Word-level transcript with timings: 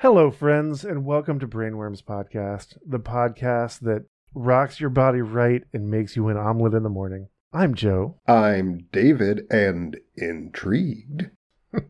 Hello, 0.00 0.30
friends, 0.30 0.82
and 0.82 1.04
welcome 1.04 1.38
to 1.40 1.46
Brainworms 1.46 2.02
Podcast, 2.02 2.78
the 2.86 2.98
podcast 2.98 3.80
that 3.80 4.06
rocks 4.32 4.80
your 4.80 4.88
body 4.88 5.20
right 5.20 5.62
and 5.74 5.90
makes 5.90 6.16
you 6.16 6.28
an 6.28 6.38
omelet 6.38 6.72
in 6.72 6.82
the 6.82 6.88
morning. 6.88 7.28
I'm 7.52 7.74
Joe. 7.74 8.16
I'm 8.26 8.86
David 8.92 9.46
and 9.50 10.00
intrigued. 10.16 11.28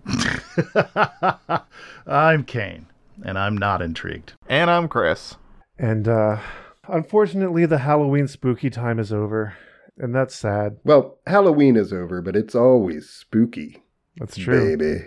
I'm 2.05 2.43
Kane, 2.43 2.87
and 3.25 3.39
I'm 3.39 3.57
not 3.57 3.81
intrigued. 3.81 4.33
And 4.49 4.69
I'm 4.69 4.89
Chris. 4.89 5.37
And 5.79 6.09
uh, 6.09 6.41
unfortunately, 6.89 7.65
the 7.65 7.79
Halloween 7.79 8.27
spooky 8.27 8.71
time 8.71 8.99
is 8.99 9.13
over, 9.13 9.55
and 9.97 10.13
that's 10.13 10.35
sad. 10.35 10.79
Well, 10.83 11.19
Halloween 11.29 11.77
is 11.77 11.93
over, 11.93 12.21
but 12.21 12.35
it's 12.35 12.57
always 12.57 13.09
spooky. 13.09 13.85
That's 14.17 14.37
true. 14.37 14.77
Baby. 14.77 15.07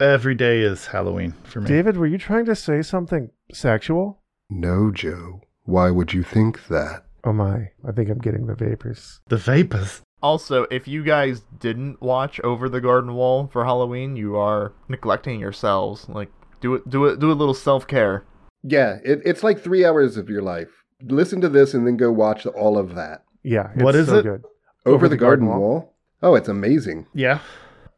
Every 0.00 0.34
day 0.34 0.60
is 0.60 0.86
Halloween 0.86 1.34
for 1.44 1.60
me. 1.60 1.68
David, 1.68 1.98
were 1.98 2.06
you 2.06 2.16
trying 2.16 2.46
to 2.46 2.56
say 2.56 2.80
something 2.80 3.30
sexual? 3.52 4.22
No, 4.48 4.90
Joe. 4.90 5.42
Why 5.64 5.90
would 5.90 6.14
you 6.14 6.22
think 6.22 6.68
that? 6.68 7.04
Oh 7.22 7.34
my, 7.34 7.70
I 7.86 7.92
think 7.92 8.08
I'm 8.08 8.18
getting 8.18 8.46
the 8.46 8.54
vapors. 8.54 9.20
The 9.28 9.36
vapors. 9.36 10.00
Also, 10.22 10.62
if 10.70 10.88
you 10.88 11.04
guys 11.04 11.42
didn't 11.58 12.00
watch 12.00 12.40
Over 12.40 12.68
the 12.68 12.80
Garden 12.80 13.14
Wall 13.14 13.46
for 13.46 13.64
Halloween, 13.64 14.16
you 14.16 14.36
are 14.36 14.72
neglecting 14.88 15.38
yourselves. 15.38 16.08
Like, 16.08 16.30
do 16.62 16.74
it, 16.74 16.88
do 16.88 17.04
it, 17.06 17.20
do 17.20 17.30
a 17.30 17.34
little 17.34 17.54
self 17.54 17.86
care. 17.86 18.24
Yeah, 18.62 18.98
it, 19.04 19.20
it's 19.24 19.42
like 19.42 19.60
three 19.62 19.84
hours 19.84 20.16
of 20.16 20.30
your 20.30 20.42
life. 20.42 20.68
Listen 21.02 21.40
to 21.42 21.48
this 21.48 21.74
and 21.74 21.86
then 21.86 21.96
go 21.98 22.10
watch 22.10 22.46
all 22.46 22.78
of 22.78 22.94
that. 22.94 23.24
Yeah, 23.42 23.70
it's 23.74 23.82
What 23.82 23.94
is 23.94 24.08
so 24.08 24.18
it? 24.18 24.22
good. 24.22 24.44
Over, 24.86 25.08
the, 25.08 25.16
Garden, 25.16 25.46
Wall? 25.46 25.94
Oh, 26.22 26.34
it's 26.34 26.48
amazing. 26.48 27.06
Yeah. 27.14 27.40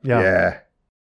Yeah. 0.02 0.20
yeah. 0.20 0.58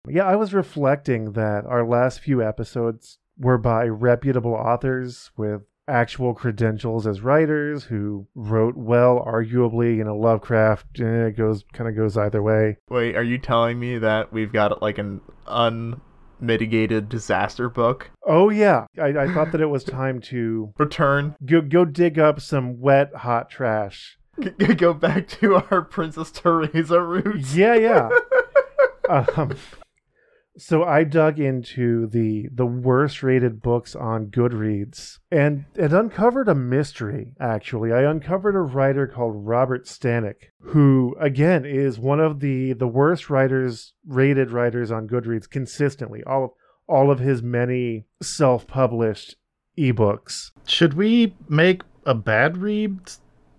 Yeah, 0.08 0.24
I 0.24 0.36
was 0.36 0.52
reflecting 0.52 1.32
that 1.32 1.64
our 1.66 1.86
last 1.86 2.20
few 2.20 2.42
episodes 2.42 3.18
were 3.38 3.58
by 3.58 3.86
reputable 3.86 4.54
authors 4.54 5.30
with 5.36 5.62
actual 5.88 6.34
credentials 6.34 7.06
as 7.06 7.20
writers 7.20 7.84
who 7.84 8.26
wrote 8.34 8.76
well, 8.76 9.24
arguably. 9.26 9.96
You 9.96 10.04
know, 10.04 10.16
Lovecraft 10.16 11.00
eh, 11.00 11.30
goes 11.30 11.64
kind 11.72 11.88
of 11.88 11.96
goes 11.96 12.16
either 12.16 12.42
way. 12.42 12.78
Wait, 12.88 13.16
are 13.16 13.22
you 13.22 13.38
telling 13.38 13.78
me 13.78 13.98
that 13.98 14.32
we've 14.32 14.52
got 14.52 14.82
like 14.82 14.98
an 14.98 15.20
unmitigated 15.46 17.08
disaster 17.08 17.68
book? 17.68 18.10
Oh 18.26 18.50
yeah, 18.50 18.86
I, 19.00 19.08
I 19.08 19.32
thought 19.32 19.52
that 19.52 19.60
it 19.60 19.66
was 19.66 19.84
time 19.84 20.20
to 20.22 20.72
Return, 20.78 21.36
go 21.44 21.60
go 21.60 21.84
dig 21.84 22.18
up 22.18 22.40
some 22.40 22.80
wet 22.80 23.14
hot 23.14 23.50
trash. 23.50 24.18
G- 24.40 24.50
go 24.74 24.94
back 24.94 25.28
to 25.28 25.56
our 25.56 25.82
Princess 25.82 26.30
Teresa 26.32 27.00
roots. 27.02 27.54
Yeah, 27.54 27.74
yeah. 27.74 28.08
um, 29.36 29.54
so 30.58 30.84
I 30.84 31.04
dug 31.04 31.40
into 31.40 32.06
the 32.08 32.48
the 32.52 32.66
worst 32.66 33.22
rated 33.22 33.62
books 33.62 33.94
on 33.94 34.26
Goodreads 34.26 35.18
and 35.30 35.64
and 35.76 35.92
uncovered 35.92 36.48
a 36.48 36.54
mystery. 36.54 37.32
Actually, 37.40 37.92
I 37.92 38.02
uncovered 38.02 38.54
a 38.54 38.60
writer 38.60 39.06
called 39.06 39.46
Robert 39.46 39.86
Stanek, 39.86 40.50
who 40.60 41.16
again 41.18 41.64
is 41.64 41.98
one 41.98 42.20
of 42.20 42.40
the 42.40 42.74
the 42.74 42.88
worst 42.88 43.30
writers 43.30 43.94
rated 44.06 44.50
writers 44.50 44.90
on 44.90 45.08
Goodreads 45.08 45.48
consistently. 45.48 46.22
All 46.24 46.44
of 46.44 46.50
all 46.88 47.10
of 47.10 47.18
his 47.18 47.42
many 47.42 48.06
self 48.22 48.66
published 48.66 49.36
ebooks. 49.78 50.50
Should 50.66 50.94
we 50.94 51.34
make 51.48 51.82
a 52.04 52.14
bad 52.14 52.58
read 52.58 52.98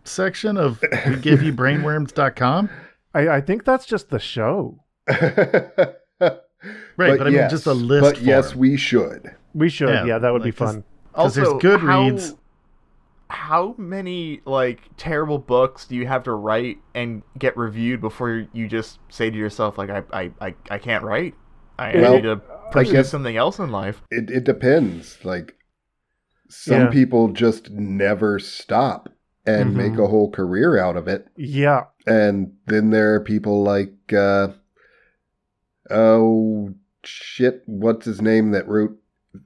section 0.04 0.58
of 0.58 0.84
we 1.08 1.16
give 1.18 1.42
you 1.42 1.54
brainworms.com? 1.54 2.70
I, 3.14 3.28
I 3.30 3.42
think 3.42 3.64
that's 3.64 3.86
just 3.86 4.10
the 4.10 4.20
show. 4.20 4.84
Right, 6.98 7.18
but 7.18 7.28
I 7.28 7.30
mean, 7.32 7.50
just 7.50 7.66
a 7.66 7.74
list 7.74 8.02
But 8.04 8.18
for 8.18 8.24
yes, 8.24 8.56
we 8.56 8.78
should. 8.78 9.36
We 9.54 9.70
should. 9.70 9.90
Yeah, 9.90 10.06
Yeah, 10.06 10.18
that 10.20 10.32
would 10.34 10.44
be 10.44 10.50
like, 10.52 10.58
'cause- 10.58 10.74
fun. 10.76 10.84
'Cause 11.14 11.36
there's 11.36 11.48
Also, 11.48 11.60
Goodreads. 11.60 12.30
How, 12.32 12.38
how 13.28 13.76
many 13.78 14.42
like 14.46 14.80
terrible 14.98 15.38
books 15.40 15.86
do 15.88 15.96
you 15.96 16.06
have 16.08 16.24
to 16.24 16.32
write 16.34 16.78
and 16.96 17.22
get 17.38 17.56
reviewed 17.58 18.00
before 18.02 18.46
you 18.54 18.68
just 18.68 19.00
say 19.10 19.30
to 19.30 19.38
yourself 19.38 19.78
like 19.78 19.90
I 19.90 20.04
I 20.12 20.32
I, 20.42 20.56
I 20.72 20.78
can't 20.80 21.04
write. 21.04 21.36
I, 21.80 21.96
Well, 21.96 22.12
I 22.14 22.16
need 22.18 22.22
to 22.24 22.42
pursue 22.72 22.92
guess- 22.94 23.10
something 23.10 23.36
else 23.38 23.58
in 23.60 23.72
life. 23.72 24.02
It, 24.12 24.30
it 24.30 24.44
depends. 24.44 25.18
Like, 25.24 25.56
some 26.50 26.82
Yeah. 26.82 26.90
people 26.90 27.30
just 27.30 27.72
never 27.72 28.38
stop 28.40 29.10
and 29.46 29.72
Mhm. 29.72 29.76
make 29.76 29.98
a 30.00 30.08
whole 30.08 30.30
career 30.30 30.78
out 30.80 30.96
of 30.96 31.08
it. 31.08 31.28
Yeah. 31.36 31.86
And 32.06 32.54
then 32.68 32.92
there 32.92 33.16
are 33.16 33.20
people 33.22 33.64
like, 33.64 33.94
uh, 34.16 34.50
oh 35.90 36.74
shit, 37.04 37.64
what's 37.66 38.06
his 38.06 38.22
name 38.22 38.52
that 38.52 38.68
wrote 38.68 38.98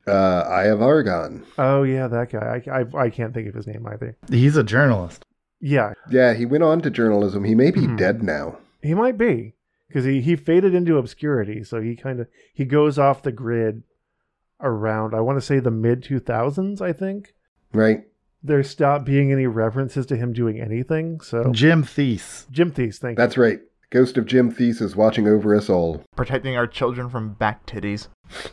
uh, 0.08 0.42
Eye 0.42 0.66
of 0.66 0.82
Argon? 0.82 1.46
Oh 1.58 1.84
yeah, 1.84 2.08
that 2.08 2.32
guy. 2.32 2.62
I, 2.68 2.80
I 2.82 3.04
I 3.06 3.10
can't 3.10 3.34
think 3.34 3.48
of 3.48 3.56
his 3.56 3.68
name 3.68 3.86
either. 3.88 4.18
He's 4.30 4.58
a 4.58 4.64
journalist. 4.64 5.24
Yeah, 5.60 5.94
Yeah, 6.12 6.34
he 6.36 6.46
went 6.46 6.64
on 6.64 6.82
to 6.82 6.90
journalism. 6.92 7.44
He 7.44 7.56
may 7.56 7.72
be 7.72 7.82
Mhm. 7.82 7.98
dead 7.98 8.22
now. 8.22 8.60
he 8.84 8.94
might 8.94 9.18
be 9.18 9.56
because 9.88 10.06
he 10.06 10.22
he 10.22 10.36
faded 10.36 10.76
into 10.76 10.98
obscurity. 10.98 11.64
So 11.64 11.82
he 11.82 11.96
kind 11.96 12.20
of 12.20 12.28
he 12.54 12.64
goes 12.66 13.00
off 13.00 13.24
the 13.24 13.32
grid 13.32 13.84
around. 14.62 15.14
I 15.16 15.22
want 15.22 15.38
to 15.38 15.46
say 15.46 15.60
the 15.60 15.72
mid 15.72 16.04
two 16.04 16.20
thousands. 16.20 16.82
I 16.82 16.94
think 16.94 17.34
Right? 17.74 18.04
there 18.44 18.62
stopped 18.64 19.06
being 19.06 19.32
any 19.32 19.48
references 19.48 20.06
to 20.08 20.16
him 20.16 20.32
doing 20.32 20.60
anything. 20.62 21.22
So 21.22 21.52
Jim 21.52 21.84
Theis. 21.84 22.46
Jim 22.52 22.72
Theis, 22.72 23.00
thank 23.00 23.18
you. 23.18 23.24
That's 23.24 23.38
right. 23.38 23.60
Ghost 23.90 24.18
of 24.18 24.26
Jim 24.26 24.52
Theis 24.52 24.82
is 24.82 24.96
watching 24.96 25.28
over 25.28 25.56
us 25.56 25.70
all. 25.70 26.04
Protecting 26.16 26.58
our 26.58 26.68
children 26.68 27.10
from 27.10 27.34
back 27.34 27.66
titties. 27.66 28.08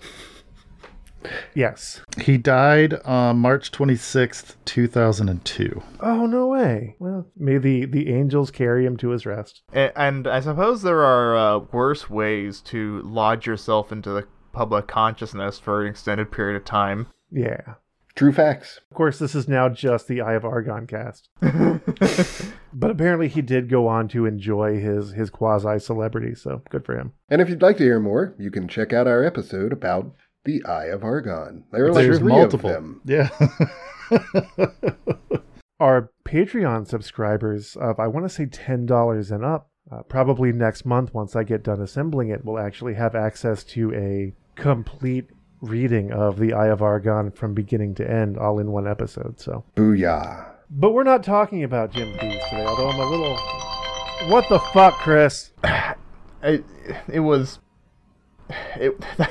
Yes. 1.55 2.03
He 2.21 2.37
died 2.37 2.93
on 3.07 3.39
March 3.39 3.73
26th, 3.73 4.57
2002. 4.67 5.83
Oh 6.01 6.27
no 6.27 6.49
way. 6.49 6.97
Well, 6.99 7.27
may 7.35 7.57
the 7.57 7.87
the 7.87 8.13
angels 8.13 8.51
carry 8.51 8.85
him 8.85 8.99
to 8.99 9.09
his 9.09 9.25
rest. 9.25 9.63
A- 9.73 9.99
And 9.99 10.27
I 10.27 10.41
suppose 10.41 10.83
there 10.83 11.03
are 11.03 11.35
uh, 11.35 11.59
worse 11.73 12.11
ways 12.11 12.61
to 12.67 13.01
lodge 13.05 13.47
yourself 13.47 13.91
into 13.91 14.11
the 14.11 14.27
public 14.53 14.87
consciousness 14.87 15.59
for 15.59 15.81
an 15.83 15.89
extended 15.89 16.31
period 16.31 16.57
of 16.59 16.67
time. 16.67 17.07
Yeah. 17.31 17.77
True 18.15 18.33
facts. 18.33 18.81
Of 18.91 18.97
course, 18.99 19.19
this 19.19 19.35
is 19.35 19.49
now 19.49 19.71
just 19.71 20.07
the 20.09 20.21
Eye 20.21 20.35
of 20.35 20.45
Argon 20.45 20.87
cast. 20.87 21.31
But 22.75 22.91
apparently, 22.91 23.29
he 23.29 23.41
did 23.43 23.69
go 23.69 23.87
on 23.87 24.09
to 24.09 24.27
enjoy 24.27 24.81
his 24.81 25.13
his 25.13 25.31
quasi 25.31 25.79
celebrity. 25.79 26.35
So 26.35 26.63
good 26.71 26.85
for 26.85 26.97
him. 26.99 27.13
And 27.29 27.41
if 27.41 27.49
you'd 27.49 27.63
like 27.63 27.77
to 27.79 27.85
hear 27.85 28.01
more, 28.01 28.35
you 28.39 28.51
can 28.51 28.69
check 28.69 28.93
out 28.93 29.07
our 29.07 29.25
episode 29.25 29.73
about 29.73 30.15
the 30.45 30.63
Eye 30.65 30.87
of 30.87 31.05
Argon. 31.05 31.65
There 31.73 31.87
are 31.87 31.93
like 31.93 32.05
There's 32.05 32.19
three 32.19 32.33
multiple. 32.33 32.71
of 32.71 32.75
them. 32.75 33.01
Yeah. 33.05 33.29
our 35.81 36.11
Patreon 36.27 36.87
subscribers 36.87 37.77
of 37.77 37.99
I 37.99 38.09
want 38.09 38.27
to 38.27 38.35
say 38.35 38.47
ten 38.47 38.87
dollars 38.87 39.31
and 39.31 39.45
up. 39.45 39.71
Uh, 39.93 40.03
probably 40.03 40.51
next 40.51 40.87
month, 40.87 41.13
once 41.13 41.37
I 41.37 41.45
get 41.45 41.63
done 41.63 41.81
assembling 41.81 42.31
it, 42.31 42.45
will 42.45 42.59
actually 42.59 42.95
have 42.95 43.15
access 43.15 43.63
to 43.65 43.93
a 43.95 44.33
complete 44.59 45.29
reading 45.61 46.11
of 46.11 46.39
the 46.39 46.55
Eye 46.55 46.69
of 46.69 46.81
Argon 46.83 47.31
from 47.31 47.53
beginning 47.53 47.95
to 47.97 48.11
end, 48.11 48.39
all 48.39 48.59
in 48.59 48.73
one 48.73 48.89
episode. 48.89 49.41
So, 49.41 49.65
Booyah. 49.77 50.54
But 50.71 50.91
we're 50.93 51.05
not 51.05 51.23
talking 51.23 51.63
about 51.63 51.93
Jim 51.93 52.13
Theis 52.19 52.43
today. 52.51 52.65
Although 52.65 52.91
I'm 52.91 52.99
a 53.01 53.07
little. 53.11 53.37
What 54.31 54.49
the 54.49 54.59
fuck, 54.73 54.95
Chris? 54.99 55.51
It, 56.43 56.65
it 57.13 57.21
was. 57.21 57.59
It, 58.77 58.93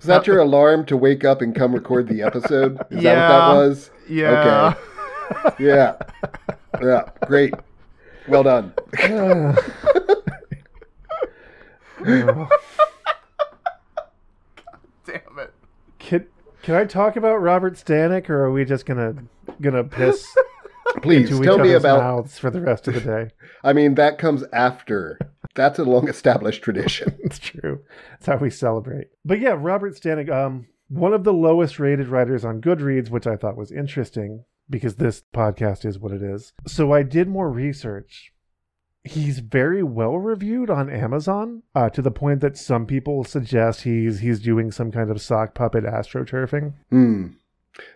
Is 0.00 0.04
that 0.06 0.26
your 0.26 0.38
alarm 0.38 0.84
to 0.86 0.96
wake 0.96 1.24
up 1.24 1.40
and 1.40 1.54
come 1.54 1.74
record 1.74 2.08
the 2.08 2.22
episode? 2.22 2.72
Is 2.72 2.78
that 2.78 2.90
what 2.90 3.02
Yeah. 3.02 3.28
that 3.28 3.54
was? 3.54 3.90
yeah. 4.08 4.74
Okay. 5.46 5.64
Yeah. 5.64 5.96
Yeah. 6.82 7.02
Great. 7.26 7.54
Well 8.28 8.42
done. 8.42 8.72
Uh, 12.04 12.04
uh, 12.10 12.46
Damn 15.06 15.38
it. 15.38 15.52
can, 16.00 16.26
can 16.62 16.74
I 16.74 16.84
talk 16.84 17.14
about 17.14 17.36
Robert 17.36 17.74
Stanek, 17.74 18.28
or 18.28 18.44
are 18.44 18.50
we 18.50 18.64
just 18.64 18.86
gonna 18.86 19.14
gonna 19.60 19.84
piss 19.84 20.26
Please 21.02 21.28
tell 21.40 21.58
me 21.58 21.72
about. 21.72 22.00
mouths 22.00 22.38
for 22.38 22.50
the 22.50 22.60
rest 22.60 22.88
of 22.88 22.94
the 22.94 23.00
day? 23.00 23.30
I 23.64 23.72
mean, 23.72 23.94
that 23.94 24.18
comes 24.18 24.44
after. 24.52 25.18
That's 25.54 25.78
a 25.78 25.84
long 25.84 26.08
established 26.08 26.62
tradition. 26.62 27.16
it's 27.24 27.38
true. 27.38 27.80
That's 28.10 28.26
how 28.26 28.36
we 28.36 28.50
celebrate. 28.50 29.08
But 29.24 29.40
yeah, 29.40 29.56
Robert 29.58 29.94
Stanek, 29.94 30.30
um, 30.30 30.66
one 30.88 31.14
of 31.14 31.24
the 31.24 31.32
lowest 31.32 31.78
rated 31.78 32.08
writers 32.08 32.44
on 32.44 32.60
Goodreads, 32.60 33.10
which 33.10 33.26
I 33.26 33.36
thought 33.36 33.56
was 33.56 33.72
interesting 33.72 34.44
because 34.68 34.96
this 34.96 35.22
podcast 35.34 35.84
is 35.84 35.98
what 35.98 36.12
it 36.12 36.22
is. 36.22 36.52
So 36.66 36.92
I 36.92 37.02
did 37.02 37.28
more 37.28 37.50
research. 37.50 38.32
He's 39.04 39.40
very 39.40 39.82
well 39.82 40.16
reviewed 40.18 40.70
on 40.70 40.88
Amazon, 40.88 41.64
uh, 41.74 41.90
to 41.90 42.02
the 42.02 42.12
point 42.12 42.40
that 42.40 42.56
some 42.56 42.86
people 42.86 43.24
suggest 43.24 43.82
he's 43.82 44.20
he's 44.20 44.38
doing 44.38 44.70
some 44.70 44.92
kind 44.92 45.10
of 45.10 45.20
sock 45.20 45.54
puppet 45.56 45.82
astroturfing. 45.82 46.74
Hmm. 46.88 47.26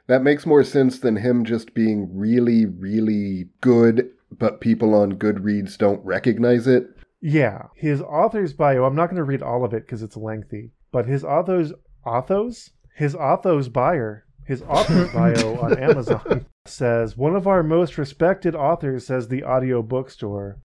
That 0.06 0.22
makes 0.22 0.46
more 0.46 0.64
sense 0.64 0.98
than 0.98 1.16
him 1.16 1.44
just 1.44 1.74
being 1.74 2.16
really, 2.16 2.64
really 2.66 3.48
good, 3.60 4.10
but 4.30 4.60
people 4.60 4.94
on 4.94 5.18
Goodreads 5.18 5.76
don't 5.76 6.04
recognize 6.04 6.66
it. 6.66 6.88
Yeah, 7.20 7.68
his 7.74 8.00
author's 8.00 8.52
bio. 8.52 8.84
I'm 8.84 8.94
not 8.94 9.06
going 9.06 9.16
to 9.16 9.24
read 9.24 9.42
all 9.42 9.64
of 9.64 9.74
it 9.74 9.86
because 9.86 10.02
it's 10.02 10.16
lengthy. 10.16 10.72
But 10.92 11.06
his 11.06 11.24
author's 11.24 11.72
authors, 12.04 12.70
His 12.94 13.14
author's 13.14 13.68
buyer, 13.68 14.26
his 14.46 14.62
author's 14.62 15.12
bio 15.12 15.58
on 15.60 15.76
Amazon 15.78 16.46
says 16.66 17.16
one 17.16 17.34
of 17.34 17.46
our 17.46 17.62
most 17.62 17.98
respected 17.98 18.54
authors 18.54 19.06
says 19.06 19.28
the 19.28 19.42
audio 19.42 19.82
bookstore. 19.82 20.60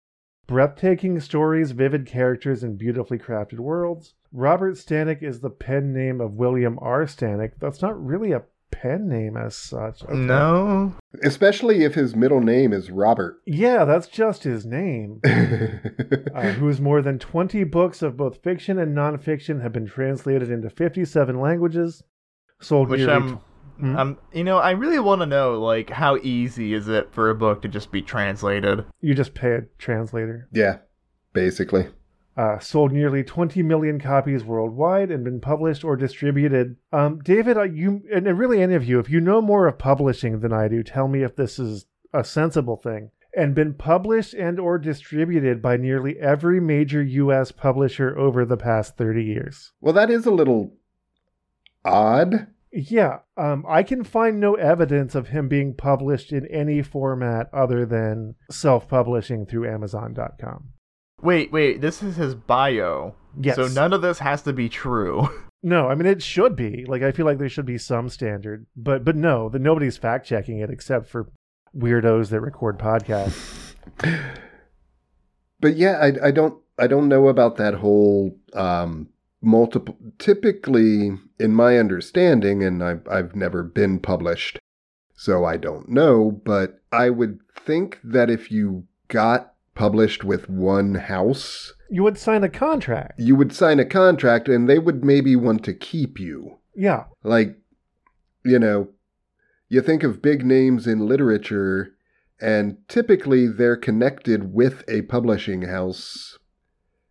Breathtaking 0.48 1.20
stories, 1.20 1.72
vivid 1.72 2.06
characters, 2.06 2.64
and 2.64 2.78
beautifully 2.78 3.18
crafted 3.18 3.60
worlds. 3.60 4.14
Robert 4.32 4.76
Stanek 4.76 5.24
is 5.24 5.40
the 5.40 5.50
pen 5.50 5.94
name 5.94 6.22
of 6.22 6.34
William 6.34 6.78
R. 6.82 7.06
Stanek. 7.06 7.54
That's 7.60 7.82
not 7.82 8.04
really 8.04 8.32
a 8.32 8.44
pen 8.72 9.08
name 9.08 9.38
as 9.38 9.56
such. 9.56 10.04
Okay. 10.04 10.14
No. 10.14 10.96
Especially 11.24 11.84
if 11.84 11.94
his 11.96 12.16
middle 12.16 12.42
name 12.42 12.74
is 12.74 12.90
Robert. 12.90 13.42
Yeah, 13.46 13.86
that's 13.86 14.08
just 14.08 14.44
his 14.44 14.66
name. 14.66 15.22
uh, 15.26 16.52
whose 16.54 16.80
more 16.82 17.02
than 17.02 17.20
20 17.20 17.64
books 17.66 18.02
of 18.02 18.18
both 18.18 18.42
fiction 18.44 18.80
and 18.80 18.96
nonfiction 18.96 19.62
have 19.62 19.74
been 19.74 19.88
translated 19.88 20.50
into 20.50 20.70
57 20.70 21.40
languages. 21.40 22.04
Sold 22.62 22.90
Which 22.90 23.00
nearly 23.00 23.14
I'm, 23.14 23.40
Hmm? 23.80 23.98
I'm, 23.98 24.18
you 24.32 24.44
know, 24.44 24.60
I 24.60 24.72
really 24.72 25.00
want 25.00 25.22
to 25.22 25.26
know, 25.26 25.60
like, 25.60 25.90
how 25.90 26.18
easy 26.18 26.74
is 26.76 26.88
it 26.88 27.12
for 27.12 27.32
a 27.32 27.36
book 27.36 27.64
to 27.64 27.68
just 27.68 27.92
be 27.92 28.04
translated? 28.04 28.86
You 29.02 29.16
just 29.16 29.34
pay 29.34 29.54
a 29.56 29.62
translator. 29.80 30.48
yeah, 30.52 30.78
basically. 31.34 31.88
Uh, 32.38 32.58
sold 32.60 32.94
nearly 32.94 33.24
20 33.24 33.62
million 33.62 34.00
copies 34.00 34.44
worldwide 34.44 35.12
and 35.12 35.24
been 35.24 35.42
published 35.42 35.84
or 35.84 35.98
distributed. 35.98 36.78
Um, 36.94 37.20
David, 37.20 37.58
you 37.76 38.04
and 38.14 38.26
really 38.40 38.62
any 38.62 38.74
of 38.74 38.86
you, 38.86 39.00
if 39.00 39.10
you 39.10 39.20
know 39.20 39.42
more 39.42 39.68
of 39.68 39.78
publishing 39.78 40.40
than 40.40 40.54
I 40.54 40.70
do, 40.70 40.82
tell 40.82 41.10
me 41.10 41.24
if 41.24 41.36
this 41.36 41.60
is 41.60 41.88
a 42.14 42.24
sensible 42.24 42.78
thing. 42.78 43.12
And 43.36 43.56
been 43.56 43.74
published 43.74 44.34
and 44.34 44.60
or 44.60 44.78
distributed 44.78 45.62
by 45.62 45.78
nearly 45.78 46.20
every 46.20 46.60
major 46.60 47.02
U.S. 47.02 47.52
publisher 47.52 48.18
over 48.18 48.44
the 48.44 48.58
past 48.58 48.98
30 48.98 49.24
years. 49.24 49.72
Well, 49.80 49.94
that 49.94 50.10
is 50.10 50.26
a 50.26 50.32
little 50.32 50.74
odd. 51.86 52.48
Yeah, 52.74 53.20
um, 53.36 53.66
I 53.68 53.84
can 53.84 54.04
find 54.04 54.40
no 54.40 54.56
evidence 54.56 55.16
of 55.16 55.30
him 55.30 55.50
being 55.50 55.74
published 55.74 56.32
in 56.32 56.46
any 56.48 56.82
format 56.82 57.50
other 57.54 57.86
than 57.86 58.36
self-publishing 58.50 59.46
through 59.46 59.70
Amazon.com. 59.70 60.70
Wait, 61.22 61.52
wait, 61.52 61.82
this 61.82 62.02
is 62.02 62.16
his 62.16 62.36
bio. 62.36 63.16
Yes. 63.40 63.56
So 63.56 63.68
none 63.68 63.94
of 63.94 64.02
this 64.02 64.20
has 64.20 64.42
to 64.44 64.54
be 64.54 64.70
true. 64.70 65.28
No, 65.64 65.90
I 65.90 65.94
mean 65.94 66.08
it 66.08 66.24
should 66.24 66.56
be. 66.56 66.86
Like 66.88 67.04
I 67.04 67.12
feel 67.12 67.28
like 67.28 67.38
there 67.38 67.48
should 67.48 67.68
be 67.68 67.78
some 67.78 68.10
standard, 68.10 68.66
but 68.76 69.06
but 69.06 69.16
no, 69.16 69.48
that 69.48 69.62
nobody's 69.62 69.96
fact 69.96 70.26
checking 70.26 70.58
it 70.58 70.72
except 70.72 71.06
for 71.06 71.30
weirdos 71.78 72.30
that 72.30 72.42
record 72.42 72.80
podcasts. 72.80 73.76
But 75.62 75.78
yeah, 75.78 76.00
I, 76.02 76.28
I 76.28 76.32
don't 76.32 76.60
I 76.78 76.88
don't 76.88 77.08
know 77.08 77.30
about 77.30 77.58
that 77.58 77.76
whole 77.76 78.36
um, 78.54 79.08
multiple. 79.42 79.96
Typically, 80.18 81.12
in 81.40 81.54
my 81.54 81.78
understanding, 81.78 82.64
and 82.64 82.84
I've 82.84 83.08
I've 83.08 83.36
never 83.36 83.64
been 83.64 84.00
published, 84.00 84.58
so 85.16 85.46
I 85.46 85.58
don't 85.58 85.88
know. 85.88 86.32
But 86.44 86.82
I 86.92 87.12
would 87.12 87.40
think 87.56 88.00
that 88.04 88.32
if 88.32 88.52
you 88.52 88.86
got 89.08 89.51
published 89.76 90.24
with 90.24 90.50
one 90.50 90.96
house, 90.96 91.74
You 91.90 92.04
would 92.04 92.18
sign 92.18 92.44
a 92.44 92.50
contract. 92.50 93.20
you 93.20 93.36
would 93.36 93.54
sign 93.54 93.80
a 93.80 93.86
contract, 93.86 94.48
and 94.48 94.68
they 94.70 94.80
would 94.80 95.04
maybe 95.04 95.36
want 95.36 95.64
to 95.66 95.74
keep 95.74 96.20
you. 96.20 96.60
Yeah, 96.76 97.06
Like, 97.24 97.58
you 98.46 98.60
know, 98.60 98.90
you 99.70 99.82
think 99.82 100.04
of 100.04 100.22
big 100.22 100.46
names 100.46 100.88
in 100.88 101.08
literature, 101.08 101.94
and 102.40 102.78
typically 102.88 103.48
they're 103.48 103.78
connected 103.78 104.54
with 104.54 104.84
a 104.88 105.04
publishing 105.04 105.64
house 105.64 106.38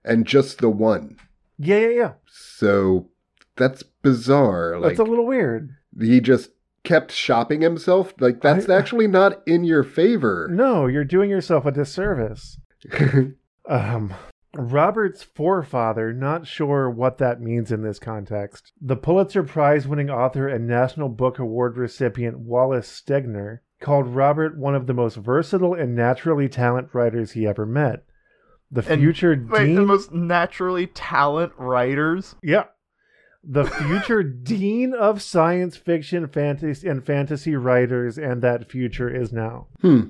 and 0.04 0.26
just 0.26 0.58
the 0.58 0.70
one. 0.70 1.16
yeah, 1.58 1.78
yeah, 1.78 1.88
yeah. 1.88 2.12
So 2.26 3.10
that's 3.56 3.82
bizarre. 3.82 4.78
Like, 4.78 4.90
That's 4.96 5.00
a 5.00 5.04
little 5.10 5.26
weird. 5.26 5.70
he 6.00 6.20
just 6.20 6.50
kept 6.84 7.12
shopping 7.12 7.60
himself. 7.60 8.14
Like, 8.20 8.40
that's 8.40 8.68
I- 8.68 8.76
actually 8.76 9.06
not 9.06 9.42
in 9.46 9.64
your 9.64 9.82
favor. 9.84 10.48
No, 10.52 10.86
you're 10.86 11.04
doing 11.04 11.30
yourself 11.30 11.66
a 11.66 11.70
disservice. 11.72 12.58
Um, 13.68 14.14
Robert's 14.54 15.22
forefather, 15.22 16.12
not 16.12 16.46
sure 16.46 16.90
what 16.90 17.18
that 17.18 17.40
means 17.40 17.70
in 17.70 17.82
this 17.82 17.98
context. 17.98 18.72
The 18.80 18.96
Pulitzer 18.96 19.42
Prize 19.44 19.86
winning 19.86 20.10
author 20.10 20.48
and 20.48 20.66
National 20.66 21.08
Book 21.08 21.38
Award 21.38 21.76
recipient 21.76 22.38
Wallace 22.40 22.88
Stegner 23.06 23.58
called 23.80 24.08
Robert 24.08 24.58
one 24.58 24.74
of 24.74 24.86
the 24.86 24.94
most 24.94 25.16
versatile 25.16 25.74
and 25.74 25.94
naturally 25.94 26.48
talented 26.48 26.94
writers 26.94 27.32
he 27.32 27.46
ever 27.46 27.64
met. 27.64 28.04
The 28.72 28.84
And- 28.90 29.00
future 29.00 29.46
Wait, 29.50 29.66
dean. 29.66 29.74
the 29.76 29.82
most 29.86 30.12
naturally 30.12 30.86
talent 30.88 31.52
writers? 31.56 32.34
yeah. 32.42 32.64
The 33.42 33.64
future 33.64 34.22
dean 34.52 34.92
of 34.94 35.22
science 35.22 35.76
fiction, 35.76 36.26
fantasy, 36.28 36.88
and 36.88 37.04
fantasy 37.04 37.56
writers, 37.56 38.18
and 38.18 38.42
that 38.42 38.70
future 38.70 39.08
is 39.08 39.32
now. 39.32 39.66
hmm. 39.80 40.00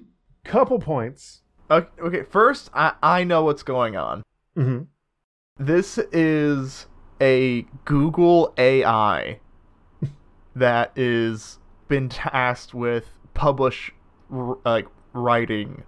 Couple 0.44 0.78
points. 0.78 1.42
Okay, 1.70 1.88
okay, 2.02 2.22
first, 2.24 2.70
I, 2.74 2.94
I 3.02 3.24
know 3.24 3.44
what's 3.44 3.62
going 3.62 3.96
on. 3.96 4.22
hmm 4.56 4.80
This 5.58 5.98
is 6.12 6.86
a 7.20 7.66
Google 7.84 8.52
AI 8.56 9.38
that 10.56 10.92
is 10.96 11.58
been 11.88 12.08
tasked 12.08 12.72
with 12.74 13.10
publish 13.34 13.92
r- 14.32 14.58
like 14.64 14.86
writing. 15.12 15.82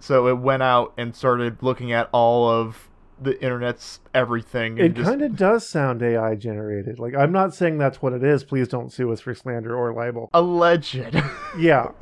So 0.00 0.26
it 0.28 0.38
went 0.38 0.62
out 0.62 0.94
and 0.96 1.14
started 1.14 1.62
looking 1.62 1.92
at 1.92 2.08
all 2.12 2.48
of 2.48 2.88
the 3.20 3.40
internet's 3.42 4.00
everything. 4.14 4.78
It 4.78 4.94
just- 4.94 5.08
kind 5.08 5.22
of 5.22 5.36
does 5.36 5.66
sound 5.66 6.02
AI 6.02 6.34
generated. 6.34 6.98
Like 6.98 7.14
I'm 7.14 7.32
not 7.32 7.54
saying 7.54 7.78
that's 7.78 8.02
what 8.02 8.12
it 8.12 8.24
is. 8.24 8.44
Please 8.44 8.68
don't 8.68 8.92
sue 8.92 9.12
us 9.12 9.20
for 9.20 9.34
slander 9.34 9.74
or 9.76 9.92
libel. 9.92 10.30
alleged. 10.34 10.98
Yeah, 11.58 11.92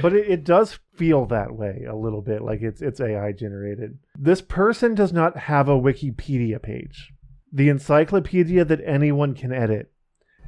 but 0.00 0.12
it, 0.14 0.28
it 0.30 0.44
does 0.44 0.78
feel 0.94 1.26
that 1.26 1.56
way 1.56 1.84
a 1.90 1.96
little 1.96 2.22
bit. 2.22 2.40
Like 2.42 2.62
it's 2.62 2.80
it's 2.80 3.00
AI 3.00 3.32
generated. 3.32 3.98
This 4.16 4.40
person 4.40 4.94
does 4.94 5.12
not 5.12 5.36
have 5.36 5.68
a 5.68 5.72
Wikipedia 5.80 6.62
page, 6.62 7.12
the 7.52 7.68
encyclopedia 7.68 8.64
that 8.64 8.80
anyone 8.84 9.34
can 9.34 9.52
edit. 9.52 9.90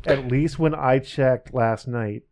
At 0.06 0.28
least 0.28 0.58
when 0.60 0.74
I 0.74 1.00
checked 1.00 1.52
last 1.52 1.88
night, 1.88 2.22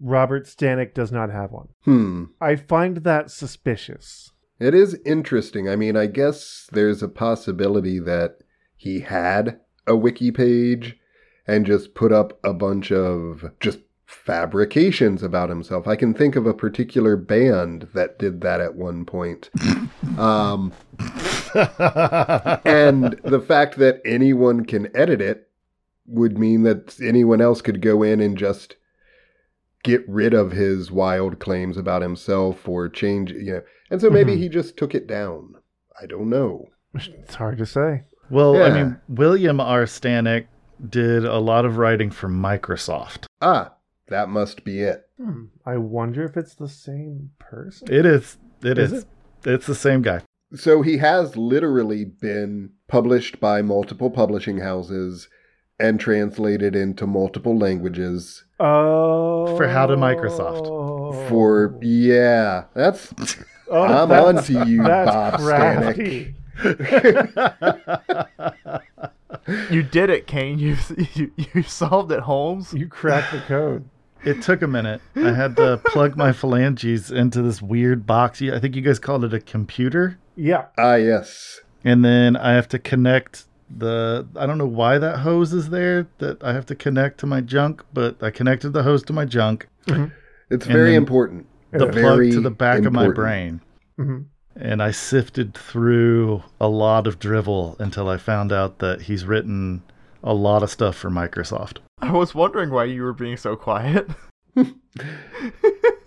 Robert 0.00 0.46
Stanek 0.46 0.94
does 0.94 1.12
not 1.12 1.30
have 1.30 1.50
one. 1.50 1.68
Hmm. 1.84 2.24
I 2.40 2.56
find 2.56 2.98
that 2.98 3.30
suspicious. 3.30 4.30
It 4.60 4.74
is 4.74 4.98
interesting. 5.04 5.68
I 5.68 5.76
mean, 5.76 5.96
I 5.96 6.06
guess 6.06 6.68
there's 6.72 7.02
a 7.02 7.08
possibility 7.08 7.98
that 8.00 8.38
he 8.76 9.00
had 9.00 9.60
a 9.86 9.96
wiki 9.96 10.30
page 10.30 10.98
and 11.46 11.64
just 11.64 11.94
put 11.94 12.12
up 12.12 12.38
a 12.44 12.52
bunch 12.52 12.92
of 12.92 13.52
just 13.60 13.78
fabrications 14.04 15.22
about 15.22 15.48
himself. 15.48 15.86
I 15.86 15.96
can 15.96 16.14
think 16.14 16.34
of 16.34 16.46
a 16.46 16.54
particular 16.54 17.16
band 17.16 17.88
that 17.94 18.18
did 18.18 18.40
that 18.40 18.60
at 18.60 18.74
one 18.74 19.04
point. 19.04 19.50
Um, 20.16 20.72
and 21.54 23.20
the 23.22 23.44
fact 23.46 23.76
that 23.76 24.00
anyone 24.04 24.64
can 24.64 24.88
edit 24.96 25.20
it 25.20 25.48
would 26.06 26.38
mean 26.38 26.64
that 26.64 26.98
anyone 27.00 27.40
else 27.40 27.62
could 27.62 27.80
go 27.80 28.02
in 28.02 28.20
and 28.20 28.36
just 28.36 28.74
get 29.84 30.06
rid 30.08 30.34
of 30.34 30.52
his 30.52 30.90
wild 30.90 31.38
claims 31.38 31.76
about 31.76 32.02
himself 32.02 32.68
or 32.68 32.88
change, 32.88 33.30
you 33.32 33.52
know. 33.52 33.62
And 33.90 34.00
so 34.00 34.10
maybe 34.10 34.34
Mhm. 34.34 34.38
he 34.38 34.48
just 34.48 34.76
took 34.76 34.94
it 34.94 35.06
down. 35.06 35.54
I 36.00 36.06
don't 36.06 36.28
know. 36.28 36.66
It's 36.94 37.34
hard 37.36 37.58
to 37.58 37.66
say. 37.66 38.04
Well, 38.30 38.62
I 38.62 38.70
mean, 38.70 38.96
William 39.08 39.60
R. 39.60 39.84
Stanek 39.84 40.46
did 40.88 41.24
a 41.24 41.38
lot 41.38 41.64
of 41.64 41.76
writing 41.78 42.10
for 42.10 42.28
Microsoft. 42.28 43.24
Ah, 43.40 43.74
that 44.08 44.28
must 44.28 44.64
be 44.64 44.80
it. 44.80 45.08
Hmm. 45.20 45.44
I 45.64 45.76
wonder 45.78 46.24
if 46.24 46.36
it's 46.36 46.54
the 46.54 46.68
same 46.68 47.30
person. 47.38 47.88
It 47.92 48.04
is. 48.06 48.36
It 48.62 48.78
Is 48.78 48.92
is. 48.92 49.06
It's 49.44 49.66
the 49.66 49.74
same 49.74 50.02
guy. 50.02 50.22
So 50.54 50.82
he 50.82 50.98
has 50.98 51.36
literally 51.36 52.04
been 52.04 52.70
published 52.88 53.38
by 53.40 53.62
multiple 53.62 54.10
publishing 54.10 54.58
houses 54.58 55.28
and 55.80 55.98
translated 56.00 56.74
into 56.76 57.06
multiple 57.06 57.56
languages 57.56 58.44
Oh. 58.60 59.56
For 59.56 59.68
how 59.68 59.86
to 59.86 59.96
Microsoft. 59.96 61.28
for 61.28 61.76
yeah, 61.80 62.64
that's 62.74 63.12
Oh, 63.70 63.82
I'm 63.82 64.08
that's- 64.08 64.50
on 64.50 64.64
to 64.64 64.66
you, 64.70 64.82
That's 64.82 65.10
Bob 65.10 65.40
crafty. 65.40 66.34
you 69.70 69.82
did 69.82 70.10
it, 70.10 70.26
Kane. 70.26 70.58
You, 70.58 70.76
you 71.14 71.30
you 71.54 71.62
solved 71.62 72.10
it, 72.12 72.20
Holmes. 72.20 72.72
You 72.72 72.88
cracked 72.88 73.32
the 73.32 73.40
code. 73.40 73.84
It 74.24 74.42
took 74.42 74.62
a 74.62 74.66
minute. 74.66 75.00
I 75.14 75.32
had 75.32 75.56
to 75.56 75.80
plug 75.86 76.16
my 76.16 76.32
phalanges 76.32 77.10
into 77.10 77.40
this 77.42 77.62
weird 77.62 78.06
box. 78.06 78.42
I 78.42 78.58
think 78.58 78.74
you 78.74 78.82
guys 78.82 78.98
called 78.98 79.24
it 79.24 79.32
a 79.32 79.40
computer. 79.40 80.18
Yeah. 80.36 80.66
ah 80.76 80.94
yes. 80.96 81.60
And 81.84 82.04
then 82.04 82.36
I 82.36 82.54
have 82.54 82.68
to 82.68 82.78
connect 82.78 83.44
the. 83.76 84.26
I 84.36 84.46
don't 84.46 84.58
know 84.58 84.66
why 84.66 84.98
that 84.98 85.18
hose 85.18 85.52
is 85.52 85.70
there 85.70 86.06
that 86.18 86.42
I 86.42 86.52
have 86.52 86.66
to 86.66 86.74
connect 86.74 87.18
to 87.20 87.26
my 87.26 87.40
junk, 87.40 87.84
but 87.92 88.22
I 88.22 88.30
connected 88.30 88.70
the 88.70 88.82
hose 88.82 89.02
to 89.04 89.12
my 89.12 89.24
junk, 89.24 89.68
It's 90.50 90.66
very 90.66 90.94
important. 90.94 91.46
the 91.72 91.86
Yeah. 91.86 91.90
plug 91.92 92.02
Very 92.16 92.30
to 92.32 92.40
the 92.40 92.50
back 92.50 92.84
of 92.84 92.92
my 92.92 93.06
important. 93.06 93.16
brain. 93.16 93.60
hmm 93.96 94.18
And 94.56 94.82
I 94.82 94.90
sifted 94.90 95.54
through 95.54 96.42
a 96.60 96.68
lot 96.68 97.06
of 97.06 97.18
drivel 97.18 97.76
until 97.78 98.08
I 98.08 98.16
found 98.16 98.52
out 98.52 98.78
that 98.78 99.02
he's 99.02 99.24
written 99.26 99.82
a 100.24 100.34
lot 100.34 100.62
of 100.62 100.70
stuff 100.70 100.96
for 100.96 101.10
Microsoft. 101.10 101.78
I 102.00 102.10
was 102.12 102.34
wondering 102.34 102.70
why 102.70 102.84
you 102.84 103.02
were 103.02 103.12
being 103.12 103.36
so 103.36 103.54
quiet. 103.56 104.08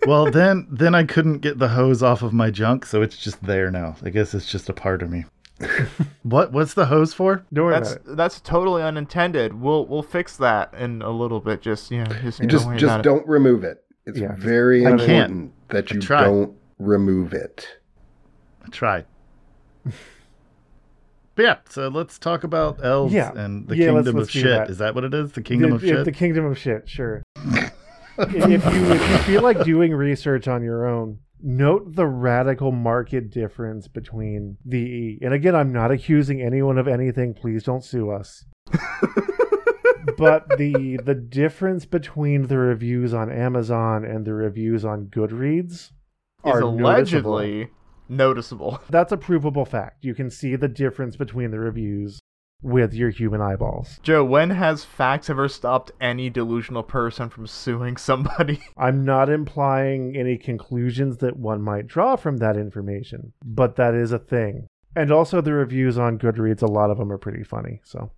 Well, 0.06 0.30
then 0.30 0.66
then 0.70 0.94
I 0.94 1.04
couldn't 1.04 1.38
get 1.38 1.58
the 1.58 1.68
hose 1.68 2.02
off 2.02 2.22
of 2.22 2.32
my 2.32 2.50
junk, 2.50 2.84
so 2.86 3.02
it's 3.02 3.16
just 3.16 3.42
there 3.44 3.70
now. 3.70 3.96
I 4.02 4.10
guess 4.10 4.34
it's 4.34 4.50
just 4.50 4.68
a 4.68 4.72
part 4.72 5.02
of 5.02 5.10
me. 5.10 5.24
what 6.22 6.52
what's 6.52 6.74
the 6.74 6.86
hose 6.86 7.14
for? 7.14 7.44
Don't 7.52 7.66
worry 7.66 7.74
That's 7.74 7.92
about 7.92 8.12
it. 8.12 8.16
that's 8.16 8.40
totally 8.40 8.82
unintended. 8.82 9.60
We'll 9.60 9.86
we'll 9.86 10.02
fix 10.02 10.36
that 10.38 10.72
in 10.74 11.02
a 11.02 11.10
little 11.10 11.40
bit. 11.40 11.60
Just 11.62 11.90
you 11.90 11.98
know, 12.04 12.12
just 12.22 12.38
don't 12.40 12.48
just 12.50 12.66
worry 12.66 12.78
just 12.78 12.98
it. 12.98 13.02
don't 13.02 13.26
remove 13.26 13.64
it. 13.64 13.84
It's 14.06 14.18
Yeah. 14.18 14.34
very 14.36 14.84
I 14.86 14.90
important 14.90 15.52
can't. 15.68 15.68
that 15.68 15.90
you 15.90 16.00
don't 16.00 16.54
remove 16.78 17.32
it. 17.32 17.66
I 18.64 18.68
tried. 18.68 19.06
But 21.34 21.42
yeah, 21.44 21.56
so 21.70 21.88
let's 21.88 22.18
talk 22.18 22.44
about 22.44 22.84
elves 22.84 23.14
Yeah. 23.14 23.32
and 23.34 23.66
the 23.66 23.74
Yeah, 23.74 23.92
let's- 23.92 24.04
kingdom 24.04 24.16
let's 24.16 24.28
of 24.28 24.32
shit. 24.32 24.44
that. 24.44 24.68
Is 24.68 24.76
that 24.78 24.94
what 24.94 25.04
it 25.04 25.14
is? 25.14 25.32
The 25.32 25.40
kingdom 25.40 25.70
the, 25.70 25.76
of 25.76 25.82
yeah, 25.84 25.94
shit. 25.94 26.04
The 26.04 26.12
kingdom 26.12 26.44
of 26.44 26.58
shit, 26.58 26.86
sure. 26.88 27.22
if 28.18 28.34
you 28.34 28.56
if 28.56 29.10
you 29.10 29.18
feel 29.24 29.40
like 29.42 29.64
doing 29.64 29.94
research 29.94 30.46
on 30.46 30.62
your 30.62 30.86
own, 30.86 31.20
note 31.42 31.94
the 31.94 32.06
radical 32.06 32.72
market 32.72 33.30
difference 33.30 33.88
between 33.88 34.56
the 34.64 34.78
E. 34.78 35.18
and 35.22 35.34
again, 35.34 35.54
I'm 35.54 35.72
not 35.72 35.90
accusing 35.90 36.40
anyone 36.40 36.78
of 36.78 36.88
anything. 36.88 37.34
Please 37.34 37.64
don't 37.64 37.84
sue 37.84 38.10
us. 38.10 38.44
but 40.16 40.48
the 40.56 40.98
the 41.04 41.14
difference 41.14 41.84
between 41.84 42.46
the 42.46 42.58
reviews 42.58 43.12
on 43.12 43.30
Amazon 43.30 44.04
and 44.04 44.24
the 44.24 44.34
reviews 44.34 44.84
on 44.84 45.06
Goodreads 45.06 45.70
is 45.72 45.92
are 46.44 46.60
noticeable. 46.60 47.38
allegedly 47.38 47.68
noticeable. 48.08 48.80
That's 48.90 49.12
a 49.12 49.16
provable 49.16 49.64
fact. 49.64 50.04
You 50.04 50.14
can 50.14 50.30
see 50.30 50.56
the 50.56 50.68
difference 50.68 51.16
between 51.16 51.50
the 51.50 51.60
reviews 51.60 52.20
with 52.62 52.94
your 52.94 53.10
human 53.10 53.40
eyeballs. 53.40 53.98
Joe, 54.02 54.24
when 54.24 54.50
has 54.50 54.84
facts 54.84 55.28
ever 55.28 55.48
stopped 55.48 55.90
any 56.00 56.30
delusional 56.30 56.82
person 56.82 57.28
from 57.28 57.46
suing 57.46 57.96
somebody? 57.96 58.60
I'm 58.76 59.04
not 59.04 59.28
implying 59.28 60.16
any 60.16 60.38
conclusions 60.38 61.18
that 61.18 61.36
one 61.36 61.60
might 61.60 61.86
draw 61.86 62.16
from 62.16 62.38
that 62.38 62.56
information, 62.56 63.32
but 63.44 63.76
that 63.76 63.94
is 63.94 64.12
a 64.12 64.18
thing. 64.18 64.66
And 64.94 65.10
also, 65.10 65.40
the 65.40 65.54
reviews 65.54 65.98
on 65.98 66.18
Goodreads, 66.18 66.62
a 66.62 66.66
lot 66.66 66.90
of 66.90 66.98
them 66.98 67.10
are 67.10 67.18
pretty 67.18 67.42
funny. 67.42 67.80
So, 67.82 68.10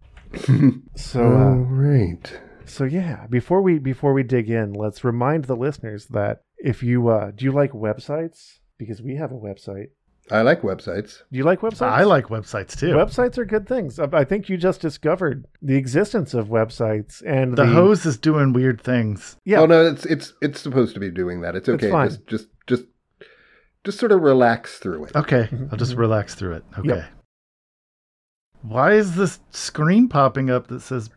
so, 0.96 1.22
All 1.22 1.52
uh, 1.52 1.54
right. 1.54 2.40
so 2.64 2.84
yeah. 2.84 3.26
Before 3.28 3.62
we 3.62 3.78
before 3.78 4.12
we 4.12 4.24
dig 4.24 4.50
in, 4.50 4.72
let's 4.72 5.04
remind 5.04 5.44
the 5.44 5.56
listeners 5.56 6.06
that 6.06 6.40
if 6.58 6.82
you 6.82 7.08
uh, 7.08 7.30
do 7.30 7.44
you 7.44 7.52
like 7.52 7.70
websites, 7.70 8.58
because 8.78 9.00
we 9.00 9.16
have 9.16 9.32
a 9.32 9.36
website. 9.36 9.88
I 10.30 10.40
like 10.40 10.62
websites. 10.62 11.18
Do 11.30 11.36
you 11.38 11.44
like 11.44 11.60
websites? 11.60 11.90
I 11.90 12.04
like 12.04 12.26
websites 12.28 12.78
too. 12.78 12.92
websites 12.94 13.36
are 13.36 13.44
good 13.44 13.68
things. 13.68 13.98
I 13.98 14.08
I 14.12 14.24
think 14.24 14.48
you 14.48 14.56
just 14.56 14.80
discovered 14.80 15.46
the 15.60 15.76
existence 15.76 16.32
of 16.32 16.48
websites 16.48 17.22
and 17.26 17.56
the 17.56 17.66
hose 17.66 18.06
is 18.06 18.16
doing 18.16 18.52
weird 18.54 18.80
things. 18.80 19.36
Yeah, 19.44 19.60
Oh 19.60 19.66
no, 19.66 19.84
it's 19.86 20.06
it's 20.06 20.32
it's 20.40 20.60
supposed 20.60 20.94
to 20.94 21.00
be 21.00 21.10
doing 21.10 21.42
that. 21.42 21.54
It's 21.56 21.68
okay. 21.68 21.90
fine. 21.90 22.08
just 22.08 22.26
just 22.26 22.46
just 22.66 22.84
just 23.84 23.98
sort 23.98 24.12
of 24.12 24.22
relax 24.22 24.78
through 24.78 25.04
it. 25.04 25.14
Okay, 25.16 25.48
I'll 25.70 25.76
just 25.78 25.94
relax 25.94 26.34
through 26.34 26.54
it. 26.54 26.64
Okay. 26.78 26.88
Yep. 26.88 27.04
Why 28.62 28.92
is 28.94 29.16
this 29.16 29.40
screen 29.50 30.08
popping 30.08 30.48
up 30.48 30.68
that 30.68 30.80
says 30.80 31.10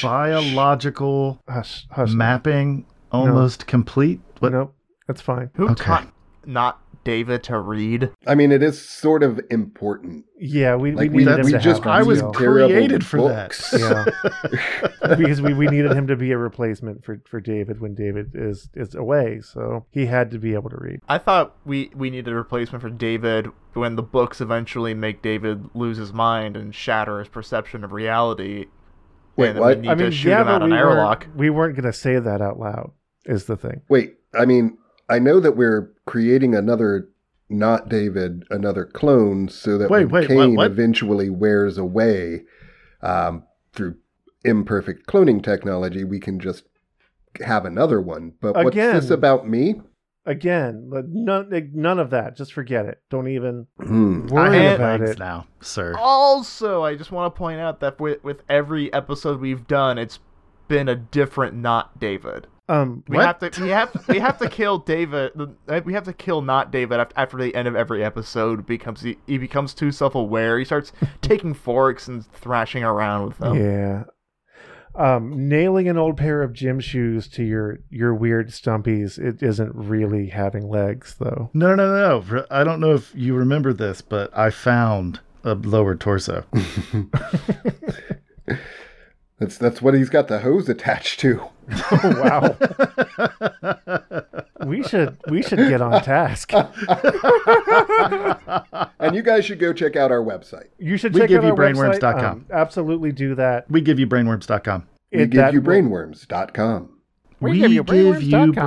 biological 0.00 1.40
hush, 1.48 1.86
hush. 1.90 2.12
mapping 2.12 2.86
almost 3.10 3.66
complete? 3.66 4.20
What? 4.38 4.52
Nope, 4.52 4.74
that's 5.06 5.20
fine. 5.20 5.50
Who 5.56 5.68
Okay. 5.70 5.84
taught 5.84 6.12
not 6.46 6.80
David 7.04 7.42
to 7.44 7.58
read? 7.58 8.10
I 8.26 8.34
mean, 8.34 8.50
it 8.50 8.62
is 8.62 8.80
sort 8.80 9.22
of 9.22 9.40
important. 9.50 10.24
Yeah, 10.38 10.76
we, 10.76 10.92
Like 10.92 11.10
we 11.10 11.18
we, 11.18 11.24
needed 11.24 11.38
him 11.40 11.46
we 11.46 11.52
to 11.52 11.58
just 11.58 11.84
have 11.84 11.92
I 11.92 12.02
was 12.02 12.22
created 12.34 13.04
for 13.04 13.28
that. 13.28 13.54
Yeah. 13.72 15.16
because 15.16 15.40
we, 15.40 15.54
we 15.54 15.66
needed 15.66 15.92
him 15.92 16.06
to 16.06 16.16
be 16.16 16.32
a 16.32 16.38
replacement 16.38 17.04
for, 17.04 17.20
for 17.28 17.40
David 17.40 17.80
when 17.80 17.94
David 17.94 18.32
is 18.34 18.68
is 18.74 18.94
away, 18.94 19.40
so 19.42 19.86
he 19.90 20.06
had 20.06 20.30
to 20.32 20.38
be 20.38 20.54
able 20.54 20.70
to 20.70 20.78
read. 20.78 21.00
I 21.08 21.18
thought 21.18 21.56
we, 21.64 21.90
we 21.94 22.10
needed 22.10 22.32
a 22.32 22.36
replacement 22.36 22.82
for 22.82 22.90
David 22.90 23.48
when 23.74 23.96
the 23.96 24.02
books 24.02 24.40
eventually 24.40 24.94
make 24.94 25.22
David 25.22 25.68
lose 25.74 25.98
his 25.98 26.12
mind 26.12 26.56
and 26.56 26.74
shatter 26.74 27.18
his 27.18 27.28
perception 27.28 27.84
of 27.84 27.92
reality. 27.92 28.66
Wait, 29.36 29.56
what? 29.56 29.76
We 29.76 29.82
need 29.82 29.90
I 29.90 29.94
mean, 29.94 30.06
to 30.06 30.12
shoot 30.12 30.30
yeah, 30.30 30.42
him 30.42 30.48
out 30.48 30.60
but 30.60 30.64
an 30.66 30.70
we 30.70 30.76
airlock. 30.76 31.24
weren't, 31.26 31.36
we 31.36 31.50
weren't 31.50 31.74
going 31.76 31.90
to 31.90 31.92
say 31.92 32.18
that 32.18 32.40
out 32.40 32.58
loud. 32.58 32.92
Is 33.24 33.46
the 33.46 33.56
thing? 33.56 33.80
Wait, 33.88 34.16
I 34.34 34.44
mean, 34.44 34.78
I 35.08 35.18
know 35.18 35.40
that 35.40 35.56
we're 35.56 35.92
creating 36.06 36.54
another 36.54 37.08
not 37.50 37.88
David, 37.88 38.44
another 38.50 38.84
clone, 38.86 39.48
so 39.48 39.76
that 39.78 39.90
Wait, 39.90 40.06
when 40.06 40.10
wait, 40.10 40.28
what- 40.30 40.36
Kane 40.36 40.56
what? 40.56 40.70
eventually 40.70 41.28
wears 41.30 41.76
away 41.78 42.42
um, 43.02 43.44
through 43.72 43.96
imperfect 44.44 45.06
cloning 45.06 45.42
technology, 45.42 46.04
we 46.04 46.18
can 46.20 46.40
just 46.40 46.64
have 47.44 47.64
another 47.66 48.00
one. 48.00 48.32
But 48.40 48.54
what's 48.54 48.68
Again. 48.68 48.94
this 48.94 49.10
about 49.10 49.48
me? 49.48 49.80
Again, 50.26 50.88
but 50.90 51.04
none 51.10 51.50
none 51.74 51.98
of 51.98 52.08
that. 52.10 52.34
Just 52.34 52.54
forget 52.54 52.86
it. 52.86 53.02
Don't 53.10 53.28
even 53.28 53.66
Hmm. 53.78 54.26
worry 54.28 54.56
had 54.56 54.76
about 54.76 55.00
Thanks 55.00 55.12
it. 55.12 55.18
now, 55.18 55.46
sir. 55.60 55.94
Also, 55.98 56.82
I 56.82 56.94
just 56.96 57.12
want 57.12 57.34
to 57.34 57.38
point 57.38 57.60
out 57.60 57.80
that 57.80 58.00
with, 58.00 58.24
with 58.24 58.42
every 58.48 58.90
episode 58.94 59.38
we've 59.38 59.66
done, 59.66 59.98
it's 59.98 60.18
been 60.66 60.88
a 60.88 60.96
different 60.96 61.54
not 61.56 62.00
David. 62.00 62.46
Um, 62.68 63.04
We 63.08 63.16
What? 63.18 63.26
have 63.40 63.50
to 63.52 63.62
we 63.62 63.68
have 63.70 64.08
we 64.08 64.18
have 64.18 64.38
to 64.38 64.48
kill 64.48 64.78
David. 64.78 65.32
We 65.84 65.92
have 65.92 66.04
to 66.04 66.12
kill 66.14 66.40
not 66.40 66.70
David 66.70 66.98
after, 67.00 67.14
after 67.18 67.36
the 67.36 67.54
end 67.54 67.68
of 67.68 67.76
every 67.76 68.02
episode 68.02 68.64
becomes 68.66 69.02
he, 69.02 69.18
he 69.26 69.36
becomes 69.38 69.74
too 69.74 69.92
self 69.92 70.14
aware. 70.14 70.58
He 70.58 70.64
starts 70.64 70.92
taking 71.20 71.52
forks 71.54 72.08
and 72.08 72.26
thrashing 72.32 72.82
around 72.82 73.26
with 73.26 73.38
them. 73.38 73.56
yeah. 73.56 74.04
Um, 74.96 75.48
nailing 75.48 75.88
an 75.88 75.98
old 75.98 76.16
pair 76.16 76.40
of 76.40 76.52
gym 76.52 76.78
shoes 76.78 77.26
to 77.30 77.42
your 77.42 77.80
your 77.90 78.14
weird 78.14 78.50
stumpies. 78.50 79.18
It 79.18 79.42
isn't 79.42 79.74
really 79.74 80.28
having 80.28 80.68
legs, 80.68 81.16
though. 81.18 81.50
No, 81.52 81.74
no, 81.74 81.86
no, 81.88 82.20
no. 82.20 82.46
I 82.48 82.62
don't 82.62 82.78
know 82.80 82.94
if 82.94 83.12
you 83.14 83.34
remember 83.34 83.72
this, 83.72 84.00
but 84.02 84.30
I 84.38 84.50
found 84.50 85.18
a 85.42 85.54
lower 85.56 85.96
torso. 85.96 86.44
That's 89.38 89.58
that's 89.58 89.82
what 89.82 89.94
he's 89.94 90.08
got 90.10 90.28
the 90.28 90.38
hose 90.40 90.68
attached 90.68 91.20
to. 91.20 91.40
Oh, 91.90 92.20
wow. 92.22 92.56
we 94.66 94.82
should 94.82 95.16
we 95.28 95.42
should 95.42 95.58
get 95.58 95.80
on 95.80 96.02
task. 96.02 96.52
And 99.00 99.14
you 99.14 99.22
guys 99.22 99.44
should 99.46 99.58
go 99.58 99.72
check 99.72 99.96
out 99.96 100.10
our 100.12 100.20
website. 100.22 100.66
You 100.78 100.96
should 100.98 101.14
We 101.14 101.20
check 101.20 101.28
give 101.30 101.38
out 101.44 101.46
you 101.46 101.50
our 101.52 101.56
brainworms.com. 101.56 102.24
Um, 102.24 102.46
absolutely 102.52 103.12
do 103.12 103.34
that. 103.36 103.70
we 103.70 103.80
give 103.80 103.98
you 103.98 104.06
brainworms.com. 104.06 104.86
We 105.12 105.20
It- 105.22 105.30
give 105.30 105.54
you 105.54 105.62
brainworms.com. 105.62 106.90
We 107.40 107.50
We 107.50 107.56
give 107.58 107.62
give 107.62 107.72
you 107.72 107.76
you 107.76 107.84
brainworms.com. 108.52 108.66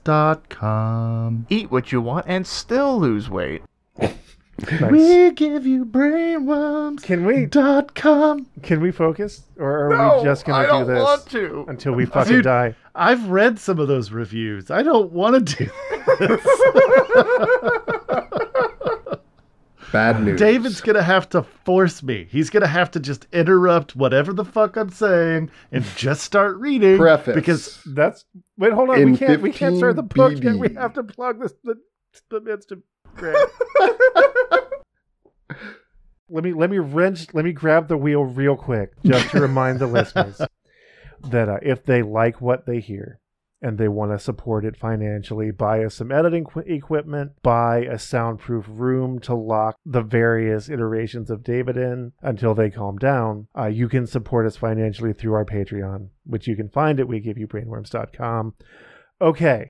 brainworms.com. 0.00 1.46
Eat 1.50 1.70
what 1.70 1.92
you 1.92 2.00
want 2.00 2.26
and 2.28 2.46
still 2.46 2.98
lose 2.98 3.28
weight. 3.30 3.62
Nice. 4.60 4.90
We 4.90 5.30
give 5.32 5.66
you 5.66 5.84
brainworms.com. 5.86 6.98
Can 6.98 7.24
we 7.24 7.46
dot 7.46 7.94
com? 7.94 8.46
can 8.62 8.80
we 8.80 8.90
focus, 8.92 9.42
or 9.58 9.90
are 9.92 9.96
no, 9.96 10.18
we 10.18 10.24
just 10.24 10.44
gonna 10.44 10.66
don't 10.66 10.86
do 10.86 10.92
this 10.94 11.02
want 11.02 11.26
to. 11.30 11.64
until 11.68 11.92
we 11.94 12.04
fucking 12.06 12.32
Dude. 12.32 12.44
die? 12.44 12.74
I've 12.94 13.28
read 13.28 13.58
some 13.58 13.78
of 13.78 13.88
those 13.88 14.10
reviews. 14.12 14.70
I 14.70 14.82
don't 14.82 15.12
want 15.12 15.46
to 15.46 15.56
do 15.56 15.70
this. 16.18 16.46
Bad 19.92 20.22
news. 20.22 20.38
David's 20.38 20.80
gonna 20.80 21.02
have 21.02 21.28
to 21.30 21.42
force 21.64 22.00
me. 22.02 22.28
He's 22.30 22.48
gonna 22.50 22.66
have 22.68 22.90
to 22.92 23.00
just 23.00 23.26
interrupt 23.32 23.96
whatever 23.96 24.32
the 24.32 24.44
fuck 24.44 24.76
I'm 24.76 24.90
saying 24.90 25.50
and 25.72 25.84
just 25.96 26.22
start 26.22 26.56
reading. 26.58 26.96
preface. 26.96 27.34
because 27.34 27.82
That's 27.86 28.24
wait. 28.56 28.72
Hold 28.72 28.90
on. 28.90 29.00
In 29.00 29.12
we 29.12 29.18
can't. 29.18 29.42
We 29.42 29.50
can't 29.52 29.76
start 29.78 29.96
the 29.96 30.02
15 30.02 30.16
book 30.16 30.44
yet. 30.44 30.56
We 30.56 30.74
have 30.74 30.94
to 30.94 31.02
plug 31.02 31.40
this 31.40 31.54
the 31.64 31.74
the 32.30 32.40
midst 32.40 32.70
of. 32.72 32.82
let 36.30 36.44
me 36.44 36.52
let 36.52 36.70
me 36.70 36.78
wrench. 36.78 37.26
Let 37.32 37.44
me 37.44 37.52
grab 37.52 37.88
the 37.88 37.96
wheel 37.96 38.24
real 38.24 38.56
quick, 38.56 38.92
just 39.04 39.30
to 39.30 39.40
remind 39.40 39.78
the 39.78 39.86
listeners 39.86 40.40
that 41.24 41.48
uh, 41.48 41.58
if 41.62 41.84
they 41.84 42.02
like 42.02 42.40
what 42.40 42.66
they 42.66 42.80
hear 42.80 43.20
and 43.62 43.76
they 43.76 43.88
want 43.88 44.10
to 44.10 44.18
support 44.18 44.64
it 44.64 44.76
financially, 44.76 45.50
buy 45.50 45.84
us 45.84 45.96
some 45.96 46.10
editing 46.10 46.44
qu- 46.44 46.60
equipment, 46.60 47.32
buy 47.42 47.80
a 47.80 47.98
soundproof 47.98 48.64
room 48.68 49.18
to 49.20 49.34
lock 49.34 49.76
the 49.84 50.00
various 50.00 50.70
iterations 50.70 51.30
of 51.30 51.44
David 51.44 51.76
in 51.76 52.12
until 52.22 52.54
they 52.54 52.70
calm 52.70 52.96
down. 52.96 53.48
Uh, 53.56 53.66
you 53.66 53.88
can 53.88 54.06
support 54.06 54.46
us 54.46 54.56
financially 54.56 55.12
through 55.12 55.34
our 55.34 55.44
Patreon, 55.44 56.08
which 56.24 56.46
you 56.46 56.56
can 56.56 56.70
find 56.70 56.98
at 57.00 57.06
wegiveyoubrainworms.com. 57.06 58.54
Okay. 59.20 59.68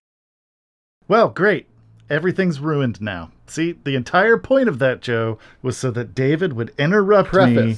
well, 1.09 1.31
great. 1.31 1.67
Everything's 2.11 2.59
ruined 2.59 3.01
now. 3.01 3.31
See, 3.47 3.79
the 3.85 3.95
entire 3.95 4.37
point 4.37 4.69
of 4.69 4.81
that, 4.81 5.01
Joe, 5.01 5.39
was 5.63 5.77
so 5.77 5.93
that 5.93 6.13
David 6.13 6.55
would 6.55 6.75
interrupt 6.77 7.33
me. 7.33 7.77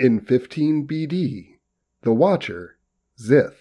In 0.00 0.20
15 0.20 0.86
BD, 0.88 1.58
the 2.02 2.12
Watcher, 2.12 2.78
Xith, 3.20 3.54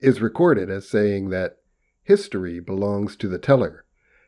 is 0.00 0.20
recorded 0.20 0.68
as 0.68 0.88
saying 0.88 1.30
that 1.30 1.58
history 2.02 2.58
belongs 2.58 3.14
to 3.16 3.28
the 3.28 3.38
teller, 3.38 3.84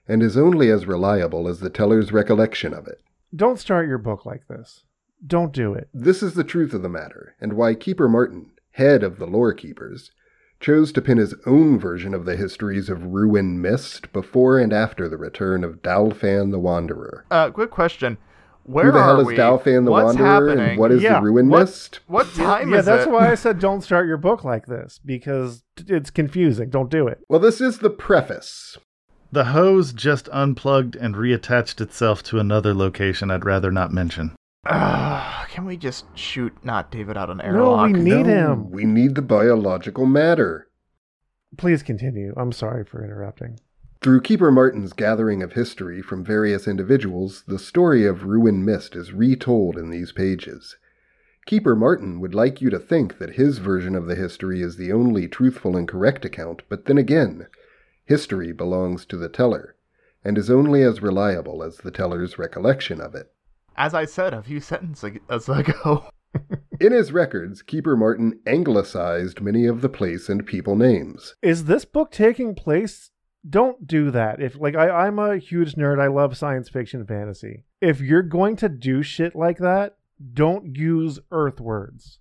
and 0.06 0.22
is 0.22 0.36
only 0.36 0.70
as 0.70 0.86
reliable 0.86 1.48
as 1.48 1.58
the 1.58 1.70
teller's 1.70 2.12
recollection 2.12 2.72
of 2.72 2.86
it. 2.86 3.00
Don't 3.34 3.58
start 3.58 3.88
your 3.88 3.98
book 3.98 4.24
like 4.24 4.46
this. 4.48 4.84
Don't 5.26 5.52
do 5.52 5.72
it. 5.74 5.88
This 5.92 6.22
is 6.22 6.34
the 6.34 6.44
truth 6.44 6.72
of 6.74 6.82
the 6.82 6.88
matter, 6.88 7.34
and 7.40 7.54
why 7.54 7.74
Keeper 7.74 8.08
Martin, 8.08 8.50
head 8.72 9.02
of 9.02 9.18
the 9.18 9.26
lore 9.26 9.52
keepers, 9.52 10.10
chose 10.60 10.92
to 10.92 11.02
pin 11.02 11.18
his 11.18 11.34
own 11.46 11.78
version 11.78 12.14
of 12.14 12.24
the 12.24 12.36
histories 12.36 12.88
of 12.88 13.02
Ruin 13.02 13.60
Mist 13.60 14.12
before 14.12 14.58
and 14.58 14.72
after 14.72 15.08
the 15.08 15.16
return 15.18 15.64
of 15.64 15.82
Dalfan 15.82 16.50
the 16.50 16.58
Wanderer. 16.58 17.24
Uh, 17.30 17.50
quick 17.50 17.70
question. 17.70 18.18
Where 18.64 18.86
Who 18.86 18.92
the 18.92 19.02
hell 19.02 19.18
are 19.18 19.20
is 19.20 19.26
we? 19.26 19.36
Dalfan 19.36 19.84
the 19.84 19.90
What's 19.92 20.16
Wanderer, 20.18 20.26
happening? 20.48 20.70
and 20.70 20.78
what 20.78 20.90
is 20.92 21.02
Yeah, 21.02 21.20
the 21.20 21.26
Ruin 21.26 21.48
what- 21.48 21.60
Mist? 21.60 22.00
What 22.06 22.32
time 22.34 22.72
yeah, 22.72 22.78
is 22.78 22.86
that's 22.86 23.06
it? 23.06 23.12
why 23.12 23.30
I 23.30 23.34
said 23.36 23.58
don't 23.60 23.82
start 23.82 24.06
your 24.08 24.16
book 24.16 24.44
like 24.44 24.66
this 24.66 24.98
because 25.04 25.62
it's 25.86 26.10
confusing. 26.10 26.70
Don't 26.70 26.90
do 26.90 27.06
it. 27.06 27.20
Well, 27.28 27.38
this 27.40 27.60
is 27.60 27.78
the 27.78 27.90
preface. 27.90 28.76
The 29.30 29.44
hose 29.46 29.92
just 29.92 30.28
unplugged 30.32 30.96
and 30.96 31.14
reattached 31.14 31.80
itself 31.80 32.22
to 32.24 32.38
another 32.38 32.72
location 32.74 33.30
I'd 33.30 33.44
rather 33.44 33.70
not 33.70 33.92
mention. 33.92 34.34
Ugh, 34.68 35.48
can 35.48 35.64
we 35.64 35.76
just 35.76 36.06
shoot 36.16 36.52
not 36.64 36.90
David 36.90 37.16
out 37.16 37.30
an 37.30 37.40
arrow? 37.40 37.76
No, 37.76 37.82
we 37.84 37.92
need 37.92 38.26
No, 38.26 38.52
him. 38.52 38.70
We 38.70 38.84
need 38.84 39.14
the 39.14 39.22
biological 39.22 40.06
matter. 40.06 40.68
Please 41.56 41.82
continue. 41.82 42.34
I'm 42.36 42.52
sorry 42.52 42.84
for 42.84 43.04
interrupting. 43.04 43.58
Through 44.02 44.20
Keeper 44.20 44.52
Martin's 44.52 44.92
gathering 44.92 45.42
of 45.42 45.54
history 45.54 46.02
from 46.02 46.24
various 46.24 46.68
individuals, 46.68 47.44
the 47.46 47.58
story 47.58 48.04
of 48.06 48.24
Ruin 48.24 48.64
Mist 48.64 48.94
is 48.94 49.12
retold 49.12 49.78
in 49.78 49.90
these 49.90 50.12
pages. 50.12 50.76
Keeper 51.46 51.74
Martin 51.74 52.20
would 52.20 52.34
like 52.34 52.60
you 52.60 52.70
to 52.70 52.78
think 52.78 53.18
that 53.18 53.34
his 53.36 53.58
version 53.58 53.94
of 53.94 54.06
the 54.06 54.16
history 54.16 54.62
is 54.62 54.76
the 54.76 54.92
only 54.92 55.28
truthful 55.28 55.76
and 55.76 55.88
correct 55.88 56.24
account, 56.24 56.62
but 56.68 56.84
then 56.86 56.98
again, 56.98 57.46
history 58.04 58.52
belongs 58.52 59.06
to 59.06 59.16
the 59.16 59.28
teller, 59.28 59.76
and 60.24 60.36
is 60.36 60.50
only 60.50 60.82
as 60.82 61.00
reliable 61.00 61.62
as 61.62 61.78
the 61.78 61.90
teller's 61.90 62.38
recollection 62.38 63.00
of 63.00 63.14
it. 63.14 63.32
As 63.76 63.94
I 63.94 64.04
said 64.04 64.34
a 64.34 64.42
few 64.42 64.60
sentences 64.72 65.48
ago. 65.48 66.06
In 66.80 66.92
his 66.92 67.12
records, 67.12 67.62
Keeper 67.62 67.96
Martin 67.96 68.40
anglicized 68.46 69.40
many 69.40 69.64
of 69.66 69.80
the 69.80 69.88
place 69.88 70.28
and 70.28 70.44
people 70.46 70.76
names. 70.76 71.34
Is 71.42 71.64
this 71.64 71.84
book 71.86 72.10
taking 72.10 72.54
place? 72.54 73.10
Don't 73.48 73.86
do 73.86 74.10
that. 74.10 74.42
If 74.42 74.56
like 74.58 74.74
I, 74.76 74.90
I'm 75.06 75.18
a 75.18 75.38
huge 75.38 75.74
nerd, 75.76 76.00
I 76.00 76.08
love 76.08 76.36
science 76.36 76.68
fiction 76.68 77.06
fantasy. 77.06 77.64
If 77.80 78.00
you're 78.00 78.22
going 78.22 78.56
to 78.56 78.68
do 78.68 79.02
shit 79.02 79.34
like 79.34 79.58
that, 79.58 79.96
don't 80.34 80.76
use 80.76 81.20
Earth 81.30 81.60
words. 81.60 82.18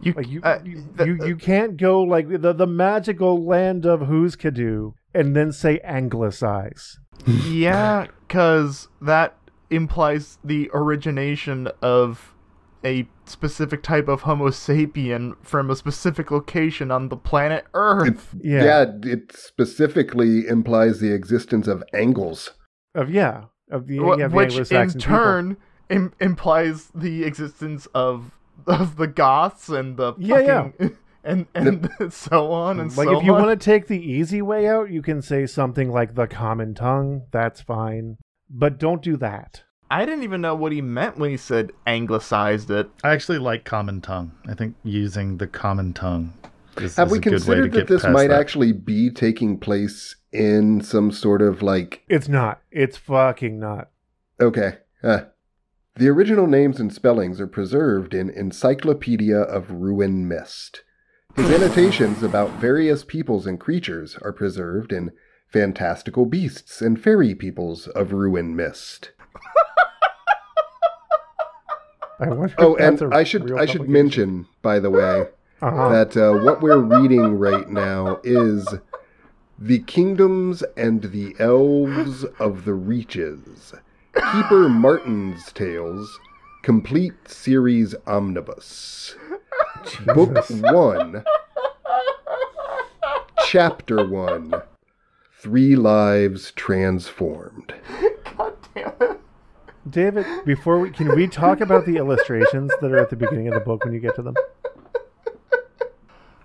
You, 0.00 0.12
Like 0.12 0.28
you, 0.28 0.40
uh, 0.42 0.58
you, 0.64 0.84
the- 0.94 1.06
you, 1.06 1.26
you 1.26 1.36
can't 1.36 1.76
go 1.76 2.02
like 2.02 2.28
the 2.28 2.52
the 2.52 2.66
magical 2.66 3.44
land 3.44 3.86
of 3.86 4.02
who's 4.02 4.36
Kadu 4.36 4.92
and 5.14 5.34
then 5.34 5.52
say 5.52 5.78
anglicize. 5.80 6.98
yeah, 7.26 8.06
because 8.28 8.88
that 9.00 9.36
implies 9.72 10.38
the 10.44 10.70
origination 10.74 11.68
of 11.80 12.34
a 12.84 13.06
specific 13.26 13.82
type 13.82 14.08
of 14.08 14.22
Homo 14.22 14.48
sapien 14.48 15.36
from 15.42 15.70
a 15.70 15.76
specific 15.76 16.30
location 16.30 16.90
on 16.90 17.08
the 17.08 17.16
planet 17.16 17.64
Earth. 17.74 18.34
Yeah. 18.40 18.64
yeah, 18.64 18.86
it 19.04 19.32
specifically 19.36 20.46
implies 20.48 20.98
the 21.00 21.12
existence 21.12 21.68
of 21.68 21.82
angles. 21.94 22.50
Of 22.94 23.08
yeah, 23.10 23.44
of 23.70 23.86
the, 23.86 23.98
Wh- 23.98 24.18
yeah, 24.18 24.28
the 24.28 24.34
which 24.36 24.72
in 24.72 24.90
turn 24.94 25.56
Im- 25.88 26.12
implies 26.20 26.90
the 26.94 27.24
existence 27.24 27.86
of 27.94 28.32
of 28.66 28.96
the 28.96 29.06
Goths 29.06 29.68
and 29.68 29.96
the 29.96 30.14
Yeah, 30.18 30.70
fucking, 30.70 30.96
and 31.24 31.46
and 31.54 31.88
so 32.12 32.50
on 32.52 32.80
and 32.80 32.96
like 32.96 33.06
so 33.06 33.16
if 33.18 33.24
you 33.24 33.34
on. 33.34 33.42
want 33.46 33.60
to 33.60 33.64
take 33.64 33.86
the 33.86 34.00
easy 34.00 34.42
way 34.42 34.66
out, 34.68 34.90
you 34.90 35.02
can 35.02 35.22
say 35.22 35.46
something 35.46 35.90
like 35.90 36.14
the 36.16 36.26
common 36.26 36.74
tongue. 36.74 37.22
That's 37.30 37.60
fine, 37.62 38.16
but 38.52 38.78
don't 38.78 39.02
do 39.02 39.16
that. 39.16 39.62
I 39.90 40.04
didn't 40.06 40.24
even 40.24 40.40
know 40.40 40.54
what 40.54 40.72
he 40.72 40.80
meant 40.80 41.18
when 41.18 41.30
he 41.30 41.36
said 41.36 41.72
anglicized 41.86 42.70
it. 42.70 42.88
I 43.04 43.10
actually 43.12 43.38
like 43.38 43.64
common 43.64 44.00
tongue. 44.00 44.32
I 44.48 44.54
think 44.54 44.74
using 44.84 45.36
the 45.38 45.46
common 45.46 45.92
tongue 45.92 46.32
is, 46.78 46.96
Have 46.96 47.08
is 47.08 47.12
we 47.12 47.18
a 47.18 47.20
good 47.20 47.30
way 47.32 47.36
to 47.38 47.40
considered 47.44 47.72
that 47.72 47.78
get 47.78 47.86
this 47.88 48.02
past 48.02 48.12
might 48.12 48.28
that. 48.28 48.40
actually 48.40 48.72
be 48.72 49.10
taking 49.10 49.58
place 49.58 50.16
in 50.32 50.80
some 50.82 51.10
sort 51.12 51.42
of 51.42 51.60
like 51.62 52.02
It's 52.08 52.28
not. 52.28 52.62
It's 52.70 52.96
fucking 52.96 53.58
not. 53.58 53.90
okay. 54.40 54.78
Uh, 55.02 55.22
the 55.96 56.08
original 56.08 56.46
names 56.46 56.80
and 56.80 56.90
spellings 56.92 57.38
are 57.40 57.46
preserved 57.46 58.14
in 58.14 58.30
Encyclopedia 58.30 59.36
of 59.36 59.70
Ruin 59.70 60.26
Mist. 60.26 60.84
His 61.36 61.50
annotations 61.50 62.22
about 62.22 62.50
various 62.52 63.04
peoples 63.04 63.46
and 63.46 63.58
creatures 63.60 64.16
are 64.22 64.32
preserved 64.32 64.92
in 64.92 65.10
Fantastical 65.52 66.24
Beasts 66.26 66.80
and 66.80 67.00
Fairy 67.00 67.34
Peoples 67.34 67.86
of 67.88 68.12
Ruin 68.12 68.56
Mist. 68.56 69.10
I. 72.20 72.26
Oh, 72.58 72.76
and 72.76 73.02
I 73.12 73.24
should 73.24 73.52
I 73.52 73.66
should 73.66 73.88
mention, 73.88 74.46
by 74.62 74.78
the 74.78 74.90
way, 74.90 75.26
Uh-huh. 75.62 75.88
that 75.90 76.16
uh, 76.16 76.42
what 76.44 76.60
we're 76.60 76.78
reading 76.78 77.38
right 77.38 77.68
now 77.70 78.18
is 78.24 78.66
The 79.58 79.78
Kingdoms 79.80 80.64
and 80.76 81.02
the 81.04 81.36
Elves 81.38 82.24
of 82.40 82.64
the 82.64 82.74
Reaches. 82.74 83.72
Keeper 84.14 84.68
Martin's 84.68 85.52
Tales, 85.52 86.18
complete 86.62 87.28
series 87.28 87.94
omnibus. 88.08 89.14
Book 90.14 90.36
1, 90.50 91.24
Chapter 93.46 94.04
1 94.06 94.52
Three 95.42 95.74
Lives 95.74 96.52
Transformed. 96.52 97.74
God 98.36 98.54
damn 98.76 98.92
it. 99.00 99.20
David, 99.90 100.24
before 100.46 100.78
we 100.78 100.92
can 100.92 101.16
we 101.16 101.26
talk 101.26 101.60
about 101.60 101.84
the 101.84 101.96
illustrations 101.96 102.70
that 102.80 102.92
are 102.92 102.98
at 102.98 103.10
the 103.10 103.16
beginning 103.16 103.48
of 103.48 103.54
the 103.54 103.60
book 103.60 103.84
when 103.84 103.92
you 103.92 103.98
get 103.98 104.14
to 104.14 104.22
them? 104.22 104.34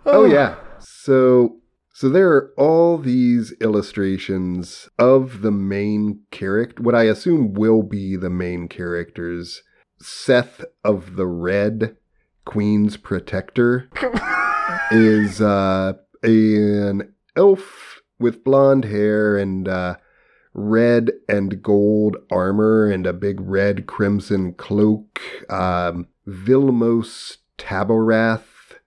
Oh 0.04 0.26
yeah. 0.26 0.56
So 0.80 1.58
so 1.94 2.10
there 2.10 2.32
are 2.32 2.54
all 2.58 2.98
these 2.98 3.54
illustrations 3.62 4.90
of 4.98 5.42
the 5.42 5.52
main 5.52 6.22
character, 6.32 6.82
what 6.82 6.96
I 6.96 7.04
assume 7.04 7.54
will 7.54 7.84
be 7.84 8.16
the 8.16 8.32
main 8.32 8.68
characters. 8.68 9.62
Seth 10.00 10.66
of 10.84 11.18
the 11.18 11.28
Red, 11.28 11.98
Queen's 12.46 12.98
Protector, 12.98 13.92
is 14.92 15.40
uh, 15.40 15.94
an 16.24 17.14
elf 17.36 18.02
with 18.20 18.44
blonde 18.44 18.86
hair 18.86 19.38
and 19.38 19.68
uh, 19.68 19.98
red 20.54 21.12
and 21.30 21.62
gold 21.62 22.18
armor 22.32 22.90
and 22.90 23.06
a 23.06 23.14
big 23.14 23.40
red 23.40 23.86
crimson 23.86 24.54
cloak. 24.54 25.20
Um, 25.50 26.08
Vilmos 26.28 27.38
Taborath 27.58 28.80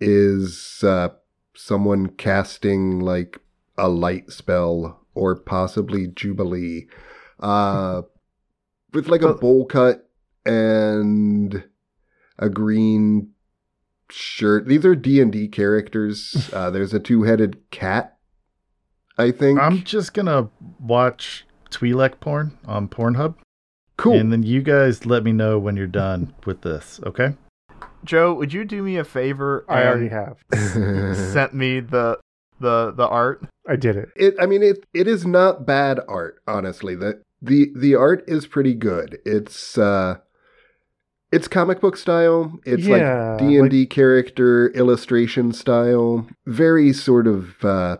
is 0.00 0.82
uh, 0.82 1.08
someone 1.54 2.08
casting 2.08 3.00
like 3.00 3.40
a 3.78 3.88
light 3.88 4.30
spell 4.30 5.06
or 5.14 5.34
possibly 5.34 6.06
Jubilee, 6.08 6.88
uh, 7.40 8.02
with 8.92 9.08
like 9.08 9.22
a 9.22 9.34
bowl 9.34 9.64
cut 9.64 10.08
and 10.44 11.64
a 12.38 12.48
green 12.48 13.30
shirt. 14.10 14.66
These 14.66 14.84
are 14.84 14.94
D 14.94 15.20
and 15.20 15.32
D 15.32 15.48
characters. 15.48 16.50
Uh, 16.52 16.70
there's 16.70 16.94
a 16.94 17.00
two-headed 17.00 17.70
cat, 17.70 18.15
I 19.18 19.30
think. 19.30 19.60
I'm 19.60 19.82
just 19.82 20.14
gonna 20.14 20.48
watch 20.80 21.46
Twi'lek 21.70 22.20
porn 22.20 22.56
on 22.66 22.88
Pornhub, 22.88 23.34
cool. 23.96 24.14
and 24.14 24.32
then 24.32 24.42
you 24.42 24.62
guys 24.62 25.06
let 25.06 25.24
me 25.24 25.32
know 25.32 25.58
when 25.58 25.76
you're 25.76 25.86
done 25.86 26.34
with 26.44 26.62
this. 26.62 27.00
Okay? 27.04 27.34
Joe, 28.04 28.34
would 28.34 28.52
you 28.52 28.64
do 28.64 28.82
me 28.82 28.96
a 28.96 29.04
favor? 29.04 29.64
I 29.68 29.84
already 29.86 30.08
have. 30.08 30.36
sent 31.32 31.54
me 31.54 31.80
the 31.80 32.18
the 32.60 32.92
the 32.92 33.06
art. 33.08 33.44
I 33.68 33.74
did 33.74 33.96
it. 33.96 34.10
it 34.14 34.34
i 34.40 34.46
mean 34.46 34.62
it 34.62 34.86
it 34.94 35.08
is 35.08 35.26
not 35.26 35.66
bad 35.66 35.98
art 36.06 36.40
honestly 36.46 36.94
the 36.94 37.20
the 37.42 37.72
the 37.74 37.96
art 37.96 38.22
is 38.28 38.46
pretty 38.46 38.74
good 38.74 39.18
it's 39.26 39.76
uh 39.76 40.18
it's 41.32 41.48
comic 41.48 41.80
book 41.80 41.96
style 41.96 42.60
it's 42.64 42.84
Yeah, 42.84 43.30
like 43.32 43.38
d&d 43.40 43.86
character 43.86 44.68
illustration 44.68 45.52
style 45.52 46.28
very 46.46 46.92
sort 46.92 47.26
of 47.26 47.64
uh 47.64 47.96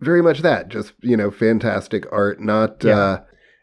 very 0.00 0.22
much 0.22 0.40
that 0.40 0.68
just 0.68 0.92
you 1.00 1.16
know 1.16 1.30
fantastic 1.30 2.04
art 2.12 2.40
not 2.40 2.82
Yeah. 2.84 2.98
uh 2.98 3.20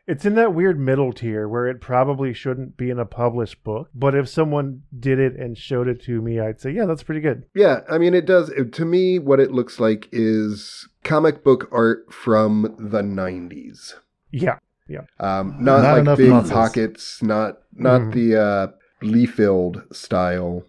It's 0.07 0.25
in 0.25 0.35
that 0.35 0.53
weird 0.53 0.79
middle 0.79 1.11
tier 1.13 1.47
where 1.47 1.65
it 1.67 1.81
probably 1.81 2.31
shouldn't 2.33 2.77
be 2.77 2.91
in 2.91 2.99
a 2.99 3.05
published 3.05 3.63
book, 3.63 3.89
but 3.95 4.13
if 4.13 4.29
someone 4.29 4.81
did 4.99 5.17
it 5.17 5.35
and 5.35 5.57
showed 5.57 5.87
it 5.87 5.99
to 6.03 6.21
me, 6.21 6.39
I'd 6.39 6.61
say, 6.61 6.69
yeah, 6.71 6.85
that's 6.85 7.01
pretty 7.03 7.21
good. 7.21 7.45
yeah 7.55 7.79
i 7.89 7.97
mean 7.97 8.13
it 8.13 8.25
does 8.27 8.51
to 8.73 8.85
me 8.85 9.17
what 9.19 9.39
it 9.39 9.51
looks 9.51 9.79
like 9.79 10.07
is 10.11 10.87
comic 11.03 11.43
book 11.43 11.67
art 11.71 12.11
from 12.13 12.75
the 12.77 13.01
90s 13.01 13.93
Yeah. 14.31 14.59
Yeah. 14.87 15.05
Um, 15.19 15.55
not, 15.59 15.81
Not 15.81 16.05
like 16.05 16.17
big 16.19 16.29
muscles. 16.29 16.51
pockets, 16.51 17.23
not 17.23 17.57
not 17.73 18.01
Mhm. 18.01 18.13
the 18.13 18.27
uh, 18.39 18.67
Liefeld 19.01 19.91
style, 19.95 20.63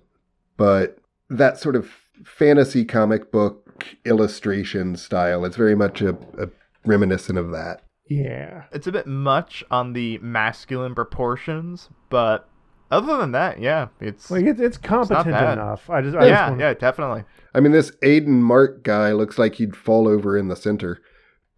but 0.57 0.97
that 1.29 1.59
sort 1.59 1.77
of 1.77 1.91
fantasy 2.25 2.85
comic 2.87 3.31
book 3.31 3.66
illustration 4.05 4.97
style. 4.97 5.45
It's 5.45 5.57
very 5.57 5.75
much 5.75 6.01
a, 6.03 6.11
a 6.39 6.49
reminiscent 6.85 7.39
of 7.39 7.51
that. 7.53 7.83
Yeah. 8.09 8.65
It's 8.73 8.87
a 8.87 8.93
bit 8.93 9.07
much 9.07 9.65
on 9.71 9.93
the 9.93 10.19
masculine 10.19 10.95
proportions, 10.95 11.89
but 12.09 12.49
other 12.91 13.17
than 13.17 13.33
that, 13.33 13.59
yeah, 13.61 13.89
it's 14.01 14.31
Like 14.31 14.45
it, 14.45 14.61
it's 14.61 14.77
competent 14.79 15.27
bad. 15.27 15.55
enough. 15.55 15.91
I 15.91 16.03
just, 16.03 16.17
I 16.17 16.27
yeah, 16.27 16.31
just 16.31 16.49
want, 16.51 16.61
yeah, 16.61 16.75
definitely. 16.75 17.25
I 17.55 17.61
mean, 17.61 17.73
this 17.73 17.91
Aiden 18.05 18.41
Mark 18.43 18.83
guy 18.85 19.13
looks 19.13 19.39
like 19.39 19.57
he'd 19.57 19.75
fall 19.75 20.07
over 20.07 20.39
in 20.39 20.47
the 20.47 20.55
center, 20.55 21.01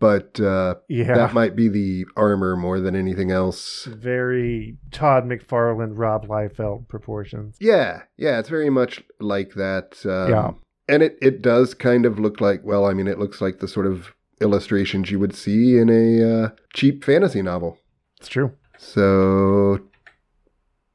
but 0.01 0.41
uh, 0.41 0.77
yeah. 0.89 1.15
that 1.15 1.35
might 1.35 1.55
be 1.55 1.69
the 1.69 2.07
armor 2.17 2.57
more 2.57 2.81
than 2.81 2.97
anything 2.97 3.31
else. 3.31 3.85
very 3.85 4.79
Todd 4.91 5.25
McFarlane, 5.25 5.99
Rob 5.99 6.27
Liefeld 6.29 6.89
proportions. 6.89 7.57
Yeah, 7.61 8.03
yeah, 8.17 8.39
it's 8.39 8.49
very 8.49 8.71
much 8.71 9.03
like 9.21 9.53
that. 9.55 9.99
Um, 10.07 10.31
Yeah. 10.31 10.51
And 10.89 11.03
it, 11.03 11.19
it 11.21 11.43
does 11.43 11.75
kind 11.75 12.07
of 12.07 12.19
look 12.19 12.41
like, 12.41 12.63
well, 12.65 12.87
I 12.87 12.95
mean, 12.95 13.09
it 13.09 13.19
looks 13.19 13.41
like 13.41 13.59
the 13.59 13.69
sort 13.69 13.87
of 13.87 14.15
illustrations 14.41 15.11
you 15.11 15.19
would 15.19 15.35
see 15.35 15.77
in 15.77 15.91
a 15.91 16.45
uh, 16.45 16.51
cheap 16.75 17.05
fantasy 17.05 17.43
novel. 17.43 17.79
It's 18.19 18.29
true. 18.29 18.53
So, 18.79 19.81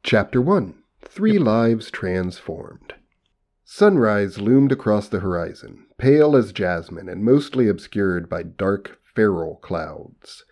Chapter 0.03 0.41
1 0.41 0.73
Three 1.01 1.37
Lives 1.37 1.91
Transformed. 1.91 2.93
Sunrise 3.63 4.39
loomed 4.39 4.71
across 4.71 5.07
the 5.07 5.19
horizon, 5.19 5.85
pale 5.97 6.35
as 6.35 6.51
jasmine 6.51 7.07
and 7.07 7.23
mostly 7.23 7.67
obscured 7.67 8.29
by 8.29 8.43
dark, 8.43 8.99
feral 9.15 9.57
clouds. 9.57 10.43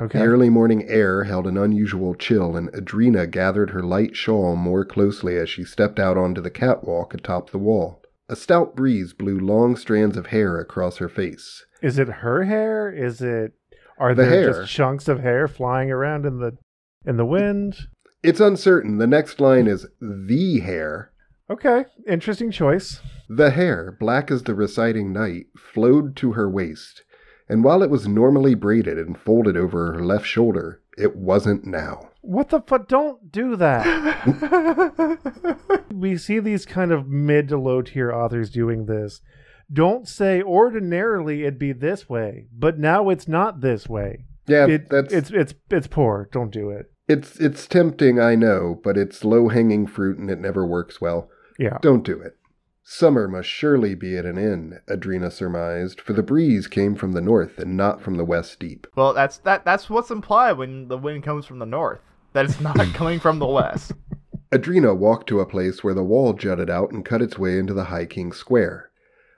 Okay. 0.00 0.18
The 0.18 0.24
early 0.24 0.50
morning 0.50 0.88
air 0.88 1.24
held 1.24 1.46
an 1.46 1.56
unusual 1.56 2.14
chill, 2.14 2.56
and 2.56 2.70
Adrina 2.72 3.30
gathered 3.30 3.70
her 3.70 3.82
light 3.82 4.16
shawl 4.16 4.56
more 4.56 4.84
closely 4.84 5.36
as 5.36 5.48
she 5.48 5.64
stepped 5.64 5.98
out 5.98 6.16
onto 6.16 6.40
the 6.40 6.50
catwalk 6.50 7.14
atop 7.14 7.50
the 7.50 7.58
wall. 7.58 8.01
A 8.32 8.36
stout 8.36 8.74
breeze 8.74 9.12
blew 9.12 9.38
long 9.38 9.76
strands 9.76 10.16
of 10.16 10.28
hair 10.28 10.58
across 10.58 10.96
her 10.96 11.08
face. 11.10 11.66
Is 11.82 11.98
it 11.98 12.08
her 12.08 12.44
hair? 12.44 12.90
Is 12.90 13.20
it 13.20 13.52
are 13.98 14.14
The 14.14 14.22
there 14.22 14.30
hair. 14.30 14.52
just 14.62 14.72
chunks 14.72 15.06
of 15.06 15.20
hair 15.20 15.46
flying 15.46 15.90
around 15.90 16.24
in 16.24 16.38
the 16.38 16.56
in 17.04 17.18
the 17.18 17.26
wind? 17.26 17.76
It's 18.22 18.40
uncertain. 18.40 18.96
The 18.96 19.06
next 19.06 19.38
line 19.38 19.66
is 19.66 19.86
the 20.00 20.60
hair. 20.60 21.12
Okay, 21.50 21.84
interesting 22.08 22.50
choice. 22.50 23.02
The 23.28 23.50
hair, 23.50 23.94
black 24.00 24.30
as 24.30 24.44
the 24.44 24.54
reciting 24.54 25.12
night, 25.12 25.48
flowed 25.58 26.16
to 26.16 26.32
her 26.32 26.48
waist, 26.48 27.02
and 27.50 27.62
while 27.62 27.82
it 27.82 27.90
was 27.90 28.08
normally 28.08 28.54
braided 28.54 28.96
and 28.96 29.18
folded 29.18 29.58
over 29.58 29.92
her 29.92 30.02
left 30.02 30.24
shoulder, 30.24 30.80
it 31.02 31.16
wasn't 31.16 31.64
now. 31.66 32.10
What 32.20 32.50
the 32.50 32.60
fuck? 32.60 32.86
Don't 32.88 33.32
do 33.32 33.56
that. 33.56 33.84
we 35.92 36.16
see 36.16 36.38
these 36.38 36.64
kind 36.64 36.92
of 36.92 37.08
mid 37.08 37.48
to 37.48 37.58
low 37.58 37.82
tier 37.82 38.12
authors 38.12 38.50
doing 38.50 38.86
this. 38.86 39.20
Don't 39.72 40.06
say 40.06 40.42
ordinarily 40.42 41.42
it'd 41.42 41.58
be 41.58 41.72
this 41.72 42.08
way, 42.08 42.46
but 42.56 42.78
now 42.78 43.08
it's 43.08 43.26
not 43.26 43.60
this 43.60 43.88
way. 43.88 44.24
Yeah, 44.46 44.66
It, 44.66 44.90
that's 44.90 45.12
it's 45.12 45.30
it's 45.30 45.54
it's 45.70 45.86
poor. 45.86 46.28
Don't 46.32 46.50
do 46.52 46.70
it. 46.70 46.90
it's 47.08 47.36
it's 47.40 47.66
tempting, 47.66 48.20
I 48.20 48.34
know, 48.34 48.80
but 48.82 48.96
it's 48.96 49.24
low 49.24 49.48
hanging 49.48 49.86
fruit 49.86 50.18
and 50.18 50.30
it 50.30 50.38
never 50.40 50.66
works 50.66 51.00
well. 51.00 51.30
Yeah. 51.58 51.78
Don't 51.80 52.04
do 52.04 52.20
it. 52.20 52.36
Summer 52.84 53.28
must 53.28 53.48
surely 53.48 53.94
be 53.94 54.16
at 54.16 54.26
an 54.26 54.36
end, 54.36 54.80
Adrina 54.88 55.30
surmised, 55.30 56.00
for 56.00 56.12
the 56.12 56.22
breeze 56.22 56.66
came 56.66 56.94
from 56.96 57.12
the 57.12 57.20
north 57.20 57.58
and 57.58 57.76
not 57.76 58.02
from 58.02 58.16
the 58.16 58.24
west 58.24 58.58
deep. 58.58 58.86
well, 58.96 59.14
that's 59.14 59.38
that. 59.38 59.64
That's 59.64 59.88
what's 59.88 60.10
implied 60.10 60.58
when 60.58 60.88
the 60.88 60.98
wind 60.98 61.22
comes 61.22 61.46
from 61.46 61.60
the 61.60 61.66
north. 61.66 62.00
That 62.32 62.44
it's 62.44 62.60
not 62.60 62.76
coming 62.94 63.20
from 63.20 63.38
the 63.38 63.46
west. 63.46 63.92
Adrina 64.50 64.96
walked 64.96 65.28
to 65.28 65.40
a 65.40 65.46
place 65.46 65.82
where 65.82 65.94
the 65.94 66.02
wall 66.02 66.32
jutted 66.32 66.68
out 66.68 66.90
and 66.90 67.04
cut 67.04 67.22
its 67.22 67.38
way 67.38 67.58
into 67.58 67.72
the 67.72 67.84
High 67.84 68.06
King's 68.06 68.36
Square. 68.36 68.90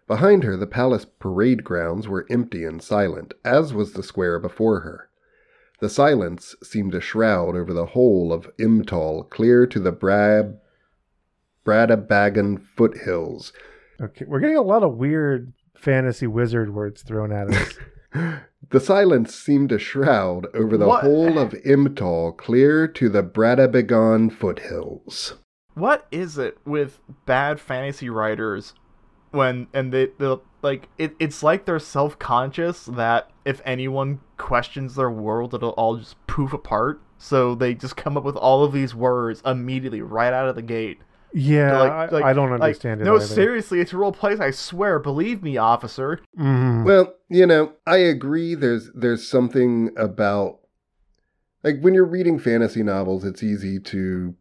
Behind 0.09 0.43
her, 0.43 0.57
the 0.57 0.67
palace 0.67 1.05
parade 1.05 1.65
grounds 1.65 2.09
were 2.09 2.27
empty 2.31 2.65
and 2.65 2.83
silent, 2.83 3.35
as 3.45 3.73
was 3.73 3.93
the 3.93 4.03
square 4.03 4.39
before 4.39 4.81
her. 4.81 5.09
The 5.81 5.89
silence 5.89 6.55
seemed 6.63 6.95
a 6.95 7.01
shroud 7.01 7.57
over 7.57 7.73
the 7.73 7.87
whole 7.87 8.33
of 8.33 8.51
Imtal, 8.59 9.29
clear 9.29 9.67
to 9.67 9.79
the 9.79 9.93
Brab... 9.93 10.59
Bradabagan 11.65 12.63
foothills. 12.77 13.53
Okay. 14.01 14.25
We're 14.27 14.41
getting 14.41 14.57
a 14.57 14.63
lot 14.63 14.83
of 14.83 14.97
weird 14.97 15.53
fantasy 15.77 16.27
wizard 16.27 16.75
words 16.75 17.03
thrown 17.03 17.33
at 17.33 17.49
us. 17.51 17.79
The 18.71 18.79
silence 18.81 19.35
seemed 19.35 19.71
to 19.71 19.79
shroud 19.79 20.47
over 20.55 20.77
the 20.79 20.87
What? 20.87 21.03
whole 21.03 21.37
of 21.37 21.51
Imtal, 21.67 22.35
clear 22.37 22.87
to 22.89 23.09
the 23.09 23.23
Bradabagan 23.25 24.31
foothills. 24.33 25.35
what 25.75 26.07
is 26.13 26.39
it 26.39 26.57
with 26.65 27.01
bad 27.27 27.59
fantasy 27.61 28.09
writers 28.09 28.73
when 29.33 29.67
and 29.75 29.93
they 29.93 30.07
the 30.19 30.39
like 30.63 30.89
it, 30.97 31.15
it's 31.19 31.43
like 31.43 31.65
they're 31.67 31.81
self-conscious 31.81 32.87
that 32.87 33.31
if 33.45 33.61
anyone 33.65 34.21
questions 34.39 34.95
their 34.95 35.11
world 35.11 35.53
it'll 35.53 35.71
all 35.71 35.97
just 35.97 36.25
poof 36.29 36.53
apart 36.53 37.01
so 37.19 37.55
they 37.57 37.75
just 37.75 37.97
come 37.97 38.17
up 38.17 38.23
with 38.25 38.37
all 38.37 38.63
of 38.65 38.73
these 38.73 38.95
words 38.95 39.43
immediately 39.45 40.01
right 40.01 40.33
out 40.33 40.49
of 40.49 40.55
the 40.55 40.63
gate 40.63 41.01
Yeah, 41.37 41.71
They're 41.71 41.79
like- 42.11 42.25
I, 42.25 42.31
I 42.31 42.33
don't 42.33 42.51
like, 42.51 42.61
understand 42.63 43.01
it. 43.01 43.05
no 43.05 43.17
either. 43.17 43.27
seriously 43.27 43.81
it's 43.81 43.93
a 43.93 43.97
real 43.97 44.13
place 44.13 44.39
i 44.39 44.51
swear 44.53 44.99
believe 45.01 45.43
me 45.43 45.57
officer 45.57 46.21
Mhm. 46.39 46.85
Well, 46.85 47.13
you 47.29 47.47
know, 47.47 47.73
I 47.87 47.97
agree. 47.97 48.55
There's 48.55 48.91
there's 48.95 49.27
something 49.27 49.91
about 49.97 50.61
like 51.65 51.81
when 51.81 51.95
you're 51.95 52.05
reading 52.05 52.39
fantasy 52.39 52.83
novels, 52.83 53.25
it's 53.25 53.43
easy 53.43 53.81
to 53.81 54.35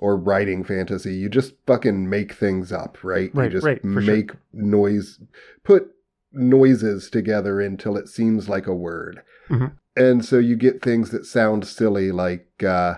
or 0.00 0.16
writing 0.16 0.62
fantasy, 0.62 1.14
you 1.16 1.28
just 1.28 1.54
fucking 1.66 2.08
make 2.08 2.32
things 2.32 2.70
up, 2.70 2.98
right? 3.02 3.34
Right, 3.34 3.46
you 3.46 3.50
just 3.50 3.64
right, 3.66 3.82
for 3.82 4.00
sure. 4.00 4.14
make 4.16 4.30
noise, 4.52 5.18
put 5.64 5.90
noises 6.32 7.10
together 7.10 7.60
until 7.60 7.96
it 7.96 8.08
seems 8.08 8.48
like 8.48 8.66
a 8.68 8.74
word. 8.74 9.22
Mhm. 9.48 9.72
And 9.96 10.24
so 10.24 10.38
you 10.38 10.54
get 10.54 10.82
things 10.82 11.10
that 11.10 11.26
sound 11.26 11.66
silly 11.66 12.12
like 12.12 12.62
uh 12.62 12.96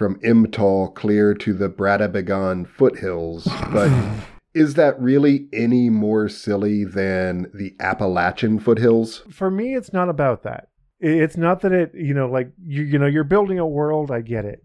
from 0.00 0.18
Imtal 0.20 0.94
clear 0.94 1.34
to 1.34 1.52
the 1.52 1.68
Bradabagan 1.68 2.66
foothills, 2.66 3.44
but 3.70 3.92
is 4.54 4.72
that 4.72 4.98
really 4.98 5.46
any 5.52 5.90
more 5.90 6.26
silly 6.26 6.86
than 6.86 7.50
the 7.52 7.76
Appalachian 7.80 8.58
foothills? 8.58 9.22
for 9.30 9.50
me 9.50 9.74
it's 9.74 9.92
not 9.92 10.08
about 10.08 10.42
that 10.42 10.68
it's 11.00 11.36
not 11.36 11.60
that 11.60 11.72
it 11.72 11.92
you 11.94 12.14
know 12.14 12.26
like 12.26 12.50
you 12.64 12.82
you 12.82 12.98
know 12.98 13.04
you're 13.04 13.24
building 13.24 13.58
a 13.58 13.66
world 13.66 14.10
i 14.10 14.22
get 14.22 14.46
it 14.46 14.64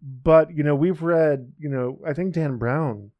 but 0.00 0.54
you 0.54 0.62
know 0.62 0.76
we've 0.76 1.02
read 1.02 1.52
you 1.58 1.68
know 1.68 1.98
i 2.06 2.12
think 2.12 2.32
dan 2.32 2.56
brown 2.56 3.10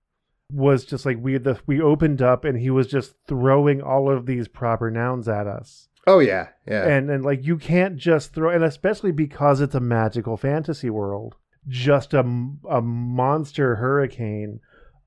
was 0.52 0.84
just 0.84 1.04
like 1.04 1.18
we 1.20 1.36
the 1.36 1.58
we 1.66 1.80
opened 1.80 2.22
up 2.22 2.44
and 2.44 2.60
he 2.60 2.70
was 2.70 2.86
just 2.86 3.16
throwing 3.26 3.82
all 3.82 4.08
of 4.08 4.26
these 4.26 4.46
proper 4.46 4.88
nouns 4.88 5.26
at 5.26 5.48
us 5.48 5.88
Oh 6.08 6.20
yeah, 6.20 6.50
yeah. 6.68 6.86
and 6.86 7.10
and 7.10 7.24
like 7.24 7.44
you 7.44 7.56
can't 7.58 7.96
just 7.96 8.32
throw 8.32 8.50
and 8.50 8.62
especially 8.62 9.10
because 9.10 9.60
it's 9.60 9.74
a 9.74 9.80
magical 9.80 10.36
fantasy 10.36 10.88
world 10.88 11.34
just 11.68 12.14
a, 12.14 12.20
a 12.70 12.80
monster 12.80 13.76
hurricane 13.76 14.60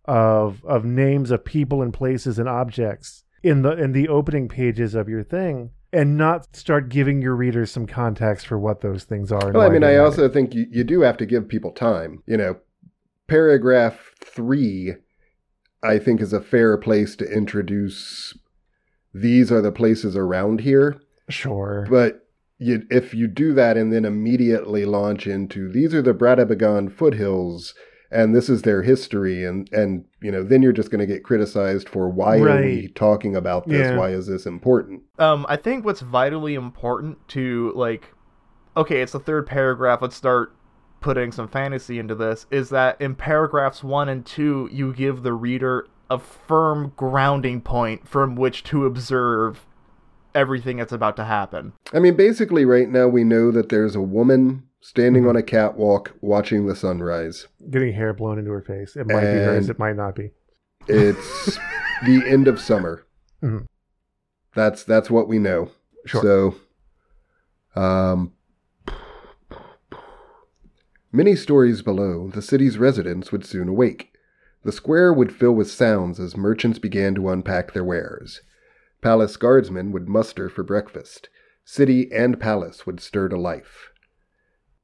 of 0.05 0.63
of 0.65 0.83
names 0.85 1.29
of 1.29 1.45
people 1.45 1.81
and 1.81 1.93
places 1.93 2.39
and 2.39 2.49
objects 2.49 3.23
in 3.43 3.61
the 3.61 3.71
in 3.71 3.91
the 3.91 4.07
opening 4.07 4.47
pages 4.47 4.95
of 4.95 5.07
your 5.07 5.23
thing 5.23 5.69
and 5.91 6.17
not 6.17 6.55
start 6.55 6.89
giving 6.89 7.21
your 7.21 7.35
readers 7.35 7.71
some 7.71 7.87
context 7.87 8.45
for 8.45 8.59
what 8.59 8.81
those 8.81 9.03
things 9.03 9.31
are 9.31 9.51
well, 9.51 9.61
I 9.61 9.69
mean, 9.69 9.83
I 9.83 9.97
also 9.97 10.29
think 10.29 10.53
you, 10.53 10.67
you 10.69 10.83
do 10.83 11.01
have 11.01 11.17
to 11.17 11.25
give 11.25 11.47
people 11.47 11.71
time. 11.71 12.23
You 12.27 12.37
know, 12.37 12.57
paragraph 13.27 14.13
three, 14.23 14.95
I 15.81 15.97
think, 15.99 16.21
is 16.21 16.33
a 16.33 16.41
fair 16.41 16.77
place 16.77 17.15
to 17.17 17.25
introduce. 17.25 18.37
These 19.13 19.51
are 19.51 19.61
the 19.61 19.71
places 19.71 20.15
around 20.15 20.61
here, 20.61 21.01
sure 21.29 21.87
but 21.89 22.27
you, 22.59 22.85
if 22.91 23.13
you 23.13 23.27
do 23.27 23.53
that 23.53 23.77
and 23.77 23.91
then 23.91 24.05
immediately 24.05 24.85
launch 24.85 25.25
into 25.25 25.71
these 25.71 25.93
are 25.93 26.01
the 26.01 26.13
Bradabagan 26.13 26.91
foothills 26.91 27.73
and 28.11 28.35
this 28.35 28.49
is 28.49 28.63
their 28.63 28.83
history 28.83 29.45
and 29.45 29.71
and 29.71 30.05
you 30.21 30.31
know 30.31 30.43
then 30.43 30.61
you're 30.61 30.73
just 30.73 30.91
going 30.91 30.99
to 30.99 31.05
get 31.05 31.23
criticized 31.23 31.87
for 31.87 32.09
why 32.09 32.37
are 32.37 32.61
we 32.61 32.87
talking 32.89 33.35
about 33.35 33.67
this? 33.67 33.79
Yeah. 33.79 33.97
why 33.97 34.09
is 34.09 34.27
this 34.27 34.45
important? 34.45 35.01
Um 35.17 35.45
i 35.49 35.55
think 35.55 35.85
what's 35.85 36.01
vitally 36.01 36.55
important 36.55 37.25
to 37.29 37.71
like 37.75 38.13
okay 38.75 39.01
it's 39.01 39.13
the 39.13 39.19
third 39.19 39.47
paragraph 39.47 40.01
let's 40.01 40.15
start 40.15 40.53
putting 41.01 41.31
some 41.31 41.47
fantasy 41.47 41.97
into 41.97 42.13
this 42.13 42.45
is 42.51 42.69
that 42.69 42.99
in 42.99 43.15
paragraphs 43.15 43.83
1 43.83 44.09
and 44.09 44.25
2 44.25 44.69
you 44.71 44.93
give 44.93 45.23
the 45.23 45.33
reader 45.33 45.87
a 46.09 46.19
firm 46.19 46.91
grounding 46.97 47.61
point 47.61 48.05
from 48.05 48.35
which 48.35 48.63
to 48.63 48.85
observe 48.85 49.65
everything 50.35 50.77
that's 50.77 50.91
about 50.91 51.15
to 51.17 51.23
happen 51.25 51.73
I 51.93 51.99
mean, 51.99 52.15
basically, 52.15 52.65
right 52.65 52.87
now 52.89 53.07
we 53.07 53.23
know 53.23 53.51
that 53.51 53.69
there's 53.69 53.95
a 53.95 54.01
woman 54.01 54.63
standing 54.81 55.23
Mm-hmm. 55.23 55.29
on 55.29 55.35
a 55.35 55.43
catwalk 55.43 56.13
watching 56.21 56.65
the 56.67 56.75
sunrise. 56.75 57.47
getting 57.69 57.93
hair 57.93 58.13
blown 58.13 58.39
into 58.39 58.51
her 58.51 58.61
face 58.61 58.95
it 58.95 59.07
might 59.07 59.21
be 59.21 59.25
hers 59.27 59.69
it 59.69 59.79
might 59.79 59.95
not 59.95 60.15
be 60.15 60.31
It's 60.87 61.57
the 62.05 62.23
end 62.25 62.47
of 62.47 62.59
summer. 62.61 63.05
Mhm. 63.43 63.65
That's 64.55 64.83
that's 64.83 65.09
what 65.11 65.27
we 65.27 65.37
know. 65.39 65.69
Sure. 66.05 66.21
So, 67.75 67.79
um, 67.79 68.33
many 71.11 71.35
stories 71.35 71.81
below, 71.81 72.29
the 72.29 72.41
city's 72.41 72.77
residents 72.77 73.31
would 73.31 73.45
soon 73.45 73.67
awake. 73.69 74.13
The 74.63 74.71
square 74.71 75.13
would 75.13 75.33
fill 75.33 75.53
with 75.53 75.69
sounds 75.71 76.19
as 76.19 76.35
merchants 76.37 76.79
began 76.79 77.15
to 77.15 77.29
unpack 77.29 77.73
their 77.73 77.83
wares. 77.83 78.41
Palace 79.01 79.37
guardsmen 79.37 79.91
would 79.91 80.09
muster 80.09 80.49
for 80.49 80.63
breakfast. 80.63 81.29
city 81.63 82.11
and 82.11 82.39
palace 82.39 82.85
would 82.85 82.99
stir 82.99 83.29
to 83.29 83.37
life. 83.37 83.91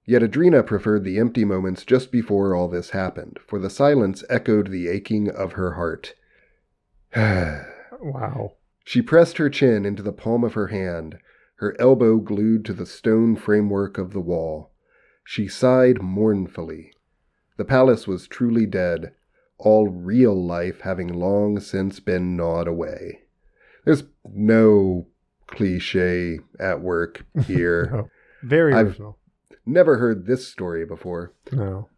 Yet 0.05 0.21
Adrina 0.21 0.63
preferred 0.63 1.03
the 1.03 1.17
empty 1.17 1.43
moments 1.43 1.83
just 1.83 2.11
before 2.11 2.55
all 2.55 2.67
this 2.67 2.91
happened, 2.91 3.39
for 3.47 3.57
the 3.57 3.71
silence 3.71 4.23
echoed 4.29 4.67
the 4.69 4.87
aching 4.87 5.29
of 5.29 5.53
her 5.53 5.73
heart. 5.73 6.13
Wow. 8.01 8.53
She 8.83 9.01
pressed 9.01 9.37
her 9.37 9.49
chin 9.49 9.83
into 9.83 10.03
the 10.03 10.13
palm 10.13 10.43
of 10.43 10.53
her 10.53 10.67
hand, 10.67 11.17
her 11.55 11.75
elbow 11.79 12.17
glued 12.17 12.63
to 12.65 12.73
the 12.73 12.85
stone 12.85 13.35
framework 13.35 13.97
of 13.97 14.13
the 14.13 14.21
wall. 14.21 14.73
She 15.23 15.47
sighed 15.47 16.03
mournfully. 16.03 16.91
The 17.57 17.65
palace 17.65 18.05
was 18.05 18.27
truly 18.27 18.67
dead, 18.67 19.13
all 19.57 19.87
real 19.87 20.35
life 20.35 20.81
having 20.81 21.07
long 21.07 21.59
since 21.59 21.99
been 21.99 22.35
gnawed 22.35 22.67
away. 22.67 23.24
There's 23.85 24.03
no 24.33 25.07
cliche 25.47 26.39
at 26.59 26.81
work 26.81 27.25
here. 27.45 27.89
No. 27.91 28.09
Very 28.43 28.73
I've- 28.73 28.89
original. 28.89 29.17
Never 29.67 29.97
heard 29.97 30.27
this 30.27 30.47
story 30.47 30.85
before. 30.85 31.33
No. 31.51 31.89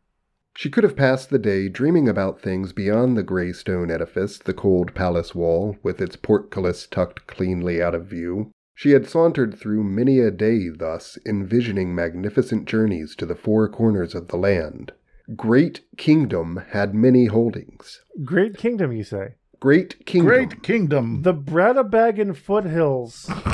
She 0.56 0.70
could 0.70 0.84
have 0.86 0.96
passed 0.96 1.30
the 1.30 1.38
day 1.38 1.68
dreaming 1.68 2.08
about 2.08 2.42
things 2.42 2.72
beyond 2.72 3.16
the 3.18 3.24
gray 3.24 3.52
stone 3.52 3.92
edifice, 3.92 4.38
the 4.38 4.54
cold 4.54 4.96
palace 4.96 5.36
wall, 5.36 5.76
with 5.84 6.00
its 6.02 6.16
portcullis 6.16 6.88
tucked 6.88 7.28
cleanly 7.28 7.82
out 7.82 7.94
of 7.94 8.06
view. 8.08 8.52
She 8.74 8.92
had 8.92 9.08
sauntered 9.08 9.54
through 9.58 9.84
many 9.84 10.20
a 10.20 10.32
day 10.32 10.70
thus, 10.70 11.18
envisioning 11.28 11.94
magnificent 11.94 12.66
journeys 12.68 13.16
to 13.18 13.26
the 13.26 13.36
four 13.36 13.68
corners 13.68 14.16
of 14.16 14.30
the 14.30 14.38
land. 14.38 14.94
Great 15.36 15.82
Kingdom 15.98 16.62
had 16.70 16.96
many 16.96 17.26
holdings. 17.26 18.02
Great 18.24 18.58
Kingdom, 18.58 18.94
you 18.94 19.04
say? 19.04 19.36
Great 19.60 20.06
Kingdom. 20.06 20.28
Great 20.28 20.64
kingdom. 20.64 21.22
The 21.24 21.34
Bradabag 21.34 22.36
foothills 22.38 23.30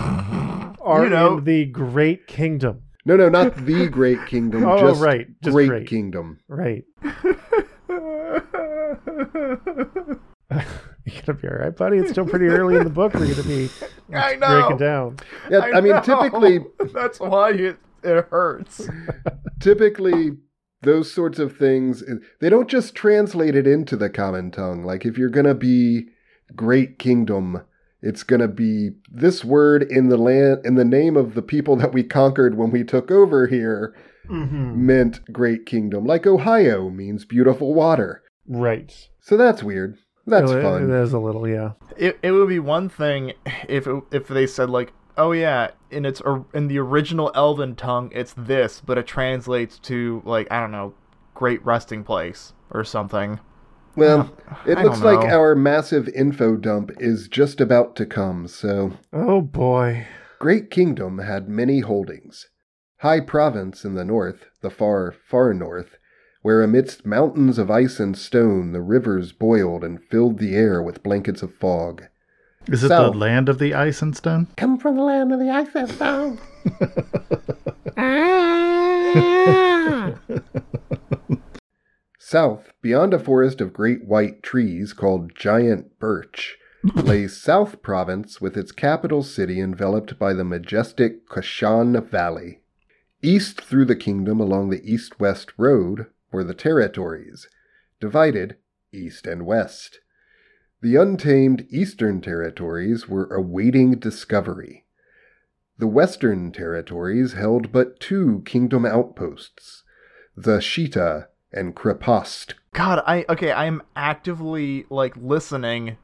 are 0.82 1.04
You 1.04 1.10
know- 1.10 1.38
in 1.38 1.44
the 1.46 1.66
Great 1.66 2.28
Kingdom. 2.28 2.82
No, 3.06 3.16
no, 3.18 3.28
not 3.30 3.66
the 3.66 3.88
Great 3.92 4.26
Kingdom. 4.28 4.64
Oh, 4.66 4.80
just 4.80 5.02
right, 5.02 5.28
just 5.42 5.54
Great, 5.54 5.68
great. 5.68 5.88
Kingdom. 5.88 6.40
Right. 6.48 6.84
You're 11.06 11.22
gonna 11.26 11.40
be 11.42 11.48
all 11.50 11.56
right, 11.56 11.76
buddy? 11.76 11.98
It's 11.98 12.12
still 12.12 12.26
pretty 12.26 12.46
early 12.46 12.76
in 12.78 12.84
the 12.86 12.90
book. 12.90 13.14
We're 13.14 13.28
gonna 13.34 13.44
be 13.48 13.70
I 14.14 14.36
know. 14.36 14.48
breaking 14.62 14.78
down. 14.78 15.18
Yeah, 15.50 15.60
I, 15.60 15.82
mean, 15.82 15.94
know. 15.94 16.02
typically, 16.02 16.60
that's 16.94 17.20
why 17.20 17.52
it, 17.52 17.78
it 18.04 18.26
hurts. 18.30 18.88
typically 19.60 20.32
those 20.84 21.12
sorts 21.12 21.40
of 21.40 21.58
things 21.58 22.04
they 22.40 22.50
don't 22.50 22.70
just 22.70 22.94
translate 22.96 23.56
it 23.56 23.66
into 23.68 23.96
the 23.96 24.10
common 24.10 24.52
tongue 24.52 24.84
like 24.84 25.06
if 25.06 25.18
you're 25.18 25.30
going 25.30 25.46
to 25.46 25.56
be 25.56 26.08
great 26.56 27.00
kingdom 27.00 27.62
it's 28.02 28.24
going 28.24 28.42
to 28.42 28.48
be 28.48 28.92
this 29.12 29.44
word 29.46 29.82
in 29.84 30.10
the 30.10 30.18
land 30.18 30.60
in 30.66 30.76
the 30.76 30.86
name 30.86 31.16
of 31.18 31.34
the 31.36 31.42
people 31.42 31.76
that 31.78 31.94
we 31.94 32.04
conquered 32.04 32.58
when 32.58 32.70
we 32.72 32.84
took 32.84 33.10
over 33.12 33.48
here 33.48 33.96
Mm-hmm. 34.30 34.86
meant 34.86 35.20
great 35.34 35.66
kingdom 35.66 36.06
like 36.06 36.26
ohio 36.26 36.90
means 36.90 37.26
beautiful 37.26 37.74
water 37.74 38.24
Right. 38.48 39.10
so 39.20 39.36
that's 39.36 39.62
weird 39.62 39.98
that's 40.26 40.50
It- 40.50 40.62
fun 40.62 40.90
It 40.90 41.04
is 41.04 41.12
a 41.12 41.20
little, 41.20 41.46
yeah. 41.46 41.72
It, 41.98 42.20
it 42.24 42.32
would 42.32 42.48
be 42.48 42.60
one 42.60 42.88
thing 42.88 43.34
if 43.68 43.86
it, 43.86 44.02
if 44.14 44.30
they 44.30 44.48
said 44.48 44.70
like, 44.70 44.94
oh 45.18 45.32
yeah, 45.32 45.72
in 45.92 46.06
its 46.06 46.22
or- 46.22 46.46
in 46.54 46.68
the 46.68 46.80
original 46.80 47.32
Elven 47.36 47.76
tongue 47.76 48.12
it's 48.14 48.34
this, 48.34 48.82
but 48.86 48.98
it 48.98 49.08
translates 49.08 49.80
to 49.80 50.22
like 50.26 50.52
I 50.52 50.60
don't 50.60 50.72
know, 50.72 50.94
great 51.34 51.64
resting 51.66 52.04
place 52.04 52.54
or 52.72 52.84
something. 52.84 53.40
well 53.96 54.36
it 54.66 54.80
looks 54.80 55.02
like 55.02 55.24
our 55.24 55.54
massive 55.56 56.08
info 56.10 56.56
dump 56.56 56.92
is 57.00 57.28
just 57.28 57.62
about 57.62 57.96
to 57.98 58.06
come 58.06 58.48
so 58.48 58.94
Oh 59.12 59.42
boy. 59.42 60.08
Great 60.40 60.70
Kingdom 60.72 61.20
had 61.20 61.48
many 61.48 61.80
holdings. 61.80 62.48
High 62.98 63.20
Province 63.20 63.86
in 63.86 63.96
the 63.96 64.04
north, 64.06 64.46
the 64.62 64.70
far, 64.70 65.14
far 65.30 65.54
north, 65.54 65.98
where 66.42 66.62
amidst 66.62 67.06
mountains 67.06 67.58
of 67.58 67.70
ice 67.70 68.00
and 68.00 68.18
stone 68.18 68.72
the 68.72 68.82
rivers 68.82 69.32
boiled 69.32 69.84
and 69.84 70.04
filled 70.04 70.40
the 70.40 70.56
air 70.56 70.82
with 70.82 71.04
blankets 71.04 71.42
of 71.44 71.54
fog. 71.54 72.04
Is 72.68 72.84
it 72.84 72.90
South. 72.90 73.14
the 73.14 73.20
land 73.20 73.50
of 73.50 73.60
the 73.60 73.74
ice 73.74 74.02
and 74.02 74.16
stone? 74.16 74.48
Come 74.56 74.78
from 74.78 74.96
the 74.96 75.04
land 75.04 75.34
of 75.34 75.40
the 75.40 75.50
ice 75.50 75.76
and 75.76 75.90
stone. 75.90 76.40
Ah! 77.96 80.16
South, 82.18 82.72
beyond 82.82 83.14
a 83.14 83.20
forest 83.20 83.62
of 83.62 83.72
great 83.74 84.04
white 84.06 84.42
trees 84.42 84.94
called 84.94 85.36
Giant 85.36 86.00
Birch, 86.00 86.58
lay 86.96 87.28
South 87.28 87.84
Province 87.84 88.42
with 88.42 88.58
its 88.58 88.72
capital 88.72 89.22
city 89.22 89.60
enveloped 89.62 90.18
by 90.18 90.34
the 90.34 90.44
majestic 90.44 91.30
Kashan 91.30 92.04
Valley. 92.10 92.62
East 93.22 93.62
through 93.62 93.86
the 93.86 93.96
kingdom 93.96 94.40
along 94.40 94.72
the 94.72 94.82
east 94.84 95.20
west 95.20 95.54
road 95.58 96.08
were 96.32 96.44
the 96.44 96.56
territories, 96.56 97.48
divided 98.00 98.56
east 98.92 99.28
and 99.28 99.46
west. 99.46 100.00
The 100.84 100.98
untamed 100.98 101.66
eastern 101.70 102.20
territories 102.20 103.08
were 103.08 103.34
awaiting 103.34 104.00
discovery. 104.00 104.84
The 105.78 105.88
western 105.88 106.52
territories 106.52 107.32
held 107.34 107.72
but 107.72 108.02
two 108.02 108.44
kingdom 108.46 108.86
outposts, 108.86 109.84
the 110.36 110.58
Shita 110.58 111.28
and 111.54 111.74
Krepast. 111.74 112.56
God, 112.74 113.02
I 113.08 113.24
okay, 113.30 113.54
I'm 113.54 113.82
actively 113.96 114.86
like 114.90 115.16
listening 115.16 115.96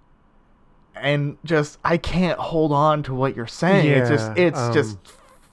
and 0.95 1.35
just 1.43 1.77
I 1.83 1.97
can't 1.97 2.39
hold 2.39 2.71
on 2.71 3.03
to 3.03 3.13
what 3.13 3.35
you're 3.35 3.47
saying. 3.47 3.85
it's 3.85 4.09
just 4.09 4.31
it's 4.37 4.57
um, 4.57 4.73
just 4.73 4.97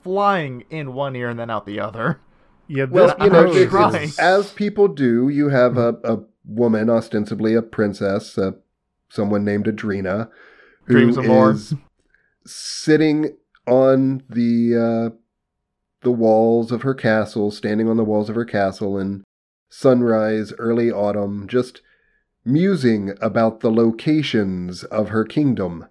flying 0.03 0.63
in 0.69 0.93
one 0.93 1.17
ear 1.17 1.27
and 1.27 1.37
then 1.37 1.49
out 1.49 1.65
the 1.65 1.81
other. 1.81 2.21
Yeah, 2.69 2.85
this 2.89 2.93
Well, 2.93 3.15
you 3.19 3.29
know, 3.29 3.41
I'm 3.41 3.57
it's- 3.57 3.93
it's- 3.93 4.19
as 4.19 4.51
people 4.53 4.87
do, 4.87 5.27
you 5.27 5.49
have 5.49 5.77
a, 5.77 5.97
a 6.05 6.19
woman, 6.45 6.89
ostensibly 6.89 7.55
a 7.55 7.61
princess, 7.61 8.37
uh, 8.37 8.51
someone 9.09 9.43
named 9.43 9.65
Adrina, 9.65 10.29
who 10.85 10.93
Dreams 10.93 11.17
of 11.17 11.25
more. 11.25 11.51
is 11.51 11.73
sitting 12.45 13.35
on 13.65 14.23
the 14.29 14.75
uh, 14.75 15.15
the 16.01 16.11
walls 16.11 16.71
of 16.71 16.83
her 16.83 16.93
castle, 16.93 17.51
standing 17.51 17.89
on 17.89 17.97
the 17.97 18.03
walls 18.03 18.29
of 18.29 18.35
her 18.35 18.45
castle 18.45 18.97
in 18.97 19.23
sunrise, 19.69 20.53
early 20.57 20.91
autumn, 20.91 21.47
just 21.47 21.81
musing 22.45 23.13
about 23.21 23.59
the 23.59 23.71
locations 23.71 24.83
of 24.85 25.09
her 25.09 25.25
kingdom 25.25 25.85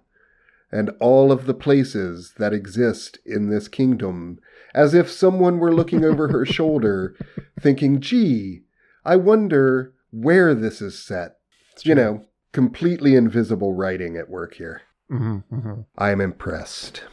and 0.71 0.89
all 0.99 1.31
of 1.31 1.45
the 1.45 1.53
places 1.53 2.33
that 2.37 2.53
exist 2.53 3.19
in 3.25 3.49
this 3.49 3.67
kingdom, 3.67 4.39
as 4.73 4.93
if 4.93 5.09
someone 5.09 5.59
were 5.59 5.73
looking 5.73 6.03
over 6.03 6.27
her 6.29 6.45
shoulder, 6.57 7.15
thinking, 7.59 8.01
gee, 8.01 8.63
I 9.05 9.15
wonder 9.15 9.93
where 10.11 10.53
this 10.53 10.81
is 10.81 10.97
set. 10.99 11.37
You 11.83 11.95
know, 11.95 12.25
completely 12.57 13.13
invisible 13.13 13.71
writing 13.75 14.17
at 14.17 14.27
work 14.31 14.55
here. 14.55 14.81
Mhm, 15.11 15.43
mhm. 15.53 15.85
I 15.95 16.09
am 16.09 16.19
impressed. 16.19 17.03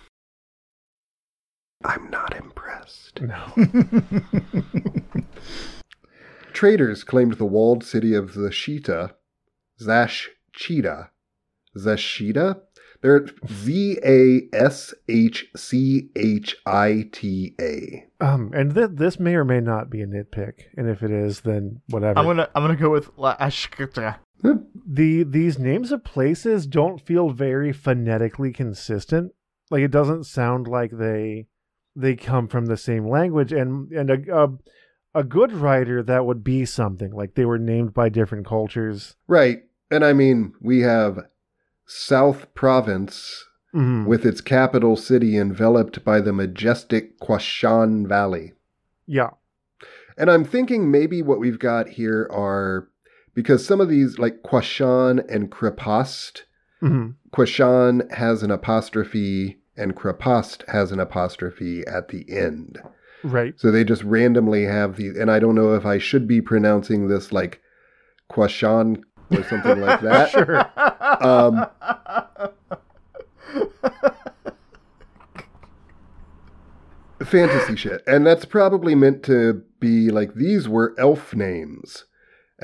I'm 1.85 2.09
not 2.09 2.35
impressed. 2.35 3.21
No. 3.21 3.53
Traders 6.55 7.05
claimed 7.05 7.35
the 7.35 7.45
walled 7.45 7.85
city 7.85 8.15
of 8.15 8.31
Zashita, 8.33 9.13
Zashchita, 9.79 11.11
Zashita. 11.77 12.63
They're 13.03 13.27
Z 13.47 13.99
A 14.03 14.49
S 14.55 14.95
H 15.11 15.51
C 15.55 16.09
H 16.17 16.57
I 16.65 17.11
T 17.13 17.55
A. 17.61 18.07
Um, 18.19 18.51
and 18.55 18.75
th- 18.75 18.93
this 18.95 19.21
may 19.21 19.35
or 19.35 19.45
may 19.45 19.61
not 19.61 19.91
be 19.91 20.01
a 20.01 20.07
nitpick, 20.07 20.63
and 20.79 20.89
if 20.89 21.03
it 21.03 21.11
is, 21.11 21.43
then 21.43 21.83
whatever. 21.91 22.19
I'm 22.19 22.25
gonna 22.25 22.49
I'm 22.55 22.63
gonna 22.63 22.77
go 22.77 22.89
with 22.89 23.11
La 23.19 23.37
Ashkata. 23.37 24.21
The 24.43 25.23
these 25.25 25.59
names 25.59 25.93
of 25.93 26.05
places 26.05 26.67
don't 26.67 27.01
feel 27.01 27.31
very 27.31 27.73
phonetically 27.73 28.53
consistent. 28.53 29.33
Like 29.71 29.83
it 29.83 29.91
doesn't 29.91 30.25
sound 30.25 30.67
like 30.69 30.91
they 30.93 31.47
they 31.97 32.17
come 32.17 32.49
from 32.49 32.67
the 32.67 32.77
same 32.77 33.09
language. 33.09 33.53
And 33.53 33.91
and 33.93 34.11
a 34.11 34.45
a, 34.45 34.49
a 35.15 35.25
good 35.25 35.53
writer 35.53 36.03
that 36.03 36.27
would 36.27 36.45
be 36.45 36.65
something 36.65 37.13
like 37.13 37.35
they 37.35 37.45
were 37.45 37.59
named 37.59 37.95
by 37.95 38.09
different 38.09 38.47
cultures. 38.47 39.17
Right. 39.27 39.63
And 39.91 40.05
I 40.05 40.13
mean, 40.13 40.55
we 40.61 40.81
have 40.81 41.21
South 41.87 42.53
Province 42.55 43.45
Mhm. 43.75 44.07
with 44.07 44.25
its 44.25 44.41
capital 44.41 44.95
city 44.95 45.37
enveloped 45.37 46.05
by 46.05 46.21
the 46.21 46.33
majestic 46.33 47.19
Quashan 47.19 48.07
Valley. 48.07 48.53
Yeah. 49.05 49.31
And 50.17 50.31
I'm 50.31 50.45
thinking 50.45 50.93
maybe 50.93 51.23
what 51.23 51.41
we've 51.41 51.59
got 51.59 51.89
here 51.89 52.29
are 52.31 52.89
because 53.35 53.67
some 53.67 53.81
of 53.81 53.89
these, 53.89 54.19
like 54.19 54.43
Quashan 54.43 55.25
and 55.29 55.51
Krepast, 55.51 56.43
hmm 56.81 57.11
Quashan 57.33 58.13
has 58.13 58.43
an 58.45 58.51
apostrophe 58.53 59.59
and 59.77 59.97
Krepast 59.97 60.69
has 60.69 60.93
an 60.93 61.01
apostrophe 61.01 61.85
at 61.87 62.09
the 62.09 62.25
end. 62.29 62.81
Right. 63.25 63.59
So 63.59 63.71
they 63.71 63.83
just 63.85 64.05
randomly 64.05 64.65
have 64.65 64.97
these, 64.97 65.17
and 65.17 65.31
I 65.31 65.39
don't 65.41 65.55
know 65.55 65.75
if 65.75 65.85
I 65.85 65.99
should 65.99 66.29
be 66.29 66.41
pronouncing 66.41 67.09
this 67.09 67.33
like 67.33 67.61
Quashan 68.31 69.03
or 69.31 69.43
something 69.45 69.81
like 69.81 70.01
that. 70.03 70.31
Sure. 70.31 70.61
Um, 71.27 71.67
fantasy 77.25 77.77
shit. 77.77 78.03
And 78.07 78.27
that's 78.27 78.45
probably 78.45 78.95
meant 78.95 79.23
to 79.25 79.63
be 79.81 80.11
like 80.11 80.35
these 80.35 80.69
were 80.69 80.95
elf 80.99 81.35
names. 81.35 82.05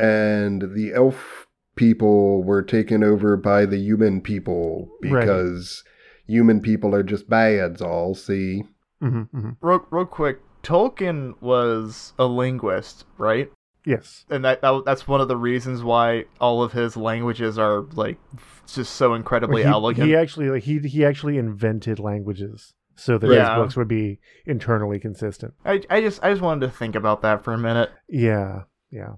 And 0.00 0.74
the 0.74 0.92
elf 0.94 1.46
people 1.76 2.42
were 2.42 2.62
taken 2.62 3.02
over 3.04 3.36
by 3.36 3.66
the 3.66 3.78
human 3.78 4.20
people 4.20 4.90
Right. 5.02 5.20
because 5.20 5.84
human 6.26 6.60
people 6.60 6.94
are 6.94 7.02
just 7.02 7.28
bads, 7.28 7.80
all 7.80 8.14
see. 8.14 8.64
hmm 9.00 9.22
hmm 9.22 9.50
Real, 9.60 9.86
real 9.90 10.04
quick, 10.06 10.40
Tolkien 10.62 11.34
was 11.40 12.12
a 12.18 12.26
linguist, 12.26 13.04
right? 13.18 13.50
Yes. 13.86 14.26
And 14.28 14.44
that, 14.44 14.60
that 14.60 14.82
that's 14.84 15.08
one 15.08 15.22
of 15.22 15.28
the 15.28 15.36
reasons 15.38 15.82
why 15.82 16.26
all 16.38 16.62
of 16.62 16.72
his 16.72 16.96
languages 16.98 17.58
are 17.58 17.80
like 17.94 18.18
just 18.66 18.94
so 18.94 19.14
incredibly 19.14 19.62
he, 19.62 19.68
elegant. 19.68 20.06
he 20.06 20.14
actually 20.14 20.50
like 20.50 20.64
he 20.64 20.78
he 20.80 21.02
actually 21.04 21.38
invented 21.38 21.98
languages 21.98 22.74
so 22.96 23.16
that 23.16 23.30
Yeah. 23.30 23.54
his 23.54 23.62
books 23.62 23.76
would 23.76 23.88
be 23.88 24.20
internally 24.44 25.00
consistent. 25.00 25.54
I, 25.64 25.80
I 25.88 26.02
just 26.02 26.22
I 26.22 26.30
just 26.30 26.42
wanted 26.42 26.66
to 26.66 26.72
think 26.72 26.94
about 26.94 27.22
that 27.22 27.42
for 27.42 27.54
a 27.54 27.58
minute. 27.58 27.90
Yeah, 28.06 28.64
yeah. 28.90 29.14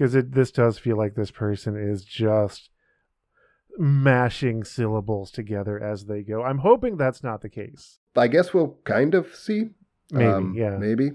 Because 0.00 0.14
it 0.14 0.32
this 0.32 0.50
does 0.50 0.78
feel 0.78 0.96
like 0.96 1.14
this 1.14 1.30
person 1.30 1.76
is 1.76 2.06
just 2.06 2.70
mashing 3.76 4.64
syllables 4.64 5.30
together 5.30 5.78
as 5.78 6.06
they 6.06 6.22
go. 6.22 6.42
I'm 6.42 6.60
hoping 6.60 6.96
that's 6.96 7.22
not 7.22 7.42
the 7.42 7.50
case. 7.50 7.98
I 8.16 8.26
guess 8.28 8.54
we'll 8.54 8.78
kind 8.84 9.14
of 9.14 9.36
see. 9.36 9.68
Maybe, 10.10 10.24
Um, 10.24 10.54
yeah. 10.56 10.78
Maybe. 10.78 11.10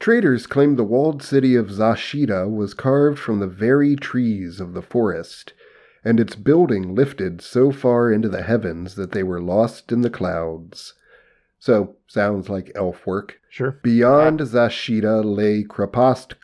Traders 0.00 0.48
claimed 0.48 0.80
the 0.80 0.82
walled 0.82 1.22
city 1.22 1.54
of 1.54 1.68
Zashida 1.68 2.52
was 2.52 2.74
carved 2.74 3.20
from 3.20 3.38
the 3.38 3.46
very 3.46 3.94
trees 3.94 4.58
of 4.58 4.74
the 4.74 4.82
forest, 4.82 5.52
and 6.04 6.18
its 6.18 6.34
building 6.34 6.96
lifted 6.96 7.40
so 7.40 7.70
far 7.70 8.10
into 8.10 8.28
the 8.28 8.42
heavens 8.42 8.96
that 8.96 9.12
they 9.12 9.22
were 9.22 9.40
lost 9.40 9.92
in 9.92 10.00
the 10.00 10.10
clouds. 10.10 10.94
So, 11.60 11.94
sounds 12.08 12.48
like 12.48 12.72
elf 12.74 13.06
work. 13.06 13.38
Sure. 13.48 13.78
Beyond 13.84 14.40
Zashida 14.40 15.24
lay 15.24 15.62
Krapast 15.62 16.34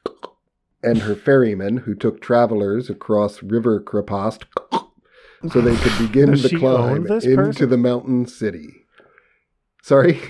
and 0.82 0.98
her 0.98 1.14
ferryman 1.14 1.78
who 1.78 1.94
took 1.94 2.20
travelers 2.20 2.88
across 2.88 3.42
River 3.42 3.80
Krapast 3.80 4.44
so 5.50 5.60
they 5.60 5.76
could 5.76 5.98
begin 5.98 6.32
the 6.32 6.56
climb 6.58 7.06
into 7.06 7.36
person? 7.36 7.68
the 7.68 7.76
mountain 7.76 8.26
city. 8.26 8.86
Sorry? 9.82 10.20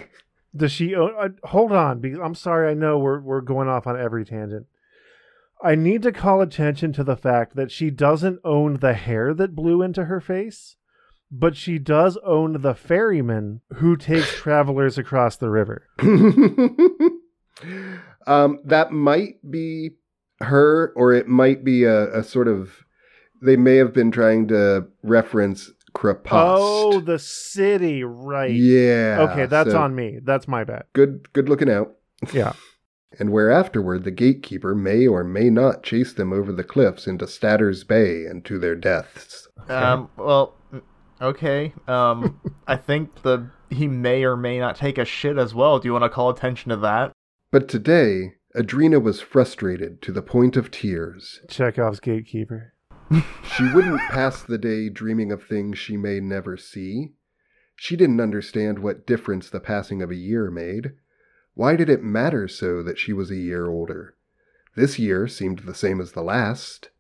Does 0.56 0.72
she 0.72 0.94
own? 0.94 1.14
Uh, 1.18 1.28
hold 1.48 1.72
on, 1.72 2.00
because 2.00 2.18
I'm 2.22 2.34
sorry. 2.34 2.70
I 2.70 2.74
know 2.74 2.98
we're 2.98 3.20
we're 3.20 3.40
going 3.40 3.68
off 3.68 3.86
on 3.86 4.00
every 4.00 4.24
tangent. 4.24 4.66
I 5.62 5.74
need 5.74 6.02
to 6.02 6.12
call 6.12 6.40
attention 6.40 6.92
to 6.94 7.04
the 7.04 7.16
fact 7.16 7.56
that 7.56 7.70
she 7.70 7.90
doesn't 7.90 8.40
own 8.44 8.74
the 8.74 8.94
hair 8.94 9.34
that 9.34 9.56
blew 9.56 9.82
into 9.82 10.04
her 10.04 10.20
face, 10.20 10.76
but 11.30 11.56
she 11.56 11.78
does 11.78 12.16
own 12.24 12.62
the 12.62 12.74
ferryman 12.74 13.60
who 13.74 13.96
takes 13.96 14.32
travelers 14.36 14.96
across 14.98 15.36
the 15.36 15.50
river. 15.50 15.88
um, 18.26 18.60
that 18.64 18.92
might 18.92 19.36
be 19.48 19.90
her, 20.40 20.92
or 20.96 21.12
it 21.12 21.28
might 21.28 21.64
be 21.64 21.84
a, 21.84 22.12
a 22.18 22.22
sort 22.22 22.48
of. 22.48 22.84
They 23.40 23.56
may 23.56 23.76
have 23.76 23.92
been 23.92 24.10
trying 24.10 24.48
to 24.48 24.88
reference 25.04 25.70
Krapast. 25.94 26.56
Oh, 26.58 27.00
the 27.00 27.18
city, 27.18 28.02
right? 28.04 28.50
yeah. 28.50 29.28
Okay, 29.30 29.46
that's 29.46 29.70
so 29.70 29.80
on 29.80 29.94
me. 29.94 30.18
That's 30.22 30.48
my 30.48 30.64
bad. 30.64 30.84
Good, 30.92 31.32
good 31.32 31.48
looking 31.48 31.70
out. 31.70 31.94
Yeah. 32.32 32.52
And 33.18 33.30
where 33.30 33.50
afterward 33.50 34.04
the 34.04 34.10
gatekeeper 34.10 34.74
may 34.74 35.06
or 35.06 35.24
may 35.24 35.48
not 35.48 35.82
chase 35.82 36.12
them 36.12 36.32
over 36.32 36.52
the 36.52 36.62
cliffs 36.62 37.06
into 37.06 37.26
Statter's 37.26 37.82
Bay 37.82 38.26
and 38.26 38.44
to 38.44 38.58
their 38.58 38.76
deaths. 38.76 39.48
Um, 39.68 40.10
well, 40.16 40.54
okay. 41.20 41.72
Um, 41.88 42.38
I 42.66 42.76
think 42.76 43.22
the 43.22 43.50
he 43.70 43.88
may 43.88 44.24
or 44.24 44.36
may 44.36 44.58
not 44.58 44.76
take 44.76 44.98
a 44.98 45.04
shit 45.04 45.38
as 45.38 45.54
well. 45.54 45.78
Do 45.78 45.88
you 45.88 45.92
want 45.92 46.04
to 46.04 46.10
call 46.10 46.30
attention 46.30 46.68
to 46.68 46.76
that? 46.76 47.12
But 47.50 47.68
today, 47.68 48.34
Adrina 48.56 49.00
was 49.00 49.20
frustrated 49.20 50.00
to 50.02 50.10
the 50.10 50.22
point 50.22 50.56
of 50.56 50.70
tears. 50.70 51.40
Chekhov's 51.48 52.00
gatekeeper. 52.00 52.74
She 53.56 53.72
wouldn't 53.72 54.00
pass 54.02 54.42
the 54.42 54.58
day 54.58 54.88
dreaming 54.88 55.32
of 55.32 55.42
things 55.42 55.78
she 55.78 55.96
may 55.96 56.20
never 56.20 56.56
see. 56.56 57.14
She 57.74 57.96
didn't 57.96 58.20
understand 58.20 58.78
what 58.78 59.06
difference 59.06 59.50
the 59.50 59.58
passing 59.58 60.00
of 60.00 60.10
a 60.12 60.16
year 60.16 60.48
made. 60.50 60.92
Why 61.54 61.74
did 61.74 61.90
it 61.90 62.04
matter 62.04 62.46
so 62.46 62.84
that 62.84 62.98
she 62.98 63.12
was 63.12 63.32
a 63.32 63.36
year 63.36 63.66
older? 63.66 64.14
This 64.76 64.98
year 64.98 65.26
seemed 65.26 65.60
the 65.60 65.74
same 65.74 66.00
as 66.00 66.12
the 66.12 66.22
last. 66.22 66.90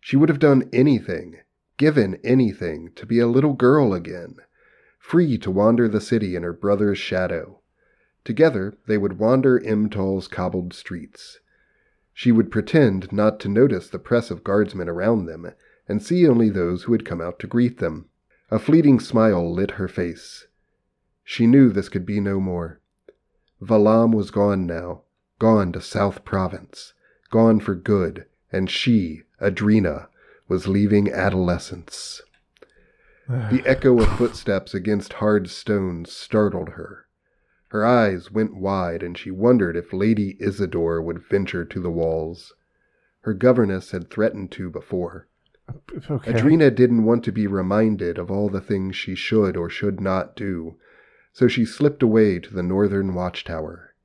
She 0.00 0.16
would 0.16 0.28
have 0.28 0.38
done 0.38 0.68
anything, 0.72 1.40
given 1.76 2.20
anything, 2.22 2.92
to 2.94 3.04
be 3.04 3.18
a 3.18 3.26
little 3.26 3.54
girl 3.54 3.92
again, 3.94 4.36
free 5.00 5.38
to 5.38 5.50
wander 5.50 5.88
the 5.88 6.00
city 6.00 6.36
in 6.36 6.44
her 6.44 6.52
brother's 6.52 6.98
shadow. 6.98 7.60
Together 8.24 8.74
they 8.86 8.96
would 8.96 9.18
wander 9.18 9.58
Imtal's 9.58 10.28
cobbled 10.28 10.72
streets. 10.72 11.40
She 12.12 12.32
would 12.32 12.50
pretend 12.50 13.12
not 13.12 13.38
to 13.40 13.48
notice 13.48 13.88
the 13.88 13.98
press 13.98 14.30
of 14.30 14.44
guardsmen 14.44 14.88
around 14.88 15.26
them, 15.26 15.52
and 15.86 16.02
see 16.02 16.26
only 16.26 16.48
those 16.48 16.84
who 16.84 16.92
had 16.92 17.04
come 17.04 17.20
out 17.20 17.38
to 17.40 17.46
greet 17.46 17.78
them. 17.78 18.08
A 18.50 18.58
fleeting 18.58 19.00
smile 19.00 19.52
lit 19.52 19.72
her 19.72 19.88
face. 19.88 20.46
She 21.22 21.46
knew 21.46 21.70
this 21.70 21.88
could 21.88 22.06
be 22.06 22.20
no 22.20 22.40
more. 22.40 22.80
Valam 23.60 24.12
was 24.14 24.30
gone 24.30 24.66
now, 24.66 25.02
gone 25.38 25.72
to 25.72 25.80
South 25.80 26.24
Province, 26.24 26.94
gone 27.30 27.60
for 27.60 27.74
good, 27.74 28.26
and 28.52 28.70
she, 28.70 29.22
Adrina, 29.40 30.08
was 30.48 30.68
leaving 30.68 31.10
adolescence. 31.10 32.22
The 33.26 33.62
echo 33.66 34.00
of 34.00 34.08
footsteps 34.18 34.74
against 34.74 35.14
hard 35.14 35.50
stones 35.50 36.12
startled 36.12 36.70
her. 36.70 37.06
Her 37.74 37.84
eyes 37.84 38.30
went 38.30 38.54
wide, 38.54 39.02
and 39.02 39.18
she 39.18 39.32
wondered 39.32 39.74
if 39.74 39.92
Lady 39.92 40.36
Isidore 40.38 41.02
would 41.02 41.18
venture 41.18 41.64
to 41.64 41.80
the 41.80 41.90
walls. 41.90 42.54
Her 43.22 43.34
governess 43.34 43.90
had 43.90 44.08
threatened 44.08 44.52
to 44.52 44.70
before. 44.70 45.26
okay. 46.08 46.32
Adrina 46.32 46.72
didn't 46.72 47.02
want 47.02 47.24
to 47.24 47.32
be 47.32 47.48
reminded 47.48 48.16
of 48.16 48.30
all 48.30 48.48
the 48.48 48.60
things 48.60 48.94
she 48.94 49.16
should 49.16 49.56
or 49.56 49.68
should 49.68 50.00
not 50.00 50.36
do, 50.36 50.76
so 51.32 51.48
she 51.48 51.64
slipped 51.64 52.00
away 52.00 52.38
to 52.38 52.54
the 52.54 52.62
northern 52.62 53.12
watchtower. 53.12 53.96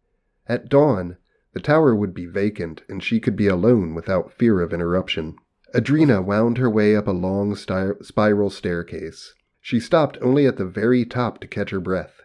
At 0.47 0.67
dawn, 0.67 1.17
the 1.53 1.59
tower 1.59 1.93
would 1.93 2.15
be 2.15 2.25
vacant, 2.25 2.81
and 2.89 3.03
she 3.03 3.19
could 3.19 3.35
be 3.35 3.45
alone 3.45 3.93
without 3.93 4.33
fear 4.33 4.61
of 4.61 4.73
interruption. 4.73 5.35
Adrina 5.75 6.23
wound 6.23 6.57
her 6.57 6.71
way 6.71 6.95
up 6.95 7.07
a 7.07 7.11
long 7.11 7.53
sti- 7.53 8.01
spiral 8.01 8.49
staircase. 8.49 9.35
She 9.61 9.79
stopped 9.79 10.17
only 10.23 10.47
at 10.47 10.57
the 10.57 10.65
very 10.65 11.05
top 11.05 11.39
to 11.41 11.47
catch 11.47 11.69
her 11.69 11.79
breath. 11.79 12.23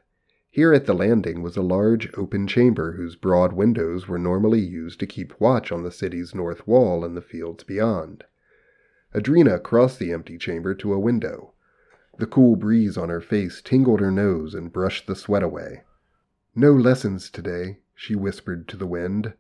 Here 0.55 0.73
at 0.73 0.87
the 0.87 0.95
landing 0.95 1.43
was 1.43 1.57
a 1.57 1.63
large 1.63 2.09
open 2.17 2.47
chamber 2.47 2.93
whose 2.93 3.17
broad 3.17 3.53
windows 3.55 4.07
were 4.07 4.21
normally 4.21 4.61
used 4.61 5.01
to 5.01 5.07
keep 5.07 5.41
watch 5.41 5.73
on 5.73 5.83
the 5.83 5.91
city's 5.91 6.33
north 6.33 6.65
wall 6.65 7.05
and 7.05 7.17
the 7.17 7.21
fields 7.21 7.65
beyond. 7.65 8.23
Adrina 9.13 9.61
crossed 9.61 9.99
the 9.99 10.13
empty 10.13 10.39
chamber 10.39 10.73
to 10.77 10.93
a 10.93 10.99
window. 11.01 11.55
The 12.19 12.27
cool 12.27 12.55
breeze 12.55 12.97
on 12.97 13.09
her 13.09 13.21
face 13.21 13.61
tingled 13.61 13.99
her 13.99 14.13
nose 14.13 14.55
and 14.55 14.73
brushed 14.73 15.09
the 15.09 15.17
sweat 15.17 15.43
away. 15.43 15.83
No 16.55 16.71
lessons 16.73 17.31
today, 17.31 17.79
she 17.97 18.15
whispered 18.15 18.69
to 18.69 18.77
the 18.77 18.87
wind. 18.87 19.33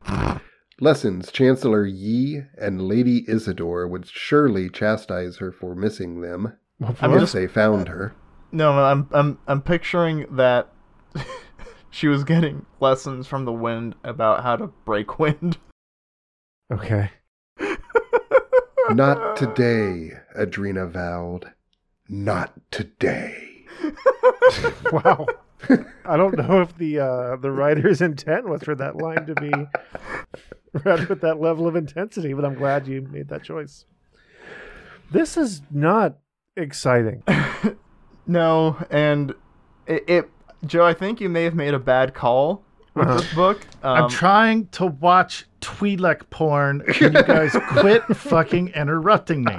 Lessons 0.81 1.31
Chancellor 1.31 1.87
Yi 1.87 2.42
and 2.59 2.83
Lady 2.88 3.24
Isidore 3.29 3.87
would 3.87 4.07
surely 4.09 4.68
chastise 4.68 5.37
her 5.37 5.53
for 5.53 5.77
missing 5.77 6.22
them 6.22 6.55
I'm 7.00 7.12
if 7.12 7.20
just- 7.20 7.35
they 7.35 7.46
found 7.46 7.87
her. 7.87 8.16
No, 8.50 8.72
I'm 8.72 9.09
I'm 9.12 9.38
I'm 9.46 9.62
picturing 9.62 10.27
that 10.35 10.72
she 11.90 12.09
was 12.09 12.24
getting 12.24 12.66
lessons 12.81 13.27
from 13.27 13.44
the 13.44 13.53
wind 13.53 13.94
about 14.05 14.42
how 14.42 14.56
to 14.56 14.69
break 14.85 15.19
wind. 15.19 15.58
Okay. 16.73 17.10
Not 18.90 19.37
today, 19.37 20.12
Adrina 20.37 20.90
vowed. 20.90 21.52
Not 22.08 22.52
today. 22.71 23.50
Wow. 24.92 25.27
I 26.04 26.17
don't 26.17 26.37
know 26.37 26.60
if 26.60 26.77
the 26.77 27.00
uh, 27.00 27.37
the 27.37 27.50
writer's 27.50 28.00
intent 28.02 28.48
was 28.48 28.62
for 28.62 28.75
that 28.75 28.96
line 28.96 29.27
to 29.27 29.35
be 29.35 29.50
read 30.85 31.08
with 31.08 31.23
that 31.23 31.40
level 31.40 31.67
of 31.67 31.75
intensity, 31.75 32.35
but 32.35 32.44
I'm 32.44 32.54
glad 32.54 32.87
you 32.87 33.02
made 33.02 33.29
that 33.29 33.42
choice. 33.42 33.87
This 35.10 35.37
is 35.37 35.62
not 35.71 36.19
exciting. 36.56 37.23
No, 38.27 38.77
and 38.90 39.35
it, 39.87 40.04
it 40.08 40.31
Joe, 40.67 40.85
I 40.87 40.94
think 40.94 41.21
you 41.21 41.29
may 41.29 41.44
have 41.44 41.54
made 41.54 41.75
a 41.75 41.79
bad 41.79 42.15
call 42.15 42.62
with 42.94 43.06
Uh-huh. 43.06 43.17
this 43.21 43.35
book. 43.35 43.60
Um, 43.83 44.04
I'm 44.04 44.08
trying 44.10 44.67
to 44.69 44.87
watch 44.87 45.46
Twi'lek 45.60 46.31
porn. 46.31 46.81
Can 46.92 47.12
you 47.12 47.23
guys 47.23 47.54
quit 47.69 48.02
fucking 48.17 48.69
interrupting 48.69 49.44
me? 49.44 49.56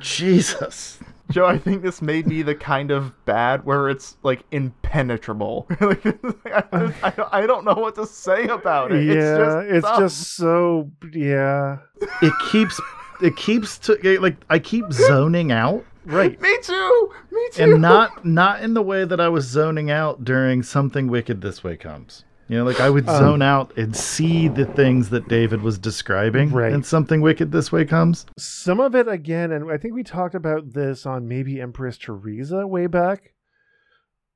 Jesus. 0.00 0.98
Joe, 1.30 1.44
I 1.44 1.58
think 1.58 1.82
this 1.82 2.00
may 2.00 2.22
be 2.22 2.40
the 2.42 2.54
kind 2.54 2.90
of 2.90 3.12
bad 3.26 3.64
where 3.66 3.90
it's 3.90 4.16
like 4.22 4.44
impenetrable. 4.50 5.66
Like, 5.80 6.04
I, 6.06 6.62
just- 6.86 7.04
I 7.04 7.10
don't- 7.10 7.34
I 7.34 7.46
don't 7.46 7.64
know 7.64 7.74
what 7.74 7.94
to 7.96 8.06
say 8.06 8.46
about 8.46 8.92
it. 8.92 9.04
yeah, 9.04 9.60
it's 9.60 9.84
just, 9.84 9.86
it's 9.86 9.98
just 9.98 10.34
so 10.36 10.90
yeah. 11.12 11.78
It 12.22 12.32
keeps 12.50 12.80
it 13.20 13.36
keeps 13.36 13.78
to 13.80 13.98
like 14.20 14.36
I 14.48 14.58
keep 14.58 14.90
zoning 14.92 15.52
out 15.52 15.84
Right. 16.04 16.40
Me 16.40 16.58
too. 16.62 17.12
Me 17.30 17.48
too. 17.52 17.62
and 17.64 17.82
not 17.82 18.24
not 18.24 18.62
in 18.62 18.74
the 18.74 18.82
way 18.82 19.04
that 19.04 19.20
I 19.20 19.28
was 19.28 19.44
zoning 19.46 19.90
out 19.90 20.24
during 20.24 20.62
something 20.62 21.08
wicked 21.08 21.40
this 21.42 21.62
way 21.64 21.76
comes. 21.76 22.24
You 22.48 22.56
know, 22.56 22.64
like 22.64 22.80
I 22.80 22.88
would 22.88 23.06
Um, 23.06 23.18
zone 23.18 23.42
out 23.42 23.76
and 23.76 23.94
see 23.94 24.48
the 24.48 24.64
things 24.64 25.10
that 25.10 25.28
David 25.28 25.60
was 25.60 25.76
describing, 25.78 26.50
Right. 26.50 26.72
and 26.72 26.84
something 26.86 27.20
wicked 27.20 27.52
this 27.52 27.70
way 27.70 27.84
comes. 27.84 28.24
Some 28.38 28.80
of 28.80 28.94
it 28.94 29.06
again, 29.06 29.52
and 29.52 29.70
I 29.70 29.76
think 29.76 29.92
we 29.94 30.02
talked 30.02 30.34
about 30.34 30.72
this 30.72 31.04
on 31.04 31.28
maybe 31.28 31.60
Empress 31.60 31.98
Teresa 31.98 32.66
way 32.66 32.86
back. 32.86 33.34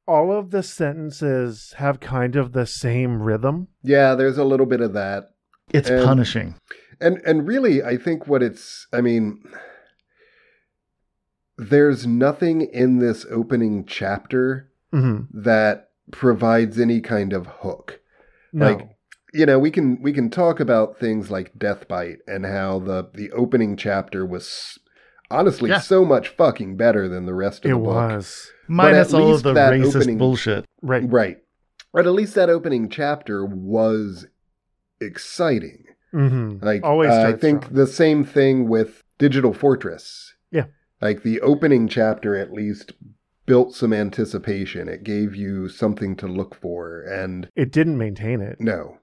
All 0.07 0.31
of 0.37 0.51
the 0.51 0.63
sentences 0.63 1.75
have 1.79 2.01
kind 2.01 2.37
of 2.37 2.53
the 2.53 2.67
same 2.67 3.23
rhythm. 3.23 3.69
Yeah, 3.83 4.15
there's 4.15 4.37
a 4.37 4.45
little 4.45 4.67
bit 4.67 4.81
of 4.83 4.93
that. 4.93 5.31
It's 5.73 5.89
And- 5.89 6.05
punishing. 6.05 6.57
And 7.01 7.21
and 7.25 7.47
really 7.49 7.83
I 7.83 7.97
think 7.97 8.27
what 8.29 8.43
it's 8.43 8.87
I 8.93 9.01
mean 9.01 9.43
there's 11.59 12.07
nothing 12.07 12.63
in 12.63 12.99
this 12.99 13.25
opening 13.31 13.85
chapter 13.87 14.69
Mm-hmm. 14.95 15.41
that 15.43 15.89
provides 16.11 16.79
any 16.79 17.01
kind 17.01 17.33
of 17.33 17.47
hook. 17.47 18.01
No. 18.53 18.67
Like, 18.67 18.91
you 19.33 19.47
know, 19.47 19.59
we 19.59 19.71
can 19.71 20.03
we 20.03 20.13
can 20.13 20.29
talk 20.29 20.61
about 20.61 20.99
things 21.01 21.31
like 21.31 21.59
Deathbite 21.59 22.19
and 22.27 22.45
how 22.45 22.79
the 22.81 23.09
the 23.15 23.31
opening 23.33 23.79
chapter 23.79 24.27
was 24.27 24.79
honestly 25.31 25.71
Yeah. 25.71 25.79
so 25.81 26.05
much 26.05 26.29
fucking 26.29 26.77
better 26.77 27.09
than 27.09 27.25
the 27.25 27.33
rest 27.33 27.65
of 27.65 27.71
it 27.71 27.75
the 27.75 27.79
book. 27.81 27.87
was. 27.87 28.53
Minus 28.69 29.15
all 29.15 29.33
of 29.35 29.43
the 29.43 29.55
racist 29.55 29.97
opening- 29.97 30.19
bullshit. 30.19 30.67
Right. 30.83 31.11
Right. 31.11 31.39
But 31.95 32.07
at 32.07 32.13
least 32.13 32.35
that 32.35 32.51
opening 32.51 32.91
chapter 32.91 33.47
was 33.47 34.27
exciting. 35.01 35.85
Mm-hmm. 36.15 36.65
Like 36.65 36.83
Always 36.85 37.11
uh, 37.11 37.29
I 37.29 37.33
think 37.33 37.63
strong. 37.65 37.75
the 37.77 37.87
same 37.87 38.25
thing 38.25 38.69
with 38.69 39.03
Digital 39.19 39.55
Fortress. 39.55 40.35
Like 41.03 41.23
the 41.23 41.41
opening 41.41 41.89
chapter 41.89 42.35
at 42.37 42.53
least 42.53 42.93
built 43.45 43.75
some 43.75 43.93
anticipation. 43.93 44.89
It 44.89 45.03
gave 45.05 45.35
you 45.35 45.69
something 45.69 46.15
to 46.17 46.27
look 46.29 46.55
for 46.55 47.03
and 47.03 47.49
It 47.57 47.73
didn't 47.73 47.99
maintain 47.99 48.41
it. 48.41 48.57
no. 48.61 48.99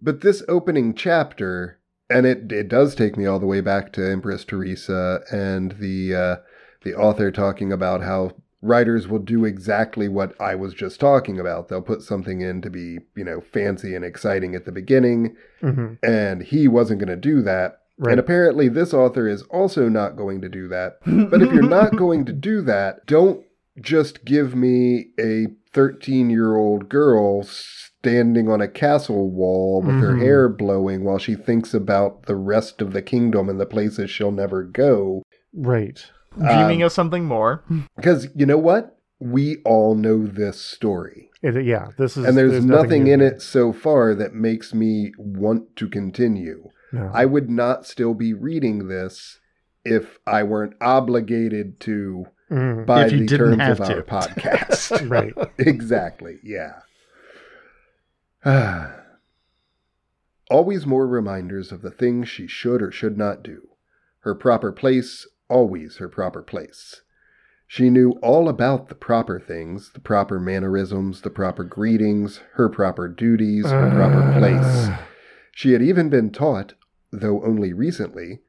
But 0.00 0.20
this 0.20 0.42
opening 0.48 0.94
chapter 0.94 1.80
and 2.10 2.26
it 2.26 2.52
it 2.52 2.68
does 2.68 2.94
take 2.94 3.16
me 3.16 3.26
all 3.26 3.38
the 3.40 3.46
way 3.46 3.60
back 3.62 3.92
to 3.94 4.10
Empress 4.10 4.44
Teresa 4.44 5.20
and 5.32 5.72
the 5.80 6.14
uh 6.14 6.36
the 6.84 6.94
author 6.94 7.30
talking 7.30 7.72
about 7.72 8.02
how 8.02 8.32
writers 8.60 9.08
will 9.08 9.18
do 9.18 9.44
exactly 9.44 10.08
what 10.08 10.38
I 10.40 10.54
was 10.54 10.74
just 10.74 11.00
talking 11.00 11.40
about. 11.40 11.68
They'll 11.68 11.80
put 11.82 12.02
something 12.02 12.40
in 12.42 12.60
to 12.62 12.70
be, 12.70 12.98
you 13.16 13.24
know, 13.24 13.40
fancy 13.40 13.94
and 13.94 14.04
exciting 14.04 14.54
at 14.54 14.64
the 14.66 14.72
beginning 14.72 15.36
Mm-hmm. 15.62 15.94
and 16.02 16.42
he 16.42 16.68
wasn't 16.68 17.00
going 17.00 17.08
to 17.08 17.16
do 17.16 17.40
that. 17.42 17.80
Right. 17.98 18.12
And 18.12 18.20
apparently, 18.20 18.68
this 18.68 18.92
author 18.92 19.28
is 19.28 19.42
also 19.44 19.88
not 19.88 20.16
going 20.16 20.40
to 20.40 20.48
do 20.48 20.66
that. 20.68 20.98
But 21.06 21.42
if 21.42 21.52
you're 21.52 21.62
not 21.62 21.96
going 21.96 22.24
to 22.26 22.32
do 22.32 22.60
that, 22.62 23.06
don't 23.06 23.44
just 23.80 24.24
give 24.24 24.54
me 24.54 25.06
a 25.18 25.46
13 25.72 26.30
year 26.30 26.56
old 26.56 26.88
girl 26.88 27.42
standing 27.44 28.48
on 28.48 28.60
a 28.60 28.68
castle 28.68 29.30
wall 29.30 29.82
with 29.82 29.96
her 30.00 30.12
Mhm. 30.14 30.20
hair 30.20 30.48
blowing 30.48 31.04
while 31.04 31.18
she 31.18 31.34
thinks 31.34 31.72
about 31.74 32.26
the 32.26 32.36
rest 32.36 32.80
of 32.82 32.92
the 32.92 33.02
kingdom 33.02 33.48
and 33.48 33.58
the 33.60 33.66
places 33.66 34.10
she'll 34.10 34.30
never 34.32 34.62
go. 34.62 35.22
right. 35.56 36.04
Dreaming 36.36 36.82
Um, 36.82 36.86
of 36.86 36.92
something 36.92 37.24
more. 37.26 37.62
Because 37.94 38.26
you 38.34 38.44
know 38.44 38.58
what? 38.58 38.96
We 39.20 39.58
all 39.64 39.94
know 39.94 40.26
this 40.26 40.60
story. 40.60 41.30
It, 41.42 41.64
yeah. 41.64 41.88
This 41.96 42.16
is 42.16 42.24
And 42.24 42.36
there's, 42.36 42.64
nothing, 42.64 43.04
new 43.04 43.12
in 43.12 43.20
it 43.20 43.40
so 43.40 43.72
far 43.72 44.14
that 44.16 44.34
makes 44.34 44.74
me 44.74 45.12
want 45.16 45.76
to 45.76 45.88
continue. 45.88 46.70
No. 46.94 47.10
I 47.12 47.24
would 47.26 47.50
not 47.50 47.86
still 47.86 48.14
be 48.14 48.32
reading 48.32 48.88
this 48.88 49.38
if 49.84 50.18
I 50.26 50.42
weren't 50.42 50.74
obligated 50.80 51.78
to 51.80 52.26
Mhm. 52.50 52.86
by 52.86 53.08
the 53.08 53.26
terms 53.26 53.62
of 53.80 53.86
to. 53.86 53.96
our 53.96 54.02
podcast. 54.20 55.08
Right. 55.08 55.34
exactly. 55.58 56.38
Yeah. 56.42 56.80
always 60.50 60.86
more 60.86 61.06
reminders 61.06 61.72
of 61.72 61.82
the 61.82 61.90
things 61.90 62.28
she 62.28 62.46
should 62.46 62.82
or 62.82 62.90
should 62.90 63.16
not 63.16 63.42
do. 63.42 63.68
Her 64.20 64.34
proper 64.34 64.72
place, 64.72 65.26
always 65.48 65.96
her 65.96 66.08
proper 66.08 66.42
place. 66.42 67.02
She 67.66 67.90
knew 67.90 68.12
all 68.22 68.48
about 68.48 68.88
the 68.88 68.94
proper 68.94 69.40
things, 69.40 69.92
the 69.92 70.00
proper 70.00 70.38
mannerisms, 70.38 71.22
the 71.22 71.30
proper 71.30 71.64
greetings, 71.64 72.40
her 72.54 72.68
proper 72.68 73.08
duties, 73.08 73.64
her 73.70 73.90
proper 73.90 74.38
place. 74.38 74.88
Uh, 74.88 74.98
She 75.56 75.72
had 75.72 75.82
even 75.82 76.08
been 76.10 76.30
taught, 76.30 76.74
though 77.20 77.42
only 77.44 77.72
recently, 77.72 78.40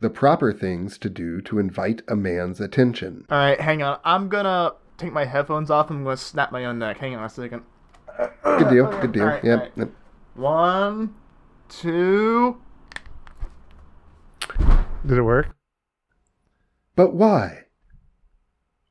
the 0.00 0.10
proper 0.10 0.52
things 0.52 0.98
to 0.98 1.08
do 1.08 1.40
to 1.42 1.58
invite 1.58 2.02
a 2.08 2.16
man's 2.16 2.60
attention. 2.60 3.26
All 3.30 3.38
right, 3.38 3.60
hang 3.60 3.82
on. 3.82 3.98
I'm 4.04 4.28
gonna 4.28 4.72
take 4.98 5.12
my 5.12 5.24
headphones 5.24 5.70
off. 5.70 5.90
and 5.90 6.00
I'm 6.00 6.04
gonna 6.04 6.16
snap 6.16 6.52
my 6.52 6.64
own 6.64 6.78
neck. 6.78 6.98
Hang 6.98 7.14
on 7.14 7.24
a 7.24 7.28
second. 7.28 7.62
Good 8.44 8.70
deal, 8.70 8.86
good 9.00 9.12
deal. 9.12 9.22
All 9.22 9.28
right, 9.28 9.44
yep. 9.44 9.72
all 9.76 9.84
right. 9.84 9.92
One, 10.34 11.14
two. 11.68 12.60
Did 15.06 15.18
it 15.18 15.22
work? 15.22 15.54
But 16.96 17.14
why? 17.14 17.64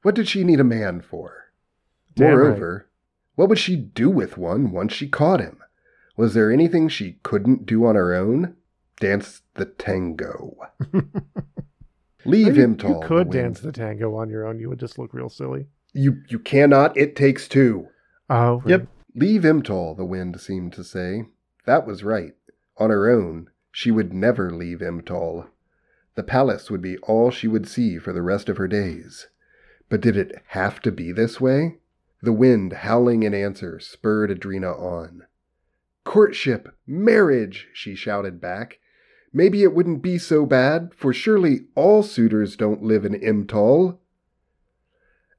What 0.01 0.16
did 0.16 0.28
she 0.28 0.43
need 0.43 0.59
a 0.59 0.66
man 0.66 1.01
for? 1.01 1.51
Damn 2.16 2.28
right. 2.28 2.38
Moreover, 2.38 2.89
what 3.36 3.49
would 3.49 3.59
she 3.59 3.76
do 3.76 4.09
with 4.09 4.38
one 4.38 4.72
once 4.72 4.93
she 4.93 5.07
caught 5.07 5.39
him? 5.39 5.59
Was 6.16 6.34
there 6.34 6.51
anything 6.51 6.89
she 6.89 7.20
couldn't 7.24 7.66
do 7.66 7.86
on 7.86 7.95
her 7.95 8.14
own? 8.14 8.55
Dance 9.04 9.41
the 9.56 9.66
tango. 9.66 10.56
Leave 12.26 12.56
him 12.56 12.78
tall. 12.78 13.01
You 13.01 13.08
could 13.08 13.32
dance 13.32 13.60
the 13.60 13.74
tango 13.74 14.16
on 14.16 14.30
your 14.30 14.47
own. 14.47 14.60
You 14.60 14.70
would 14.70 14.80
just 14.80 14.97
look 14.97 15.14
real 15.14 15.28
silly. 15.28 15.68
You 15.91 16.24
you 16.30 16.39
cannot. 16.39 16.95
It 16.95 17.14
takes 17.14 17.49
two. 17.49 17.89
Oh, 18.30 18.64
Yep. 18.66 18.88
Leave 19.14 19.43
him 19.43 19.62
tall, 19.62 19.93
the 19.93 20.06
wind 20.06 20.39
seemed 20.39 20.72
to 20.74 20.86
say. 20.86 21.26
That 21.66 21.86
was 21.86 22.06
right. 22.06 22.34
On 22.78 22.91
her 22.91 23.10
own, 23.10 23.49
she 23.74 23.91
would 23.91 24.14
never 24.14 24.49
leave 24.51 24.82
him 24.82 25.01
tall. 25.01 25.47
The 26.16 26.24
palace 26.24 26.72
would 26.72 26.82
be 26.82 26.97
all 26.99 27.30
she 27.30 27.49
would 27.49 27.68
see 27.68 27.97
for 27.97 28.14
the 28.14 28.22
rest 28.22 28.47
of 28.47 28.56
her 28.56 28.70
days. 28.70 29.28
But 29.89 29.99
did 29.99 30.16
it 30.16 30.41
have 30.47 30.80
to 30.84 30.93
be 30.93 31.12
this 31.12 31.41
way? 31.41 31.80
The 32.22 32.32
wind, 32.32 32.72
howling 32.72 33.24
in 33.24 33.34
answer, 33.34 33.82
spurred 33.82 34.30
Adrina 34.30 34.72
on. 34.80 35.26
Courtship! 36.06 36.74
Marriage! 36.88 37.68
she 37.74 37.95
shouted 37.95 38.39
back. 38.39 38.80
Maybe 39.34 39.63
it 39.63 39.73
wouldn't 39.73 40.03
be 40.03 40.19
so 40.19 40.45
bad, 40.45 40.91
for 40.95 41.11
surely 41.11 41.61
all 41.73 42.03
suitors 42.03 42.55
don't 42.55 42.84
live 42.84 43.03
in 43.03 43.13
Imtal. 43.13 43.97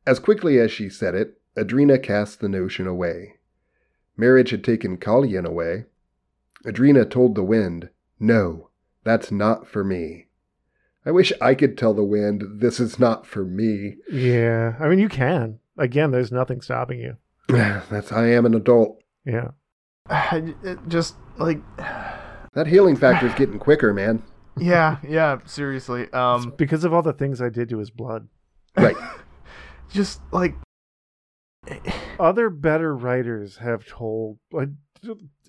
As 0.05 0.19
quickly 0.19 0.59
as 0.59 0.73
she 0.73 0.89
said 0.89 1.15
it, 1.15 1.41
Adrina 1.57 2.03
cast 2.03 2.41
the 2.41 2.49
notion 2.49 2.89
away. 2.89 3.37
Marriage 4.17 4.51
had 4.51 4.65
taken 4.65 4.97
Calyin 4.97 5.47
away. 5.47 5.87
Adrina 6.65 7.09
told 7.09 7.37
the 7.37 7.45
wind, 7.45 7.91
No, 8.19 8.71
that's 9.05 9.31
not 9.31 9.67
for 9.69 9.85
me. 9.85 10.27
I 11.07 11.13
wish 11.13 11.33
I 11.41 11.55
could 11.55 11.79
tell 11.79 11.95
the 11.95 12.03
wind, 12.03 12.43
This 12.61 12.81
is 12.81 12.99
not 12.99 13.27
for 13.27 13.45
me. 13.45 13.97
Yeah. 14.11 14.75
I 14.81 14.89
mean, 14.89 14.99
you 14.99 15.09
can. 15.09 15.61
Again, 15.79 16.11
there's 16.11 16.33
nothing 16.33 16.61
stopping 16.61 16.99
you. 16.99 17.17
that's 17.49 18.11
I 18.11 18.27
am 18.29 18.45
an 18.45 18.55
adult. 18.55 19.03
Yeah. 19.25 19.51
It 20.33 20.79
just 20.89 21.15
like, 21.39 21.61
That 22.55 22.67
healing 22.67 22.97
factor 22.97 23.27
is 23.27 23.35
getting 23.35 23.59
quicker, 23.59 23.93
man. 23.93 24.23
yeah, 24.59 24.99
yeah. 25.07 25.39
Seriously. 25.45 26.11
Um, 26.13 26.55
because 26.57 26.85
of 26.85 26.93
all 26.93 27.03
the 27.03 27.13
things 27.13 27.41
I 27.41 27.49
did 27.49 27.69
to 27.71 27.79
his 27.79 27.91
blood. 27.91 28.29
Right. 28.77 28.97
just 29.91 30.21
like 30.33 30.55
Other 32.19 32.51
better 32.51 32.95
writers 32.97 33.57
have 33.59 33.87
told, 33.87 34.39
like, 34.53 34.69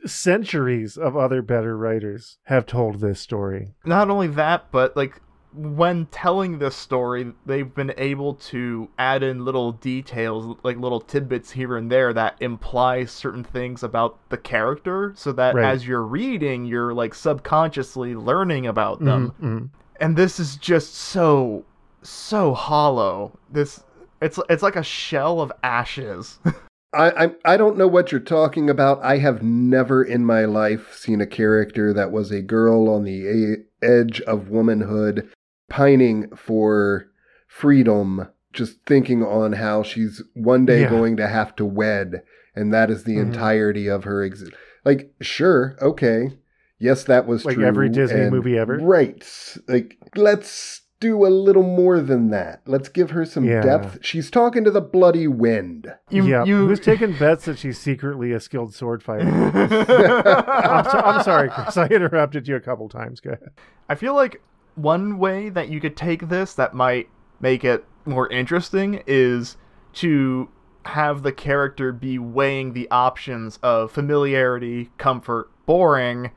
centuries 0.05 0.97
of 0.97 1.15
other 1.17 1.41
better 1.41 1.77
writers 1.77 2.37
have 2.43 2.65
told 2.65 2.99
this 2.99 3.19
story. 3.19 3.73
not 3.85 4.09
only 4.09 4.27
that, 4.27 4.71
but 4.71 4.95
like 4.95 5.21
when 5.55 6.05
telling 6.07 6.59
this 6.59 6.75
story, 6.75 7.31
they've 7.45 7.73
been 7.73 7.93
able 7.97 8.33
to 8.35 8.89
add 8.99 9.23
in 9.23 9.45
little 9.45 9.71
details, 9.71 10.57
like 10.63 10.77
little 10.77 10.99
tidbits 11.01 11.51
here 11.51 11.77
and 11.77 11.91
there 11.91 12.13
that 12.13 12.35
imply 12.41 13.05
certain 13.05 13.43
things 13.43 13.81
about 13.83 14.17
the 14.29 14.37
character, 14.37 15.13
so 15.15 15.31
that 15.33 15.55
Right. 15.55 15.65
as 15.65 15.87
you're 15.87 16.03
reading, 16.03 16.65
you're 16.65 16.93
like 16.93 17.13
subconsciously 17.15 18.15
learning 18.15 18.67
about 18.67 18.99
them. 19.03 19.33
Mhm, 19.41 19.45
mhm. 19.61 19.69
And 19.99 20.17
this 20.17 20.39
is 20.39 20.57
just 20.57 20.93
so, 20.95 21.63
so 22.01 22.53
hollow. 22.53 23.37
This, 23.49 23.83
it's 24.21 24.39
it's 24.49 24.63
like 24.63 24.75
a 24.75 24.83
shell 24.83 25.39
of 25.41 25.51
ashes. 25.63 26.39
I, 26.93 27.25
I 27.25 27.53
I 27.53 27.57
don't 27.57 27.77
know 27.77 27.87
what 27.87 28.11
you're 28.11 28.21
talking 28.21 28.69
about. 28.69 29.03
I 29.03 29.17
have 29.17 29.43
never 29.43 30.03
in 30.03 30.25
my 30.25 30.45
life 30.45 30.93
seen 30.95 31.19
a 31.21 31.27
character 31.27 31.93
that 31.93 32.11
was 32.11 32.31
a 32.31 32.41
girl 32.41 32.87
on 32.89 33.03
the 33.03 33.27
a- 33.27 33.85
edge 33.85 34.21
of 34.21 34.49
womanhood, 34.49 35.29
pining 35.69 36.29
for 36.35 37.07
freedom, 37.47 38.27
just 38.53 38.77
thinking 38.85 39.23
on 39.23 39.53
how 39.53 39.83
she's 39.83 40.21
one 40.33 40.65
day 40.65 40.81
Yeah. 40.81 40.89
going 40.89 41.17
to 41.17 41.27
have 41.27 41.55
to 41.57 41.65
wed, 41.65 42.23
and 42.55 42.73
that 42.73 42.89
is 42.89 43.03
the 43.03 43.15
Mhm. 43.17 43.21
entirety 43.27 43.87
of 43.87 44.03
her 44.03 44.23
exist. 44.23 44.51
Like, 44.83 45.11
sure, 45.21 45.75
okay, 45.81 46.37
yes, 46.79 47.03
that 47.05 47.25
was 47.27 47.45
Like 47.45 47.55
true. 47.55 47.65
every 47.65 47.89
Disney 47.89 48.21
and- 48.21 48.31
movie 48.31 48.57
ever? 48.57 48.77
right? 48.81 49.23
Like, 49.67 49.97
let's 50.15 50.81
do 51.01 51.25
a 51.25 51.27
little 51.27 51.61
more 51.63 51.99
than 51.99 52.29
that. 52.29 52.61
Let's 52.65 52.87
give 52.87 53.11
her 53.11 53.25
some 53.25 53.43
Yeah. 53.43 53.61
depth. 53.61 53.99
She's 54.01 54.31
talking 54.31 54.63
to 54.63 54.71
the 54.71 54.79
bloody 54.81 55.27
wind. 55.27 55.93
You, 56.09 56.23
yeah, 56.23 56.45
you, 56.45 56.67
who's 56.67 56.79
taking 56.79 57.11
bets 57.17 57.45
that 57.45 57.57
she's 57.59 57.77
secretly 57.77 58.31
a 58.31 58.39
skilled 58.39 58.73
sword 58.73 59.03
fighter? 59.03 59.27
I'm, 59.29 60.83
so, 60.85 60.99
I'm 60.99 61.23
sorry, 61.23 61.49
Chris. 61.49 61.75
I 61.77 61.87
interrupted 61.87 62.47
you 62.47 62.55
a 62.55 62.61
couple 62.61 62.87
times. 62.89 63.19
Go 63.19 63.31
ahead. 63.31 63.49
I 63.89 63.95
feel 63.95 64.15
like 64.15 64.41
one 64.75 65.17
way 65.17 65.49
that 65.49 65.69
you 65.69 65.79
could 65.79 65.95
take 65.97 66.27
this 66.29 66.53
that 66.55 66.73
might 66.73 67.09
make 67.39 67.63
it 67.63 67.85
more 68.05 68.27
interesting 68.29 69.01
is 69.07 69.57
to 69.93 70.49
have 70.85 71.23
the 71.23 71.31
character 71.31 71.91
be 71.91 72.19
weighing 72.19 72.73
the 72.73 72.87
options 72.91 73.57
of 73.63 73.91
familiarity, 73.91 74.91
comfort, 74.97 75.49
boring, 75.65 76.29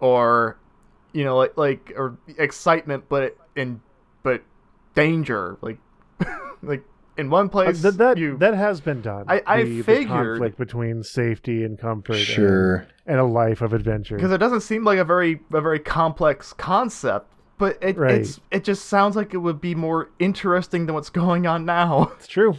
or 0.00 0.58
you 1.12 1.24
know, 1.24 1.36
like 1.36 1.56
like 1.56 1.92
or 1.96 2.18
excitement, 2.38 3.04
but 3.08 3.36
in 3.56 3.80
but 4.22 4.42
danger, 4.94 5.56
like 5.62 5.78
like 6.62 6.82
in 7.16 7.30
one 7.30 7.46
Uh, 7.46 7.50
place 7.50 7.82
that 7.82 7.96
that, 7.98 8.18
you 8.18 8.36
that 8.38 8.54
has 8.54 8.80
been 8.80 9.00
done. 9.00 9.24
I- 9.28 9.42
I 9.46 9.62
the, 9.62 9.76
the 9.76 9.82
figured- 9.82 10.08
conflict 10.08 10.58
between 10.58 11.02
safety 11.04 11.64
and 11.64 11.78
comfort, 11.78 12.16
and- 12.16 12.22
Sure. 12.24 12.86
and, 13.06 13.20
a 13.20 13.24
life 13.24 13.62
of 13.62 13.72
adventure. 13.72 14.16
because 14.16 14.32
it 14.32 14.38
doesn't 14.38 14.62
seem 14.62 14.82
like 14.84 14.98
a 14.98 15.04
very 15.04 15.40
a 15.52 15.60
very 15.60 15.78
complex 15.78 16.52
concept 16.52 17.30
but 17.58 17.78
it 17.82 17.96
Right. 17.96 18.16
it's 18.20 18.40
it 18.50 18.64
just 18.64 18.86
sounds 18.86 19.16
like 19.16 19.34
it 19.34 19.38
would 19.38 19.60
be 19.60 19.74
more 19.74 20.10
interesting 20.18 20.86
than 20.86 20.94
what's 20.94 21.10
going 21.10 21.46
on 21.46 21.64
now 21.64 22.12
It's 22.16 22.26
true. 22.26 22.56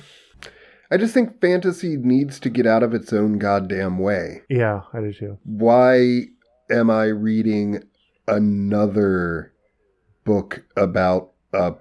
I 0.92 0.98
just 0.98 1.14
think 1.14 1.42
fantasy 1.42 1.98
needs 1.98 2.40
to 2.42 2.50
get 2.50 2.68
out 2.68 2.84
of 2.84 2.94
its 2.94 3.12
own 3.12 3.40
goddamn 3.40 3.98
way. 3.98 4.44
Yeah, 4.50 4.82
I 4.94 5.00
do 5.02 5.12
too. 5.14 5.38
Why 5.44 6.26
am 6.70 6.90
I 6.92 7.06
reading 7.06 7.84
another 8.28 9.52
book 10.24 10.64
about 10.78 11.32
a 11.54 11.74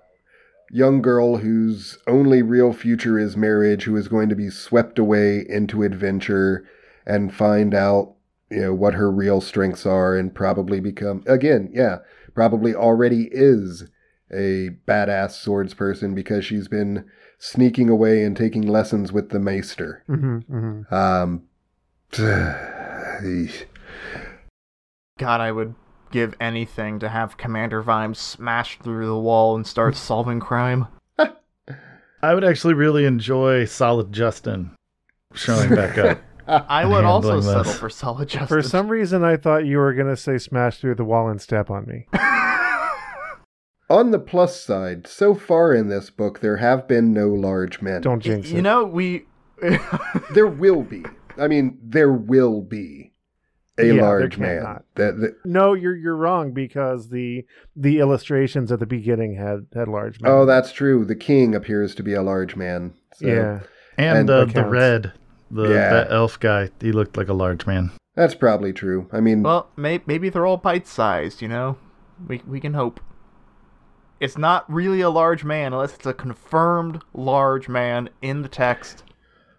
young 0.71 1.03
girl 1.03 1.37
whose 1.39 1.99
only 2.07 2.43
real 2.43 2.73
future 2.73 3.19
is 3.19 3.37
marriage, 3.37 3.85
who 3.85 3.97
is 3.97 4.09
going 4.09 4.29
to 4.31 4.35
be 4.37 4.51
swept 4.51 4.99
away 4.99 5.45
into 5.49 5.83
adventure 5.83 6.65
and 7.07 7.33
find 7.35 7.75
out, 7.75 8.15
you 8.51 8.61
know, 8.61 8.75
what 8.75 8.95
her 8.95 9.11
real 9.11 9.41
strengths 9.41 9.85
are 9.85 10.17
and 10.17 10.35
probably 10.35 10.81
become, 10.81 11.23
again, 11.27 11.71
yeah, 11.73 11.99
probably 12.35 12.75
already 12.75 13.29
is 13.33 13.85
a 14.33 14.71
badass 14.87 15.33
swords 15.33 15.75
person 15.75 16.15
because 16.15 16.45
she's 16.45 16.69
been 16.69 17.05
sneaking 17.39 17.89
away 17.89 18.25
and 18.25 18.37
taking 18.37 18.63
lessons 18.67 19.13
with 19.13 19.31
the 19.31 19.39
maester. 19.39 20.03
hmm 20.07 20.39
hmm 20.39 20.83
Um, 20.95 21.43
god 25.19 25.41
i 25.41 25.51
would 25.51 25.75
give 26.13 26.35
anything 26.41 26.99
to 27.01 27.09
have 27.09 27.37
commander 27.37 27.83
vimes 27.83 28.19
smash 28.19 28.79
through 28.79 29.07
the 29.07 29.19
wall 29.19 29.57
and 29.57 29.67
start 29.67 29.97
solving 30.11 30.41
crime 30.41 30.87
I 32.23 32.33
would 32.33 32.45
actually 32.45 32.73
really 32.73 33.05
enjoy 33.05 33.67
Solid 33.67 34.11
Justin 34.11 34.71
showing 35.35 35.75
back 35.75 35.99
up. 35.99 36.23
i 36.69 36.85
would 36.85 37.05
also 37.05 37.29
Handling 37.33 37.49
settle 37.49 37.65
this. 37.65 37.79
for 37.79 37.91
solid 37.91 38.29
justice 38.29 38.49
For 38.49 38.63
some 38.63 38.89
reason, 38.89 39.25
I 39.25 39.37
thought 39.37 39.67
you 39.67 39.79
were 39.79 39.95
gonna 39.95 40.17
say 40.17 40.39
"smash 40.39 40.79
through 40.79 40.97
the 40.97 41.05
wall 41.05 41.29
and 41.29 41.41
step 41.41 41.71
on 41.71 41.87
me." 41.87 42.07
On 43.91 44.11
the 44.13 44.19
plus 44.19 44.61
side, 44.63 45.07
so 45.07 45.35
far 45.35 45.75
in 45.75 45.89
this 45.89 46.09
book, 46.09 46.41
there 46.41 46.57
have 46.57 46.89
been 46.89 47.13
no 47.13 47.29
large 47.29 47.83
men. 47.83 48.01
Don't 48.01 48.21
jinx 48.21 48.51
it. 48.51 48.55
you 48.55 48.63
know 48.63 48.83
we 48.85 49.27
There 50.35 50.47
will 50.47 50.83
be. 50.83 51.05
I 51.37 51.49
mean, 51.49 51.79
there 51.83 52.13
will 52.13 52.63
be 52.63 53.13
a 53.79 53.87
Yeah, 53.93 54.03
large 54.03 54.39
man. 54.39 54.63
That, 54.95 55.19
that- 55.21 55.37
No, 55.45 55.75
you're 55.75 55.95
you're 55.97 56.17
wrong 56.17 56.53
because 56.53 57.11
the 57.11 57.45
the 57.77 57.99
illustrations 57.99 58.73
at 58.73 58.81
the 58.81 58.87
beginning 58.87 59.35
had 59.37 59.67
had 59.75 59.87
large. 59.89 60.19
men. 60.21 60.33
oh, 60.33 60.47
that's 60.47 60.73
true. 60.73 61.05
The 61.05 61.15
king 61.17 61.55
appears 61.55 61.95
to 61.97 62.03
be 62.03 62.15
a 62.15 62.23
large 62.23 62.57
man. 62.57 62.95
So 63.17 63.27
yeah. 63.27 63.61
And, 63.99 64.19
And 64.21 64.31
uh, 64.31 64.45
the 64.47 64.65
red, 64.65 65.13
the 65.55 65.69
Yeah. 65.71 65.91
that 65.95 66.11
elf 66.13 66.39
guy, 66.41 66.71
he 66.81 66.93
looked 66.93 67.17
like 67.17 67.29
a 67.29 67.33
large 67.35 67.67
man. 67.67 67.93
That's 68.15 68.35
probably 68.35 68.73
true. 68.73 69.09
I 69.13 69.21
mean, 69.21 69.43
well 69.43 69.71
may, 69.77 70.01
maybe 70.07 70.29
they're 70.29 70.47
all 70.47 70.57
bite-sized 70.59 71.41
you 71.43 71.49
know 71.49 71.77
we, 72.29 72.43
we 72.47 72.61
can 72.61 72.75
hope 72.75 73.01
it's 74.21 74.39
not 74.39 74.71
really 74.73 75.01
a 75.01 75.11
large 75.11 75.43
man 75.45 75.73
unless 75.73 75.95
it's 75.95 76.07
a 76.07 76.15
confirmed 76.15 77.03
large 77.13 77.69
man 77.69 78.09
in 78.23 78.43
the 78.43 78.49
text 78.49 79.03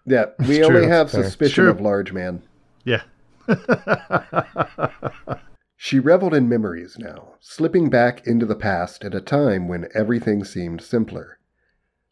yeah, 0.06 0.26
we 0.48 0.58
It's 0.58 0.66
only 0.68 0.82
true. 0.82 0.88
have 0.88 1.10
Fair. 1.10 1.24
suspicion 1.24 1.66
of 1.66 1.80
large 1.80 2.12
man. 2.12 2.42
Yeah. 2.84 3.02
She 5.78 5.98
reveled 5.98 6.32
in 6.32 6.48
memories 6.48 6.96
now, 6.98 7.34
slipping 7.38 7.90
back 7.90 8.26
into 8.26 8.46
the 8.46 8.54
past 8.56 9.04
at 9.04 9.14
a 9.14 9.20
time 9.20 9.68
when 9.68 9.88
everything 9.94 10.42
seemed 10.42 10.80
simpler. 10.80 11.38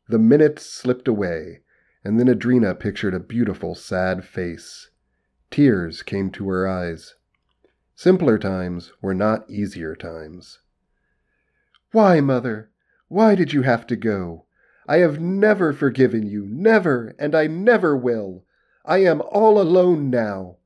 The 0.07 0.19
minutes 0.19 0.67
slipped 0.67 1.09
away, 1.09 1.61
and 2.05 2.19
then 2.21 2.27
Adrina 2.29 2.79
pictured 2.79 3.15
a 3.15 3.21
beautiful, 3.21 3.75
sad 3.75 4.25
face. 4.25 4.91
Tears 5.51 6.03
came 6.03 6.31
to 6.31 6.49
her 6.49 6.69
eyes. 6.69 7.15
Simpler 7.95 8.39
times 8.39 8.93
were 9.01 9.15
not 9.15 9.49
easier 9.49 9.95
times. 9.95 10.59
Why, 11.93 12.21
mother? 12.21 12.71
Why 13.09 13.35
did 13.35 13.53
you 13.53 13.63
have 13.63 13.87
to 13.87 13.97
go? 13.97 14.47
I 14.87 14.99
have 14.99 15.21
never 15.21 15.73
forgiven 15.73 16.27
you, 16.27 16.45
never, 16.47 17.15
and 17.19 17.35
I 17.35 17.47
never 17.47 17.97
will. 17.97 18.45
I 18.85 18.99
am 18.99 19.23
all 19.23 19.61
alone 19.61 20.11
now. 20.11 20.57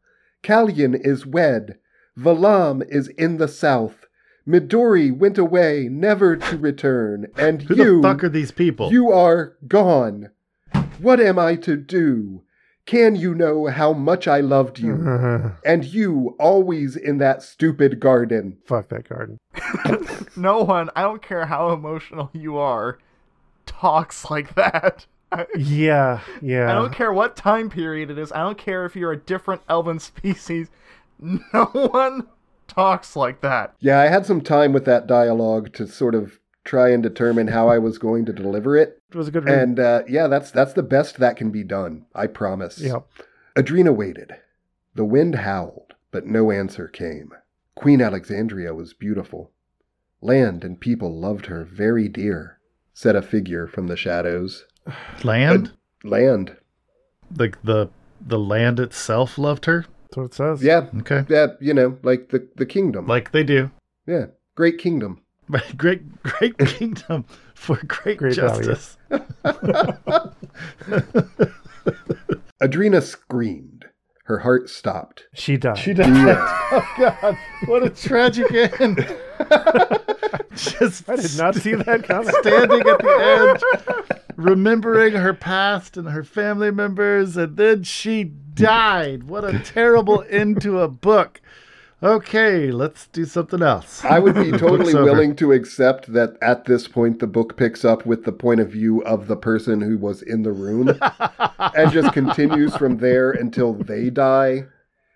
Calyin 0.43 0.95
is 0.95 1.27
wed. 1.27 1.79
Valam 2.19 2.83
is 2.89 3.09
in 3.09 3.37
the 3.37 3.47
south. 3.47 4.07
Midori 4.47 5.17
went 5.17 5.37
away, 5.39 5.89
never 5.91 6.35
to 6.37 6.57
return, 6.57 7.27
and 7.37 7.63
Who 7.63 7.77
you, 7.77 7.97
the 8.01 8.09
fuck 8.09 8.25
are 8.25 8.29
these 8.29 8.51
people? 8.51 8.91
you 8.91 9.13
are 9.13 9.57
gone. 9.69 10.31
What 10.99 11.21
am 11.21 11.39
I 11.39 11.57
to 11.57 11.77
do? 11.77 12.43
Can 12.87 13.17
you 13.17 13.35
know 13.35 13.67
how 13.67 13.93
much 13.93 14.27
I 14.27 14.41
loved 14.41 14.79
you? 14.79 15.53
And 15.65 15.85
you 15.85 16.35
always 16.39 16.97
in 16.97 17.19
that 17.19 17.43
stupid 17.43 18.01
garden. 18.01 18.57
Fuck 18.65 18.89
that 18.89 19.09
garden. 19.09 19.39
no 20.37 20.63
one, 20.63 20.89
I 20.97 21.03
don't 21.03 21.21
care 21.21 21.47
how 21.47 21.71
emotional 21.73 22.31
you 22.33 22.57
are, 22.57 22.99
talks 23.67 24.31
like 24.31 24.55
that. 24.55 25.07
Yeah, 25.59 26.21
yeah. 26.41 26.71
I 26.71 26.73
don't 26.73 26.95
care 26.95 27.13
what 27.13 27.37
time 27.37 27.69
period 27.69 28.11
it 28.11 28.17
is. 28.19 28.33
I 28.33 28.39
don't 28.39 28.57
care 28.57 28.87
if 28.87 28.97
you're 28.97 29.13
a 29.13 29.17
different 29.19 29.61
elven 29.69 29.99
species. 29.99 30.69
No 31.21 31.67
one 31.67 32.29
talks 32.67 33.15
like 33.15 33.43
that. 33.43 33.75
Yeah, 33.79 34.01
I 34.01 34.07
had 34.07 34.25
some 34.25 34.41
time 34.41 34.73
with 34.73 34.87
that 34.87 35.07
dialogue 35.07 35.75
to 35.75 35.87
sort 35.87 36.15
of 36.15 36.39
try 36.69 36.91
and 36.91 37.03
determine 37.03 37.49
how 37.49 37.69
I 37.69 37.79
was 37.79 37.99
going 37.99 38.27
to 38.27 38.33
deliver 38.33 38.77
it. 38.77 39.01
It 39.11 39.17
was 39.17 39.29
a 39.29 39.31
good 39.31 39.45
read. 39.47 39.59
And 39.59 39.81
uh, 39.81 40.03
yeah, 40.07 40.27
that's 40.29 40.51
that's 40.51 40.75
the 40.75 40.83
best 40.83 41.19
that 41.19 41.37
can 41.37 41.51
be 41.51 41.65
done. 41.65 42.05
I 42.15 42.27
promise. 42.27 42.79
Yep. 42.79 43.07
Adrina 43.57 43.95
waited. 43.95 44.33
The 44.95 45.05
wind 45.05 45.37
howled, 45.37 45.95
but 46.11 46.27
no 46.27 46.51
answer 46.51 46.87
came. 46.89 47.31
Queen 47.75 48.01
Alexandria 48.03 48.75
was 48.75 48.93
beautiful. 48.93 49.51
Land 50.21 50.65
and 50.65 50.81
people 50.81 51.19
loved 51.19 51.47
her 51.47 51.65
very 51.65 52.09
dear, 52.09 52.59
said 52.93 53.17
a 53.17 53.23
figure 53.23 53.67
from 53.67 53.87
the 53.87 53.97
shadows. 53.97 54.65
land? 55.25 55.73
Land. 56.05 56.57
like 57.37 57.61
the 57.63 57.89
the 58.21 58.39
land 58.39 58.79
itself 58.81 59.39
loved 59.39 59.65
her? 59.67 59.87
That's 60.05 60.17
what 60.17 60.25
it 60.25 60.35
says. 60.35 60.63
Yeah, 60.63 60.89
Okay. 61.01 61.25
yeah, 61.29 61.49
you 61.61 61.73
know, 61.73 61.99
like 62.03 62.31
the, 62.31 62.49
the 62.57 62.67
kingdom. 62.67 63.07
Like 63.07 63.31
they 63.33 63.45
do. 63.45 63.71
yeah, 64.07 64.27
great 64.57 64.79
kingdom. 64.79 65.21
My 65.49 65.63
great 65.77 66.23
great 66.23 66.59
kingdom 66.67 67.25
for 67.55 67.77
great, 67.87 68.19
Great 68.19 68.35
justice. 68.35 68.97
Adrina 72.61 73.03
screamed. 73.03 73.87
Her 74.25 74.41
heart 74.41 74.69
stopped. 74.69 75.27
She 75.33 75.57
died. 75.57 75.79
She 75.79 75.95
died. 75.95 76.11
oh 76.11 76.95
god, 76.99 77.39
what 77.67 77.83
a 77.83 77.89
tragic 77.89 78.53
end. 78.79 78.99
Just 80.55 81.09
I 81.09 81.17
did 81.17 81.39
not 81.39 81.55
see 81.55 81.75
that 81.75 82.05
coming. 82.05 82.35
standing 82.43 82.81
at 82.81 82.99
the 82.99 83.63
edge, 84.05 84.19
remembering 84.37 85.15
her 85.15 85.33
past 85.33 85.97
and 85.97 86.09
her 86.11 86.23
family 86.25 86.71
members, 86.71 87.39
and 87.39 87.57
then 87.57 87.85
she 87.85 88.25
died. 88.25 89.25
What 89.25 89.45
a 89.45 89.59
terrible 89.61 90.23
end 90.29 90.61
to 90.63 90.81
a 90.81 90.89
book. 90.89 91.41
Okay, 92.01 92.71
let's 92.71 93.09
do 93.09 93.25
something 93.25 93.61
else. 93.61 94.05
I 94.05 94.21
would 94.21 94.37
be 94.37 94.53
totally 94.59 94.95
willing 94.95 95.35
to 95.37 95.51
accept 95.53 96.13
that 96.13 96.37
at 96.41 96.65
this 96.65 96.87
point 96.87 97.19
the 97.19 97.27
book 97.27 97.57
picks 97.57 97.85
up 97.85 98.07
with 98.07 98.25
the 98.25 98.33
point 98.33 98.61
of 98.61 98.71
view 98.71 99.03
of 99.03 99.27
the 99.27 99.37
person 99.37 99.81
who 99.81 99.99
was 99.99 100.23
in 100.23 100.43
the 100.43 100.53
room 100.53 100.89
and 101.59 101.91
just 101.91 102.13
continues 102.13 102.77
from 102.77 102.99
there 102.99 103.33
until 103.33 103.75
they 103.75 104.11
die. 104.11 104.65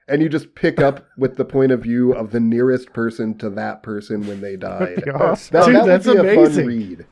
And 0.08 0.20
you 0.20 0.28
just 0.28 0.56
pick 0.56 0.80
up 0.80 1.06
with 1.16 1.36
the 1.36 1.44
point 1.44 1.70
of 1.70 1.84
view 1.84 2.12
of 2.12 2.32
the 2.32 2.40
nearest 2.40 2.92
person 2.92 3.38
to 3.38 3.48
that 3.50 3.84
person 3.84 4.26
when 4.26 4.40
they 4.40 4.54
oh 4.54 4.56
died. 4.56 5.04
Be 5.04 5.10
awesome. 5.12 5.52
That, 5.52 5.66
Dude, 5.66 5.74
that 5.76 5.82
would 5.82 5.90
that's 5.90 6.06
be 6.06 6.16
a 6.16 6.34
fun 6.34 6.66
read. 6.66 7.06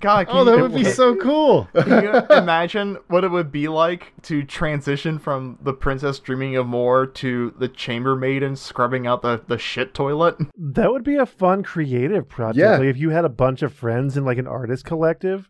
God, 0.00 0.26
oh, 0.28 0.30
can 0.30 0.36
Oh, 0.36 0.38
you, 0.40 0.56
that 0.56 0.62
would 0.62 0.74
be 0.74 0.84
so 0.84 1.16
cool. 1.16 1.68
Can 1.74 2.04
you 2.04 2.36
imagine 2.36 2.98
what 3.08 3.24
it 3.24 3.30
would 3.30 3.50
be 3.50 3.68
like 3.68 4.12
to 4.22 4.42
transition 4.44 5.18
from 5.18 5.58
the 5.62 5.72
princess 5.72 6.18
dreaming 6.18 6.56
of 6.56 6.66
more 6.66 7.06
to 7.06 7.54
the 7.58 7.68
chambermaiden 7.68 8.58
scrubbing 8.58 9.06
out 9.06 9.22
the, 9.22 9.42
the 9.46 9.58
shit 9.58 9.94
toilet? 9.94 10.36
That 10.56 10.92
would 10.92 11.04
be 11.04 11.16
a 11.16 11.26
fun 11.26 11.62
creative 11.62 12.28
project. 12.28 12.58
Yeah. 12.58 12.76
Like 12.76 12.88
if 12.88 12.98
you 12.98 13.10
had 13.10 13.24
a 13.24 13.30
bunch 13.30 13.62
of 13.62 13.72
friends 13.72 14.16
in 14.16 14.24
like 14.24 14.38
an 14.38 14.46
artist 14.46 14.84
collective 14.84 15.48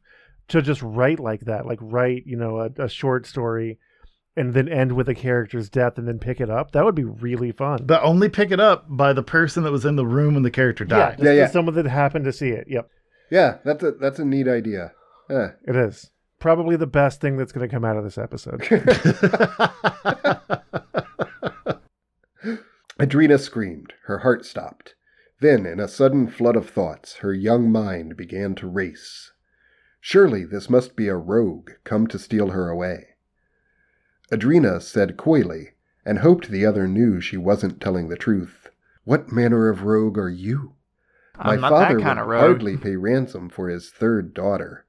to 0.49 0.63
just 0.63 0.81
write 0.83 1.19
like 1.19 1.41
that, 1.43 1.67
like 1.67 1.79
write, 1.81 2.23
you 2.27 2.37
know, 2.37 2.61
a, 2.61 2.85
a 2.85 2.89
short 2.89 3.27
story 3.27 3.79
and 4.37 4.53
then 4.55 4.69
end 4.69 4.93
with 4.93 5.09
a 5.09 5.15
character's 5.15 5.69
death 5.71 5.97
and 5.99 6.07
then 6.07 6.19
pick 6.19 6.41
it 6.41 6.51
up. 6.51 6.73
That 6.73 6.85
would 6.85 6.95
be 6.95 7.05
really 7.05 7.53
fun. 7.53 7.85
But 7.87 8.03
only 8.03 8.29
pick 8.29 8.51
it 8.51 8.61
up 8.61 8.85
by 8.89 9.13
the 9.13 9.23
person 9.23 9.65
that 9.65 9.73
was 9.73 9.85
in 9.85 9.97
the 9.97 10.07
room 10.07 10.35
when 10.35 10.43
the 10.43 10.51
character 10.51 10.85
died. 10.85 11.13
just 11.17 11.25
Yeah, 11.25 11.33
yeah. 11.33 11.47
someone 11.49 11.75
that 11.75 11.87
happened 11.87 12.27
to 12.27 12.33
see 12.33 12.51
it. 12.51 12.67
Yep, 12.69 12.89
Yeah, 13.31 13.59
that's 13.65 13.83
a 13.83 13.93
that's 13.93 14.19
a 14.19 14.25
neat 14.25 14.49
idea. 14.49 14.93
Yeah. 15.29 15.53
it 15.67 15.77
is. 15.77 16.11
Probably 16.39 16.77
the 16.77 16.87
best 16.87 17.21
thing 17.21 17.37
that's 17.37 17.53
going 17.53 17.69
to 17.69 17.75
come 17.75 17.85
out 17.85 17.97
of 17.97 18.05
this 18.05 18.19
episode. 18.19 18.61
Adrina 23.01 23.39
screamed. 23.39 23.95
Her 24.05 24.19
heart 24.19 24.45
stopped. 24.45 24.95
Then, 25.41 25.67
in 25.67 25.81
a 25.81 25.89
sudden 25.89 26.29
flood 26.29 26.57
of 26.57 26.71
thoughts, 26.71 27.17
her 27.17 27.35
young 27.35 27.71
mind 27.71 28.17
began 28.17 28.55
to 28.57 28.69
race. 28.69 29.33
Surely 30.01 30.45
this 30.45 30.71
must 30.71 30.95
be 30.95 31.09
a 31.09 31.17
rogue 31.17 31.73
come 31.85 32.07
to 32.07 32.19
steal 32.19 32.51
her 32.51 32.69
away. 32.69 33.09
Adrina 34.31 34.81
said 34.81 35.17
coyly, 35.17 35.73
and 36.05 36.21
hoped 36.21 36.49
the 36.49 36.65
other 36.65 36.87
knew 36.87 37.21
she 37.21 37.37
wasn't 37.37 37.81
telling 37.81 38.09
the 38.09 38.17
truth. 38.17 38.69
What 39.05 39.33
manner 39.33 39.69
of 39.69 39.83
rogue 39.83 40.17
are 40.17 40.31
you? 40.31 40.76
My 41.39 41.53
I'm 41.53 41.61
not 41.61 41.71
father 41.71 41.97
that 41.97 42.03
kind 42.03 42.19
would 42.19 42.35
of 42.35 42.41
hardly 42.41 42.77
pay 42.77 42.97
ransom 42.97 43.49
for 43.49 43.69
his 43.69 43.91
third 43.91 44.35
daughter. 44.35 44.87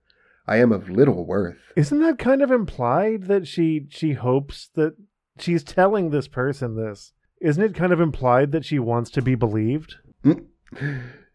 I 0.47 0.57
am 0.57 0.71
of 0.71 0.89
little 0.89 1.25
worth. 1.25 1.57
Isn't 1.75 1.99
that 1.99 2.17
kind 2.17 2.41
of 2.41 2.51
implied 2.51 3.23
that 3.23 3.47
she 3.47 3.87
she 3.89 4.13
hopes 4.13 4.69
that 4.75 4.95
she's 5.39 5.63
telling 5.63 6.09
this 6.09 6.27
person 6.27 6.75
this? 6.75 7.11
Isn't 7.41 7.63
it 7.63 7.75
kind 7.75 7.93
of 7.93 7.99
implied 7.99 8.51
that 8.53 8.65
she 8.65 8.79
wants 8.79 9.11
to 9.11 9.21
be 9.21 9.35
believed? 9.35 9.95
Mm. 10.23 10.45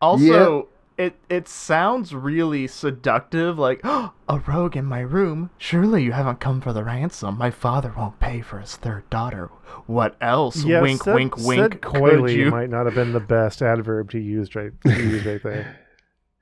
Also, 0.01 0.69
it 1.03 1.16
it 1.28 1.48
sounds 1.48 2.14
really 2.14 2.66
seductive, 2.66 3.59
like 3.59 3.80
"Oh, 3.82 4.12
a 4.28 4.38
rogue 4.38 4.76
in 4.76 4.84
my 4.84 5.00
room. 5.00 5.50
Surely 5.59 6.05
you 6.05 6.12
haven't 6.12 6.40
come 6.40 6.61
for 6.61 6.72
the 6.72 6.84
ransom. 6.84 7.36
My 7.36 7.50
father 7.50 7.92
won't 7.96 8.20
pay 8.20 8.40
for 8.40 8.61
his 8.61 8.76
third 8.76 9.09
daughter. 9.11 9.50
What 9.86 10.16
else? 10.20 10.64
Yeah, 10.64 10.80
wink, 10.80 11.03
said, 11.03 11.14
wink, 11.14 11.36
said 11.36 11.46
wink. 11.46 11.72
Could 11.72 11.80
coyly 11.82 12.36
you? 12.36 12.50
might 12.50 12.70
not 12.70 12.86
have 12.86 12.94
been 12.94 13.12
the 13.12 13.20
best 13.20 13.62
adverb 13.62 14.11
to 14.12 14.18
use 14.18 14.55
right 14.55 14.72
to 14.82 14.90
use 14.90 15.24
right 15.26 15.42
there. 15.42 15.78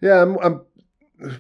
Yeah, 0.02 0.22
I'm, 0.22 0.38
I'm. 0.38 0.62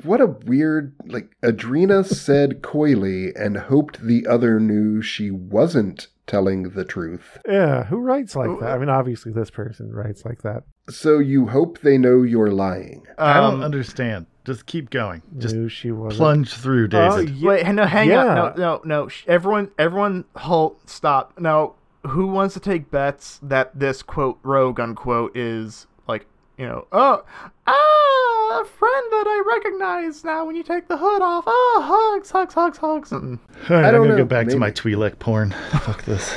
What 0.02 0.20
a 0.20 0.26
weird. 0.26 0.94
Like, 1.06 1.30
Adrina 1.42 2.04
said 2.04 2.60
coyly 2.60 3.34
and 3.34 3.56
hoped 3.56 4.02
the 4.02 4.26
other 4.26 4.60
knew 4.60 5.00
she 5.00 5.30
wasn't 5.30 6.08
telling 6.26 6.64
the 6.70 6.84
truth. 6.84 7.38
Yeah, 7.48 7.84
who 7.84 7.96
writes 7.96 8.36
like 8.36 8.60
that? 8.60 8.70
I 8.70 8.76
mean, 8.76 8.90
obviously 8.90 9.32
this 9.32 9.48
person 9.50 9.90
writes 9.90 10.26
like 10.26 10.42
that. 10.42 10.64
So 10.90 11.18
you 11.18 11.46
hope 11.46 11.80
they 11.80 11.96
know 11.98 12.22
you're 12.22 12.50
lying. 12.50 13.06
I 13.18 13.34
don't 13.34 13.54
Um, 13.54 13.62
understand. 13.62 14.26
Just 14.44 14.66
keep 14.66 14.90
going. 14.90 15.22
Just 15.38 15.54
Knew 15.54 15.68
she 15.68 15.92
wasn't. 15.92 16.18
plunge 16.18 16.54
through, 16.54 16.84
Oh, 16.92 17.16
David. 17.18 17.30
yeah. 17.36 17.48
Wait, 17.48 17.66
no, 17.68 17.84
hang 17.84 18.08
Yeah. 18.08 18.26
on. 18.26 18.34
No, 18.34 18.52
no, 18.56 18.80
no. 18.84 19.08
Everyone, 19.26 19.68
everyone, 19.78 20.24
halt, 20.36 20.88
stop. 20.88 21.34
Now, 21.38 21.74
who 22.06 22.26
wants 22.28 22.54
to 22.54 22.60
take 22.60 22.90
bets 22.90 23.38
that 23.42 23.78
this 23.78 24.02
quote 24.02 24.38
rogue 24.42 24.80
unquote 24.80 25.36
is 25.36 25.86
like, 26.08 26.26
you 26.56 26.66
know, 26.66 26.86
oh, 26.92 27.22
ah, 27.66 28.60
a 28.62 28.64
friend 28.64 29.04
that 29.12 29.24
I 29.28 29.42
recognize 29.56 30.24
now 30.24 30.44
when 30.46 30.56
you 30.56 30.62
take 30.62 30.88
the 30.88 30.96
hood 30.96 31.20
off. 31.22 31.44
Oh, 31.46 32.12
hugs, 32.14 32.30
hugs, 32.30 32.54
hugs, 32.54 32.78
hugs. 32.78 33.12
And 33.12 33.38
All 33.68 33.76
right, 33.76 33.84
I 33.84 33.88
I'm 33.88 33.94
don't 33.94 34.02
gonna 34.04 34.08
know, 34.16 34.16
go 34.18 34.24
back 34.24 34.48
to 34.48 34.56
my 34.56 34.66
maybe. 34.68 34.76
Twi'lek 34.96 35.18
porn. 35.18 35.50
Fuck 35.84 36.04
this. 36.04 36.34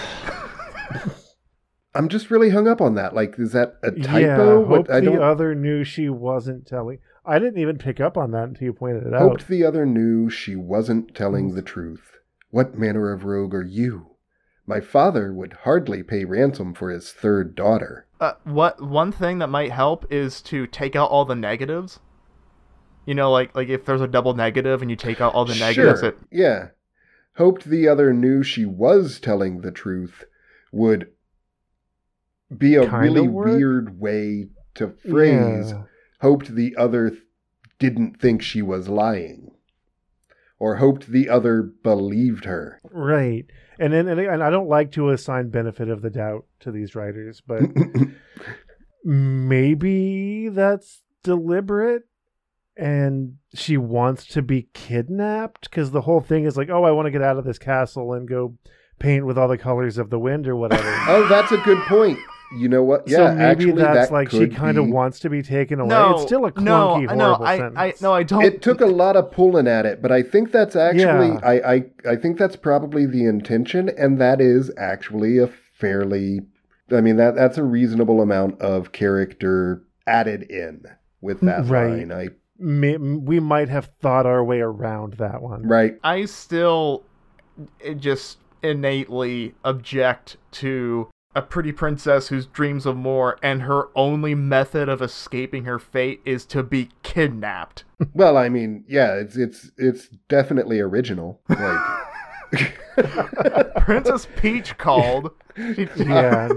I'm 1.95 2.09
just 2.09 2.31
really 2.31 2.49
hung 2.49 2.67
up 2.67 2.81
on 2.81 2.95
that. 2.95 3.13
Like, 3.13 3.35
is 3.37 3.51
that 3.51 3.75
a 3.83 3.91
typo? 3.91 4.17
Yeah, 4.19 4.53
What- 4.57 4.87
hope 4.87 4.89
I 4.89 4.99
the 4.99 5.05
don't. 5.11 5.21
other 5.21 5.53
knew 5.53 5.83
she 5.83 6.09
wasn't 6.09 6.65
telling. 6.65 6.99
I 7.25 7.39
didn't 7.39 7.59
even 7.59 7.77
pick 7.77 7.99
up 8.01 8.17
on 8.17 8.31
that 8.31 8.45
until 8.49 8.65
you 8.65 8.73
pointed 8.73 9.05
it 9.07 9.13
out. 9.13 9.21
hoped 9.21 9.47
the 9.47 9.63
other 9.63 9.85
knew 9.85 10.29
she 10.29 10.55
wasn't 10.55 11.15
telling 11.15 11.53
the 11.55 11.61
truth. 11.61 12.17
What 12.49 12.77
manner 12.77 13.11
of 13.13 13.23
rogue 13.25 13.53
are 13.55 13.63
you? 13.63 14.07
My 14.65 14.79
father 14.81 15.33
would 15.33 15.53
hardly 15.63 16.03
pay 16.03 16.25
ransom 16.25 16.73
for 16.73 16.89
his 16.89 17.11
third 17.11 17.55
daughter. 17.55 18.07
uh, 18.19 18.33
what 18.45 18.81
one 18.81 19.11
thing 19.11 19.39
that 19.39 19.49
might 19.49 19.71
help 19.71 20.05
is 20.09 20.41
to 20.43 20.65
take 20.67 20.95
out 20.95 21.09
all 21.09 21.25
the 21.25 21.35
negatives. 21.35 21.99
You 23.05 23.13
know, 23.15 23.29
like 23.31 23.53
like 23.55 23.67
if 23.67 23.83
there's 23.85 23.99
a 24.01 24.07
double 24.07 24.33
negative 24.33 24.81
and 24.81 24.89
you 24.89 24.95
take 24.95 25.19
out 25.19 25.33
all 25.33 25.43
the 25.45 25.55
negatives, 25.55 25.99
Sure, 25.99 26.09
it 26.09 26.17
yeah. 26.31 26.67
Hoped 27.35 27.65
the 27.65 27.87
other 27.87 28.13
knew 28.13 28.41
she 28.43 28.65
was 28.65 29.19
telling 29.19 29.59
the 29.61 29.71
truth 29.71 30.23
would 30.71 31.09
be 32.55 32.75
a 32.75 32.89
really 32.89 33.27
work? 33.27 33.47
weird 33.47 33.99
way 33.99 34.47
to 34.75 34.89
phrase 35.09 35.71
Yeah. 35.71 35.83
hoped 36.21 36.53
the 36.55 36.75
other 36.77 37.09
th- 37.11 37.21
didn't 37.79 38.19
think 38.19 38.41
she 38.41 38.61
was 38.61 38.87
lying 38.87 39.51
or 40.59 40.75
hoped 40.77 41.07
the 41.07 41.29
other 41.29 41.61
believed 41.61 42.45
her 42.45 42.79
Right. 42.91 43.45
And 43.79 43.91
then 43.91 44.07
and, 44.07 44.19
and 44.19 44.43
I 44.43 44.49
don't 44.49 44.69
like 44.69 44.91
to 44.93 45.09
assign 45.09 45.49
benefit 45.49 45.89
of 45.89 46.01
the 46.01 46.09
doubt 46.11 46.45
to 46.61 46.71
these 46.71 46.95
writers, 46.95 47.41
but 47.45 47.63
maybe 49.03 50.49
that's 50.49 51.01
deliberate 51.23 52.03
and 52.75 53.35
she 53.53 53.77
wants 53.77 54.25
to 54.25 54.41
be 54.41 54.67
kidnapped 54.73 55.69
because 55.69 55.91
the 55.91 56.01
whole 56.01 56.21
thing 56.21 56.45
is 56.45 56.57
like, 56.57 56.69
oh, 56.69 56.83
I 56.83 56.91
want 56.91 57.05
to 57.05 57.11
get 57.11 57.21
out 57.21 57.37
of 57.37 57.45
this 57.45 57.59
castle 57.59 58.13
and 58.13 58.27
go 58.27 58.57
paint 58.99 59.25
with 59.25 59.37
all 59.37 59.47
the 59.47 59.57
colors 59.57 59.97
of 59.97 60.09
the 60.09 60.19
wind 60.19 60.47
or 60.47 60.55
whatever. 60.55 60.87
oh 61.07 61.27
that's 61.27 61.51
a 61.51 61.57
good 61.57 61.79
point 61.87 62.17
you 62.59 62.69
know 62.69 62.83
what 62.83 63.07
yeah 63.07 63.17
so 63.17 63.23
maybe 63.35 63.41
actually 63.43 63.71
that's 63.73 64.09
that 64.09 64.13
like 64.13 64.29
she 64.29 64.47
kind 64.47 64.77
of 64.77 64.85
be- 64.85 64.91
wants 64.91 65.19
to 65.19 65.29
be 65.29 65.41
taken 65.41 65.79
away. 65.79 65.89
no, 65.89 66.13
it's 66.13 66.23
still 66.23 66.45
a 66.45 66.51
clunky, 66.51 67.05
no, 67.07 67.15
no, 67.15 67.35
I, 67.43 67.57
sentence. 67.57 67.77
I, 67.77 67.93
no, 68.01 68.13
I 68.13 68.23
don't. 68.23 68.43
it 68.43 68.61
took 68.61 68.81
a 68.81 68.85
lot 68.85 69.15
of 69.15 69.31
pulling 69.31 69.67
at 69.67 69.85
it 69.85 70.01
but 70.01 70.11
i 70.11 70.21
think 70.21 70.51
that's 70.51 70.75
actually 70.75 71.29
Yeah. 71.29 71.39
I, 71.43 71.73
I 71.73 71.83
i 72.11 72.15
think 72.15 72.37
that's 72.37 72.55
probably 72.55 73.05
the 73.05 73.25
intention 73.25 73.89
and 73.97 74.19
that 74.19 74.39
is 74.41 74.71
actually 74.77 75.37
a 75.39 75.47
fairly 75.73 76.41
i 76.91 77.01
mean 77.01 77.15
that 77.17 77.35
that's 77.35 77.57
a 77.57 77.63
reasonable 77.63 78.21
amount 78.21 78.61
of 78.61 78.91
character 78.91 79.81
added 80.05 80.43
in 80.43 80.83
with 81.21 81.39
that 81.41 81.65
Right. 81.65 81.89
line 81.89 82.11
i 82.11 82.27
May- 82.59 82.97
we 82.97 83.39
might 83.39 83.67
have 83.69 83.89
thought 83.99 84.25
our 84.25 84.43
way 84.43 84.61
around 84.61 85.13
that 85.13 85.41
one. 85.41 85.63
right 85.67 85.95
I 86.03 86.25
still 86.25 87.03
eh, 87.83 87.93
just 87.95 88.37
innately 88.61 89.53
object 89.65 90.37
to 90.51 91.09
a 91.35 91.41
pretty 91.41 91.71
princess 91.71 92.27
whose 92.27 92.45
dreams 92.45 92.85
of 92.85 92.95
more 92.95 93.37
and 93.41 93.63
her 93.63 93.87
only 93.95 94.35
method 94.35 94.87
of 94.89 95.01
escaping 95.01 95.65
her 95.65 95.79
fate 95.79 96.21
is 96.25 96.45
to 96.45 96.61
be 96.63 96.89
kidnapped. 97.03 97.83
well 98.13 98.37
i 98.37 98.49
mean 98.49 98.83
yeah 98.87 99.13
it's 99.15 99.35
it's 99.37 99.71
it's 99.77 100.09
definitely 100.29 100.79
original 100.79 101.39
like 101.49 101.79
Princess 103.77 104.27
Peach 104.35 104.77
called. 104.77 105.31
She- 105.55 105.87
yeah. 105.97 106.49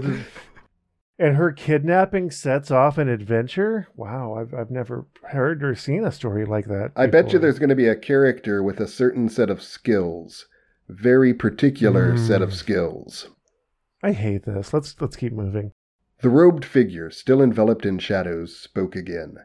and 1.19 1.35
her 1.35 1.51
kidnapping 1.51 2.31
sets 2.31 2.71
off 2.71 2.97
an 2.97 3.07
adventure. 3.09 3.87
Wow, 3.95 4.35
I've 4.39 4.53
I've 4.55 4.71
never 4.71 5.05
heard 5.29 5.63
or 5.63 5.75
seen 5.75 6.03
a 6.03 6.11
story 6.11 6.45
like 6.45 6.65
that. 6.65 6.91
I 6.95 7.05
bet 7.05 7.31
you 7.31 7.37
there's 7.39 7.59
going 7.59 7.69
to 7.69 7.75
be 7.75 7.87
a 7.87 7.95
character 7.95 8.63
with 8.63 8.79
a 8.79 8.87
certain 8.87 9.29
set 9.29 9.49
of 9.51 9.61
skills, 9.61 10.47
very 10.89 11.31
particular 11.33 12.17
set 12.17 12.41
of 12.41 12.49
Mm. 12.49 12.53
skills. 12.53 13.29
I 14.03 14.11
hate 14.11 14.43
this. 14.45 14.73
Let's 14.73 14.99
let's 15.01 15.15
keep 15.15 15.33
moving. 15.33 15.73
The 16.21 16.29
robed 16.29 16.65
figure, 16.65 17.09
still 17.11 17.41
enveloped 17.41 17.85
in 17.85 17.99
shadows, 17.99 18.57
spoke 18.57 18.95
again. 18.95 19.37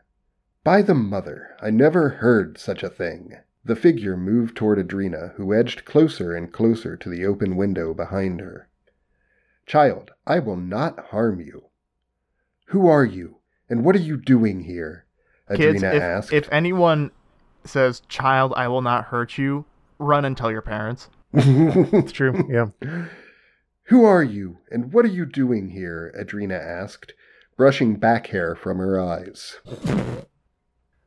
By 0.65 0.83
the 0.83 0.95
mother, 0.95 1.57
I 1.61 1.71
never 1.71 2.09
heard 2.09 2.57
such 2.59 2.83
a 2.83 2.89
thing. 2.89 3.35
The 3.65 3.77
figure 3.77 4.17
moved 4.17 4.57
toward 4.57 4.79
Adrina, 4.79 5.35
who 5.35 5.55
edged 5.55 5.85
closer 5.85 6.35
and 6.35 6.53
closer 6.53 6.97
to 6.97 7.09
the 7.09 7.25
open 7.27 7.57
window 7.57 7.95
behind 7.95 8.41
her. 8.41 8.69
Child, 9.67 10.11
I 10.27 10.39
will 10.39 10.57
not 10.57 11.07
harm 11.07 11.41
you. 11.41 11.67
Who 12.67 12.89
are 12.89 13.05
you, 13.05 13.37
and 13.69 13.85
what 13.85 13.95
are 13.95 14.01
you 14.01 14.17
doing 14.17 14.65
here? 14.65 15.07
Kids, 15.55 15.83
if, 15.83 15.95
asked. 15.95 16.33
if 16.33 16.49
anyone 16.51 17.11
says, 17.65 18.01
"Child, 18.09 18.55
I 18.57 18.69
will 18.69 18.83
not 18.83 19.07
hurt 19.07 19.37
you," 19.37 19.67
run 19.99 20.25
and 20.25 20.37
tell 20.37 20.51
your 20.51 20.63
parents. 20.63 21.09
It's 21.35 22.13
true. 22.13 22.47
Yeah. 22.49 23.07
Who 23.93 24.07
are 24.07 24.23
you, 24.25 24.57
and 24.71 24.91
what 24.91 25.05
are 25.05 25.09
you 25.09 25.27
doing 25.27 25.69
here? 25.69 26.15
Adrina 26.19 26.59
asked, 26.59 27.13
brushing 27.59 27.97
back 27.97 28.29
hair 28.29 28.57
from 28.57 28.79
her 28.79 28.99
eyes. 28.99 29.59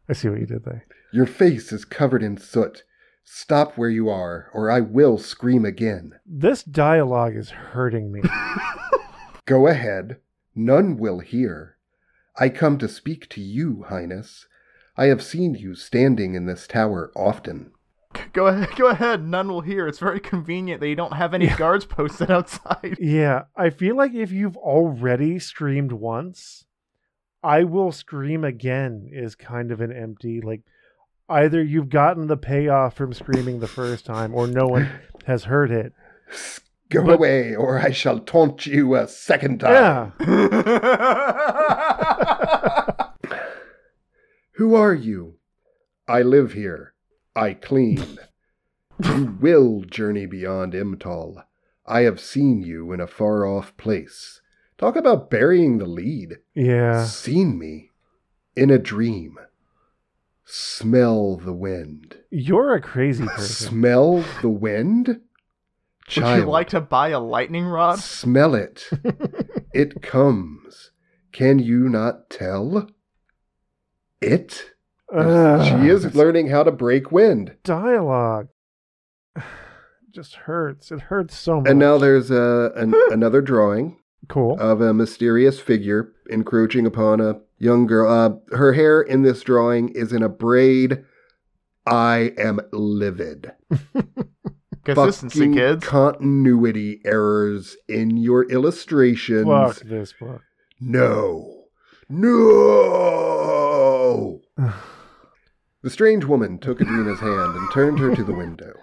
I 0.08 0.14
see 0.14 0.30
what 0.30 0.40
you 0.40 0.46
did 0.46 0.66
there. 0.66 0.86
Your 1.12 1.26
face 1.26 1.72
is 1.72 1.84
covered 1.84 2.22
in 2.22 2.38
soot. 2.38 2.84
Stop 3.24 3.76
where 3.76 3.90
you 3.90 4.08
are, 4.08 4.52
or 4.54 4.70
I 4.70 4.82
will 4.82 5.18
scream 5.18 5.66
again. 5.66 6.20
This 6.28 6.62
dialogue 6.62 7.36
is 7.36 7.50
hurting 7.50 8.12
me. 8.12 8.22
Go 9.46 9.66
ahead. 9.66 10.18
None 10.54 11.00
will 11.00 11.22
hear. 11.22 11.78
I 12.38 12.50
come 12.50 12.78
to 12.78 12.88
speak 12.88 13.28
to 13.30 13.42
you, 13.42 13.86
Highness. 13.90 14.46
I 14.96 15.06
have 15.06 15.24
seen 15.24 15.56
you 15.56 15.74
standing 15.74 16.36
in 16.36 16.46
this 16.46 16.68
tower 16.68 17.12
often. 17.16 17.72
Go 18.34 18.47
ahead, 18.47 18.76
go 18.76 18.88
ahead. 18.88 19.26
None 19.26 19.47
will 19.47 19.61
hear. 19.61 19.88
It's 19.88 19.99
very 19.99 20.20
convenient 20.20 20.82
that 20.82 20.89
you 20.89 20.95
don't 20.95 21.13
have 21.13 21.34
any 21.34 21.47
guards 21.47 21.86
posted 21.86 22.30
outside. 22.32 22.97
Yeah, 23.01 23.43
I 23.55 23.70
feel 23.70 23.95
like 23.95 24.13
if 24.13 24.32
you've 24.32 24.57
already 24.57 25.39
screamed 25.39 25.91
once, 25.91 26.66
I 27.43 27.63
will 27.63 27.91
scream 27.91 28.43
again 28.43 29.07
is 29.11 29.36
kind 29.36 29.72
of 29.72 29.80
an 29.82 29.91
empty 29.93 30.41
like 30.41 30.61
either 31.30 31.63
you've 31.63 31.89
gotten 31.89 32.28
the 32.28 32.38
payoff 32.38 32.95
from 32.95 33.13
screaming 33.13 33.59
the 33.59 33.68
first 33.68 34.05
time 34.05 34.34
or 34.34 34.47
no 34.47 34.66
one 34.68 34.89
has 35.26 35.43
heard 35.45 35.72
it. 35.72 35.93
Go 36.89 37.03
But- 37.03 37.16
away, 37.16 37.55
or 37.55 37.80
I 37.80 37.91
shall 37.91 38.20
taunt 38.20 38.66
you 38.66 38.95
a 38.95 39.07
second 39.07 39.59
time. 39.59 40.13
Yeah. 40.20 40.32
Who 44.53 44.76
are 44.76 44.93
you? 44.93 45.36
I 46.07 46.22
live 46.22 46.53
here. 46.53 46.93
I 47.36 47.54
clean. 47.54 48.20
you 49.04 49.38
will 49.42 49.82
journey 49.82 50.26
beyond 50.26 50.74
Imtal. 50.74 51.44
I 51.86 52.02
have 52.02 52.20
seen 52.20 52.62
you 52.62 52.92
in 52.92 53.00
a 53.00 53.08
far 53.08 53.46
off 53.46 53.76
place. 53.78 54.42
Talk 54.78 54.96
about 54.96 55.30
burying 55.30 55.78
the 55.78 55.86
lead. 55.86 56.40
Yeah. 56.54 57.06
Seen 57.06 57.60
me 57.60 57.92
in 58.56 58.70
a 58.72 58.78
dream. 58.78 59.38
Smell 60.46 61.38
the 61.38 61.54
wind. 61.54 62.18
You're 62.30 62.76
a 62.76 62.82
crazy 62.82 63.26
person. 63.36 63.70
Smell 63.70 64.24
the 64.42 64.50
wind? 64.50 65.22
Would 66.16 66.38
you 66.38 66.46
like 66.46 66.70
to 66.70 66.82
buy 66.82 67.10
a 67.10 67.20
lightning 67.20 67.66
rod? 67.66 67.98
smell 68.00 68.54
it. 68.54 68.88
it 69.74 70.02
comes. 70.04 70.92
Can 71.32 71.60
you 71.60 71.90
not 71.90 72.30
tell? 72.30 72.90
It? 74.22 74.74
She 75.12 75.88
is 75.89 76.16
learning 76.16 76.47
how 76.47 76.64
to 76.64 76.72
break 76.72 77.12
wind. 77.12 77.56
dialogue. 77.64 78.47
Just 80.12 80.36
hurts. 80.36 80.91
It 80.91 81.01
hurts 81.01 81.38
so 81.38 81.60
much. 81.60 81.70
And 81.70 81.78
now 81.78 81.97
there's 81.97 82.32
a, 82.32 82.72
an, 82.76 82.93
another 83.12 83.41
drawing 83.41 83.97
cool. 84.30 84.58
of 84.60 84.80
a 84.82 84.93
mysterious 84.93 85.60
figure 85.60 86.14
encroaching 86.30 86.86
upon 86.86 87.20
a 87.20 87.41
young 87.60 87.86
girl. 87.86 88.10
Uh, 88.10 88.36
her 88.56 88.74
hair 88.74 89.01
in 89.01 89.24
this 89.24 89.41
drawing 89.43 89.89
is 89.89 90.14
in 90.14 90.24
a 90.24 90.30
braid. 90.30 91.03
I 91.86 92.32
am 92.38 92.62
livid. 92.72 93.51
Consistency, 94.86 95.39
Fucking 95.39 95.53
kids. 95.53 95.86
Continuity 95.86 97.01
errors 97.06 97.76
in 97.88 98.18
your 98.18 98.49
illustrations. 98.49 99.47
Fuck 99.47 99.80
this 99.82 100.14
book. 100.14 100.41
No. 100.80 101.66
No. 102.08 103.01
The 105.86 105.92
strange 105.92 106.26
woman 106.26 106.58
took 106.58 106.82
Adrina's 106.82 107.20
hand 107.20 107.56
and 107.56 107.72
turned 107.72 108.00
her 108.00 108.16
to 108.16 108.24
the 108.24 108.34
window. 108.34 108.74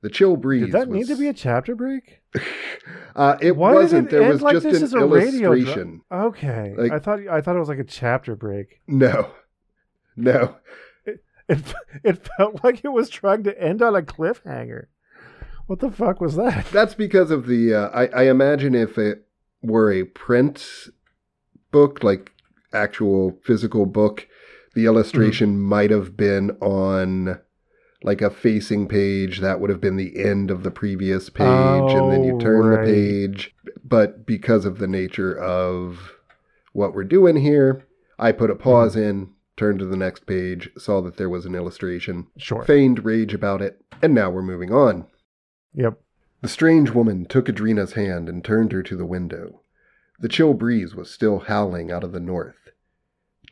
The 0.00 0.08
chill 0.08 0.38
breeze. 0.38 0.62
Did 0.62 0.72
that 0.72 0.88
was... 0.88 0.96
need 0.96 1.14
to 1.14 1.20
be 1.20 1.28
a 1.28 1.34
chapter 1.34 1.74
break? 1.74 2.22
uh, 3.14 3.36
it 3.42 3.54
Why 3.58 3.74
wasn't. 3.74 4.08
it 4.08 4.10
there 4.10 4.26
was 4.26 4.40
like 4.40 4.54
just 4.54 4.64
this 4.64 4.78
an 4.78 4.84
as 4.84 4.94
a 4.94 5.04
radio 5.04 5.50
dra- 5.50 5.58
illustration. 5.58 6.00
Okay. 6.10 6.74
Like- 6.74 6.92
I 6.92 6.98
thought 6.98 7.20
I 7.28 7.42
thought 7.42 7.56
it 7.56 7.58
was 7.58 7.68
like 7.68 7.78
a 7.78 7.84
chapter 7.84 8.34
break. 8.34 8.80
No. 8.86 9.32
No. 10.16 10.56
It 11.04 11.74
it 12.02 12.26
felt 12.38 12.64
like 12.64 12.82
it 12.82 12.88
was 12.88 13.10
trying 13.10 13.44
to 13.44 13.62
end 13.62 13.82
on 13.82 13.94
a 13.94 14.00
cliffhanger. 14.00 14.86
What 15.66 15.80
the 15.80 15.90
fuck 15.90 16.22
was 16.22 16.36
that? 16.36 16.64
That's 16.72 16.94
because 16.94 17.30
of 17.30 17.46
the. 17.46 17.74
Uh, 17.74 17.88
I, 17.90 18.06
I 18.06 18.30
imagine 18.30 18.74
if 18.74 18.96
it 18.96 19.26
were 19.60 19.92
a 19.92 20.04
print 20.04 20.66
book, 21.70 22.02
like 22.02 22.32
actual 22.72 23.38
physical 23.44 23.84
book, 23.84 24.26
the 24.76 24.84
illustration 24.86 25.54
Mm-hmm. 25.54 25.62
might 25.68 25.90
have 25.90 26.16
been 26.16 26.50
on 26.60 27.40
like 28.04 28.20
a 28.22 28.30
facing 28.30 28.86
page. 28.86 29.40
That 29.40 29.58
would 29.58 29.70
have 29.70 29.80
been 29.80 29.96
the 29.96 30.22
end 30.24 30.50
of 30.52 30.62
the 30.62 30.70
previous 30.70 31.28
page, 31.30 31.46
and 31.46 32.12
then 32.12 32.22
you 32.22 32.36
Oh, 32.36 32.38
turn 32.38 32.66
right. 32.66 32.86
the 32.86 32.92
page. 32.92 33.54
But 33.82 34.24
because 34.26 34.64
of 34.64 34.78
the 34.78 34.86
nature 34.86 35.36
of 35.36 36.12
what 36.72 36.94
we're 36.94 37.04
doing 37.04 37.36
here, 37.36 37.84
I 38.18 38.30
put 38.32 38.50
a 38.50 38.54
pause 38.54 38.94
Mm-hmm. 38.94 39.08
in, 39.08 39.30
turned 39.56 39.78
to 39.78 39.86
the 39.86 39.96
next 39.96 40.26
page, 40.26 40.68
saw 40.76 41.00
that 41.00 41.16
there 41.16 41.30
was 41.30 41.46
an 41.46 41.54
illustration, 41.54 42.26
Sure. 42.36 42.62
feigned 42.64 43.04
rage 43.04 43.32
about 43.32 43.62
it, 43.62 43.82
and 44.02 44.14
now 44.14 44.28
we're 44.30 44.42
moving 44.42 44.72
on. 44.72 45.06
Yep. 45.74 45.98
The 46.42 46.48
strange 46.48 46.90
woman 46.90 47.24
took 47.24 47.48
Adrina's 47.48 47.94
hand 47.94 48.28
and 48.28 48.44
turned 48.44 48.72
her 48.72 48.82
to 48.82 48.96
the 48.96 49.06
window. 49.06 49.62
The 50.20 50.28
chill 50.28 50.52
breeze 50.52 50.94
was 50.94 51.10
still 51.10 51.38
howling 51.40 51.90
out 51.90 52.04
of 52.04 52.12
the 52.12 52.20
north. 52.20 52.56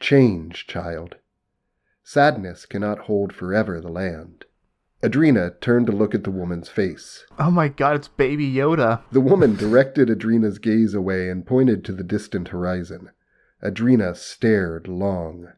Change, 0.00 0.66
child. 0.66 1.16
Sadness 2.02 2.66
cannot 2.66 3.00
hold 3.00 3.32
forever 3.32 3.80
the 3.80 3.88
land. 3.88 4.44
Adrina 5.02 5.58
turned 5.60 5.86
to 5.86 5.92
look 5.92 6.14
at 6.14 6.24
the 6.24 6.30
woman's 6.30 6.68
face. 6.68 7.26
Oh 7.38 7.50
my 7.50 7.68
god, 7.68 7.96
it's 7.96 8.08
Baby 8.08 8.50
Yoda. 8.50 9.02
The 9.12 9.20
woman 9.20 9.54
directed 9.54 10.08
Adrina's 10.08 10.58
gaze 10.58 10.94
away 10.94 11.28
and 11.28 11.46
pointed 11.46 11.84
to 11.84 11.92
the 11.92 12.02
distant 12.02 12.48
horizon. 12.48 13.10
Adrina 13.62 14.16
stared 14.16 14.88
long. 14.88 15.48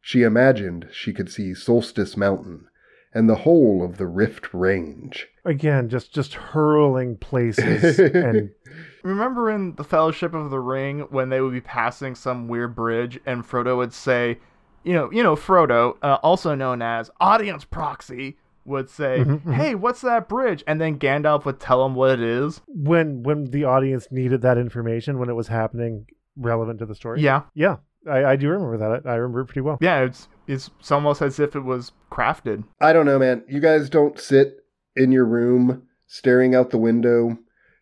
She 0.00 0.22
imagined 0.22 0.88
she 0.92 1.12
could 1.12 1.30
see 1.30 1.54
Solstice 1.54 2.16
Mountain 2.16 2.66
and 3.12 3.28
the 3.28 3.36
whole 3.36 3.84
of 3.84 3.96
the 3.96 4.06
Rift 4.06 4.52
Range. 4.54 5.28
Again, 5.44 5.88
just 5.88 6.12
just 6.12 6.34
hurling 6.34 7.16
places 7.16 7.98
and 7.98 8.50
Remember 9.02 9.50
in 9.50 9.74
the 9.76 9.84
Fellowship 9.84 10.34
of 10.34 10.50
the 10.50 10.60
Ring 10.60 11.00
when 11.10 11.28
they 11.28 11.40
would 11.40 11.52
be 11.52 11.60
passing 11.60 12.14
some 12.14 12.48
weird 12.48 12.74
bridge 12.74 13.18
and 13.26 13.42
Frodo 13.46 13.76
would 13.76 13.92
say, 13.92 14.38
you 14.84 14.92
know, 14.94 15.10
you 15.12 15.22
know, 15.22 15.36
Frodo, 15.36 15.96
uh, 16.02 16.18
also 16.22 16.54
known 16.54 16.82
as 16.82 17.10
Audience 17.20 17.64
Proxy, 17.64 18.36
would 18.64 18.88
say, 18.90 19.20
Mhm, 19.24 19.40
mhm. 19.42 19.54
"Hey, 19.54 19.74
what's 19.74 20.02
that 20.02 20.28
bridge?" 20.28 20.62
And 20.66 20.80
then 20.80 20.98
Gandalf 20.98 21.44
would 21.44 21.58
tell 21.60 21.84
him 21.84 21.94
what 21.94 22.10
it 22.10 22.20
is. 22.20 22.60
when 22.68 23.22
when 23.22 23.46
the 23.46 23.64
audience 23.64 24.08
needed 24.10 24.42
that 24.42 24.58
information 24.58 25.18
when 25.18 25.28
it 25.30 25.34
was 25.34 25.48
happening 25.48 26.06
relevant 26.36 26.78
to 26.78 26.86
the 26.86 26.94
story. 26.94 27.20
Yeah, 27.20 27.42
Yeah. 27.54 27.76
I, 28.08 28.24
I 28.24 28.36
do 28.36 28.48
remember 28.48 28.78
that. 28.78 29.06
I, 29.06 29.10
I 29.12 29.14
remember 29.16 29.40
it 29.40 29.46
pretty 29.46 29.60
well. 29.60 29.76
yeah, 29.80 30.00
it's 30.00 30.28
it's 30.46 30.70
it's 30.80 30.90
almost 30.90 31.20
as 31.20 31.38
if 31.40 31.54
it 31.56 31.60
was 31.64 31.92
crafted. 32.10 32.64
I 32.80 32.92
don't 32.94 33.04
know, 33.06 33.18
man. 33.18 33.42
You 33.48 33.60
guys 33.60 33.90
don't 33.90 34.18
sit 34.18 34.64
in 34.96 35.12
your 35.12 35.26
room 35.26 35.82
staring 36.06 36.54
out 36.54 36.70
the 36.70 36.78
window, 36.78 37.36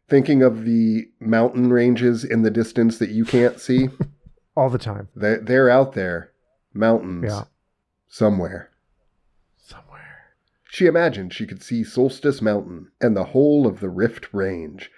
thinking 0.08 0.42
of 0.42 0.64
the 0.64 1.08
mountain 1.20 1.70
ranges 1.70 2.24
in 2.24 2.42
the 2.42 2.50
distance 2.50 2.98
that 2.98 3.10
you 3.10 3.24
can't 3.24 3.60
see. 3.60 3.88
All 4.56 4.70
the 4.70 4.78
time. 4.78 5.08
they're, 5.14 5.38
they're 5.40 5.70
out 5.70 5.92
there, 5.92 6.32
mountains, 6.74 7.26
Yeah. 7.28 7.44
somewhere. 8.08 8.70
Somewhere. 9.56 10.26
She 10.70 10.86
imagined 10.86 11.32
she 11.32 11.46
could 11.46 11.62
see 11.62 11.84
Solstice 11.84 12.42
Mountain 12.42 12.90
and 13.00 13.16
the 13.16 13.24
whole 13.24 13.66
of 13.66 13.80
the 13.80 13.88
Rift 13.88 14.28
Range. 14.32 14.90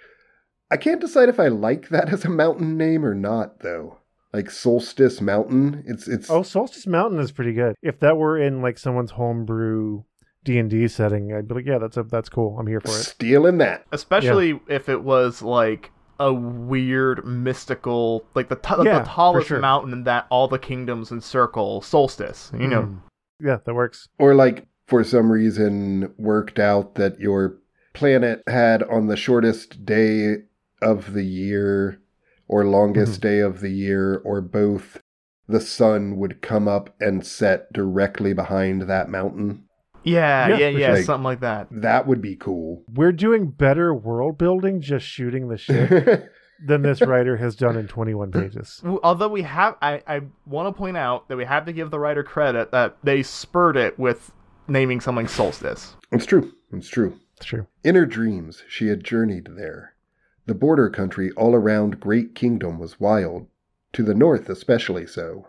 I 0.71 0.77
can't 0.77 1.01
decide 1.01 1.29
if 1.29 1.39
I 1.39 1.47
like 1.49 1.89
that 1.89 2.11
as 2.11 2.25
a 2.25 2.29
mountain 2.29 2.77
name 2.77 3.05
or 3.05 3.13
not, 3.13 3.59
though. 3.59 3.97
Like 4.33 4.49
Solstice 4.49 5.19
Mountain, 5.19 5.83
it's 5.85 6.07
it's 6.07 6.29
Oh, 6.29 6.41
Solstice 6.41 6.87
Mountain 6.87 7.19
is 7.19 7.33
pretty 7.33 7.51
good. 7.53 7.75
If 7.81 7.99
that 7.99 8.15
were 8.17 8.37
in 8.39 8.61
like 8.61 8.77
someone's 8.77 9.11
homebrew 9.11 10.03
D 10.43 10.57
and 10.57 10.69
D 10.69 10.87
setting, 10.87 11.33
I'd 11.33 11.47
be 11.47 11.55
like, 11.55 11.65
yeah, 11.65 11.77
that's 11.77 11.97
a, 11.97 12.03
that's 12.03 12.29
cool. 12.29 12.57
I'm 12.59 12.67
here 12.67 12.81
for 12.81 12.89
it. 12.89 13.03
stealing 13.03 13.57
that. 13.59 13.85
Especially 13.91 14.59
if 14.67 14.89
it 14.89 15.03
was 15.03 15.41
like 15.41 15.91
a 16.19 16.33
weird 16.33 17.25
mystical, 17.25 18.25
like 18.35 18.49
the, 18.49 18.55
t- 18.55 18.73
Yeah, 18.83 18.99
the 18.99 19.05
tallest 19.09 19.47
sure. 19.49 19.59
mountain 19.59 20.03
that 20.05 20.25
all 20.29 20.47
the 20.47 20.59
kingdoms 20.59 21.11
encircle, 21.11 21.81
solstice. 21.81 22.51
You 22.57 22.67
know, 22.67 22.81
Mm. 22.83 23.01
Yeah, 23.43 23.57
that 23.65 23.73
works. 23.73 24.07
Or 24.19 24.35
like 24.35 24.67
for 24.87 25.03
some 25.03 25.31
reason 25.31 26.13
worked 26.17 26.59
out 26.59 26.93
that 26.95 27.19
your 27.19 27.57
planet 27.93 28.43
had 28.47 28.83
on 28.83 29.07
the 29.07 29.17
shortest 29.17 29.83
day 29.85 30.37
of 30.81 31.13
the 31.13 31.23
year 31.25 31.99
or 32.47 32.65
longest 32.65 33.13
Mm-hmm. 33.13 33.27
day 33.27 33.39
of 33.39 33.61
the 33.61 33.69
year 33.71 34.21
or 34.23 34.41
both 34.41 35.01
the 35.47 35.59
sun 35.61 36.17
would 36.17 36.41
come 36.41 36.67
up 36.67 36.95
and 36.99 37.25
set 37.25 37.71
directly 37.73 38.33
behind 38.33 38.83
that 38.83 39.09
mountain. 39.09 39.63
Yeah, 40.03 40.47
Yeah, 40.49 40.57
yeah, 40.57 40.67
yeah, 40.69 40.95
sure. 40.95 41.03
something 41.03 41.23
like 41.23 41.41
that. 41.41 41.67
That 41.71 42.07
would 42.07 42.21
be 42.21 42.35
cool. 42.35 42.83
We're 42.93 43.11
doing 43.11 43.47
better 43.47 43.93
world 43.93 44.37
building 44.37 44.81
just 44.81 45.05
shooting 45.05 45.47
the 45.47 45.57
shit 45.57 46.29
than 46.65 46.81
this 46.81 47.01
writer 47.01 47.37
has 47.37 47.55
done 47.55 47.75
in 47.77 47.87
21 47.87 48.31
pages. 48.31 48.81
Although 49.03 49.29
we 49.29 49.41
have, 49.43 49.75
I, 49.81 50.01
I 50.07 50.21
want 50.45 50.73
to 50.73 50.77
point 50.77 50.97
out 50.97 51.27
that 51.29 51.37
we 51.37 51.45
have 51.45 51.65
to 51.65 51.73
give 51.73 51.91
the 51.91 51.99
writer 51.99 52.23
credit 52.23 52.71
that 52.71 52.97
they 53.03 53.23
spurred 53.23 53.77
it 53.77 53.97
with 53.97 54.31
naming 54.67 55.01
something 55.01 55.27
solstice. 55.27 55.95
it's 56.11 56.25
true. 56.25 56.53
It's 56.71 56.87
true. 56.87 57.19
It's 57.37 57.45
true. 57.45 57.67
In 57.83 57.95
her 57.95 58.05
dreams, 58.05 58.63
she 58.69 58.87
had 58.87 59.03
journeyed 59.03 59.49
there. 59.57 59.95
The 60.45 60.53
border 60.55 60.89
country 60.89 61.31
all 61.31 61.53
around 61.55 61.99
Great 61.99 62.35
Kingdom 62.35 62.79
was 62.79 62.99
wild, 62.99 63.47
to 63.93 64.03
the 64.03 64.13
north 64.15 64.49
especially 64.49 65.05
so. 65.07 65.47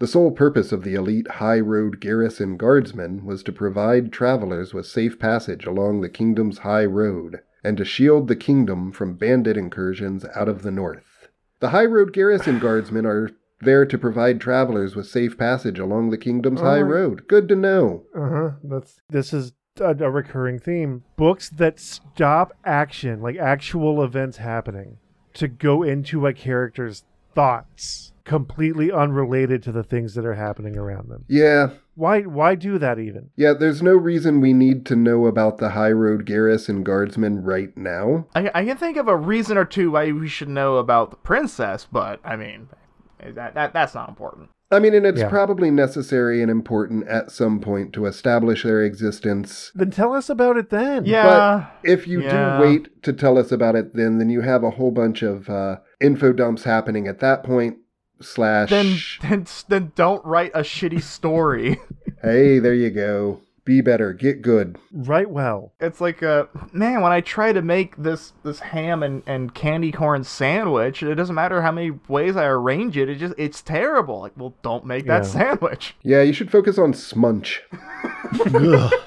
The 0.00 0.06
sole 0.06 0.30
purpose 0.32 0.72
of 0.72 0.82
the 0.82 0.94
elite 0.94 1.28
high 1.32 1.60
road 1.60 2.00
garrison 2.00 2.56
guardsmen 2.56 3.24
was 3.24 3.42
to 3.44 3.52
provide 3.52 4.10
travelers 4.12 4.72
with 4.74 4.86
safe 4.86 5.18
passage 5.18 5.66
along 5.66 6.00
the 6.00 6.08
kingdom's 6.08 6.58
high 6.60 6.86
road, 6.86 7.40
and 7.62 7.76
to 7.76 7.84
shield 7.84 8.26
the 8.26 8.34
kingdom 8.36 8.92
from 8.92 9.14
bandit 9.16 9.56
incursions 9.58 10.24
out 10.34 10.48
of 10.48 10.62
the 10.62 10.70
north. 10.70 11.28
The 11.60 11.68
high 11.68 11.84
road 11.84 12.12
garrison 12.14 12.58
guardsmen 12.66 13.04
are 13.06 13.30
there 13.60 13.84
to 13.84 13.98
provide 13.98 14.40
travelers 14.40 14.96
with 14.96 15.06
safe 15.06 15.36
passage 15.36 15.78
along 15.78 16.08
the 16.08 16.16
kingdom's 16.18 16.60
high 16.62 16.78
Oh. 16.80 16.84
road. 16.84 17.28
Good 17.28 17.46
to 17.48 17.56
know. 17.56 18.04
Uh 18.16 18.28
huh. 18.30 18.50
That's 18.64 19.00
this 19.10 19.34
is 19.34 19.52
a, 19.78 19.90
a 20.02 20.10
recurring 20.10 20.58
theme. 20.60 21.04
Books 21.16 21.50
that 21.50 21.78
stop 21.78 22.54
action, 22.64 23.20
like 23.20 23.36
actual 23.36 24.02
events 24.02 24.38
happening, 24.38 24.96
to 25.34 25.46
go 25.46 25.82
into 25.82 26.26
a 26.26 26.32
character's 26.32 27.04
thoughts, 27.34 28.12
completely 28.30 28.92
unrelated 28.92 29.60
to 29.64 29.72
the 29.72 29.82
things 29.82 30.14
that 30.14 30.24
are 30.24 30.34
happening 30.34 30.76
around 30.76 31.08
them. 31.08 31.24
Yeah, 31.28 31.70
Why? 31.96 32.22
Why 32.22 32.54
do 32.54 32.78
that 32.78 32.98
even? 33.00 33.30
yeah, 33.36 33.52
there's 33.52 33.82
no 33.82 33.92
reason 33.94 34.40
we 34.40 34.52
need 34.52 34.86
to 34.86 34.94
know 34.96 35.26
about 35.26 35.58
the 35.58 35.70
high 35.70 35.90
road 35.90 36.24
garrison 36.26 36.84
guardsmen 36.84 37.42
right 37.42 37.76
now. 37.76 38.26
I, 38.36 38.48
I 38.54 38.64
can 38.64 38.76
think 38.76 38.96
of 38.96 39.08
a 39.08 39.16
reason 39.16 39.58
or 39.58 39.64
two 39.64 39.90
why 39.90 40.12
we 40.12 40.28
should 40.28 40.48
know 40.48 40.76
about 40.76 41.10
the 41.10 41.16
princess, 41.16 41.88
but 41.90 42.20
I 42.24 42.36
mean, 42.36 42.68
that, 43.34 43.54
that 43.54 43.72
that's 43.72 43.94
not 43.96 44.08
important. 44.08 44.48
I 44.72 44.78
mean, 44.78 44.94
and 44.94 45.04
it's 45.04 45.18
Yeah. 45.18 45.28
probably 45.28 45.72
necessary 45.72 46.40
and 46.40 46.48
important 46.48 47.08
at 47.08 47.32
some 47.32 47.58
point 47.58 47.92
to 47.94 48.06
establish 48.06 48.62
their 48.62 48.84
existence. 48.84 49.72
Then 49.74 49.90
tell 49.90 50.12
us 50.12 50.30
about 50.30 50.56
it 50.56 50.70
then. 50.70 51.04
Yeah. 51.06 51.66
If 51.82 52.06
you 52.06 52.22
Yeah. 52.22 52.58
do 52.58 52.62
wait 52.62 53.02
to 53.02 53.12
tell 53.12 53.36
us 53.36 53.50
about 53.50 53.74
it, 53.74 53.94
then 53.96 54.18
then 54.18 54.30
you 54.30 54.42
have 54.42 54.62
a 54.62 54.70
whole 54.70 54.92
bunch 54.92 55.22
of 55.24 55.50
uh, 55.50 55.78
info 56.00 56.32
dumps 56.32 56.62
happening 56.62 57.08
at 57.08 57.18
that 57.18 57.42
point. 57.42 57.78
Slash, 58.22 58.68
then 58.70 58.96
then 59.22 59.46
then 59.68 59.92
don't 59.94 60.24
write 60.24 60.52
a 60.54 60.60
shitty 60.60 61.02
story. 61.02 61.78
hey, 62.22 62.58
there 62.58 62.74
you 62.74 62.90
go. 62.90 63.40
Be 63.64 63.82
better, 63.82 64.12
get 64.12 64.42
good. 64.42 64.78
Right. 64.90 65.30
Well. 65.30 65.72
It's 65.80 66.00
like 66.00 66.22
uh 66.22 66.46
man, 66.72 67.02
when 67.02 67.12
I 67.12 67.20
try 67.20 67.52
to 67.52 67.62
make 67.62 67.96
this 67.96 68.32
this 68.42 68.58
ham 68.60 69.02
and, 69.02 69.22
and 69.26 69.54
candy 69.54 69.92
corn 69.92 70.24
sandwich, 70.24 71.02
it 71.02 71.14
doesn't 71.14 71.34
matter 71.34 71.62
how 71.62 71.70
many 71.70 71.92
ways 72.08 72.36
I 72.36 72.46
arrange 72.46 72.96
it, 72.96 73.08
it 73.08 73.16
just 73.16 73.34
it's 73.38 73.62
terrible. 73.62 74.20
Like, 74.20 74.32
well, 74.36 74.54
don't 74.62 74.86
make 74.86 75.06
that 75.06 75.22
Yeah. 75.22 75.28
sandwich. 75.28 75.94
Yeah, 76.02 76.22
you 76.22 76.32
should 76.32 76.50
focus 76.50 76.78
on 76.78 76.92
smunch. 76.94 77.58
Ugh. 78.54 78.92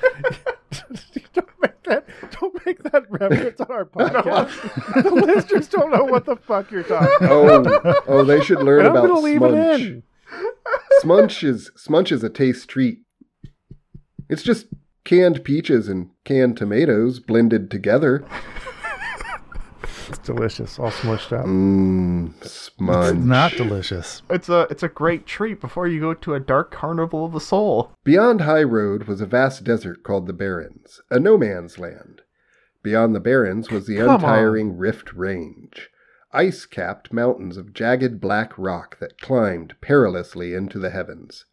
don't 1.34 1.49
make 1.61 1.84
that. 1.84 2.05
Don't 2.39 2.53
make 2.66 2.82
that 2.84 3.03
reference 3.09 3.59
on 3.61 3.72
our 3.72 3.86
podcast. 3.97 5.03
the 5.03 5.11
listeners 5.11 5.68
don't 5.68 5.91
know 5.91 6.03
what 6.05 6.26
the 6.26 6.36
fuck 6.36 6.72
you're 6.72 6.84
talking. 6.84 7.28
Oh, 7.30 7.47
about. 7.61 7.82
Oh, 7.86 8.03
oh, 8.07 8.24
they 8.24 8.41
should 8.41 8.61
learn 8.64 8.80
And 8.86 8.89
I'm 8.89 8.95
about 8.95 9.07
gonna 9.07 9.20
leave 9.20 9.41
it 9.41 9.53
in. 9.53 10.03
Smudge 10.99 11.43
is 11.43 11.72
smudge 11.76 12.11
is 12.11 12.24
a 12.24 12.30
taste 12.30 12.70
treat. 12.70 12.99
It's 14.30 14.43
just 14.43 14.68
canned 15.03 15.43
peaches 15.43 15.88
and 15.88 16.09
canned 16.24 16.57
tomatoes 16.57 17.20
blended 17.20 17.70
together. 17.70 18.26
It's 20.09 20.18
delicious, 20.20 20.78
all 20.80 20.91
smushed 20.91 21.32
up. 21.38 21.45
Mmm, 21.45 22.34
It's 22.41 22.70
not 23.26 23.53
delicious. 23.53 24.22
It's 24.30 24.49
a 24.49 24.68
it's 24.70 24.84
a 24.84 24.88
great 24.89 25.26
treat 25.26 25.61
before 25.61 25.88
you 25.88 25.99
go 26.01 26.14
to 26.14 26.34
a 26.34 26.39
dark 26.39 26.72
carnival 26.72 27.26
of 27.26 27.32
the 27.32 27.39
soul. 27.39 27.91
Beyond 28.03 28.41
High 28.41 28.64
Road 28.64 29.03
was 29.03 29.22
a 29.22 29.26
vast 29.26 29.64
desert 29.64 30.03
called 30.03 30.28
the 30.28 30.34
Barrens, 30.34 31.01
a 31.09 31.20
no 31.20 31.38
man's 31.38 31.80
land. 31.80 32.22
Beyond 32.84 33.16
the 33.16 33.20
Barrens 33.20 33.72
was 33.72 33.88
the 33.88 33.98
Come 33.98 34.10
on. 34.10 34.16
untiring 34.16 34.78
Rift 34.78 35.14
Range, 35.14 35.90
ice 36.32 36.66
capped 36.66 37.14
mountains 37.14 37.58
of 37.58 37.74
jagged 37.74 38.20
black 38.20 38.54
rock 38.58 39.00
that 39.00 39.20
climbed 39.22 39.76
perilously 39.82 40.54
into 40.54 40.78
the 40.80 40.90
heavens. 40.90 41.46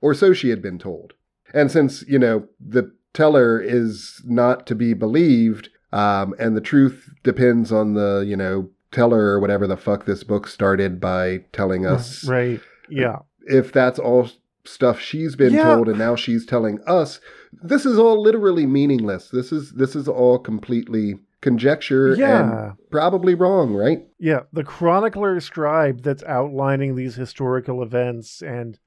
Or 0.00 0.14
so 0.14 0.32
she 0.32 0.48
had 0.50 0.62
been 0.62 0.78
told. 0.78 1.12
And 1.54 1.70
since, 1.70 2.02
you 2.08 2.18
know, 2.18 2.48
the 2.60 2.92
teller 3.12 3.60
is 3.60 4.20
not 4.24 4.66
to 4.66 4.74
be 4.74 4.94
believed, 4.94 5.68
um, 5.92 6.34
and 6.38 6.56
the 6.56 6.60
truth 6.60 7.10
depends 7.22 7.70
on 7.70 7.94
the, 7.94 8.24
you 8.26 8.36
know, 8.36 8.70
teller 8.92 9.26
or 9.26 9.40
whatever 9.40 9.66
the 9.66 9.76
fuck 9.76 10.06
this 10.06 10.24
book 10.24 10.46
started 10.46 11.00
by 11.00 11.44
telling 11.52 11.84
us 11.86 12.26
Right. 12.26 12.60
Yeah. 12.88 13.18
if 13.46 13.72
that's 13.72 13.98
all 13.98 14.28
stuff 14.68 15.00
she's 15.00 15.36
been 15.36 15.52
Yeah. 15.54 15.64
told 15.74 15.88
and 15.88 15.98
now 15.98 16.16
she's 16.16 16.44
telling 16.46 16.80
us 16.86 17.20
this 17.62 17.86
is 17.86 17.98
all 17.98 18.20
literally 18.22 18.66
meaningless 18.66 19.28
this 19.30 19.52
is 19.52 19.72
this 19.72 19.94
is 19.96 20.08
all 20.08 20.38
completely 20.38 21.14
conjecture 21.40 22.14
Yeah. 22.14 22.68
and 22.70 22.72
probably 22.90 23.34
wrong 23.34 23.74
right 23.74 24.06
Yeah. 24.18 24.40
The 24.52 24.64
chronicler 24.64 25.38
scribe 25.40 26.02
that's 26.02 26.24
outlining 26.24 26.94
these 26.96 27.14
historical 27.16 27.82
events 27.82 28.42
and 28.42 28.78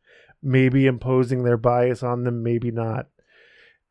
maybe 0.42 0.86
imposing 0.88 1.44
their 1.44 1.58
bias 1.58 2.02
on 2.02 2.24
them, 2.24 2.42
maybe 2.44 2.72
not, 2.72 3.08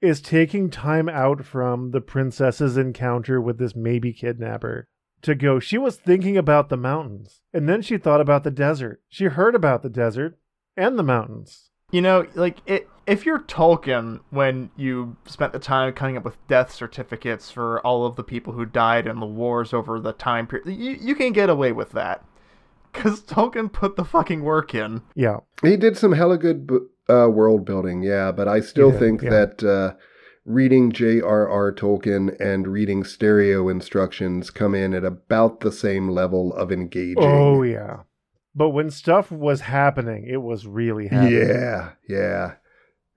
is 0.01 0.21
taking 0.21 0.71
time 0.71 1.09
out 1.09 1.45
from 1.45 1.91
the 1.93 2.01
princess's 2.01 2.77
encounter 2.77 3.41
with 3.41 3.59
this 3.59 3.75
maybe 3.77 4.13
kidnapper 4.13 4.89
to 5.23 5.35
go. 5.35 5.59
She 5.59 5.79
was 5.79 5.97
thinking 5.97 6.37
about 6.37 6.69
the 6.69 6.77
mountains 6.77 7.41
and 7.53 7.69
then 7.69 7.81
she 7.83 7.97
thought 7.99 8.21
about 8.21 8.45
the 8.45 8.51
desert. 8.51 9.01
She 9.09 9.25
heard 9.27 9.55
about 9.55 9.83
the 9.83 9.91
desert 9.91 10.39
and 10.77 10.99
the 10.99 11.03
mountains. 11.03 11.71
You 11.91 12.03
know, 12.03 12.27
like 12.35 12.59
it, 12.67 12.89
if 13.07 13.25
you're 13.25 13.39
Tolkien, 13.41 14.21
when 14.31 14.71
you 14.77 15.17
spent 15.27 15.53
the 15.53 15.59
time 15.59 15.93
coming 15.95 16.17
up 16.19 16.25
with 16.25 16.37
death 16.47 16.73
certificates 16.73 17.51
for 17.51 17.81
all 17.87 18.05
of 18.05 18.17
the 18.17 18.23
people 18.25 18.53
who 18.53 18.67
died 18.67 19.07
in 19.07 19.21
the 19.21 19.27
wars 19.27 19.73
over 19.73 19.99
the 19.99 20.13
time 20.13 20.47
period, 20.47 20.69
you, 20.69 20.99
you 21.01 21.15
can 21.15 21.33
get 21.33 21.49
away 21.49 21.73
with 21.73 21.93
that. 21.93 22.25
Because 22.93 23.21
Tolkien 23.23 23.73
put 23.73 23.97
the 23.97 24.05
fucking 24.05 24.43
work 24.43 24.75
in. 24.75 25.03
Yeah. 25.15 25.39
he 25.63 25.77
did 25.77 25.97
some 25.97 26.13
hella 26.13 26.37
good 26.39 26.67
bu- 26.67 26.89
uh, 27.09 27.29
world 27.29 27.65
building 27.65 28.03
yeah 28.03 28.31
but 28.33 28.47
i 28.49 28.61
still 28.61 28.93
Yeah, 28.93 28.99
think 28.99 29.23
yeah. 29.23 29.31
that 29.31 29.65
uh, 29.65 29.95
reading 30.45 30.93
j.r.r 30.93 31.73
tolkien 31.73 32.39
and 32.39 32.67
reading 32.69 33.03
stereo 33.05 33.69
instructions 33.71 34.51
come 34.51 34.75
in 34.75 34.93
at 34.93 35.05
about 35.05 35.61
the 35.61 35.73
same 35.73 36.09
level 36.11 36.53
of 36.55 36.71
engaging 36.71 37.17
Oh, 37.23 37.63
yeah. 37.63 38.01
But 38.55 38.71
when 38.71 38.91
stuff 38.91 39.31
was 39.31 39.61
happening, 39.63 40.27
it 40.29 40.39
was 40.43 40.67
really 40.67 41.09
happening. 41.09 41.33
yeah 41.49 41.91
yeah 42.09 42.55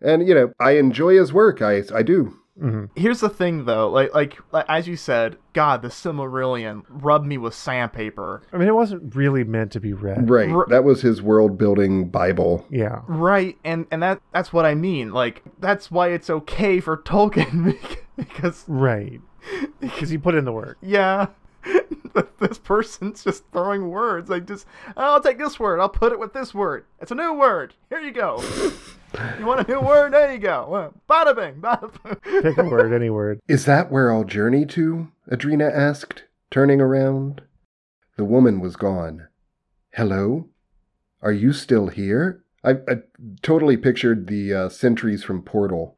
and 0.01 0.27
you 0.27 0.33
know 0.33 0.51
i 0.59 0.71
enjoy 0.71 1.15
his 1.15 1.31
work 1.31 1.61
i 1.61 1.81
i 1.93 2.01
do 2.03 2.37
hmm 2.59 2.85
Here's 2.95 3.21
the 3.21 3.29
thing, 3.29 3.63
though, 3.65 3.89
like, 3.89 4.13
like, 4.13 4.37
like 4.51 4.65
as 4.67 4.85
you 4.87 4.95
said, 4.97 5.37
God, 5.53 5.81
the 5.81 5.87
Silmarillion 5.87 6.83
rubbed 6.89 7.25
me 7.25 7.37
with 7.37 7.53
sandpaper. 7.55 8.43
I 8.51 8.57
mean, 8.57 8.67
it 8.67 8.75
wasn't 8.75 9.15
really 9.15 9.43
meant 9.45 9.71
to 9.71 9.79
be 9.79 9.93
read. 9.93 10.29
right 10.29 10.49
R- 10.49 10.65
that 10.69 10.83
was 10.83 11.01
his 11.01 11.21
world 11.21 11.57
building 11.57 12.09
bible 12.09 12.65
Yeah. 12.69 13.01
Right, 13.07 13.57
and 13.63 13.87
and 13.89 14.03
that 14.03 14.21
that's 14.33 14.51
what 14.51 14.65
I 14.65 14.75
mean. 14.75 15.11
Like, 15.13 15.43
that's 15.59 15.89
why 15.89 16.09
it's 16.09 16.29
okay 16.29 16.79
for 16.81 16.97
Tolkien 16.97 17.77
because 18.17 18.65
Right. 18.67 19.21
Because 19.79 20.09
he 20.09 20.17
put 20.17 20.35
in 20.35 20.43
the 20.45 20.51
work. 20.53 20.77
yeah. 20.81 21.27
this 22.39 22.57
person's 22.57 23.23
just 23.23 23.43
throwing 23.51 23.89
words. 23.89 24.29
Like 24.29 24.47
just, 24.47 24.65
I'll 24.95 25.21
take 25.21 25.37
this 25.37 25.59
word. 25.59 25.79
I'll 25.79 25.89
put 25.89 26.11
it 26.11 26.19
with 26.19 26.33
this 26.33 26.53
word. 26.53 26.85
It's 26.99 27.11
a 27.11 27.15
new 27.15 27.33
word. 27.33 27.75
Here 27.89 27.99
you 27.99 28.11
go. 28.11 28.41
you 29.39 29.45
want 29.45 29.67
a 29.67 29.71
new 29.71 29.81
word? 29.81 30.13
There 30.13 30.31
you 30.31 30.39
go. 30.39 30.67
Well, 30.69 30.93
bada 31.09 31.35
bing, 31.35 31.61
bada 31.61 31.91
boom. 32.01 32.41
Pick 32.43 32.57
a 32.57 32.63
word, 32.63 32.93
any 32.93 33.09
word. 33.09 33.39
Is 33.47 33.65
that 33.65 33.91
where 33.91 34.11
I'll 34.11 34.23
journey 34.23 34.65
to? 34.67 35.11
Adrina 35.29 35.71
asked, 35.71 36.23
turning 36.49 36.81
around. 36.81 37.41
The 38.17 38.25
woman 38.25 38.59
was 38.59 38.75
gone. 38.75 39.27
Hello? 39.93 40.49
Are 41.21 41.31
you 41.31 41.53
still 41.53 41.87
here? 41.87 42.43
I, 42.63 42.71
I 42.87 42.95
totally 43.41 43.77
pictured 43.77 44.27
the 44.27 44.53
uh, 44.53 44.69
sentries 44.69 45.23
from 45.23 45.41
Portal. 45.41 45.97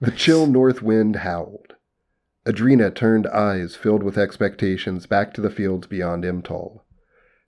The 0.00 0.10
chill 0.10 0.46
north 0.46 0.82
wind 0.82 1.16
howled. 1.16 1.73
Adrina 2.46 2.94
turned 2.94 3.26
eyes 3.28 3.74
filled 3.74 4.02
with 4.02 4.18
expectations 4.18 5.06
back 5.06 5.32
to 5.34 5.40
the 5.40 5.50
fields 5.50 5.86
beyond 5.86 6.24
Imtal. 6.24 6.80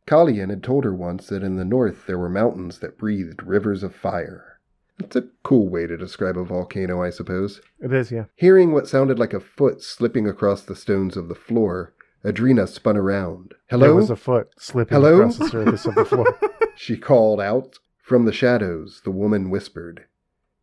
Calyin 0.06 0.50
had 0.50 0.62
told 0.62 0.84
her 0.84 0.94
once 0.94 1.26
that 1.28 1.42
in 1.42 1.56
the 1.56 1.64
north 1.64 2.06
there 2.06 2.18
were 2.18 2.28
mountains 2.30 2.78
that 2.78 2.96
breathed 2.98 3.42
rivers 3.42 3.82
of 3.82 3.94
fire. 3.94 4.60
It's 4.98 5.16
a 5.16 5.28
cool 5.42 5.68
way 5.68 5.86
to 5.86 5.96
describe 5.96 6.38
a 6.38 6.44
volcano, 6.44 7.02
I 7.02 7.10
suppose. 7.10 7.60
It 7.80 7.92
is, 7.92 8.10
yeah. 8.10 8.24
Hearing 8.34 8.72
what 8.72 8.88
sounded 8.88 9.18
like 9.18 9.34
a 9.34 9.40
foot 9.40 9.82
slipping 9.82 10.26
across 10.26 10.62
the 10.62 10.76
stones 10.76 11.16
of 11.16 11.28
the 11.28 11.34
floor, 11.34 11.92
Adrina 12.24 12.66
spun 12.66 12.96
around. 12.96 13.50
There 13.68 13.78
Hello? 13.78 13.94
was 13.96 14.08
a 14.08 14.16
foot 14.16 14.48
slipping 14.58 14.96
Hello? 14.96 15.16
across 15.18 15.36
the 15.36 15.48
surface 15.48 15.84
of 15.84 15.94
the 15.94 16.04
floor. 16.04 16.26
She 16.78 16.98
called 16.98 17.40
out. 17.40 17.78
From 18.02 18.26
the 18.26 18.32
shadows, 18.32 19.00
the 19.02 19.10
woman 19.10 19.48
whispered, 19.48 20.04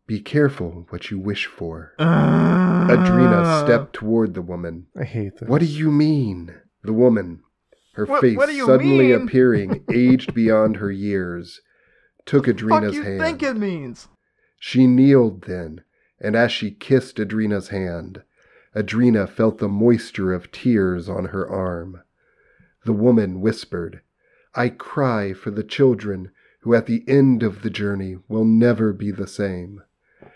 Be 0.05 0.19
careful 0.19 0.85
what 0.89 1.11
you 1.11 1.17
wish 1.17 1.45
for. 1.45 1.93
Adrina 1.97 3.43
ah. 3.45 3.63
stepped 3.63 3.93
toward 3.93 4.33
the 4.33 4.41
woman. 4.41 4.87
I 4.99 5.05
hate 5.05 5.37
this. 5.37 5.47
What 5.47 5.61
do 5.61 5.65
you 5.65 5.91
mean? 5.91 6.53
The 6.83 6.93
woman, 6.93 7.41
her 7.95 8.05
What- 8.05 8.21
face 8.21 8.35
what 8.35 8.49
suddenly 8.49 9.13
mean? 9.13 9.21
appearing, 9.21 9.85
aged 9.91 10.33
beyond 10.33 10.77
her 10.77 10.91
years, 10.91 11.61
took 12.25 12.45
Fuck 12.45 12.55
Adrina's 12.55 12.95
you 12.95 13.03
hand. 13.03 13.21
think 13.21 13.43
it 13.43 13.55
means? 13.55 14.09
She 14.59 14.87
kneeled 14.87 15.43
then, 15.43 15.81
and 16.19 16.35
as 16.35 16.51
she 16.51 16.71
kissed 16.71 17.17
Adrina's 17.17 17.69
hand, 17.69 18.23
Adrina 18.75 19.27
felt 19.29 19.59
the 19.59 19.69
moisture 19.69 20.33
of 20.33 20.51
tears 20.51 21.07
on 21.07 21.25
her 21.25 21.47
arm. 21.49 22.01
The 22.85 22.93
woman 22.93 23.39
whispered, 23.39 24.01
I 24.53 24.69
cry 24.69 25.33
for 25.33 25.51
the 25.51 25.63
children 25.63 26.31
who 26.61 26.73
at 26.75 26.87
the 26.87 27.03
end 27.07 27.43
of 27.43 27.61
the 27.61 27.69
journey 27.69 28.17
will 28.27 28.45
never 28.45 28.91
be 28.93 29.11
the 29.11 29.27
same. 29.27 29.81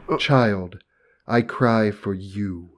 Uh. 0.09 0.17
Child, 0.17 0.79
I 1.27 1.41
cry 1.41 1.91
for 1.91 2.13
you. 2.13 2.69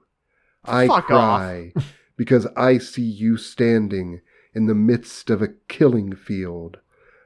I 0.64 0.86
Fuck 0.86 1.06
cry 1.06 1.72
because 2.16 2.46
I 2.56 2.78
see 2.78 3.02
you 3.02 3.36
standing 3.36 4.20
in 4.54 4.66
the 4.66 4.74
midst 4.74 5.30
of 5.30 5.40
a 5.40 5.48
killing 5.68 6.14
field. 6.14 6.78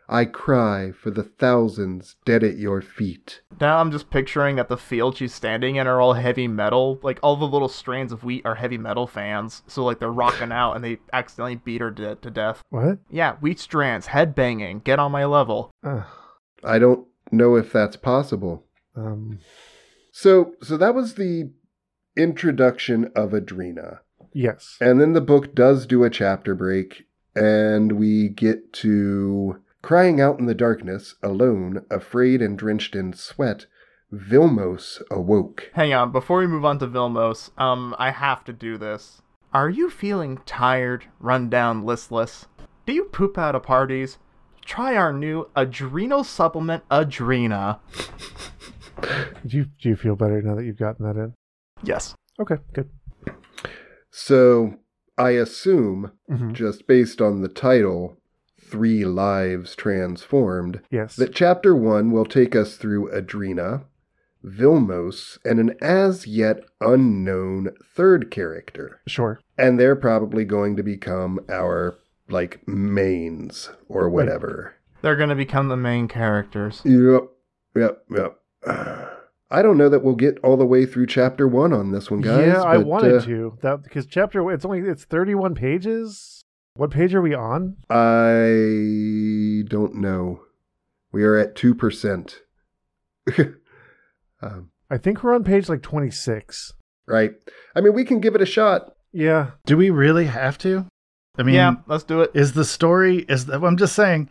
I 0.06 0.26
cry 0.26 0.92
for 0.92 1.10
the 1.10 1.22
thousands 1.22 2.16
dead 2.26 2.44
at 2.44 2.58
your 2.58 2.82
feet. 2.82 3.40
Now 3.58 3.78
I'm 3.78 3.90
just 3.90 4.10
picturing 4.10 4.56
that 4.56 4.68
the 4.68 4.76
field 4.76 5.16
she's 5.16 5.32
standing 5.34 5.76
in 5.76 5.86
are 5.86 5.98
all 5.98 6.12
heavy 6.12 6.46
metal. 6.46 6.98
Like 7.02 7.18
all 7.22 7.36
the 7.36 7.46
little 7.46 7.70
strands 7.70 8.12
of 8.12 8.22
wheat 8.22 8.44
are 8.44 8.56
heavy 8.56 8.76
metal 8.76 9.06
fans. 9.06 9.62
So 9.66 9.82
like 9.82 10.00
they're 10.00 10.12
rocking 10.12 10.52
out 10.52 10.74
and 10.74 10.84
they 10.84 10.98
accidentally 11.14 11.56
beat 11.56 11.80
her 11.80 11.90
to, 11.92 12.16
to 12.16 12.30
death. 12.30 12.62
What? 12.68 12.98
Yeah, 13.10 13.36
wheat 13.36 13.58
strands, 13.58 14.08
head 14.08 14.34
banging, 14.34 14.80
get 14.80 14.98
on 14.98 15.10
my 15.10 15.24
level. 15.24 15.70
Uh, 15.82 16.02
I 16.62 16.78
don't 16.78 17.06
know 17.32 17.56
if 17.56 17.72
that's 17.72 17.96
possible. 17.96 18.66
um, 18.94 19.38
So, 20.16 20.54
so 20.62 20.76
that 20.76 20.94
was 20.94 21.14
the 21.14 21.50
introduction 22.16 23.10
of 23.16 23.32
Adrina. 23.32 23.98
yes. 24.32 24.78
And 24.80 25.00
then 25.00 25.12
the 25.12 25.20
book 25.20 25.56
does 25.56 25.86
do 25.86 26.04
a 26.04 26.08
chapter 26.08 26.54
break, 26.54 27.08
and 27.34 27.90
we 27.98 28.28
get 28.28 28.72
to 28.74 29.60
crying 29.82 30.20
out 30.20 30.38
in 30.38 30.46
the 30.46 30.54
darkness, 30.54 31.16
alone, 31.20 31.84
afraid 31.90 32.40
and 32.40 32.56
drenched 32.56 32.94
in 32.94 33.12
sweat. 33.12 33.66
Vilmos 34.12 35.02
awoke. 35.10 35.72
Hang 35.74 35.92
on, 35.92 36.12
before 36.12 36.38
we 36.38 36.46
move 36.46 36.64
on 36.64 36.78
to 36.78 36.86
Vilmos, 36.86 37.50
um, 37.60 37.96
I 37.98 38.12
have 38.12 38.44
to 38.44 38.52
do 38.52 38.78
this. 38.78 39.20
Are 39.52 39.68
you 39.68 39.90
feeling 39.90 40.38
tired, 40.46 41.06
run 41.18 41.48
down, 41.50 41.84
listless? 41.84 42.46
Do 42.86 42.92
you 42.92 43.06
poop 43.06 43.36
out 43.36 43.56
of 43.56 43.64
parties? 43.64 44.18
Try 44.64 44.94
our 44.94 45.12
new 45.12 45.50
adrenal 45.56 46.22
supplement, 46.22 46.88
Adrena. 46.88 47.80
Do 49.46 49.56
you, 49.58 49.64
do 49.80 49.88
you 49.90 49.96
feel 49.96 50.16
better 50.16 50.40
now 50.42 50.54
that 50.54 50.64
you've 50.64 50.78
gotten 50.78 51.04
that 51.06 51.16
in? 51.20 51.34
Yes. 51.82 52.14
Okay, 52.40 52.56
good. 52.72 52.88
So, 54.10 54.74
I 55.18 55.30
assume, 55.30 56.12
hmm 56.28 56.52
just 56.52 56.86
based 56.86 57.20
on 57.20 57.40
the 57.42 57.48
title, 57.48 58.16
Three 58.60 59.04
Lives 59.04 59.74
Transformed, 59.76 60.80
Yes. 60.90 61.16
that 61.16 61.34
chapter 61.34 61.74
one 61.74 62.10
will 62.12 62.24
take 62.24 62.54
us 62.56 62.76
through 62.76 63.10
Adrina, 63.10 63.84
Vilmos, 64.44 65.38
and 65.44 65.58
an 65.58 65.74
as 65.80 66.26
yet 66.26 66.60
unknown 66.80 67.70
third 67.94 68.30
character. 68.30 69.00
sure. 69.06 69.40
And 69.58 69.78
they're 69.78 69.96
probably 69.96 70.44
going 70.44 70.76
to 70.76 70.82
become 70.82 71.40
our, 71.48 71.96
like, 72.28 72.66
mains 72.66 73.70
or 73.88 74.08
whatever. 74.08 74.74
They're 75.02 75.16
gonna 75.16 75.36
become 75.36 75.68
the 75.68 75.76
main 75.76 76.08
characters. 76.08 76.80
Yep, 76.84 77.24
yep, 77.76 78.04
yep. 78.10 78.36
I 78.66 79.62
don't 79.62 79.78
know 79.78 79.88
that 79.88 80.02
we'll 80.02 80.14
get 80.14 80.38
all 80.42 80.56
the 80.56 80.66
way 80.66 80.86
through 80.86 81.06
chapter 81.06 81.46
one 81.46 81.72
on 81.72 81.92
this 81.92 82.10
one, 82.10 82.20
guys. 82.20 82.46
yeah, 82.46 82.62
I 82.62 82.78
wanted 82.78 83.16
uh, 83.16 83.20
to 83.26 83.58
that 83.62 83.82
because 83.82 84.06
chapter 84.06 84.50
it's 84.50 84.64
only 84.64 84.80
it's 84.80 85.04
thirty 85.04 85.34
one 85.34 85.54
pages. 85.54 86.44
What 86.76 86.90
page 86.90 87.14
are 87.14 87.22
we 87.22 87.34
on? 87.34 87.76
I 87.88 89.62
don't 89.68 89.94
know. 89.94 90.40
We 91.12 91.22
are 91.22 91.36
at 91.36 91.54
2%. 91.54 92.34
um, 94.42 94.70
I 94.90 94.98
think 94.98 95.22
we're 95.22 95.36
on 95.36 95.44
page 95.44 95.68
like 95.68 95.82
twenty 95.82 96.10
six. 96.10 96.72
right. 97.06 97.32
I 97.76 97.80
mean, 97.80 97.94
we 97.94 98.04
can 98.04 98.18
give 98.18 98.34
it 98.34 98.42
a 98.42 98.46
shot. 98.46 98.96
Yeah. 99.12 99.52
Do 99.66 99.76
we 99.76 99.90
really 99.90 100.26
have 100.26 100.58
to? 100.58 100.86
I 101.38 101.44
mean, 101.44 101.54
yeah, 101.54 101.76
let's 101.86 102.04
do 102.04 102.22
it. 102.22 102.32
is 102.34 102.54
the 102.54 102.64
story 102.64 103.24
is 103.28 103.46
the, 103.46 103.60
I'm 103.60 103.76
just 103.76 103.94
saying 103.94 104.28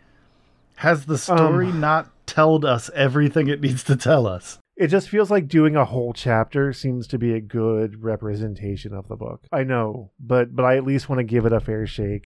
has 0.75 1.05
the 1.05 1.17
story 1.17 1.67
Um, 1.67 1.79
not 1.79 2.22
told 2.33 2.65
us 2.65 2.89
everything 2.95 3.47
it 3.47 3.61
needs 3.61 3.83
to 3.83 3.95
tell 3.95 4.25
us? 4.25 4.57
It 4.75 4.87
just 4.87 5.07
feels 5.07 5.29
like 5.29 5.47
doing 5.47 5.75
a 5.75 5.85
whole 5.85 6.13
chapter 6.13 6.73
seems 6.73 7.05
to 7.07 7.19
be 7.19 7.33
a 7.33 7.39
good 7.39 8.03
representation 8.03 8.91
of 8.91 9.07
the 9.07 9.15
book. 9.15 9.45
I 9.51 9.63
know, 9.63 10.11
but 10.19 10.55
but 10.55 10.65
I 10.65 10.77
at 10.77 10.83
least 10.83 11.09
want 11.09 11.19
to 11.19 11.23
give 11.23 11.45
it 11.45 11.53
a 11.53 11.59
fair 11.59 11.85
shake 11.85 12.23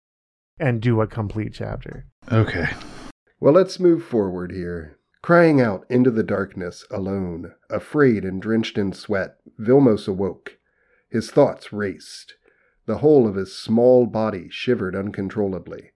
and 0.58 0.82
do 0.82 1.02
a 1.02 1.08
complete 1.08 1.54
chapter. 1.54 2.06
Okay. 2.32 2.70
Well, 3.40 3.54
let's 3.54 3.82
move 3.82 4.04
forward 4.04 4.52
here. 4.52 4.98
Crying 5.22 5.60
out 5.60 5.86
into 5.90 6.10
the 6.10 6.24
darkness, 6.24 6.86
alone, 6.90 7.54
afraid 7.70 8.24
and 8.24 8.42
drenched 8.42 8.78
in 8.78 8.94
sweat, 8.94 9.36
Vilmos 9.60 10.08
awoke. 10.08 10.58
His 11.10 11.30
thoughts 11.32 11.74
raced. 11.74 12.36
The 12.86 13.00
whole 13.00 13.28
of 13.28 13.36
his 13.36 13.54
small 13.54 14.06
body 14.06 14.48
shivered 14.50 14.96
uncontrollably. 14.96 15.92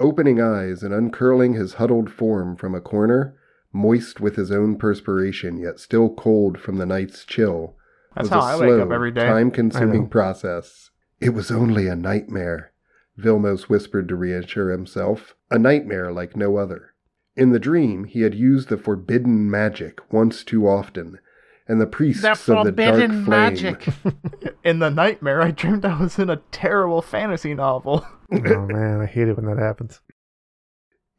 Opening 0.00 0.40
eyes 0.40 0.82
and 0.82 0.94
uncurling 0.94 1.52
his 1.52 1.74
huddled 1.74 2.10
form 2.10 2.56
from 2.56 2.74
a 2.74 2.80
corner, 2.80 3.36
moist 3.72 4.20
with 4.20 4.36
his 4.36 4.50
own 4.50 4.76
perspiration 4.76 5.58
yet 5.58 5.80
still 5.80 6.10
cold 6.14 6.60
from 6.60 6.76
the 6.76 6.86
night's 6.86 7.24
chill, 7.24 7.76
That's 8.14 8.28
was 8.28 8.30
how 8.30 8.40
a 8.40 8.44
I 8.44 8.56
slow, 8.56 8.76
wake 8.76 8.86
up 8.86 8.92
every 8.92 9.10
day. 9.10 9.26
Time-consuming 9.26 10.08
process. 10.08 10.90
It 11.20 11.30
was 11.30 11.50
only 11.50 11.86
a 11.86 11.96
nightmare, 11.96 12.72
Vilmos 13.18 13.62
whispered 13.68 14.08
to 14.08 14.16
reassure 14.16 14.70
himself. 14.70 15.34
A 15.50 15.58
nightmare 15.58 16.12
like 16.12 16.36
no 16.36 16.56
other. 16.56 16.94
In 17.36 17.52
the 17.52 17.58
dream, 17.58 18.04
he 18.04 18.22
had 18.22 18.34
used 18.34 18.68
the 18.68 18.76
forbidden 18.76 19.50
magic 19.50 20.00
once 20.12 20.44
too 20.44 20.68
often, 20.68 21.18
and 21.66 21.80
the 21.80 21.86
priests 21.86 22.24
of 22.24 22.64
the 22.64 22.72
dark 22.72 23.10
flame. 23.24 23.78
In 24.64 24.80
the 24.80 24.90
nightmare, 24.90 25.40
I 25.40 25.50
dreamed 25.50 25.84
I 25.84 25.98
was 25.98 26.18
in 26.18 26.28
a 26.30 26.42
terrible 26.50 27.02
fantasy 27.02 27.54
novel. 27.54 28.06
oh 28.32 28.66
man, 28.66 29.00
I 29.00 29.06
hate 29.06 29.28
it 29.28 29.36
when 29.36 29.46
that 29.46 29.58
happens. 29.58 30.00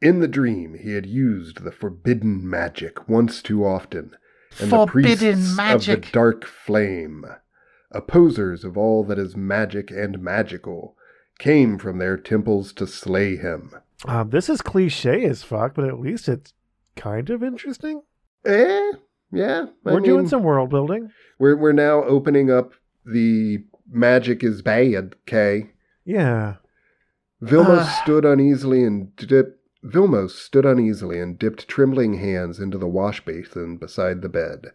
In 0.04 0.20
the 0.20 0.28
dream, 0.28 0.74
he 0.74 0.92
had 0.92 1.06
used 1.06 1.64
the 1.64 1.72
forbidden 1.72 2.46
magic 2.48 3.08
once 3.08 3.40
too 3.40 3.64
often, 3.64 4.14
and 4.60 4.70
the 4.70 4.76
Forbidden 4.76 5.38
priests 5.56 5.58
of 5.58 5.86
the 5.86 5.96
dark 6.12 6.44
flame, 6.44 7.24
opposers 7.90 8.64
of 8.64 8.76
all 8.76 9.02
that 9.04 9.18
is 9.18 9.34
magic 9.34 9.90
and 9.90 10.20
magical, 10.20 10.94
came 11.38 11.78
from 11.78 11.96
their 11.96 12.18
temples 12.18 12.74
to 12.74 12.86
slay 12.86 13.36
him. 13.36 13.72
Um, 14.04 14.28
this 14.28 14.50
is 14.50 14.60
cliche 14.60 15.24
as 15.24 15.42
fuck, 15.42 15.74
but 15.74 15.86
at 15.88 15.98
least 15.98 16.28
it's 16.28 16.52
kind 16.96 17.30
of 17.30 17.42
interesting. 17.42 18.02
Eh, 18.44 18.92
yeah. 19.32 19.66
I 19.86 19.92
We're 19.94 20.00
doing 20.00 20.28
some 20.28 20.42
world 20.42 20.68
building. 20.68 21.10
We're 21.38 21.56
we're 21.56 21.72
now 21.72 22.04
opening 22.04 22.50
up 22.50 22.72
the 23.06 23.64
magic 23.90 24.44
is 24.44 24.60
bad. 24.60 25.16
Okay. 25.26 25.70
Yeah. 26.04 26.56
Vilmos 27.42 27.78
Uh. 27.78 28.02
stood 28.02 28.26
uneasily 28.26 28.84
and 28.84 29.16
dipped. 29.16 29.60
Vilmos 29.84 30.30
stood 30.30 30.64
uneasily 30.64 31.20
and 31.20 31.38
dipped 31.38 31.68
trembling 31.68 32.14
hands 32.14 32.58
into 32.58 32.78
the 32.78 32.88
wash 32.88 33.24
basin 33.24 33.76
beside 33.76 34.22
the 34.22 34.28
bed. 34.28 34.72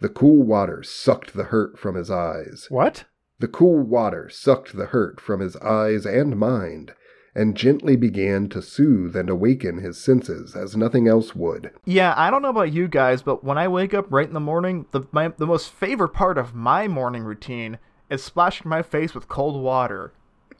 The 0.00 0.08
cool 0.10 0.42
water 0.42 0.82
sucked 0.82 1.34
the 1.34 1.44
hurt 1.44 1.78
from 1.78 1.94
his 1.94 2.10
eyes. 2.10 2.66
What? 2.68 3.04
The 3.38 3.48
cool 3.48 3.82
water 3.82 4.28
sucked 4.28 4.76
the 4.76 4.86
hurt 4.86 5.20
from 5.20 5.40
his 5.40 5.56
eyes 5.56 6.04
and 6.04 6.36
mind, 6.36 6.92
and 7.34 7.56
gently 7.56 7.96
began 7.96 8.48
to 8.50 8.60
soothe 8.60 9.16
and 9.16 9.30
awaken 9.30 9.78
his 9.78 9.98
senses 9.98 10.54
as 10.54 10.76
nothing 10.76 11.08
else 11.08 11.34
would. 11.34 11.70
Yeah, 11.84 12.14
I 12.16 12.30
don't 12.30 12.42
know 12.42 12.50
about 12.50 12.72
you 12.72 12.86
guys, 12.86 13.22
but 13.22 13.42
when 13.42 13.58
I 13.58 13.66
wake 13.66 13.94
up 13.94 14.06
right 14.10 14.28
in 14.28 14.34
the 14.34 14.40
morning, 14.40 14.86
the 14.90 15.02
my, 15.10 15.28
the 15.28 15.46
most 15.46 15.70
favorite 15.70 16.10
part 16.10 16.38
of 16.38 16.54
my 16.54 16.86
morning 16.86 17.24
routine 17.24 17.78
is 18.10 18.22
splashing 18.22 18.68
my 18.68 18.82
face 18.82 19.14
with 19.14 19.28
cold 19.28 19.60
water. 19.60 20.12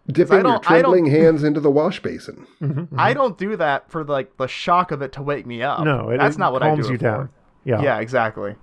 Dipping 0.07 0.35
your 0.35 0.43
don't- 0.43 0.71
I 0.71 0.83
don't- 0.83 0.93
trembling 0.93 1.07
hands 1.07 1.43
into 1.45 1.61
the 1.61 1.71
wash 1.71 2.01
basin. 2.03 2.47
Mhm, 2.61 2.89
I 2.97 3.13
mhm. 3.13 3.15
don't 3.15 3.39
do 3.39 3.57
that 3.57 3.91
for 3.91 4.05
like 4.05 4.37
the 4.37 4.47
shock 4.47 4.91
of 4.91 5.01
it 5.03 5.13
to 5.13 5.23
wake 5.23 5.47
me 5.47 5.63
up. 5.63 5.83
No, 5.85 6.11
it, 6.11 6.19
that's 6.19 6.37
it 6.37 6.39
not 6.39 6.53
what 6.53 6.63
I 6.63 6.69
calms 6.71 6.87
do 6.87 6.93
you 6.93 6.95
it 6.97 7.01
down. 7.01 7.29
for. 7.29 7.31
Yeah. 7.65 7.83
Yeah, 7.83 7.99
exactly. 8.01 8.57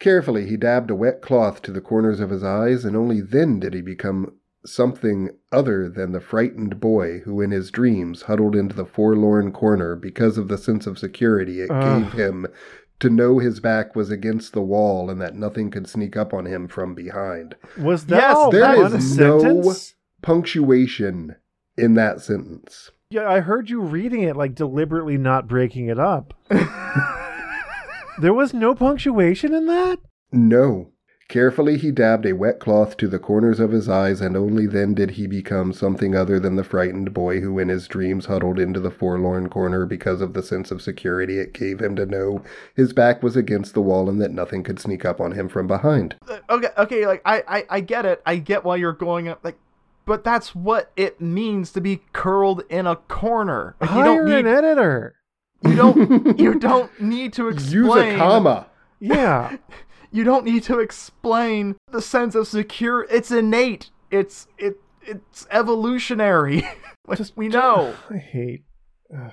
Carefully, 0.00 0.46
he 0.46 0.56
dabbed 0.56 0.90
a 0.90 0.94
wet 0.94 1.22
cloth 1.22 1.60
to 1.62 1.72
the 1.72 1.80
corners 1.80 2.20
of 2.20 2.30
his 2.30 2.44
eyes, 2.44 2.84
and 2.84 2.96
only 2.96 3.20
then 3.20 3.58
did 3.58 3.74
he 3.74 3.80
become 3.80 4.32
something 4.64 5.30
other 5.50 5.88
than 5.88 6.12
the 6.12 6.20
frightened 6.20 6.78
boy 6.78 7.20
who, 7.20 7.40
in 7.40 7.50
his 7.50 7.70
dreams, 7.70 8.22
huddled 8.22 8.54
into 8.54 8.74
the 8.76 8.84
forlorn 8.84 9.50
corner 9.50 9.96
because 9.96 10.36
of 10.38 10.48
the 10.48 10.58
sense 10.58 10.86
of 10.86 10.98
security 10.98 11.60
it 11.62 11.70
Ugh. 11.70 12.02
gave 12.04 12.12
him 12.12 12.46
to 13.00 13.08
know 13.10 13.38
his 13.38 13.60
back 13.60 13.94
was 13.94 14.10
against 14.10 14.52
the 14.52 14.60
wall 14.62 15.08
and 15.10 15.20
that 15.20 15.34
nothing 15.36 15.70
could 15.70 15.88
sneak 15.88 16.16
up 16.16 16.34
on 16.34 16.46
him 16.46 16.66
from 16.68 16.94
behind. 16.94 17.54
Was 17.78 18.06
that 18.06 18.16
Yes, 18.16 18.36
all 18.36 18.50
there 18.50 18.76
one 18.76 18.94
is 18.94 19.16
no- 19.16 19.38
sentence? 19.40 19.94
Punctuation 20.20 21.36
in 21.76 21.94
that 21.94 22.20
sentence. 22.20 22.90
Yeah, 23.10 23.28
I 23.30 23.40
heard 23.40 23.70
you 23.70 23.80
reading 23.80 24.22
it 24.22 24.36
like 24.36 24.54
deliberately 24.54 25.16
not 25.16 25.46
breaking 25.48 25.86
it 25.88 25.98
up. 25.98 26.34
there 28.20 28.34
was 28.34 28.52
no 28.52 28.74
punctuation 28.74 29.54
in 29.54 29.66
that? 29.66 29.98
No. 30.32 30.90
Carefully, 31.28 31.76
he 31.76 31.90
dabbed 31.90 32.24
a 32.24 32.32
wet 32.32 32.58
cloth 32.58 32.96
to 32.96 33.06
the 33.06 33.18
corners 33.18 33.60
of 33.60 33.70
his 33.70 33.86
eyes, 33.86 34.22
and 34.22 34.34
only 34.34 34.66
then 34.66 34.94
did 34.94 35.10
he 35.12 35.26
become 35.26 35.74
something 35.74 36.14
other 36.14 36.40
than 36.40 36.56
the 36.56 36.64
frightened 36.64 37.12
boy 37.12 37.40
who, 37.40 37.58
in 37.58 37.68
his 37.68 37.86
dreams, 37.86 38.24
huddled 38.24 38.58
into 38.58 38.80
the 38.80 38.90
forlorn 38.90 39.50
corner 39.50 39.84
because 39.84 40.22
of 40.22 40.32
the 40.32 40.42
sense 40.42 40.70
of 40.70 40.80
security 40.80 41.38
it 41.38 41.52
gave 41.52 41.80
him 41.80 41.94
to 41.96 42.06
know 42.06 42.42
his 42.74 42.94
back 42.94 43.22
was 43.22 43.36
against 43.36 43.74
the 43.74 43.82
wall 43.82 44.08
and 44.08 44.22
that 44.22 44.30
nothing 44.30 44.62
could 44.62 44.80
sneak 44.80 45.04
up 45.04 45.20
on 45.20 45.32
him 45.32 45.50
from 45.50 45.66
behind. 45.66 46.16
Uh, 46.26 46.38
Okay, 46.48 46.68
okay, 46.78 47.06
like 47.06 47.20
I, 47.26 47.42
I, 47.46 47.64
I 47.68 47.80
get 47.80 48.06
it. 48.06 48.22
I 48.24 48.36
get 48.36 48.64
why 48.64 48.76
you're 48.76 48.94
going 48.94 49.28
up, 49.28 49.40
like, 49.44 49.58
but 50.06 50.24
that's 50.24 50.54
what 50.54 50.90
it 50.96 51.20
means 51.20 51.72
to 51.72 51.82
be 51.82 52.00
curled 52.14 52.62
in 52.70 52.86
a 52.86 52.96
corner. 52.96 53.76
Like, 53.82 53.90
you 53.90 53.96
Hire 53.96 54.24
don't 54.24 54.46
an 54.46 54.46
editor. 54.46 55.16
you 55.62 55.76
don't, 55.76 56.38
you 56.38 56.54
don't 56.58 56.98
need 56.98 57.34
to 57.34 57.48
explain. 57.48 57.84
Use 57.84 58.14
a 58.14 58.16
comma. 58.16 58.66
Yeah. 58.98 59.58
You 60.10 60.24
don't 60.24 60.44
need 60.44 60.62
to 60.64 60.78
explain 60.80 61.76
the 61.90 62.00
sense 62.02 62.34
of 62.34 62.46
secure. 62.48 63.06
It's 63.10 63.30
innate. 63.30 63.90
It's 64.10 64.46
it. 64.58 64.76
It's 65.02 65.46
evolutionary. 65.50 66.66
Like, 67.06 67.16
Just- 67.16 67.36
we 67.38 67.48
know. 67.48 67.94
I 68.10 68.18
hate. 68.18 68.64
ugh. 69.16 69.32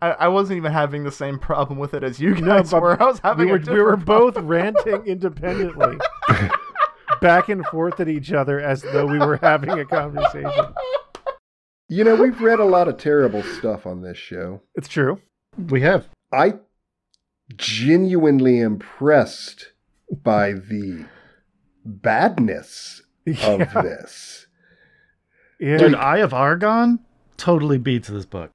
I, 0.00 0.10
I 0.12 0.28
wasn't 0.28 0.56
even 0.56 0.72
having 0.72 1.04
the 1.04 1.12
same 1.12 1.38
problem 1.38 1.78
with 1.78 1.92
it 1.92 2.02
as 2.02 2.18
you 2.18 2.34
No, 2.34 2.56
guys 2.58 2.70
but 2.70 2.80
were. 2.80 3.00
I 3.02 3.04
was 3.04 3.18
having 3.20 3.46
we 3.46 3.52
a 3.52 3.58
were 3.58 3.72
we 3.74 3.82
were 3.82 3.96
both 3.98 4.36
ranting 4.38 5.04
independently, 5.06 5.98
back 7.20 7.48
and 7.50 7.64
forth 7.66 8.00
at 8.00 8.08
each 8.08 8.32
other 8.32 8.58
as 8.58 8.80
though 8.82 9.04
we 9.06 9.18
were 9.18 9.36
having 9.36 9.70
a 9.78 9.84
conversation. 9.84 10.72
You 11.88 12.04
know, 12.04 12.14
we've 12.16 12.40
read 12.40 12.58
a 12.58 12.64
lot 12.64 12.88
of 12.88 12.96
terrible 12.96 13.42
stuff 13.42 13.86
on 13.86 14.00
this 14.02 14.16
show. 14.16 14.62
It's 14.74 14.88
true. 14.88 15.20
We 15.68 15.82
have. 15.82 16.08
I 16.32 16.54
genuinely 17.56 18.60
impressed 18.60 19.72
by 20.22 20.52
the 20.52 21.06
badness 21.84 23.02
of 23.26 23.60
Yeah. 23.60 23.82
this. 23.82 24.46
Yeah. 25.60 25.78
Dude, 25.78 25.94
Eye 25.94 26.18
of 26.18 26.34
Argon 26.34 26.98
totally 27.36 27.78
beats 27.78 28.08
this 28.08 28.24
book. 28.26 28.50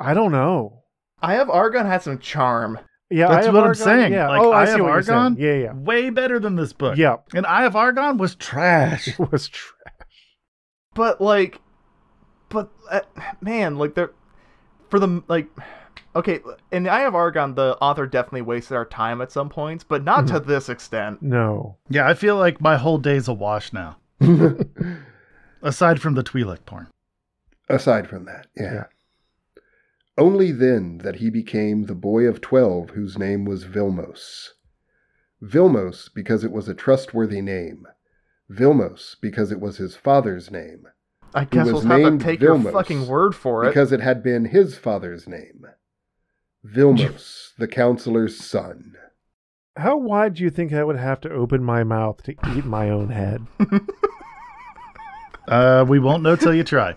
I 0.00 0.14
don't 0.14 0.32
know. 0.32 0.82
I 1.20 1.34
have 1.34 1.50
Argon 1.50 1.86
had 1.86 2.02
some 2.02 2.18
charm. 2.18 2.78
Yeah, 3.10 3.28
That's 3.28 3.46
Eye 3.46 3.48
of 3.48 3.54
what 3.54 3.64
I'm 3.64 3.74
saying. 3.74 4.12
Yeah. 4.12 4.28
Like, 4.28 4.40
oh, 4.40 4.52
I 4.52 4.62
Eye 4.62 4.66
see 4.66 4.72
of 4.74 4.80
what 4.80 4.86
you're 4.92 5.02
saying. 5.02 5.18
Argon? 5.18 5.36
Yeah, 5.38 5.54
yeah. 5.54 5.72
Way 5.74 6.10
better 6.10 6.38
than 6.38 6.56
this 6.56 6.72
book. 6.72 6.96
Yeah. 6.96 7.16
And 7.34 7.44
Eye 7.46 7.64
of 7.64 7.74
Argon 7.76 8.18
was 8.18 8.34
trash. 8.34 9.08
It 9.20 9.32
was 9.32 9.48
trash. 9.48 9.74
But 10.94 11.20
like, 11.20 11.60
but 12.48 12.70
uh, 12.90 13.00
man, 13.40 13.76
like 13.78 13.94
they're 13.94 14.12
for 14.90 14.98
the 14.98 15.22
like. 15.28 15.48
Okay, 16.16 16.40
in 16.72 16.84
the 16.84 16.90
Eye 16.90 17.06
of 17.06 17.14
Argon, 17.14 17.54
the 17.54 17.76
author 17.80 18.06
definitely 18.06 18.42
wasted 18.42 18.76
our 18.76 18.86
time 18.86 19.20
at 19.20 19.30
some 19.30 19.48
points, 19.48 19.84
but 19.84 20.02
not 20.02 20.26
to 20.28 20.34
mm-hmm. 20.34 20.48
this 20.48 20.68
extent. 20.68 21.22
No. 21.22 21.76
Yeah, 21.90 22.08
I 22.08 22.14
feel 22.14 22.36
like 22.36 22.60
my 22.60 22.76
whole 22.76 22.98
day's 22.98 23.28
a 23.28 23.34
wash 23.34 23.72
now. 23.72 23.98
Aside 25.62 26.00
from 26.00 26.14
the 26.14 26.24
Twi'lek 26.24 26.64
porn. 26.64 26.88
Aside 27.68 28.08
from 28.08 28.24
that, 28.24 28.46
yeah. 28.56 28.72
Yeah. 28.72 28.84
Only 30.16 30.50
then 30.50 30.98
that 30.98 31.16
he 31.16 31.30
became 31.30 31.84
the 31.84 31.94
boy 31.94 32.24
of 32.24 32.40
twelve 32.40 32.90
whose 32.90 33.16
name 33.16 33.44
was 33.44 33.64
Vilmos. 33.64 34.48
Vilmos 35.42 36.08
because 36.12 36.42
it 36.42 36.50
was 36.50 36.68
a 36.68 36.74
trustworthy 36.74 37.40
name. 37.40 37.86
Vilmos 38.50 39.14
because 39.20 39.52
it 39.52 39.60
was 39.60 39.76
his 39.76 39.94
father's 39.94 40.50
name. 40.50 40.88
I 41.34 41.44
guess 41.44 41.66
was 41.66 41.72
we'll 41.72 41.82
have 41.82 41.98
to 41.98 42.04
named 42.04 42.20
take 42.22 42.40
your 42.40 42.58
fucking 42.58 43.06
word 43.06 43.34
for 43.34 43.64
it. 43.64 43.68
Because 43.68 43.92
it 43.92 44.00
had 44.00 44.22
been 44.22 44.46
his 44.46 44.76
father's 44.76 45.28
name. 45.28 45.66
Vilmos, 46.64 47.52
the 47.58 47.68
counselor's 47.68 48.36
son. 48.36 48.94
How 49.76 49.96
wide 49.96 50.34
do 50.34 50.42
you 50.42 50.50
think 50.50 50.72
I 50.72 50.84
would 50.84 50.96
have 50.96 51.20
to 51.20 51.30
open 51.30 51.62
my 51.62 51.84
mouth 51.84 52.22
to 52.24 52.32
eat 52.56 52.64
my 52.64 52.90
own 52.90 53.10
head? 53.10 53.46
Uh, 55.48 55.82
we 55.88 55.98
won't 55.98 56.22
know 56.22 56.36
till 56.36 56.52
you 56.52 56.62
try. 56.62 56.94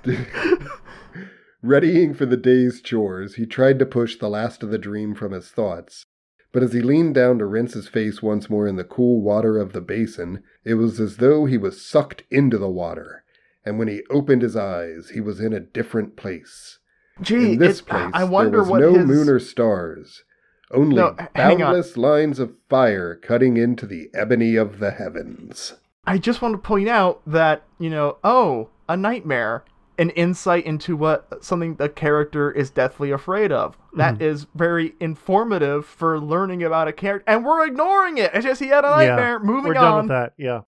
Readying 1.62 2.14
for 2.14 2.26
the 2.26 2.36
day's 2.36 2.82
chores, 2.82 3.36
he 3.36 3.46
tried 3.46 3.80
to 3.80 3.86
push 3.86 4.18
the 4.18 4.28
last 4.28 4.62
of 4.62 4.72
the 4.72 4.78
dream 4.78 5.16
from 5.16 5.32
his 5.32 5.48
thoughts. 5.48 6.06
But 6.52 6.62
as 6.62 6.74
he 6.74 6.82
leaned 6.82 7.16
down 7.16 7.38
to 7.38 7.46
rinse 7.46 7.76
his 7.76 7.88
face 7.88 8.22
once 8.22 8.50
more 8.50 8.68
in 8.68 8.76
the 8.76 8.84
cool 8.84 9.22
water 9.22 9.58
of 9.58 9.72
the 9.72 9.80
basin, 9.80 10.44
it 10.66 10.74
was 10.74 11.00
as 11.00 11.18
though 11.18 11.46
he 11.46 11.58
was 11.58 11.86
sucked 11.86 12.24
into 12.30 12.58
the 12.58 12.70
water. 12.70 13.24
And 13.64 13.80
when 13.80 13.88
he 13.88 14.04
opened 14.10 14.42
his 14.42 14.58
eyes, 14.58 15.12
he 15.14 15.22
was 15.22 15.40
in 15.40 15.54
a 15.54 15.62
different 15.62 16.18
place. 16.18 16.80
Gee, 17.22 17.54
in 17.54 17.58
this 17.60 17.80
it- 17.80 17.86
place, 17.88 18.10
I 18.14 18.24
wonder 18.24 18.52
there 18.52 18.60
was 18.62 18.70
what 18.70 18.80
no 18.82 18.94
his 18.94 19.06
moon 19.06 19.30
or 19.30 19.40
stars, 19.40 20.24
only 20.72 20.96
No, 20.96 21.16
h- 21.20 21.28
hang 21.36 21.62
on. 21.62 21.84
lines 21.96 22.40
of 22.40 22.54
fire 22.70 23.16
cutting 23.16 23.58
into 23.58 23.86
the 23.86 24.10
ebony 24.14 24.56
of 24.56 24.80
the 24.80 24.92
heavens. 24.92 25.74
I 26.06 26.18
just 26.18 26.42
want 26.42 26.54
to 26.56 26.58
point 26.58 26.90
out 26.90 27.22
that, 27.28 27.64
you 27.78 27.90
know, 27.90 28.18
oh, 28.24 28.70
a 28.90 28.98
nightmare, 28.98 29.64
an 30.00 30.10
insight 30.12 30.66
into 30.66 30.96
what 30.98 31.44
something 31.44 31.76
the 31.76 31.88
character 31.90 32.52
is 32.52 32.72
deathly 32.72 33.12
afraid 33.12 33.52
of. 33.52 33.78
That 33.96 34.16
Mm-hmm. 34.16 34.24
is 34.24 34.48
very 34.56 34.96
informative 35.00 35.86
for 35.86 36.20
learning 36.20 36.64
about 36.64 36.88
a 36.88 36.94
character, 36.94 37.26
and 37.28 37.46
we're 37.46 37.66
ignoring 37.68 38.18
it. 38.18 38.32
It's 38.34 38.46
just 38.46 38.62
he 38.62 38.70
had 38.70 38.84
a 38.86 38.90
nightmare. 38.90 39.38
Moving 39.40 39.68
We're 39.70 39.74
done 39.76 39.94
on. 39.94 39.98
with 40.04 40.10
that. 40.10 40.34
Yeah. 40.38 40.62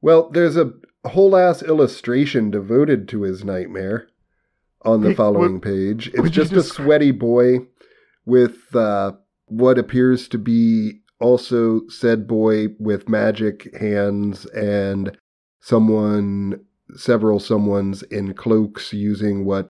Well, 0.00 0.30
there's 0.30 0.56
a 0.56 0.72
whole 1.04 1.36
ass 1.36 1.62
illustration 1.62 2.50
devoted 2.50 3.08
to 3.10 3.22
his 3.22 3.44
nightmare 3.44 4.08
on 4.86 5.02
the 5.02 5.14
following 5.14 5.60
page. 5.60 6.10
It's 6.14 6.30
just 6.30 6.52
a 6.52 6.62
sweaty 6.62 7.10
boy 7.10 7.58
with 8.24 8.74
uh, 8.74 9.12
what 9.46 9.78
appears 9.78 10.28
to 10.28 10.38
be 10.38 11.00
also 11.20 11.86
said 11.88 12.26
boy 12.26 12.68
with 12.78 13.08
magic 13.08 13.74
hands 13.76 14.46
and 14.46 15.16
someone, 15.60 16.60
several 16.94 17.40
someones 17.40 18.02
in 18.12 18.34
cloaks 18.34 18.92
using 18.92 19.44
what 19.44 19.68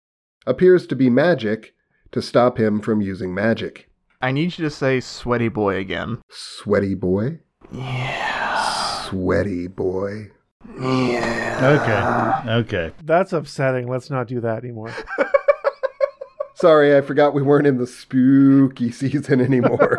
appears 0.46 0.86
to 0.86 0.96
be 0.96 1.10
magic 1.10 1.74
to 2.12 2.20
stop 2.20 2.58
him 2.58 2.80
from 2.80 3.00
using 3.00 3.34
magic. 3.34 3.88
I 4.20 4.32
need 4.32 4.58
you 4.58 4.64
to 4.64 4.70
say 4.70 5.00
"sweaty 5.00 5.48
boy" 5.48 5.76
again. 5.76 6.18
Sweaty 6.28 6.94
boy? 6.94 7.40
Yeah. 7.72 9.04
Sweaty 9.08 9.66
boy. 9.66 10.30
Okay. 10.68 12.42
Okay. 12.46 12.92
That's 13.04 13.32
upsetting. 13.32 13.88
Let's 13.88 14.10
not 14.10 14.26
do 14.28 14.40
that 14.40 14.58
anymore. 14.64 14.92
Sorry, 16.54 16.96
I 16.96 17.00
forgot 17.00 17.32
we 17.34 17.42
weren't 17.42 17.66
in 17.66 17.78
the 17.78 17.86
spooky 17.86 18.90
season 18.90 19.40
anymore. 19.40 19.98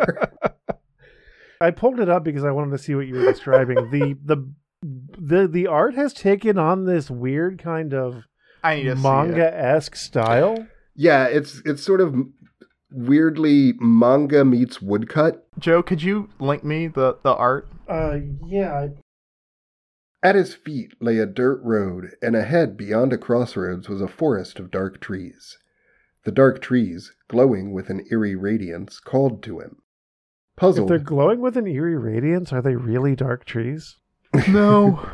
I 1.60 1.70
pulled 1.70 2.00
it 2.00 2.08
up 2.08 2.24
because 2.24 2.44
I 2.44 2.50
wanted 2.50 2.70
to 2.72 2.78
see 2.78 2.94
what 2.94 3.06
you 3.06 3.14
were 3.14 3.24
describing. 3.24 3.76
the 3.90 4.16
the 4.24 4.48
the 5.18 5.46
the 5.48 5.66
art 5.68 5.94
has 5.94 6.12
taken 6.12 6.58
on 6.58 6.84
this 6.86 7.08
weird 7.10 7.58
kind 7.62 7.94
of 7.94 8.24
I 8.64 8.76
need 8.76 8.82
to 8.84 8.94
see 8.96 9.00
it. 9.00 9.02
manga 9.02 9.56
esque 9.56 9.94
style. 9.96 10.66
yeah, 10.96 11.24
it's 11.26 11.62
it's 11.64 11.82
sort 11.82 12.00
of 12.00 12.14
weirdly 12.92 13.74
manga 13.80 14.44
meets 14.44 14.82
woodcut. 14.82 15.46
Joe, 15.58 15.82
could 15.82 16.02
you 16.02 16.28
link 16.40 16.64
me 16.64 16.88
the 16.88 17.18
the 17.22 17.34
art? 17.34 17.68
Uh, 17.88 18.18
yeah. 18.46 18.88
At 20.22 20.36
his 20.36 20.54
feet 20.54 20.94
lay 21.00 21.18
a 21.18 21.26
dirt 21.26 21.60
road, 21.64 22.12
and 22.22 22.36
ahead 22.36 22.76
beyond 22.76 23.12
a 23.12 23.18
crossroads 23.18 23.88
was 23.88 24.00
a 24.00 24.06
forest 24.06 24.60
of 24.60 24.70
dark 24.70 25.00
trees. 25.00 25.58
The 26.24 26.30
dark 26.30 26.60
trees, 26.60 27.12
glowing 27.28 27.72
with 27.72 27.90
an 27.90 28.06
eerie 28.10 28.36
radiance, 28.36 29.00
called 29.00 29.42
to 29.42 29.58
him. 29.58 29.78
Puzzled. 30.56 30.88
If 30.90 30.96
they're 30.96 31.04
glowing 31.04 31.40
with 31.40 31.56
an 31.56 31.66
eerie 31.66 31.96
radiance, 31.98 32.52
are 32.52 32.62
they 32.62 32.76
really 32.76 33.16
dark 33.16 33.44
trees? 33.44 33.96
No, 34.48 35.08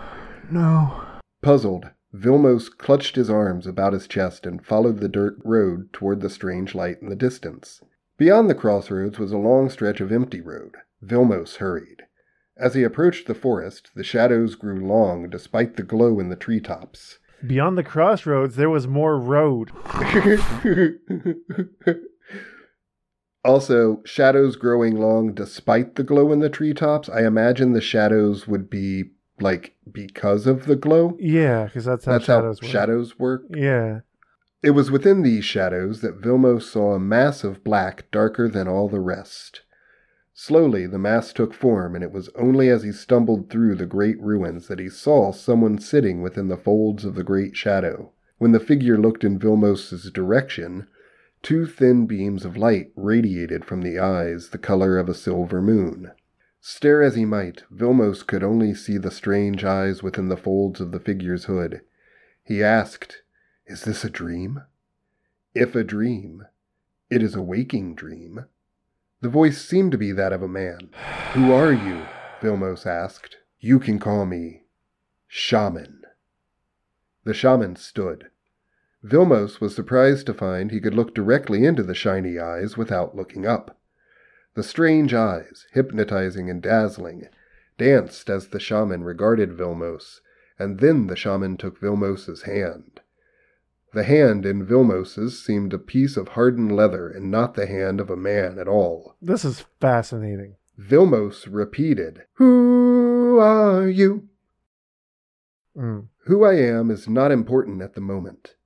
no. 0.50 1.02
puzzled, 1.42 1.86
Vilmos 2.14 2.68
clutched 2.68 3.16
his 3.16 3.28
arms 3.30 3.66
about 3.66 3.92
his 3.92 4.06
chest 4.06 4.46
and 4.46 4.64
followed 4.64 4.98
the 4.98 5.08
dirt 5.08 5.38
road 5.44 5.92
toward 5.92 6.20
the 6.20 6.30
strange 6.30 6.74
light 6.74 6.98
in 7.02 7.08
the 7.08 7.16
distance. 7.16 7.80
Beyond 8.16 8.48
the 8.48 8.54
crossroads 8.54 9.18
was 9.18 9.32
a 9.32 9.38
long 9.38 9.70
stretch 9.70 10.00
of 10.00 10.12
empty 10.12 10.40
road. 10.40 10.76
Vilmos 11.02 11.56
hurried. 11.56 12.02
As 12.58 12.74
he 12.74 12.82
approached 12.82 13.26
the 13.26 13.34
forest, 13.34 13.90
the 13.94 14.02
shadows 14.02 14.54
grew 14.56 14.84
long 14.84 15.30
despite 15.30 15.76
the 15.76 15.82
glow 15.84 16.18
in 16.18 16.28
the 16.28 16.36
treetops. 16.36 17.18
Beyond 17.46 17.78
the 17.78 17.84
crossroads, 17.84 18.56
there 18.56 18.68
was 18.68 18.88
more 18.88 19.16
road. 19.16 19.70
also, 23.44 24.02
shadows 24.04 24.56
growing 24.56 24.96
long 24.96 25.34
despite 25.34 25.94
the 25.94 26.02
glow 26.02 26.32
in 26.32 26.40
the 26.40 26.50
treetops. 26.50 27.08
I 27.08 27.24
imagine 27.24 27.72
the 27.74 27.80
shadows 27.80 28.48
would 28.48 28.68
be 28.68 29.04
like 29.40 29.76
because 29.90 30.48
of 30.48 30.66
the 30.66 30.74
glow. 30.74 31.16
Yeah, 31.20 31.66
because 31.66 31.84
that's 31.84 32.04
how 32.04 32.12
That's 32.12 32.24
shadows 32.24 32.58
how 32.60 32.66
work. 32.66 32.72
shadows 32.72 33.18
work. 33.20 33.42
Yeah. 33.54 34.00
It 34.60 34.70
was 34.70 34.90
within 34.90 35.22
these 35.22 35.44
shadows 35.44 36.00
that 36.00 36.20
Vilmos 36.20 36.62
saw 36.62 36.94
a 36.94 36.98
mass 36.98 37.44
of 37.44 37.62
black 37.62 38.10
darker 38.10 38.48
than 38.48 38.66
all 38.66 38.88
the 38.88 38.98
rest. 38.98 39.60
Slowly, 40.40 40.86
the 40.86 41.00
mass 41.00 41.32
took 41.32 41.52
form, 41.52 41.96
and 41.96 42.04
it 42.04 42.12
was 42.12 42.30
only 42.36 42.68
as 42.68 42.84
he 42.84 42.92
stumbled 42.92 43.50
through 43.50 43.74
the 43.74 43.86
great 43.86 44.20
ruins 44.20 44.68
that 44.68 44.78
he 44.78 44.88
saw 44.88 45.32
someone 45.32 45.78
sitting 45.78 46.22
within 46.22 46.46
the 46.46 46.56
folds 46.56 47.04
of 47.04 47.16
the 47.16 47.24
great 47.24 47.56
shadow. 47.56 48.12
When 48.36 48.52
the 48.52 48.60
figure 48.60 48.96
looked 48.96 49.24
in 49.24 49.40
Vilmos's 49.40 50.12
direction, 50.12 50.86
two 51.42 51.66
thin 51.66 52.06
beams 52.06 52.44
of 52.44 52.56
light 52.56 52.92
radiated 52.94 53.64
from 53.64 53.82
the 53.82 53.98
eyes 53.98 54.50
the 54.50 54.58
color 54.58 54.96
of 54.96 55.08
a 55.08 55.12
silver 55.12 55.60
moon. 55.60 56.12
Stare 56.60 57.02
as 57.02 57.16
he 57.16 57.24
might, 57.24 57.64
Vilmos 57.68 58.24
could 58.24 58.44
only 58.44 58.74
see 58.74 58.96
the 58.96 59.10
strange 59.10 59.64
eyes 59.64 60.04
within 60.04 60.28
the 60.28 60.36
folds 60.36 60.80
of 60.80 60.92
the 60.92 61.00
figure's 61.00 61.46
hood. 61.46 61.80
He 62.44 62.62
asked, 62.62 63.24
Is 63.66 63.82
this 63.82 64.04
a 64.04 64.08
dream? 64.08 64.62
If 65.52 65.74
a 65.74 65.82
dream, 65.82 66.46
it 67.10 67.24
is 67.24 67.34
a 67.34 67.42
waking 67.42 67.96
dream. 67.96 68.44
The 69.20 69.28
voice 69.28 69.60
seemed 69.60 69.92
to 69.92 69.98
be 69.98 70.12
that 70.12 70.32
of 70.32 70.42
a 70.42 70.48
man. 70.48 70.90
Who 71.32 71.52
are 71.52 71.72
you? 71.72 72.06
Vilmos 72.40 72.86
asked. 72.86 73.36
You 73.58 73.80
can 73.80 73.98
call 73.98 74.26
me 74.26 74.64
Shaman. 75.26 76.02
The 77.24 77.34
shaman 77.34 77.76
stood. 77.76 78.30
Vilmos 79.02 79.60
was 79.60 79.74
surprised 79.74 80.26
to 80.26 80.34
find 80.34 80.70
he 80.70 80.80
could 80.80 80.94
look 80.94 81.14
directly 81.14 81.64
into 81.64 81.82
the 81.82 81.94
shiny 81.94 82.38
eyes 82.38 82.76
without 82.76 83.16
looking 83.16 83.44
up. 83.44 83.78
The 84.54 84.62
strange 84.62 85.12
eyes, 85.12 85.66
hypnotizing 85.72 86.48
and 86.48 86.62
dazzling, 86.62 87.28
danced 87.76 88.30
as 88.30 88.48
the 88.48 88.60
shaman 88.60 89.04
regarded 89.04 89.52
Vilmos, 89.52 90.20
and 90.58 90.80
then 90.80 91.08
the 91.08 91.16
shaman 91.16 91.56
took 91.56 91.80
Vilmos's 91.80 92.42
hand. 92.42 92.97
The 93.92 94.04
hand 94.04 94.44
in 94.44 94.66
Vilmos's 94.66 95.42
seemed 95.42 95.72
a 95.72 95.78
piece 95.78 96.16
of 96.16 96.28
hardened 96.28 96.74
leather 96.74 97.08
and 97.08 97.30
not 97.30 97.54
the 97.54 97.66
hand 97.66 98.00
of 98.00 98.10
a 98.10 98.16
man 98.16 98.58
at 98.58 98.68
all. 98.68 99.16
This 99.22 99.44
is 99.44 99.64
fascinating. 99.80 100.56
Vilmos 100.78 101.46
repeated, 101.50 102.24
Who 102.34 103.38
are 103.38 103.88
you? 103.88 104.28
Mm. 105.76 106.08
Who 106.26 106.44
I 106.44 106.54
am 106.54 106.90
is 106.90 107.08
not 107.08 107.32
important 107.32 107.80
at 107.80 107.94
the 107.94 108.00
moment. 108.00 108.56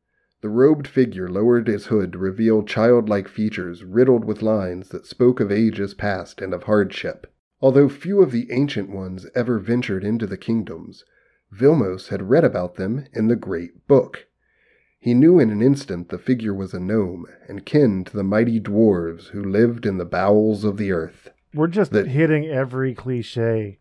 The 0.41 0.49
robed 0.49 0.89
figure 0.89 1.29
lowered 1.29 1.69
his 1.69 1.87
hood 1.87 2.13
to 2.13 2.19
reveal 2.19 2.65
childlike 2.65 3.29
features 3.29 3.85
riddled 3.85 4.25
with 4.25 4.43
lines 4.43 4.89
that 4.89 5.07
spoke 5.07 5.39
of 5.39 5.53
ages 5.53 5.95
past 5.95 6.41
and 6.41 6.53
of 6.53 6.65
hardship. 6.65 7.33
Although 7.61 7.89
few 7.89 8.21
of 8.23 8.33
the 8.33 8.51
ancient 8.51 8.91
ones 8.91 9.27
ever 9.37 9.61
ventured 9.61 10.03
into 10.03 10.27
the 10.27 10.37
kingdoms, 10.37 11.05
Vilmos 11.53 12.09
had 12.09 12.29
read 12.29 12.45
about 12.45 12.75
them 12.75 13.07
in 13.13 13.29
the 13.29 13.37
Great 13.37 13.87
Book. 13.87 14.27
He 15.03 15.15
knew 15.15 15.41
in 15.41 15.51
an 15.51 15.61
instant 15.61 16.11
the 16.11 16.17
figure 16.19 16.55
was 16.55 16.73
a 16.73 16.79
gnome 16.79 17.27
and 17.49 17.67
kin 17.67 18.05
to 18.05 18.13
the 18.17 18.23
mighty 18.23 18.61
dwarves 18.61 19.31
who 19.31 19.43
lived 19.43 19.85
in 19.85 19.99
the 19.99 20.05
bowels 20.05 20.63
of 20.63 20.77
the 20.77 20.93
earth. 20.93 21.29
We're 21.53 21.67
just 21.67 21.91
That- 21.91 22.07
hitting 22.07 22.47
every 22.47 22.95
cliche 22.95 23.81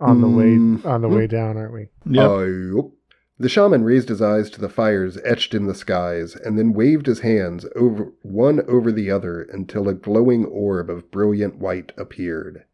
on 0.00 0.22
the 0.22 0.30
way 0.30 0.56
Mm. 0.56 0.82
on 0.86 1.02
the 1.02 1.10
way 1.10 1.26
down, 1.26 1.58
aren't 1.58 1.74
we? 1.74 1.90
Yep. 2.06 2.30
Uh, 2.30 2.38
yup. 2.44 2.90
The 3.38 3.50
shaman 3.50 3.84
raised 3.84 4.08
his 4.08 4.22
eyes 4.22 4.48
to 4.48 4.62
the 4.62 4.70
fires 4.70 5.18
etched 5.24 5.52
in 5.52 5.66
the 5.66 5.74
skies, 5.74 6.36
and 6.36 6.58
then 6.58 6.72
waved 6.72 7.04
his 7.04 7.20
hands 7.20 7.66
over 7.76 8.12
one 8.22 8.62
over 8.62 8.90
the 8.90 9.10
other 9.10 9.42
until 9.42 9.90
a 9.90 9.94
glowing 9.94 10.46
orb 10.46 10.88
of 10.88 11.10
brilliant 11.10 11.58
white 11.58 11.92
appeared. 11.98 12.64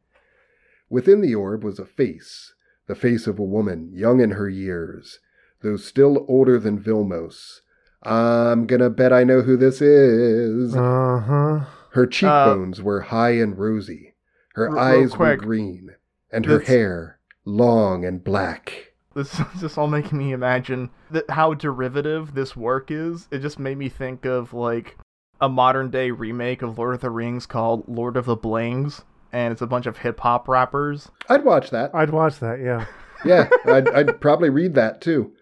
Within 0.89 1.20
the 1.20 1.35
orb 1.35 1.65
was 1.65 1.81
a 1.81 1.85
face, 1.85 2.55
the 2.87 2.95
face 2.95 3.27
of 3.27 3.41
a 3.41 3.45
woman, 3.45 3.91
young 3.93 4.20
in 4.20 4.31
her 4.33 4.49
years, 4.49 5.19
though 5.62 5.77
still 5.77 6.25
older 6.29 6.61
than 6.61 6.79
Vilmos. 6.79 7.62
I'm 8.03 8.66
gonna 8.66 8.91
bet 8.91 9.12
I 9.12 9.25
know 9.25 9.43
who 9.43 9.57
this 9.57 9.81
is. 9.81 10.75
Uh 10.75 11.20
huh. 11.20 11.61
Her 11.93 12.07
cheekbones 12.07 12.81
were 12.83 13.01
high 13.03 13.33
and 13.33 13.59
rosy. 13.59 14.15
Her 14.55 14.70
R- 14.70 14.79
eyes 14.79 15.16
were 15.16 15.37
green, 15.37 15.91
and 16.31 16.47
her 16.47 16.61
hair 16.61 17.19
long 17.45 18.05
and 18.05 18.23
black. 18.23 18.93
This 19.15 19.39
is 19.41 19.61
just 19.61 19.79
all 19.79 19.87
making 19.89 20.19
me 20.19 20.33
imagine 20.33 20.91
that 21.11 21.29
how 21.31 21.55
derivative 21.55 22.35
this 22.35 22.55
work 22.57 22.91
is. 22.91 23.27
It 23.31 23.41
just 23.41 23.59
made 23.59 23.79
me 23.79 23.89
think 23.89 24.25
of 24.25 24.53
like 24.53 24.97
a 25.41 25.49
modern 25.49 25.91
day 25.91 26.11
remake 26.11 26.62
of 26.62 26.79
Lord 26.79 26.95
of 26.95 27.01
the 27.01 27.11
Rings 27.11 27.47
called 27.47 27.85
Lord 27.89 28.16
of 28.16 28.27
the 28.27 28.37
Blings, 28.37 29.03
and 29.33 29.51
it's 29.53 29.62
a 29.62 29.66
bunch 29.66 29.87
of 29.87 29.99
hip 29.99 30.20
hop 30.20 30.47
rappers. 30.49 31.11
I'd 31.29 31.45
watch 31.45 31.70
that. 31.70 31.95
I'd 31.95 32.11
watch 32.11 32.39
that. 32.41 32.61
Yeah. 32.61 32.87
Yeah, 33.25 33.49
I'd, 33.65 33.89
I'd 33.89 34.20
probably 34.20 34.51
read 34.51 34.75
that 34.75 35.01
too. 35.01 35.33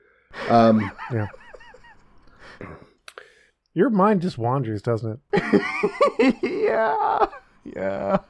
Um, 0.48 0.90
Yeah. 1.12 1.26
Your 3.76 3.90
mind 3.90 4.22
just 4.22 4.38
wanders, 4.38 4.80
doesn't 4.80 5.20
it? 5.34 6.36
yeah, 6.42 7.26
yeah. 7.62 8.20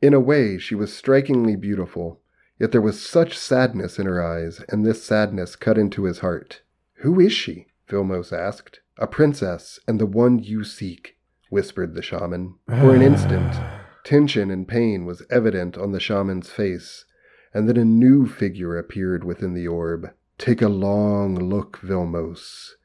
in 0.00 0.14
a 0.14 0.20
way, 0.20 0.56
she 0.56 0.74
was 0.74 0.90
strikingly 0.90 1.54
beautiful, 1.54 2.22
yet 2.58 2.72
there 2.72 2.80
was 2.80 3.06
such 3.06 3.36
sadness 3.36 3.98
in 3.98 4.06
her 4.06 4.24
eyes, 4.24 4.62
and 4.70 4.82
this 4.82 5.04
sadness 5.04 5.54
cut 5.54 5.76
into 5.76 6.04
his 6.04 6.20
heart. 6.20 6.62
Who 7.02 7.20
is 7.20 7.34
she? 7.34 7.66
Vilmos 7.90 8.32
asked. 8.32 8.80
A 8.96 9.06
princess, 9.06 9.78
and 9.86 10.00
the 10.00 10.06
one 10.06 10.38
you 10.38 10.64
seek, 10.64 11.18
whispered 11.50 11.94
the 11.94 12.00
shaman. 12.00 12.54
For 12.66 12.94
an 12.94 13.02
instant, 13.02 13.54
tension 14.02 14.50
and 14.50 14.66
pain 14.66 15.04
was 15.04 15.26
evident 15.30 15.76
on 15.76 15.92
the 15.92 16.00
shaman's 16.00 16.48
face, 16.48 17.04
and 17.52 17.68
then 17.68 17.76
a 17.76 17.84
new 17.84 18.26
figure 18.26 18.78
appeared 18.78 19.24
within 19.24 19.52
the 19.52 19.68
orb. 19.68 20.14
Take 20.38 20.62
a 20.62 20.70
long 20.70 21.34
look, 21.34 21.80
Vilmos. 21.82 22.76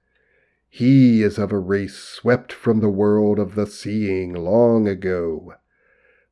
He 0.69 1.23
is 1.23 1.39
of 1.39 1.51
a 1.51 1.57
race 1.57 1.95
swept 1.95 2.53
from 2.53 2.79
the 2.79 2.89
world 2.89 3.39
of 3.39 3.55
the 3.55 3.65
seeing 3.65 4.33
long 4.33 4.87
ago. 4.87 5.55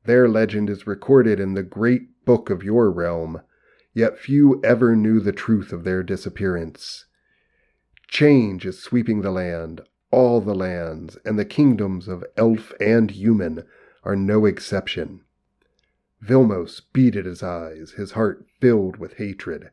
Their 0.05 0.29
legend 0.29 0.69
is 0.69 0.85
recorded 0.85 1.39
in 1.39 1.53
the 1.53 1.63
great 1.63 2.23
book 2.23 2.49
of 2.49 2.63
your 2.63 2.91
realm, 2.91 3.41
yet 3.93 4.19
few 4.19 4.61
ever 4.63 4.95
knew 4.95 5.19
the 5.19 5.31
truth 5.31 5.73
of 5.73 5.83
their 5.83 6.03
disappearance. 6.03 7.05
Change 8.07 8.65
is 8.65 8.79
sweeping 8.79 9.21
the 9.21 9.31
land, 9.31 9.81
all 10.11 10.39
the 10.39 10.55
lands, 10.55 11.17
and 11.25 11.37
the 11.37 11.43
kingdoms 11.43 12.07
of 12.07 12.23
elf 12.37 12.71
and 12.79 13.11
human 13.11 13.63
are 14.03 14.15
no 14.15 14.45
exception. 14.45 15.21
Vilmos 16.21 16.81
beat 16.93 17.15
at 17.15 17.25
his 17.25 17.41
eyes, 17.43 17.93
his 17.97 18.11
heart 18.11 18.45
filled 18.61 18.97
with 18.97 19.15
hatred. 19.15 19.71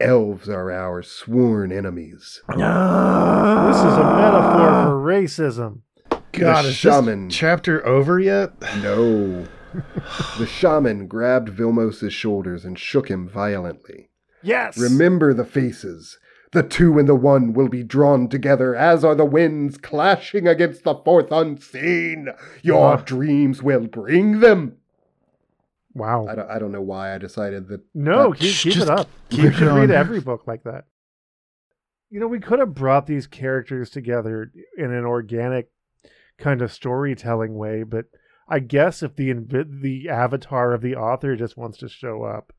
Elves 0.00 0.48
are 0.48 0.72
our 0.72 1.02
sworn 1.02 1.70
enemies. 1.70 2.42
This 2.48 2.56
is 2.56 3.94
a 3.94 4.14
metaphor 4.16 4.84
for 4.84 5.00
racism. 5.04 5.80
God, 6.32 6.64
the 6.64 6.68
is 6.70 6.74
shaman- 6.74 7.28
this 7.28 7.36
chapter 7.36 7.86
over 7.86 8.18
yet? 8.18 8.52
No. 8.82 9.46
the 10.38 10.46
shaman 10.46 11.06
grabbed 11.06 11.48
Vilmos's 11.48 12.12
shoulders 12.12 12.64
and 12.64 12.76
shook 12.78 13.08
him 13.08 13.28
violently. 13.28 14.10
Yes. 14.42 14.76
Remember 14.76 15.32
the 15.32 15.44
faces. 15.44 16.18
The 16.52 16.62
two 16.64 16.98
and 16.98 17.08
the 17.08 17.14
one 17.16 17.52
will 17.52 17.68
be 17.68 17.82
drawn 17.82 18.28
together, 18.28 18.74
as 18.76 19.04
are 19.04 19.14
the 19.16 19.24
winds 19.24 19.76
clashing 19.78 20.46
against 20.46 20.84
the 20.84 20.94
fourth 21.04 21.30
unseen. 21.32 22.28
Your 22.62 22.94
Ah. 22.94 23.02
dreams 23.04 23.62
will 23.62 23.86
bring 23.86 24.40
them. 24.40 24.76
Wow. 25.94 26.26
I 26.26 26.34
don't, 26.34 26.50
I 26.50 26.58
don't 26.58 26.72
know 26.72 26.82
why 26.82 27.14
I 27.14 27.18
decided 27.18 27.68
that. 27.68 27.80
No, 27.94 28.30
that- 28.30 28.38
keep, 28.40 28.54
keep 28.56 28.76
it 28.76 28.88
up. 28.88 29.08
keep 29.30 29.42
you 29.44 29.52
should 29.52 29.72
read 29.74 29.90
every 29.90 30.20
book 30.20 30.46
like 30.46 30.64
that. 30.64 30.84
You 32.10 32.20
know, 32.20 32.28
we 32.28 32.38
could 32.40 32.60
have 32.60 32.74
brought 32.74 33.06
these 33.06 33.26
characters 33.26 33.90
together 33.90 34.52
in 34.78 34.92
an 34.92 35.04
organic 35.04 35.70
kind 36.38 36.62
of 36.62 36.72
storytelling 36.72 37.54
way, 37.54 37.82
but 37.82 38.04
I 38.48 38.58
guess 38.60 39.02
if 39.02 39.16
the 39.16 39.32
invi- 39.32 39.80
the 39.82 40.08
avatar 40.08 40.72
of 40.74 40.82
the 40.82 40.94
author 40.96 41.34
just 41.34 41.56
wants 41.56 41.78
to 41.78 41.88
show 41.88 42.22
up 42.24 42.52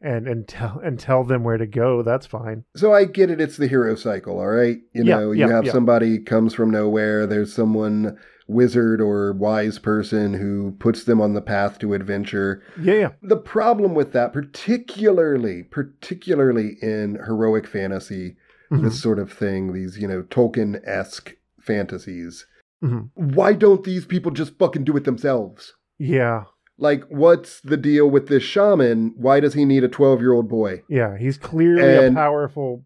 and 0.00 0.28
and 0.28 0.46
tell 0.46 0.80
and 0.84 0.98
tell 0.98 1.24
them 1.24 1.42
where 1.44 1.56
to 1.56 1.66
go, 1.66 2.02
that's 2.02 2.26
fine. 2.26 2.64
So 2.76 2.92
I 2.92 3.04
get 3.06 3.30
it. 3.30 3.40
It's 3.40 3.56
the 3.56 3.66
hero 3.68 3.94
cycle, 3.94 4.38
all 4.38 4.48
right. 4.48 4.76
You 4.92 5.04
Yeah, 5.04 5.16
know, 5.16 5.32
yeah, 5.32 5.46
you 5.46 5.52
have 5.52 5.64
yeah. 5.64 5.72
somebody 5.72 6.18
comes 6.18 6.52
from 6.54 6.70
nowhere. 6.70 7.26
There's 7.26 7.52
someone 7.54 8.18
wizard 8.46 9.00
or 9.00 9.32
wise 9.32 9.78
person 9.78 10.34
who 10.34 10.72
puts 10.78 11.04
them 11.04 11.20
on 11.20 11.32
the 11.34 11.40
path 11.40 11.78
to 11.78 11.94
adventure. 11.94 12.62
Yeah, 12.80 12.94
yeah. 12.94 13.08
The 13.22 13.36
problem 13.36 13.94
with 13.94 14.12
that, 14.12 14.32
particularly, 14.32 15.62
particularly 15.62 16.76
in 16.82 17.18
heroic 17.26 17.66
fantasy, 17.66 18.36
Mhm, 18.70 18.82
this 18.82 19.00
sort 19.00 19.18
of 19.18 19.32
thing, 19.32 19.72
these 19.72 19.98
you 19.98 20.08
know 20.08 20.22
Tolkien 20.22 20.80
esque 20.86 21.36
fantasies. 21.60 22.46
mhm. 22.82 23.08
Why 23.14 23.52
don't 23.54 23.84
these 23.84 24.04
people 24.04 24.30
just 24.30 24.58
fucking 24.58 24.84
do 24.84 24.96
it 24.96 25.04
themselves? 25.04 25.74
Yeah, 25.98 26.44
Like, 26.76 27.04
what's 27.08 27.60
the 27.60 27.76
deal 27.76 28.10
with 28.10 28.26
this 28.26 28.42
shaman? 28.42 29.14
Why 29.16 29.38
does 29.40 29.54
he 29.54 29.64
need 29.64 29.84
a 29.84 29.88
twelve 29.88 30.20
year 30.20 30.32
old 30.32 30.48
boy? 30.48 30.82
yeah. 30.88 31.16
He's 31.16 31.38
clearly 31.38 32.06
And- 32.06 32.16
a 32.16 32.20
powerful, 32.20 32.84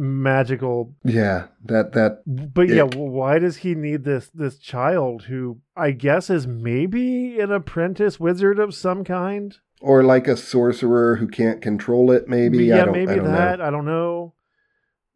magical. 0.00 0.94
Yeah, 1.04 1.46
that 1.64 1.92
that 1.92 2.22
But 2.54 2.68
yeah, 2.68 2.84
Ick. 2.84 2.94
well, 2.96 3.08
why 3.08 3.38
does 3.38 3.58
he 3.58 3.74
need 3.74 4.04
this 4.04 4.28
this 4.34 4.58
child 4.58 5.24
who 5.24 5.58
I 5.76 5.90
guess 5.92 6.30
is 6.30 6.46
maybe 6.46 7.38
an 7.38 7.52
apprentice 7.52 8.18
wizard 8.18 8.58
of 8.58 8.74
some 8.74 9.04
kind? 9.04 9.56
or 9.82 10.02
like 10.02 10.28
a 10.28 10.36
sorcerer 10.36 11.16
who 11.16 11.26
can't 11.26 11.62
control 11.62 12.10
it. 12.10 12.28
Maybe 12.28 12.66
yeah, 12.66 12.82
I 12.82 12.84
don't. 12.84 12.92
maybe 12.92 13.12
I 13.12 13.16
don't 13.16 13.24
that. 13.32 13.58
Know. 13.60 13.64
I 13.64 13.70
don't 13.70 13.86
know. 13.86 14.34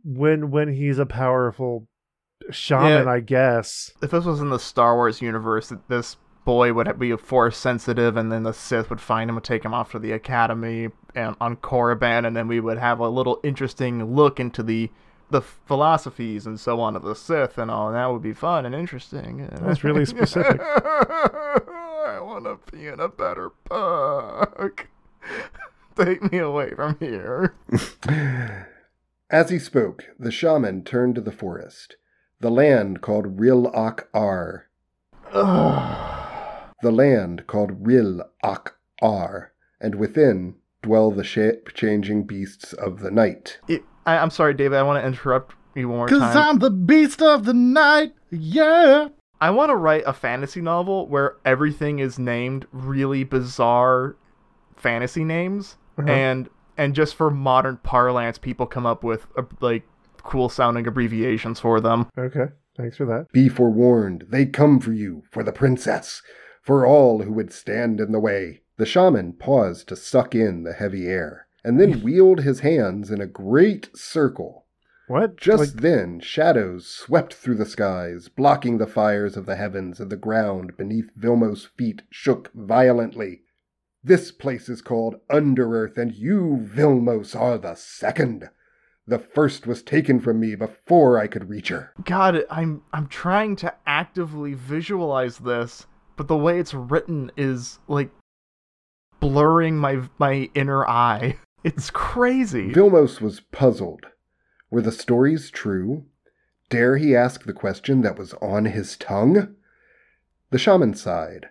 When 0.05 0.51
when 0.51 0.73
he's 0.73 0.99
a 0.99 1.05
powerful 1.07 1.87
shaman, 2.51 3.05
Yeah. 3.05 3.11
I 3.11 3.21
guess. 3.21 3.93
If 4.03 4.11
this 4.11 4.25
was 4.25 4.41
in 4.41 4.49
the 4.51 4.59
Star 4.59 4.95
Wars 4.97 5.21
universe, 5.21 5.71
this 5.89 6.17
boy 6.47 6.73
would 6.73 6.99
be 6.99 7.11
a 7.11 7.19
force 7.19 7.57
sensitive, 7.59 8.17
and 8.17 8.31
then 8.33 8.43
the 8.43 8.53
Sith 8.53 8.89
would 8.91 9.01
find 9.03 9.29
him 9.31 9.37
and 9.37 9.45
take 9.45 9.65
him 9.65 9.75
off 9.75 9.93
to 9.93 9.99
the 9.99 10.13
academy 10.13 10.89
and 11.15 11.37
on 11.41 11.57
Korriban, 11.57 12.27
and 12.27 12.37
then 12.37 12.49
we 12.49 12.61
would 12.61 12.79
have 12.79 12.99
a 12.99 13.09
little 13.09 13.41
interesting 13.43 14.15
look 14.15 14.41
into 14.41 14.63
the 14.63 14.91
the 15.31 15.41
philosophies 15.41 16.47
and 16.47 16.61
so 16.61 16.81
on 16.81 16.95
of 16.97 17.03
the 17.03 17.15
Sith, 17.15 17.59
and 17.59 17.71
all 17.71 17.89
And 17.89 17.97
that 17.97 18.07
would 18.13 18.23
be 18.23 18.33
fun 18.33 18.67
and 18.67 18.75
interesting. 18.75 19.49
That's 19.61 19.83
really 19.83 20.05
specific. 20.05 20.61
I 22.05 22.21
want 22.21 22.45
to 22.45 22.59
be 22.71 22.87
in 22.87 23.01
a 23.01 23.09
better 23.09 23.51
book. 23.69 24.89
Take 25.97 26.31
me 26.31 26.39
away 26.39 26.71
from 26.75 26.97
here. 27.01 27.55
As 29.31 29.51
he 29.51 29.59
spoke, 29.59 30.05
the 30.19 30.31
shaman 30.31 30.85
turned 30.85 31.15
to 31.15 31.21
the 31.21 31.33
forest, 31.33 31.97
the 32.41 32.51
land 32.51 33.01
called 33.01 33.41
Ril 33.41 33.69
Ak 33.75 34.09
Ar, 34.13 34.69
the 35.33 36.93
land 36.93 37.47
called 37.47 37.87
Ril 37.87 38.23
Ak 38.43 38.77
Ar, 39.01 39.53
and 39.81 39.95
within 39.95 40.57
dwell 40.85 41.11
the 41.11 41.25
shape-changing 41.25 42.25
beasts 42.25 42.73
of 42.75 43.01
the 43.01 43.11
night. 43.11 43.59
It, 43.69 43.83
I, 44.07 44.19
I'm 44.19 44.31
sorry, 44.31 44.55
David. 44.55 44.77
I 44.79 44.83
want 44.83 45.03
to 45.03 45.07
interrupt 45.07 45.55
you 45.75 45.89
one 45.89 45.99
more 45.99 46.09
Cause 46.09 46.21
time. 46.21 46.37
I'm 46.37 46.59
the 46.59 46.71
beast 46.71 47.21
of 47.23 47.45
the 47.45 47.55
night. 47.55 48.13
Yeah. 48.31 49.09
I 49.41 49.51
want 49.51 49.71
to 49.71 49.77
write 49.77 50.05
a 50.07 50.13
fantasy 50.13 50.61
novel 50.61 51.09
where 51.09 51.37
everything 51.45 51.99
is 51.99 52.19
named 52.19 52.67
really 52.73 53.25
bizarre 53.25 54.17
fantasy 54.77 55.25
names, 55.25 55.77
Uh-huh. 55.99 56.09
and 56.11 56.49
and 56.77 56.95
just 56.95 57.15
for 57.15 57.31
modern 57.31 57.77
parlance, 57.79 58.37
people 58.39 58.67
come 58.67 58.85
up 58.87 59.03
with 59.05 59.27
uh, 59.37 59.43
like 59.61 59.85
cool 60.23 60.49
sounding 60.49 60.87
abbreviations 60.87 61.61
for 61.61 61.81
them. 61.81 62.09
Okay, 62.19 62.47
thanks 62.77 62.97
for 62.97 63.07
that. 63.07 63.27
Be 63.33 63.49
forewarned, 63.49 64.27
they 64.29 64.47
come 64.47 64.81
for 64.81 64.93
you, 64.93 65.23
for 65.31 65.43
the 65.43 65.53
princess, 65.53 66.21
for 66.63 66.87
all 66.87 67.23
who 67.23 67.33
would 67.33 67.53
stand 67.53 68.01
in 68.01 68.13
the 68.13 68.21
way. 68.21 68.63
The 68.77 68.87
shaman 68.87 69.35
paused 69.35 69.89
to 69.89 69.97
suck 69.97 70.35
in 70.35 70.65
the 70.65 70.73
heavy 70.73 71.07
air, 71.07 71.47
and 71.63 71.79
then 71.79 72.01
wheeled 72.03 72.41
his 72.41 72.61
hands 72.61 73.11
in 73.11 73.21
a 73.21 73.27
great 73.27 73.97
circle. 73.97 74.67
What? 75.07 75.37
Just 75.37 75.75
Like, 75.75 75.83
then, 75.83 76.19
shadows 76.21 76.87
swept 76.87 77.35
through 77.35 77.57
the 77.57 77.67
skies, 77.67 78.29
blocking 78.29 78.79
the 78.79 78.87
fires 78.87 79.37
of 79.37 79.47
the 79.47 79.57
heavens, 79.57 80.01
and 80.01 80.11
the 80.11 80.17
ground 80.17 80.77
beneath 80.77 81.11
Vilmos' 81.15 81.67
feet 81.67 82.03
shook 82.11 82.51
violently. 82.55 83.43
This 84.03 84.33
place 84.33 84.69
is 84.69 84.83
called 84.83 85.21
Underearth, 85.31 85.99
and 85.99 86.13
you, 86.13 86.59
Vilmos, 86.63 87.39
are 87.39 87.59
the 87.59 87.75
second. 87.75 88.49
The 89.07 89.19
first 89.19 89.67
was 89.67 89.83
taken 89.83 90.21
from 90.21 90.41
me 90.41 90.55
before 90.55 91.19
I 91.19 91.27
could 91.27 91.51
reach 91.51 91.69
her. 91.69 91.93
God, 92.05 92.43
I'm 92.51 92.83
I'm 92.93 93.07
trying 93.07 93.57
to 93.57 93.75
actively 93.87 94.55
visualize 94.55 95.39
this, 95.39 95.87
but 96.17 96.29
the 96.29 96.37
way 96.37 96.59
it's 96.59 96.73
written 96.73 97.31
is 97.37 97.79
like 97.87 98.11
blurring 99.25 99.77
my 99.77 100.03
my 100.19 100.51
inner 100.55 100.87
eye. 100.87 101.37
It's 101.65 101.89
crazy. 101.89 102.75
Vilmos 102.75 103.23
was 103.23 103.41
puzzled. 103.41 104.05
Were 104.71 104.83
the 104.83 104.93
stories 104.93 105.49
true? 105.49 106.05
Dare 106.69 106.99
he 106.99 107.17
ask 107.17 107.45
the 107.45 107.55
question 107.55 108.03
that 108.03 108.19
was 108.19 108.35
on 108.35 108.67
his 108.67 108.99
tongue? 108.99 109.55
The 110.51 110.59
shaman 110.59 110.93
sighed. 110.93 111.49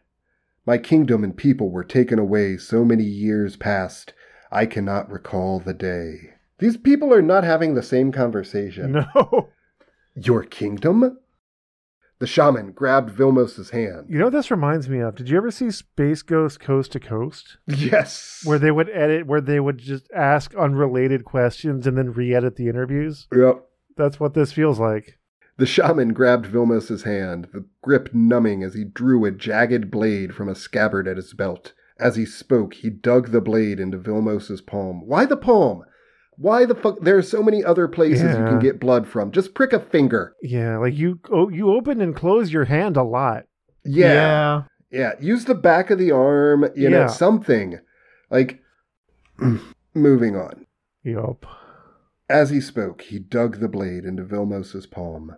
My 0.68 0.78
kingdom 0.78 1.24
and 1.24 1.36
people 1.36 1.72
were 1.72 1.84
taken 1.84 2.20
away 2.20 2.58
so 2.58 2.86
many 2.86 3.04
years 3.04 3.56
past, 3.56 4.14
I 4.52 4.68
cannot 4.68 5.10
recall 5.10 5.60
the 5.60 5.74
day. 5.74 6.36
These 6.60 6.78
people 6.78 7.12
are 7.12 7.24
not 7.24 7.44
having 7.44 7.74
the 7.74 7.82
same 7.82 8.12
conversation. 8.12 8.92
no. 9.16 9.50
Your 10.16 10.44
kingdom? 10.44 11.18
The 12.24 12.28
shaman 12.28 12.72
grabbed 12.72 13.10
Vilmos's 13.10 13.72
hand. 13.72 14.06
You 14.08 14.18
know 14.18 14.28
what 14.28 14.34
this 14.34 14.50
reminds 14.50 14.88
me 14.88 15.00
of? 15.00 15.16
Did 15.16 15.28
you 15.28 15.36
ever 15.36 15.52
see 15.52 15.70
Space 15.70 16.22
Ghost 16.22 16.58
Coast 16.58 16.94
to 16.94 17.00
Coast? 17.02 17.58
Yes. 17.68 18.44
Where 18.46 18.58
they 18.58 18.72
would 18.72 18.90
edit, 18.92 19.28
where 19.28 19.42
they 19.42 19.60
would 19.60 19.78
just 19.78 20.10
ask 20.16 20.56
unrelated 20.56 21.26
questions 21.26 21.86
and 21.86 21.98
then 21.98 22.14
re 22.14 22.34
edit 22.34 22.56
the 22.56 22.70
interviews? 22.70 23.28
Yep. 23.36 23.66
That's 23.98 24.22
what 24.22 24.36
this 24.36 24.54
feels 24.54 24.80
like. 24.80 25.20
The 25.58 25.66
shaman 25.66 26.14
grabbed 26.14 26.46
Vilmos's 26.46 27.04
hand, 27.04 27.50
the 27.52 27.66
grip 27.82 28.14
numbing 28.14 28.64
as 28.64 28.74
he 28.74 28.86
drew 28.86 29.26
a 29.26 29.32
jagged 29.32 29.92
blade 29.92 30.34
from 30.34 30.48
a 30.48 30.56
scabbard 30.56 31.10
at 31.10 31.18
his 31.18 31.34
belt. 31.34 31.74
As 32.00 32.16
he 32.16 32.26
spoke, 32.26 32.76
he 32.76 32.90
dug 32.90 33.32
the 33.32 33.42
blade 33.42 33.82
into 33.82 33.98
Vilmos's 33.98 34.62
palm. 34.62 35.06
Why 35.06 35.26
the 35.26 35.36
palm? 35.36 35.84
Why 36.38 36.66
the 36.66 36.76
fuck? 36.76 37.00
There 37.02 37.18
are 37.18 37.22
so 37.24 37.42
many 37.44 37.64
other 37.64 37.88
places 37.88 38.36
you 38.36 38.44
can 38.46 38.60
get 38.60 38.80
blood 38.80 39.08
from. 39.08 39.32
Just 39.32 39.54
prick 39.54 39.74
a 39.74 39.80
finger. 39.80 40.34
Yeah, 40.42 40.78
like 40.78 40.96
you 40.96 41.20
oh, 41.32 41.50
you 41.50 41.72
open 41.74 42.02
and 42.02 42.16
close 42.16 42.52
your 42.52 42.66
hand 42.66 42.98
a 42.98 43.04
lot. 43.04 43.44
Yeah. 43.86 44.64
Yeah. 44.92 45.14
Use 45.20 45.46
the 45.46 45.56
back 45.56 45.90
of 45.90 45.98
the 46.00 46.12
arm, 46.12 46.66
you 46.76 46.90
know, 46.90 47.02
Yeah. 47.02 47.08
something. 47.08 47.80
Like, 48.30 48.62
moving 49.94 50.36
on. 50.36 50.66
Yup. 51.04 51.46
As 52.30 52.50
he 52.50 52.62
spoke, 52.62 53.02
he 53.04 53.20
dug 53.20 53.60
the 53.60 53.68
blade 53.68 54.06
into 54.06 54.24
Vilmos's 54.24 54.86
palm. 54.86 55.36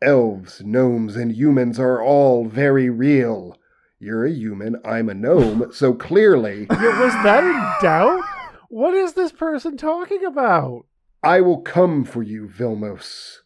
Elves, 0.00 0.62
gnomes, 0.64 1.16
and 1.16 1.32
humans 1.32 1.78
are 1.80 2.00
all 2.00 2.46
very 2.46 2.88
real. 2.88 3.56
You're 3.98 4.26
a 4.26 4.30
human, 4.30 4.76
I'm 4.84 5.08
a 5.08 5.14
gnome, 5.14 5.72
so 5.72 5.92
clearly 5.92 6.68
Yeah, 6.70 7.00
was 7.00 7.12
that 7.24 7.42
in 7.42 7.82
doubt? 7.82 8.22
What 8.68 8.92
is 8.92 9.14
this 9.14 9.32
person 9.32 9.76
talking 9.78 10.24
about? 10.24 10.84
I 11.22 11.40
will 11.40 11.62
come 11.62 12.04
for 12.04 12.22
you, 12.22 12.48
Vilmos. 12.48 13.38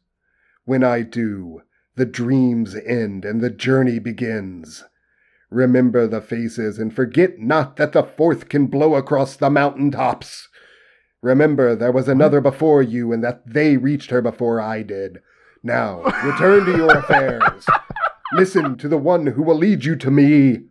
When 0.65 0.83
I 0.83 1.03
do, 1.03 1.63
the 1.95 2.05
dreams 2.05 2.75
end 2.75 3.25
and 3.25 3.41
the 3.41 3.51
journey 3.51 4.01
begins. 4.01 4.85
Remember 5.49 6.09
the 6.09 6.21
faces 6.21 6.79
and 6.79 6.95
forget 6.95 7.39
not 7.39 7.77
that 7.77 7.93
the 7.93 8.03
fourth 8.03 8.49
can 8.49 8.67
blow 8.67 8.97
across 8.97 9.37
the 9.37 9.51
mountain 9.51 9.93
tops. 9.93 10.49
Remember 11.23 11.77
there 11.77 11.93
was 11.93 12.09
another 12.09 12.41
before 12.41 12.83
you 12.83 13.13
and 13.13 13.23
that 13.23 13.47
they 13.47 13.77
reached 13.77 14.11
her 14.11 14.23
before 14.23 14.61
I 14.61 14.83
did. 14.83 15.21
Now, 15.63 16.03
return 16.25 16.65
to 16.65 16.77
your 16.77 16.97
affairs. 16.99 17.65
Listen 18.33 18.77
to 18.79 18.89
the 18.89 18.99
one 18.99 19.29
who 19.29 19.43
will 19.43 19.57
lead 19.57 19.85
you 19.85 19.95
to 19.97 20.11
me. 20.11 20.65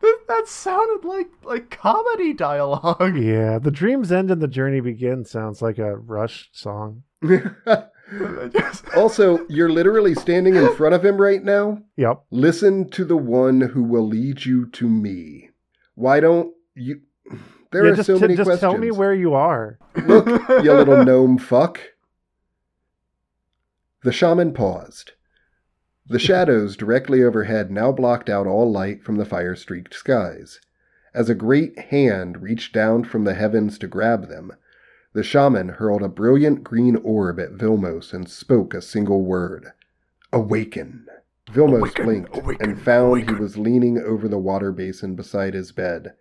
That, 0.00 0.18
that 0.28 0.48
sounded 0.48 1.06
like 1.06 1.28
like 1.44 1.70
comedy 1.70 2.32
dialogue. 2.32 3.16
Yeah, 3.22 3.58
the 3.58 3.70
dreams 3.70 4.10
end 4.10 4.30
and 4.30 4.40
the 4.40 4.48
journey 4.48 4.80
begins 4.80 5.30
sounds 5.30 5.62
like 5.62 5.78
a 5.78 5.96
Rush 5.96 6.50
song. 6.52 7.04
also, 8.96 9.46
you're 9.48 9.70
literally 9.70 10.14
standing 10.14 10.56
in 10.56 10.74
front 10.74 10.94
of 10.94 11.04
him 11.04 11.16
right 11.16 11.42
now. 11.42 11.78
Yep. 11.96 12.24
Listen 12.30 12.88
to 12.90 13.04
the 13.04 13.16
one 13.16 13.60
who 13.60 13.82
will 13.82 14.06
lead 14.06 14.44
you 14.44 14.66
to 14.70 14.88
me. 14.88 15.50
Why 15.94 16.20
don't 16.20 16.52
you? 16.74 17.00
There 17.70 17.86
yeah, 17.86 17.92
are 17.92 17.96
just, 17.96 18.06
so 18.06 18.16
t- 18.16 18.20
many 18.22 18.36
just 18.36 18.46
questions. 18.46 18.60
tell 18.60 18.78
me 18.78 18.90
where 18.90 19.14
you 19.14 19.34
are. 19.34 19.78
Look, 20.04 20.26
you 20.48 20.72
little 20.72 21.04
gnome 21.04 21.38
fuck. 21.38 21.80
The 24.02 24.12
shaman 24.12 24.52
paused. 24.52 25.12
The 26.06 26.18
shadows 26.18 26.76
directly 26.76 27.22
overhead 27.22 27.70
now 27.70 27.92
blocked 27.92 28.28
out 28.28 28.46
all 28.46 28.70
light 28.70 29.04
from 29.04 29.16
the 29.16 29.24
fire 29.24 29.54
streaked 29.54 29.94
skies. 29.94 30.60
As 31.14 31.30
a 31.30 31.34
great 31.34 31.78
hand 31.78 32.42
reached 32.42 32.72
down 32.72 33.04
from 33.04 33.24
the 33.24 33.34
heavens 33.34 33.78
to 33.78 33.86
grab 33.86 34.28
them, 34.28 34.52
the 35.12 35.22
shaman 35.22 35.68
hurled 35.68 36.02
a 36.02 36.08
brilliant 36.08 36.64
green 36.64 36.96
orb 36.96 37.38
at 37.38 37.52
Vilmos 37.52 38.12
and 38.12 38.28
spoke 38.28 38.74
a 38.74 38.82
single 38.82 39.24
word 39.24 39.72
Awaken. 40.32 41.06
Vilmos 41.50 41.80
Awaken, 41.80 42.04
blinked 42.04 42.36
awaken, 42.36 42.70
and 42.70 42.80
found 42.80 43.08
awaken. 43.08 43.34
he 43.34 43.40
was 43.40 43.58
leaning 43.58 43.98
over 43.98 44.26
the 44.26 44.38
water 44.38 44.72
basin 44.72 45.14
beside 45.14 45.54
his 45.54 45.70
bed, 45.70 46.14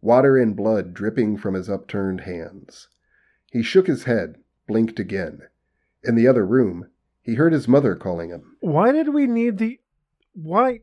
water 0.00 0.36
and 0.36 0.56
blood 0.56 0.92
dripping 0.92 1.36
from 1.36 1.54
his 1.54 1.70
upturned 1.70 2.22
hands. 2.22 2.88
He 3.50 3.62
shook 3.62 3.86
his 3.86 4.04
head, 4.04 4.36
blinked 4.66 4.98
again. 4.98 5.42
In 6.02 6.16
the 6.16 6.26
other 6.26 6.44
room, 6.44 6.88
he 7.22 7.34
heard 7.34 7.52
his 7.52 7.68
mother 7.68 7.94
calling 7.94 8.30
him. 8.30 8.56
Why 8.60 8.92
did 8.92 9.14
we 9.14 9.26
need 9.26 9.58
the 9.58 9.78
why 10.34 10.80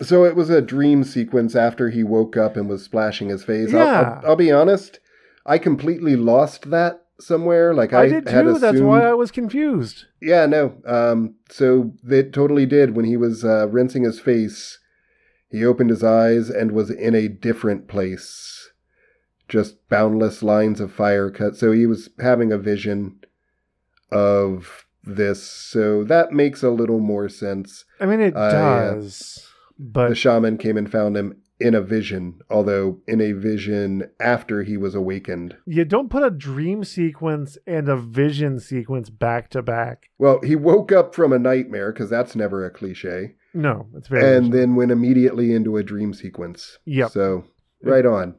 So 0.00 0.24
it 0.24 0.36
was 0.36 0.50
a 0.50 0.62
dream 0.62 1.04
sequence 1.04 1.54
after 1.54 1.90
he 1.90 2.02
woke 2.02 2.36
up 2.36 2.56
and 2.56 2.68
was 2.68 2.82
splashing 2.82 3.28
his 3.28 3.44
face. 3.44 3.72
I'll, 3.72 3.80
Yeah. 3.80 4.20
I'll, 4.22 4.30
I'll 4.30 4.36
be 4.36 4.52
honest, 4.52 5.00
I 5.44 5.58
completely 5.58 6.16
lost 6.16 6.70
that 6.70 7.04
somewhere. 7.20 7.74
Like 7.74 7.92
I, 7.92 8.02
I, 8.02 8.08
did 8.08 8.26
too. 8.26 8.30
assumed. 8.30 8.60
That's 8.60 8.80
why 8.80 9.02
I 9.02 9.14
was 9.14 9.30
confused. 9.30 10.06
Yeah, 10.20 10.46
no. 10.46 10.74
Um, 10.86 11.34
so 11.50 11.92
it 12.08 12.32
totally 12.32 12.66
did. 12.66 12.96
When 12.96 13.04
he 13.04 13.16
was 13.16 13.44
uh, 13.44 13.68
rinsing 13.68 14.04
his 14.04 14.20
face, 14.20 14.78
he 15.50 15.64
opened 15.64 15.90
his 15.90 16.04
eyes 16.04 16.48
and 16.48 16.72
was 16.72 16.90
in 16.90 17.14
a 17.14 17.28
different 17.28 17.88
place. 17.88 18.70
Just 19.48 19.88
boundless 19.88 20.42
lines 20.42 20.80
of 20.80 20.92
fire 20.92 21.30
cut. 21.30 21.56
So 21.56 21.72
he 21.72 21.86
was 21.86 22.08
having 22.20 22.52
a 22.52 22.58
vision 22.58 23.20
of 24.10 24.86
this. 25.04 25.42
So 25.42 26.04
that 26.04 26.32
makes 26.32 26.62
a 26.62 26.70
little 26.70 27.00
more 27.00 27.28
sense. 27.28 27.84
I 28.00 28.06
mean 28.06 28.20
it 28.20 28.36
uh, 28.36 28.50
does. 28.50 29.46
but 29.78 30.10
the 30.10 30.14
shaman 30.14 30.58
came 30.58 30.76
and 30.76 30.90
found 30.90 31.16
him 31.16 31.36
in 31.60 31.74
a 31.74 31.80
vision, 31.80 32.40
although 32.50 32.98
in 33.06 33.20
a 33.20 33.32
vision 33.32 34.10
after 34.18 34.64
he 34.64 34.76
was 34.76 34.94
awakened. 34.96 35.56
you 35.64 35.84
don't 35.84 36.10
put 36.10 36.24
a 36.24 36.30
dream 36.30 36.82
sequence 36.82 37.56
and 37.66 37.88
a 37.88 37.96
vision 37.96 38.58
sequence 38.58 39.10
back 39.10 39.48
to 39.50 39.62
back. 39.62 40.10
Well, 40.18 40.40
he 40.42 40.56
woke 40.56 40.90
up 40.90 41.14
from 41.14 41.32
a 41.32 41.38
nightmare 41.38 41.92
because 41.92 42.10
that's 42.10 42.34
never 42.34 42.64
a 42.66 42.70
cliche. 42.70 43.34
No, 43.54 43.86
it's 43.94 44.08
very 44.08 44.22
and 44.22 44.46
original. 44.46 44.58
then 44.58 44.74
went 44.76 44.90
immediately 44.90 45.52
into 45.52 45.76
a 45.76 45.82
dream 45.84 46.14
sequence. 46.14 46.78
Yep. 46.86 47.10
So 47.12 47.44
right 47.82 48.06
on. 48.06 48.34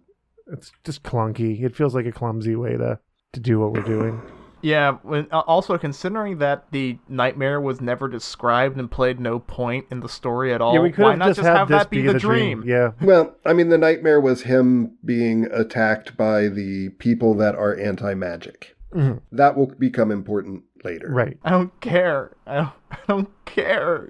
it's 0.48 0.72
just 0.84 1.04
clunky. 1.04 1.64
It 1.64 1.76
feels 1.76 1.96
like 1.96 2.06
a 2.06 2.12
clumsy 2.12 2.56
way 2.56 2.76
to 2.78 3.00
to 3.34 3.40
do 3.40 3.60
what 3.60 3.72
we're 3.74 3.82
doing. 3.84 4.22
Yeah, 4.64 4.94
when, 5.04 5.28
uh, 5.30 5.42
also 5.42 5.78
considering 5.78 6.38
that 6.38 6.72
the 6.72 6.98
nightmare 7.10 7.60
was 7.60 7.82
never 7.82 8.08
described 8.08 8.78
and 8.78 8.90
played 8.90 9.20
no 9.20 9.38
point 9.40 9.88
in 9.92 10.00
the 10.00 10.08
story 10.08 10.54
at 10.54 10.62
all, 10.62 10.74
yeah, 10.74 10.80
we 10.80 10.90
could 10.92 11.04
why 11.04 11.16
not 11.16 11.28
just, 11.28 11.42
just 11.42 11.48
have 11.50 11.68
that 11.68 11.90
be, 11.90 12.02
the, 12.02 12.18
dream? 12.18 12.64
Yeah. 12.66 12.92
Well, 13.02 13.36
I 13.46 13.52
mean, 13.52 13.68
the 13.68 13.78
nightmare 13.78 14.22
was 14.22 14.44
him 14.44 14.98
being 15.04 15.48
attacked 15.52 16.16
by 16.16 16.48
the 16.48 16.90
people 16.98 17.34
that 17.36 17.56
are 17.56 17.78
anti 17.78 18.14
magic. 18.14 18.78
Mhm. 18.94 19.20
That 19.34 19.58
will 19.58 19.68
become 19.68 20.12
important 20.12 20.64
later. 20.86 21.10
Right. 21.12 21.38
I 21.44 21.50
don't 21.50 21.78
care. 21.82 22.32
I 22.48 22.56
don't, 22.56 22.70
I 22.92 22.98
don't 23.08 23.46
care. 23.46 24.10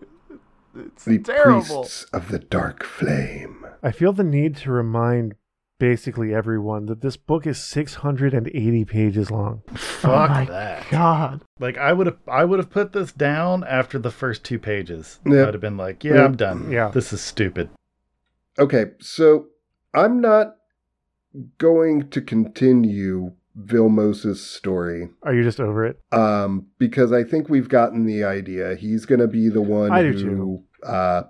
It's 0.75 1.05
The 1.05 1.17
terrible. 1.17 1.61
priests 1.63 2.03
of 2.13 2.29
the 2.29 2.39
dark 2.39 2.83
flame. 2.83 3.65
I 3.81 3.91
feel 3.91 4.13
the 4.13 4.23
need 4.23 4.55
to 4.57 4.71
remind 4.71 5.33
basically 5.79 6.33
everyone 6.33 6.85
that 6.87 7.01
this 7.01 7.17
book 7.17 7.45
is 7.47 7.61
680 7.63 8.85
pages 8.85 9.31
long. 9.31 9.61
Fuck 9.75 10.29
my 10.29 10.45
that. 10.45 10.89
God. 10.89 11.43
Like 11.59 11.77
I 11.77 11.93
would 11.93 12.07
have, 12.07 12.17
I 12.27 12.45
would 12.45 12.59
have 12.59 12.69
put 12.69 12.93
this 12.93 13.11
down 13.11 13.63
after 13.65 13.99
the 13.99 14.11
first 14.11 14.43
two 14.43 14.59
pages. 14.59 15.19
Yeah. 15.25 15.47
I'd 15.47 15.53
have 15.53 15.61
been 15.61 15.77
like, 15.77 16.03
yeah, 16.03 16.15
Yeah. 16.15 16.25
I'm 16.25 16.35
done. 16.35 16.71
Yeah. 16.71 16.89
this 16.89 17.11
is 17.13 17.21
stupid. 17.21 17.69
Okay, 18.59 18.85
so 18.99 19.47
I'm 19.93 20.21
not 20.21 20.55
going 21.57 22.09
to 22.11 22.21
continue 22.21 23.31
Vilmos's 23.55 24.41
story 24.47 25.09
Are 25.23 25.33
you 25.33 25.43
just 25.43 25.59
over 25.59 25.85
it? 25.85 25.99
um, 26.11 26.67
because 26.79 27.11
I 27.11 27.23
think 27.23 27.49
we've 27.49 27.69
gotten 27.69 28.05
the 28.05 28.23
idea. 28.23 28.75
He's 28.75 29.05
going 29.05 29.19
to 29.19 29.27
be 29.27 29.49
the 29.49 29.61
one 29.61 29.91
I 29.91 30.03
who 30.03 30.63
uh, 30.83 31.23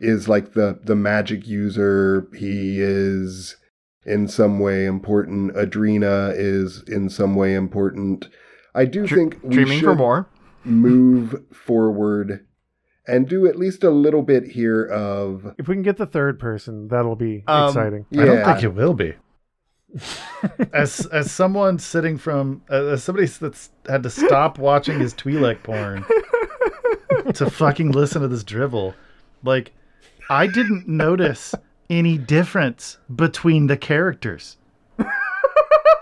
is 0.00 0.28
like 0.28 0.52
the 0.54 0.78
the 0.82 0.94
magic 0.96 1.46
user. 1.46 2.28
He 2.36 2.80
is 2.80 3.56
in 4.10 4.28
some 4.28 4.58
way 4.58 4.84
important. 4.86 5.54
Adrina 5.54 6.34
is 6.36 6.82
in 6.88 7.08
some 7.08 7.34
way 7.34 7.54
important. 7.54 8.28
I 8.74 8.84
do 8.84 9.06
Dr- 9.06 9.18
think 9.18 9.38
we 9.42 9.54
Dreaming 9.54 9.78
should 9.78 9.84
for 9.84 9.94
more. 9.94 10.28
move 10.64 11.42
forward 11.52 12.44
and 13.06 13.28
do 13.28 13.46
at 13.46 13.56
least 13.56 13.82
a 13.82 13.90
little 13.90 14.22
bit 14.22 14.48
here 14.48 14.84
of 14.84 15.54
If 15.58 15.66
we 15.68 15.74
can 15.74 15.82
get 15.82 15.96
the 15.96 16.06
third 16.06 16.38
person, 16.38 16.88
that'll 16.88 17.16
be 17.16 17.42
Um, 17.46 17.68
exciting. 17.68 18.06
I 18.16 18.24
don't 18.24 18.44
think 18.44 18.62
it 18.62 18.74
will 18.74 18.94
be. 18.94 19.14
as 20.72 21.06
as 21.06 21.32
someone 21.32 21.78
sitting 21.78 22.16
from 22.16 22.62
uh, 22.70 22.84
as 22.92 23.02
somebody 23.02 23.26
that's 23.26 23.70
had 23.88 24.04
to 24.04 24.10
stop 24.10 24.56
watching 24.58 25.00
his 25.00 25.12
Twi'lek 25.14 25.64
porn 25.64 26.04
to 27.34 27.50
fucking 27.50 27.90
listen 27.90 28.22
to 28.22 28.28
this 28.28 28.44
drivel, 28.44 28.94
like 29.42 29.72
I 30.28 30.46
didn't 30.46 30.86
notice 30.86 31.56
any 31.90 32.16
difference 32.16 32.96
between 33.14 33.66
the 33.66 33.76
characters. 33.76 34.56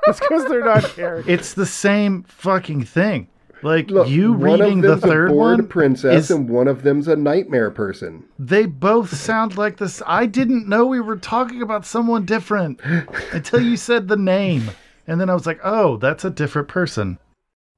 It's 0.07 0.21
because 0.21 0.45
they're 0.47 0.65
not 0.65 0.85
characters. 0.85 1.29
It's 1.33 1.55
the 1.55 1.67
same 1.67 2.23
fucking 2.25 2.85
thing. 2.85 3.29
Like 3.63 3.91
Look, 3.91 4.09
you 4.09 4.33
one 4.33 4.61
reading 4.61 4.79
of 4.79 4.83
the 4.83 4.89
them's 4.97 5.03
third 5.03 5.31
a 5.31 5.33
bored 5.35 5.59
one, 5.59 5.67
princess 5.69 6.25
is- 6.25 6.31
and 6.31 6.49
one 6.49 6.69
of 6.69 6.83
them's 6.83 7.09
a 7.09 7.17
nightmare 7.17 7.71
person. 7.73 8.25
they 8.39 8.67
both 8.67 9.13
sound 9.17 9.57
like 9.59 9.79
this. 9.79 10.01
I 10.07 10.27
didn't 10.27 10.69
know 10.69 10.87
we 10.87 11.01
were 11.01 11.17
talking 11.17 11.61
about 11.61 11.85
someone 11.85 12.25
different 12.25 12.81
until 13.33 13.61
you 13.61 13.77
said 13.77 14.07
the 14.07 14.17
name, 14.17 14.71
and 15.09 15.21
then 15.21 15.29
I 15.29 15.35
was 15.35 15.45
like, 15.47 15.59
oh, 15.65 15.97
that's 15.97 16.25
a 16.25 16.31
different 16.31 16.69
person. 16.69 17.19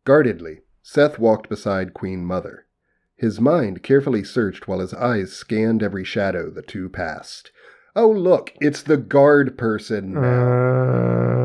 Guardedly, 0.05 0.59
Seth 0.83 1.19
walked 1.19 1.49
beside 1.49 1.95
Queen 1.95 2.27
Mother. 2.27 2.67
His 3.17 3.41
mind 3.41 3.83
carefully 3.83 4.23
searched 4.23 4.69
while 4.69 4.81
his 4.81 4.93
eyes 4.95 5.33
scanned 5.33 5.83
every 5.83 6.05
shadow 6.05 6.51
the 6.51 6.63
two 6.63 6.89
passed. 6.91 7.53
Oh, 7.97 8.09
look, 8.11 8.53
it's 8.61 8.83
the 8.83 8.97
guard 8.97 9.59
person 9.59 10.15
now. 10.15 10.21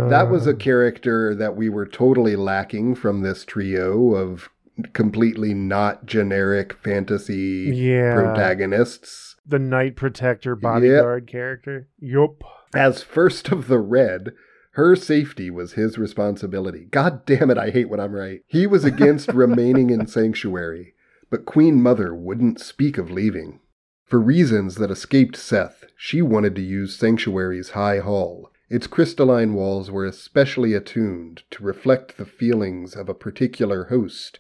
Uh, 0.06 0.10
that 0.10 0.30
was 0.30 0.46
a 0.46 0.54
character 0.54 1.34
that 1.36 1.56
we 1.56 1.70
were 1.70 1.88
totally 1.88 2.36
lacking 2.36 2.96
from 2.96 3.22
this 3.22 3.44
trio 3.46 4.14
of 4.14 4.50
completely 4.94 5.54
not 5.54 6.06
generic 6.06 6.74
fantasy 6.74 7.72
Yeah. 7.74 8.14
protagonists. 8.14 9.36
the 9.48 9.60
Knight 9.60 9.96
Protector 9.96 10.56
bodyguard 10.56 11.28
character. 11.28 11.88
Yup. 12.00 12.42
As 12.74 13.04
first 13.04 13.52
of 13.52 13.68
the 13.68 13.78
red, 13.80 14.34
her 14.72 14.96
safety 14.96 15.50
was 15.52 15.74
his 15.74 15.98
responsibility. 16.00 16.88
God 16.92 17.26
damn 17.26 17.50
it, 17.52 17.58
I 17.58 17.70
hate 17.70 17.88
when 17.90 18.00
I'm 18.00 18.14
right. 18.14 18.42
He 18.48 18.66
was 18.68 18.84
against 18.84 19.28
remaining 19.34 19.90
in 19.92 20.08
Sanctuary, 20.08 20.94
but 21.30 21.46
Queen 21.46 21.82
Mother 21.82 22.14
wouldn't 22.16 22.60
speak 22.60 22.98
of 22.98 23.10
leaving. 23.12 23.60
For 24.06 24.20
reasons 24.20 24.76
that 24.76 24.92
escaped 24.92 25.36
Seth, 25.36 25.84
she 25.98 26.22
wanted 26.22 26.56
to 26.56 26.62
use 26.62 26.96
Sanctuary's 26.96 27.72
high 27.72 28.00
hall. 28.00 28.52
Its 28.70 28.88
crystalline 28.88 29.54
walls 29.54 29.92
were 29.92 30.06
especially 30.06 30.74
attuned 30.74 31.44
to 31.52 31.64
reflect 31.64 32.18
the 32.18 32.26
feelings 32.26 32.96
of 32.96 33.10
a 33.10 33.14
particular 33.16 33.86
host, 33.86 34.40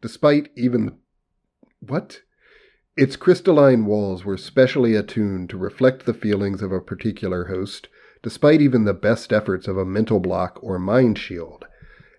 despite 0.00 0.50
even. 0.56 0.98
What? 1.80 2.22
Its 2.96 3.16
crystalline 3.16 3.86
walls 3.86 4.24
were 4.24 4.36
specially 4.36 4.94
attuned 4.94 5.48
to 5.50 5.58
reflect 5.58 6.04
the 6.04 6.14
feelings 6.14 6.60
of 6.60 6.72
a 6.72 6.80
particular 6.80 7.46
host, 7.46 7.88
despite 8.22 8.60
even 8.60 8.84
the 8.84 8.94
best 8.94 9.32
efforts 9.32 9.66
of 9.66 9.78
a 9.78 9.84
mental 9.84 10.20
block 10.20 10.58
or 10.62 10.78
mind 10.78 11.18
shield. 11.18 11.64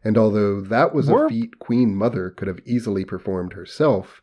And 0.03 0.17
although 0.17 0.59
that 0.61 0.93
was 0.93 1.09
a 1.09 1.29
feat 1.29 1.59
Queen 1.59 1.95
Mother 1.95 2.31
could 2.31 2.47
have 2.47 2.59
easily 2.65 3.05
performed 3.05 3.53
herself, 3.53 4.22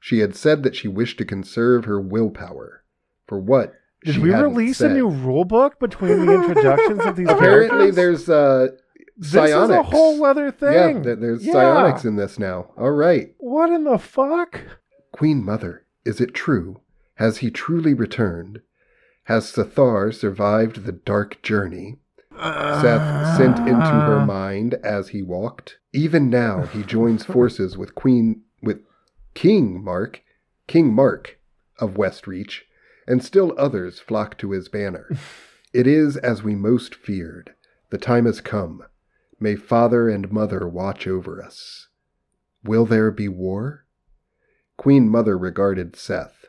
she 0.00 0.20
had 0.20 0.34
said 0.36 0.62
that 0.62 0.76
she 0.76 0.88
wished 0.88 1.18
to 1.18 1.24
conserve 1.24 1.84
her 1.84 2.00
willpower. 2.00 2.84
For 3.26 3.38
what? 3.38 3.74
Did 4.04 4.18
we 4.18 4.32
release 4.32 4.80
a 4.80 4.88
new 4.88 5.08
rule 5.08 5.44
book 5.44 5.80
between 5.80 6.24
the 6.26 6.32
introductions 6.34 7.00
of 7.04 7.16
these 7.16 7.28
Apparently, 7.28 7.68
characters? 7.92 7.96
there's 7.96 8.28
uh, 8.28 8.68
this 9.16 9.34
is 9.34 9.70
a 9.70 9.82
whole 9.82 10.24
other 10.24 10.52
thing. 10.52 11.02
th- 11.02 11.18
there's 11.18 11.44
Yeah. 11.44 11.52
psionics 11.52 12.04
in 12.04 12.14
this 12.16 12.38
now. 12.38 12.70
All 12.76 12.92
right. 12.92 13.34
What 13.38 13.70
in 13.70 13.84
the 13.84 13.98
fuck? 13.98 14.60
Queen 15.12 15.44
Mother, 15.44 15.84
is 16.04 16.20
it 16.20 16.32
true? 16.32 16.80
Has 17.16 17.38
he 17.38 17.50
truly 17.50 17.92
returned? 17.94 18.60
Has 19.24 19.50
Sathar 19.52 20.14
survived 20.14 20.84
the 20.84 20.92
dark 20.92 21.42
journey? 21.42 21.98
Seth 22.40 23.36
sent 23.36 23.58
into 23.58 23.80
her 23.80 24.24
mind 24.24 24.74
as 24.84 25.08
he 25.08 25.22
walked. 25.22 25.78
Even 25.92 26.30
now, 26.30 26.62
he 26.66 26.84
joins 26.84 27.24
forces 27.24 27.76
with 27.76 27.96
Queen 27.96 28.42
with 28.62 28.78
King 29.38 29.84
Mark, 29.84 30.24
King 30.66 30.92
Mark 30.92 31.38
of 31.78 31.94
Westreach, 31.94 32.62
and 33.06 33.22
still 33.22 33.54
others 33.56 34.00
flock 34.00 34.36
to 34.38 34.50
his 34.50 34.68
banner. 34.68 35.08
It 35.72 35.86
is 35.86 36.16
as 36.16 36.42
we 36.42 36.56
most 36.56 36.92
feared. 36.92 37.54
The 37.90 37.98
time 37.98 38.24
has 38.24 38.40
come. 38.40 38.82
May 39.38 39.54
father 39.54 40.08
and 40.08 40.32
mother 40.32 40.66
watch 40.66 41.06
over 41.06 41.40
us. 41.40 41.86
Will 42.64 42.84
there 42.84 43.12
be 43.12 43.28
war? 43.28 43.84
Queen 44.76 45.08
Mother 45.08 45.38
regarded 45.38 45.94
Seth. 45.94 46.46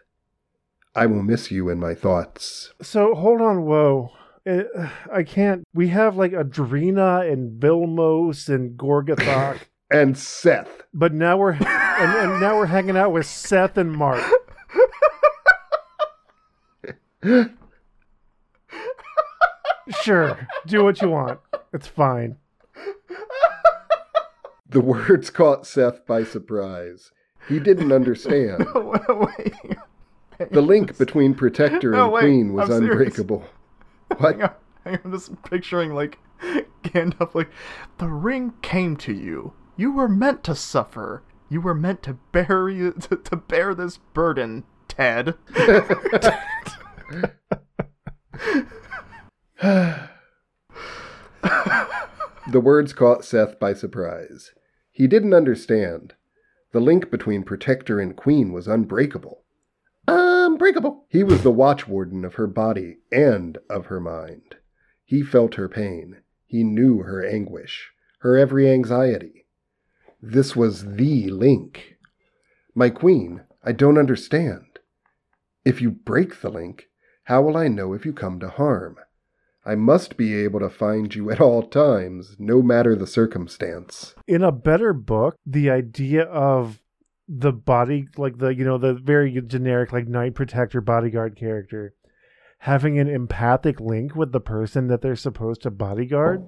I 0.96 1.06
will 1.06 1.22
miss 1.22 1.52
you 1.52 1.70
in 1.70 1.80
my 1.80 1.94
thoughts. 1.94 2.74
So 2.82 3.14
hold 3.14 3.40
on, 3.40 3.66
whoa. 3.66 4.14
Uh, 4.50 4.90
I 5.14 5.22
can't. 5.22 5.64
We 5.76 5.90
have 5.90 6.18
like 6.18 6.32
Adrina 6.32 7.32
and 7.32 7.62
Vilmos 7.62 8.50
and 8.50 8.80
Gorgathok, 8.80 9.60
And 9.92 10.18
Seth. 10.18 10.84
but 10.94 11.14
now 11.14 11.38
we're 11.38 11.54
and, 11.54 11.66
and 11.66 12.40
now 12.42 12.58
we're 12.58 12.68
hanging 12.68 12.96
out 12.96 13.12
with 13.12 13.26
Seth 13.26 13.78
and 13.78 13.92
Mark. 13.92 14.24
Sure, 20.04 20.48
do 20.68 20.84
what 20.84 21.02
you 21.02 21.10
want. 21.10 21.40
It's 21.74 21.88
fine. 21.88 22.38
The 24.70 24.82
words 24.82 25.32
caught 25.32 25.66
Seth 25.66 26.06
by 26.06 26.24
surprise. 26.24 27.12
He 27.48 27.60
didn't 27.60 27.92
understand. 27.92 28.68
no, 28.76 29.28
wait. 29.38 29.54
The 30.52 30.62
link 30.62 30.98
between 31.00 31.34
Protector 31.34 31.90
No, 31.92 32.04
and 32.06 32.14
wait, 32.14 32.22
Queen 32.22 32.54
was 32.54 32.70
I'm 32.70 32.78
serious. 32.82 32.92
unbreakable. 32.92 33.44
What? 34.18 34.34
Hang 34.36 34.44
on, 34.44 34.52
hang 34.86 34.94
on, 34.96 35.02
I'm 35.06 35.12
just 35.12 35.42
picturing 35.44 35.94
like 35.96 36.20
Gandalf, 36.84 37.34
like 37.34 37.50
the 37.98 38.08
ring 38.08 38.54
came 38.62 38.96
to 38.98 39.14
you. 39.14 39.54
You 39.80 39.94
were 39.94 40.10
meant 40.10 40.44
to 40.44 40.56
suffer. 40.56 41.24
You 41.48 41.62
were 41.62 41.74
meant 41.74 42.04
to 42.04 42.16
bear 42.34 42.68
you 42.68 42.92
to, 43.00 43.16
to 43.16 43.38
bear 43.38 43.74
this 43.74 43.98
burden, 44.14 44.66
Ted. 44.90 45.36
The 52.52 52.60
words 52.60 52.94
caught 52.94 53.24
Seth 53.24 53.58
by 53.60 53.74
surprise. 53.74 54.52
He 54.92 55.08
didn't 55.08 55.34
understand. 55.36 56.16
The 56.74 56.82
link 56.82 57.10
between 57.10 57.44
Protector 57.44 58.02
and 58.02 58.18
Queen 58.18 58.52
was 58.52 58.68
unbreakable. 58.68 59.44
Unbreakable! 60.08 61.06
He 61.08 61.24
was 61.24 61.44
the 61.44 61.54
watchwarden 61.54 62.26
of 62.26 62.34
her 62.36 62.48
body 62.48 62.98
and 63.12 63.60
of 63.70 63.86
her 63.86 64.02
mind. 64.02 64.56
He 65.06 65.22
felt 65.22 65.56
her 65.56 65.70
pain. 65.70 66.18
He 66.48 66.64
knew 66.64 67.04
her 67.04 67.24
anguish, 67.24 67.92
her 68.22 68.36
every 68.36 68.70
anxiety. 68.70 69.46
This 70.22 70.56
was 70.56 70.96
the 70.96 71.30
link. 71.30 71.98
My 72.76 72.90
queen, 72.90 73.42
I 73.64 73.72
don't 73.72 73.98
understand. 73.98 74.80
If 75.64 75.82
you 75.82 75.92
break 75.92 76.42
the 76.42 76.50
link, 76.50 76.90
how 77.24 77.42
will 77.42 77.56
I 77.56 77.68
know 77.68 77.94
if 77.94 78.06
you 78.06 78.14
come 78.14 78.40
to 78.40 78.50
harm? 78.50 78.98
I 79.66 79.76
must 79.76 80.18
be 80.18 80.36
able 80.36 80.60
to 80.62 80.70
find 80.70 81.14
you 81.14 81.30
at 81.32 81.40
all 81.40 81.64
times, 81.64 82.36
no 82.40 82.62
matter 82.62 82.96
the 82.96 83.08
circumstance. 83.08 84.16
In 84.28 84.44
a 84.44 84.52
better 84.52 84.94
book, 84.94 85.36
the 85.46 85.70
idea 85.70 86.24
of 86.24 86.82
the 87.28 87.52
body, 87.52 88.08
like 88.18 88.40
the 88.40 88.56
you 88.56 88.66
know 88.66 88.78
the 88.80 88.96
very 88.96 89.40
generic 89.46 89.94
like 89.94 90.08
knight 90.08 90.34
protector 90.34 90.82
bodyguard 90.82 91.36
character, 91.36 91.94
having 92.60 92.98
an 92.98 93.08
empathic 93.08 93.80
link 93.80 94.16
with 94.16 94.32
the 94.32 94.40
person 94.40 94.88
that 94.88 95.02
they're 95.02 95.16
supposed 95.16 95.62
to 95.62 95.72
bodyguard, 95.72 96.44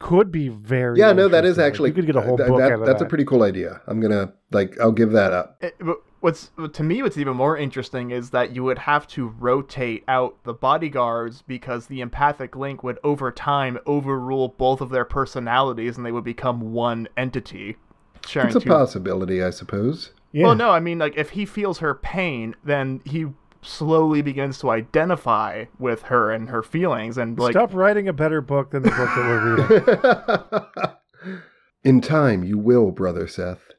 could 0.00 0.30
be 0.32 0.48
very. 0.48 0.98
Yeah, 0.98 1.12
no, 1.12 1.28
that 1.28 1.44
is 1.44 1.56
interesting. 1.58 1.62
Like, 1.62 1.72
actually 1.72 1.88
you 1.90 1.94
could 1.94 2.06
get 2.06 2.16
a 2.16 2.20
whole 2.20 2.36
th- 2.36 2.48
book 2.48 2.58
that- 2.58 2.72
out 2.72 2.80
of 2.80 2.86
That's 2.86 2.98
that. 3.00 3.06
a 3.06 3.08
pretty 3.08 3.24
cool 3.24 3.42
idea. 3.42 3.80
I'm 3.86 4.00
gonna 4.00 4.32
like 4.52 4.78
I'll 4.80 4.92
give 4.92 5.12
that 5.12 5.32
up. 5.32 5.56
It- 5.62 5.76
but 5.80 5.98
what's 6.20 6.50
to 6.72 6.82
me 6.82 7.02
what's 7.02 7.18
even 7.18 7.36
more 7.36 7.56
interesting 7.56 8.10
is 8.10 8.30
that 8.30 8.54
you 8.54 8.64
would 8.64 8.78
have 8.78 9.06
to 9.08 9.28
rotate 9.38 10.04
out 10.08 10.36
the 10.44 10.54
bodyguards 10.54 11.42
because 11.42 11.86
the 11.86 12.00
empathic 12.00 12.56
link 12.56 12.82
would 12.82 12.98
over 13.04 13.30
time 13.30 13.78
overrule 13.86 14.48
both 14.48 14.80
of 14.80 14.90
their 14.90 15.04
personalities 15.04 15.96
and 15.96 16.04
they 16.06 16.12
would 16.12 16.24
become 16.24 16.72
one 16.72 17.06
entity 17.16 17.76
sharing 18.26 18.48
It's 18.48 18.56
a 18.56 18.60
two 18.60 18.70
possibility, 18.70 19.42
I 19.42 19.50
suppose. 19.50 20.12
yeah. 20.32 20.46
Well, 20.46 20.54
no, 20.54 20.70
I 20.70 20.80
mean, 20.80 20.98
like, 20.98 21.14
if 21.16 21.30
he 21.30 21.44
feels 21.44 21.78
her 21.80 21.94
pain, 21.94 22.56
then 22.64 23.02
he 23.04 23.26
slowly 23.66 24.22
begins 24.22 24.58
to 24.58 24.70
identify 24.70 25.64
with 25.78 26.02
her 26.02 26.30
and 26.30 26.50
her 26.50 26.62
feelings 26.62 27.18
and 27.18 27.38
like 27.38 27.52
Stop 27.52 27.74
writing 27.74 28.08
a 28.08 28.12
better 28.12 28.40
book 28.40 28.70
than 28.70 28.82
the 28.82 28.90
book 28.90 29.10
that 29.14 29.26
we're 29.26 30.66
reading. 30.76 31.42
In 31.84 32.00
time, 32.00 32.44
you 32.44 32.58
will, 32.58 32.90
Brother 32.90 33.26
Seth. 33.26 33.72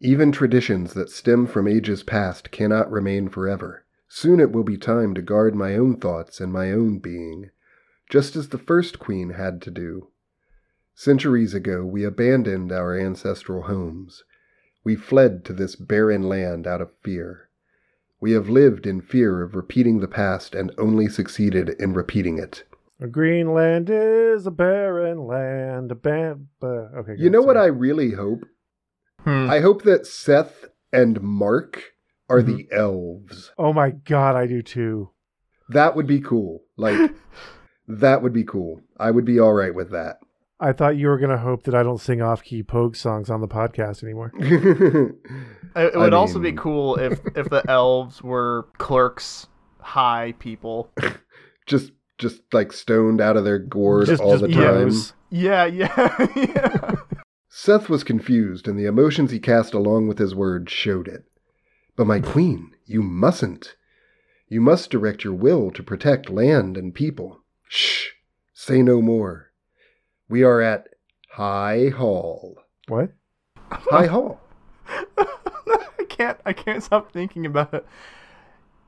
Even 0.00 0.32
traditions 0.32 0.94
that 0.94 1.10
stem 1.10 1.46
from 1.46 1.68
ages 1.68 2.02
past 2.02 2.50
cannot 2.50 2.90
remain 2.90 3.28
forever. 3.28 3.84
Soon 4.08 4.40
it 4.40 4.52
will 4.52 4.64
be 4.64 4.76
time 4.76 5.14
to 5.14 5.22
guard 5.22 5.54
my 5.54 5.74
own 5.74 5.96
thoughts 5.96 6.40
and 6.40 6.52
my 6.52 6.70
own 6.70 6.98
being, 6.98 7.50
just 8.10 8.36
as 8.36 8.48
the 8.48 8.58
first 8.58 8.98
queen 8.98 9.30
had 9.30 9.62
to 9.62 9.70
do. 9.70 10.08
Centuries 10.94 11.54
ago, 11.54 11.84
we 11.84 12.04
abandoned 12.04 12.70
our 12.70 12.98
ancestral 12.98 13.62
homes. 13.62 14.22
We 14.84 14.94
fled 14.94 15.44
to 15.46 15.52
this 15.52 15.74
barren 15.74 16.28
land 16.28 16.66
out 16.66 16.80
of 16.80 16.92
fear. 17.02 17.48
We 18.24 18.32
have 18.32 18.48
lived 18.48 18.86
in 18.86 19.02
fear 19.02 19.42
of 19.42 19.54
repeating 19.54 20.00
the 20.00 20.08
past 20.08 20.54
and 20.54 20.72
only 20.78 21.08
succeeded 21.08 21.76
in 21.78 21.92
repeating 21.92 22.38
it. 22.38 22.64
A 22.98 23.06
green 23.06 23.52
land 23.52 23.90
is 23.90 24.46
a 24.46 24.50
barren 24.50 25.26
land. 25.26 25.92
A 25.92 25.94
bam- 25.94 26.48
uh, 26.62 26.88
okay. 27.00 27.16
You 27.18 27.28
know 27.28 27.42
what 27.42 27.58
I 27.58 27.66
really 27.66 28.12
hope? 28.12 28.46
hmm, 29.24 29.50
I 29.50 29.60
hope 29.60 29.82
that 29.82 30.06
Seth 30.06 30.64
and 30.90 31.20
Mark 31.20 31.92
are 32.30 32.40
the 32.40 32.66
elves. 32.72 33.52
Oh 33.58 33.74
my 33.74 33.90
god, 33.90 34.36
I 34.36 34.46
do 34.46 34.62
too. 34.62 35.10
That 35.68 35.94
would 35.94 36.06
be 36.06 36.22
cool. 36.22 36.62
Like, 36.78 37.12
that 37.88 38.22
would 38.22 38.32
be 38.32 38.44
cool. 38.44 38.80
I 38.98 39.10
would 39.10 39.26
be 39.26 39.38
all 39.38 39.52
right 39.52 39.74
with 39.74 39.90
that. 39.90 40.16
I 40.64 40.72
thought 40.72 40.96
you 40.96 41.08
were 41.08 41.18
gonna 41.18 41.36
hope 41.36 41.64
that 41.64 41.74
I 41.74 41.82
don't 41.82 42.00
sing 42.00 42.22
off-key 42.22 42.62
Pogue 42.62 42.96
songs 42.96 43.28
on 43.28 43.42
the 43.42 43.48
podcast 43.48 44.02
anymore. 44.02 44.32
it, 44.38 45.14
it 45.76 45.94
I 45.94 45.98
would 45.98 46.14
also 46.14 46.38
be 46.38 46.52
cool 46.52 46.96
if 46.96 47.20
if 47.36 47.50
the 47.50 47.62
elves 47.68 48.22
were 48.22 48.66
clerks 48.78 49.46
high 49.80 50.32
people. 50.38 50.90
just, 51.66 51.92
just 52.16 52.40
like 52.54 52.72
stoned 52.72 53.20
out 53.20 53.36
of 53.36 53.44
their 53.44 53.58
gourd 53.58 54.06
Just, 54.06 54.22
all 54.22 54.38
just 54.38 54.42
the 54.42 54.48
time. 54.48 54.62
bros. 54.62 55.12
Yeah, 55.28 55.66
yeah, 55.66 56.26
yeah. 56.36 56.92
Seth 57.50 57.90
was 57.90 58.02
confused, 58.02 58.66
and 58.66 58.78
the 58.78 58.86
emotions 58.86 59.32
he 59.32 59.40
cast 59.40 59.74
along 59.74 60.08
with 60.08 60.18
his 60.18 60.34
words 60.34 60.72
showed 60.72 61.08
it. 61.08 61.24
But 61.94 62.06
my 62.06 62.20
queen, 62.20 62.72
you 62.86 63.02
mustn't. 63.02 63.76
You 64.48 64.62
must 64.62 64.90
direct 64.90 65.24
your 65.24 65.34
will 65.34 65.70
to 65.72 65.82
protect 65.82 66.30
land 66.30 66.78
and 66.78 66.94
people. 66.94 67.42
Shh. 67.68 68.08
Say 68.54 68.80
no 68.80 69.02
more. 69.02 69.50
We 70.28 70.42
are 70.42 70.60
at 70.60 70.88
High 71.30 71.90
Hall. 71.90 72.58
What? 72.88 73.10
High 73.70 74.06
Hall. 74.06 74.40
I 75.18 76.04
can't 76.08 76.38
I 76.44 76.52
can't 76.52 76.82
stop 76.82 77.12
thinking 77.12 77.46
about 77.46 77.74
it. 77.74 77.86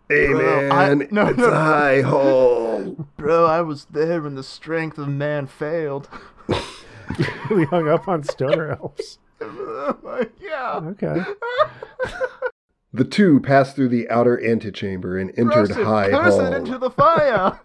Hey 0.09 0.29
Bro, 0.29 0.71
I- 0.71 0.95
no, 0.95 1.27
it's 1.27 1.39
no. 1.39 1.51
High 1.51 2.03
Hall. 2.03 3.07
Bro, 3.17 3.47
I 3.47 3.61
was 3.63 3.87
there 3.87 4.23
when 4.23 4.35
the 4.35 4.43
strength 4.43 4.99
of 4.99 5.09
man 5.09 5.47
failed. 5.47 6.09
we 7.51 7.65
hung 7.65 7.89
up 7.89 8.07
on 8.09 8.23
stoner 8.23 8.71
elves. 8.81 9.19
yeah. 10.41 10.81
Okay. 10.83 11.23
The 12.93 13.05
two 13.05 13.41
passed 13.41 13.77
through 13.77 13.89
the 13.89 14.09
outer 14.09 14.43
antechamber 14.43 15.19
and 15.19 15.31
entered 15.37 15.69
Curse 15.69 15.71
it, 15.77 15.85
High 15.85 16.11
curse 16.11 16.35
Hall. 16.35 16.47
it 16.53 16.57
into 16.57 16.79
the 16.79 16.91
fire. 16.91 17.61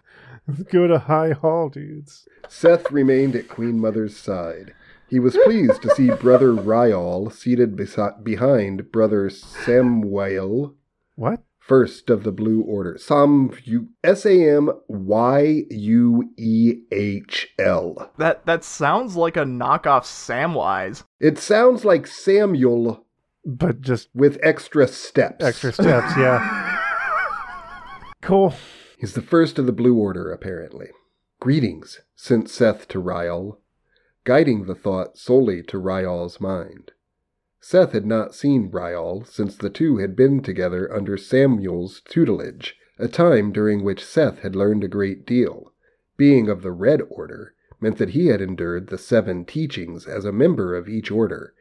Let's 0.47 0.63
go 0.63 0.87
to 0.87 0.99
High 0.99 1.31
Hall, 1.31 1.69
dudes. 1.69 2.27
Seth 2.49 2.91
remained 2.91 3.35
at 3.35 3.47
Queen 3.47 3.79
Mother's 3.79 4.17
side. 4.17 4.73
He 5.07 5.19
was 5.19 5.37
pleased 5.43 5.81
to 5.83 5.89
see 5.95 6.09
Brother 6.09 6.53
Ryal 6.53 7.31
seated 7.31 7.75
besi- 7.75 8.23
behind 8.23 8.91
Brother 8.91 9.29
Samyuehl, 9.29 10.73
What? 11.15 11.41
first 11.59 12.09
of 12.09 12.23
the 12.23 12.31
Blue 12.31 12.61
Order. 12.61 12.97
Sam 12.97 13.51
S 14.03 14.25
A 14.25 14.49
M 14.55 14.71
Y 14.87 15.63
U 15.69 16.29
E 16.37 16.75
H 16.91 17.49
L. 17.59 18.11
that 18.17 18.45
that 18.45 18.63
sounds 18.63 19.15
like 19.17 19.35
a 19.37 19.43
knockoff 19.43 20.03
Samwise. 20.05 21.03
It 21.19 21.37
sounds 21.37 21.83
like 21.85 22.07
Samuel 22.07 23.05
But 23.45 23.81
just 23.81 24.09
with 24.15 24.39
extra 24.41 24.87
steps. 24.87 25.43
extra 25.45 25.71
steps, 25.73 26.13
yeah. 26.17 26.77
Cool. 28.21 28.53
He's 29.01 29.13
the 29.13 29.21
first 29.23 29.57
of 29.57 29.65
the 29.65 29.71
Blue 29.71 29.95
Order, 29.95 30.31
apparently. 30.31 30.89
Greetings, 31.39 32.01
sent 32.15 32.51
Seth 32.51 32.87
to 32.89 33.01
Ryall, 33.01 33.57
guiding 34.25 34.65
the 34.65 34.75
thought 34.75 35.17
solely 35.17 35.63
to 35.63 35.81
Ryall's 35.81 36.39
mind. 36.39 36.91
Seth 37.59 37.93
had 37.93 38.05
not 38.05 38.35
seen 38.35 38.69
Ryall 38.69 39.25
since 39.25 39.57
the 39.57 39.71
two 39.71 39.97
had 39.97 40.15
been 40.15 40.43
together 40.43 40.93
under 40.93 41.17
Samyuehl's 41.17 42.01
tutelage, 42.01 42.75
a 42.99 43.07
time 43.07 43.51
during 43.51 43.83
which 43.83 44.05
Seth 44.05 44.41
had 44.41 44.55
learned 44.55 44.83
a 44.83 44.87
great 44.87 45.25
deal. 45.25 45.73
Being 46.15 46.47
of 46.47 46.61
the 46.61 46.71
Red 46.71 47.01
Order 47.09 47.55
meant 47.79 47.97
that 47.97 48.09
he 48.09 48.27
had 48.27 48.39
endured 48.39 48.89
the 48.89 48.99
seven 48.99 49.45
teachings 49.45 50.05
as 50.05 50.25
a 50.25 50.31
member 50.31 50.75
of 50.75 50.87
each 50.87 51.09
order, 51.09 51.55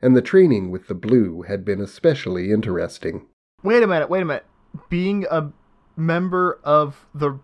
and 0.00 0.14
the 0.14 0.22
training 0.22 0.70
with 0.70 0.86
the 0.86 0.94
Blue 0.94 1.42
had 1.42 1.64
been 1.64 1.80
especially 1.80 2.52
interesting. 2.52 3.26
Wait 3.64 3.82
a 3.82 3.88
minute, 3.88 4.08
wait 4.08 4.22
a 4.22 4.24
minute. 4.24 4.46
Being 4.88 5.26
a 5.28 5.52
member 5.96 6.58
of 6.64 7.06
the 7.14 7.38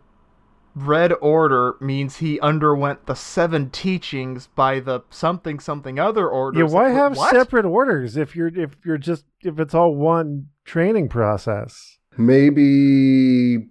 Red 0.74 1.12
Order 1.20 1.74
means 1.80 2.18
he 2.18 2.38
underwent 2.40 3.06
the 3.06 3.14
seven 3.14 3.70
teachings 3.70 4.48
by 4.54 4.78
the 4.80 5.00
something 5.10 5.58
something 5.58 5.98
other 5.98 6.28
order. 6.28 6.60
Yeah, 6.60 6.66
why 6.66 6.90
have 6.90 7.16
What? 7.16 7.32
separate 7.34 7.64
orders 7.64 8.16
if 8.16 8.36
you're 8.36 8.48
if 8.48 8.76
you're 8.84 8.96
just 8.98 9.24
if 9.42 9.58
it's 9.58 9.74
all 9.74 9.94
one 9.96 10.46
training 10.64 11.08
process? 11.08 11.98
Maybe 12.16 13.68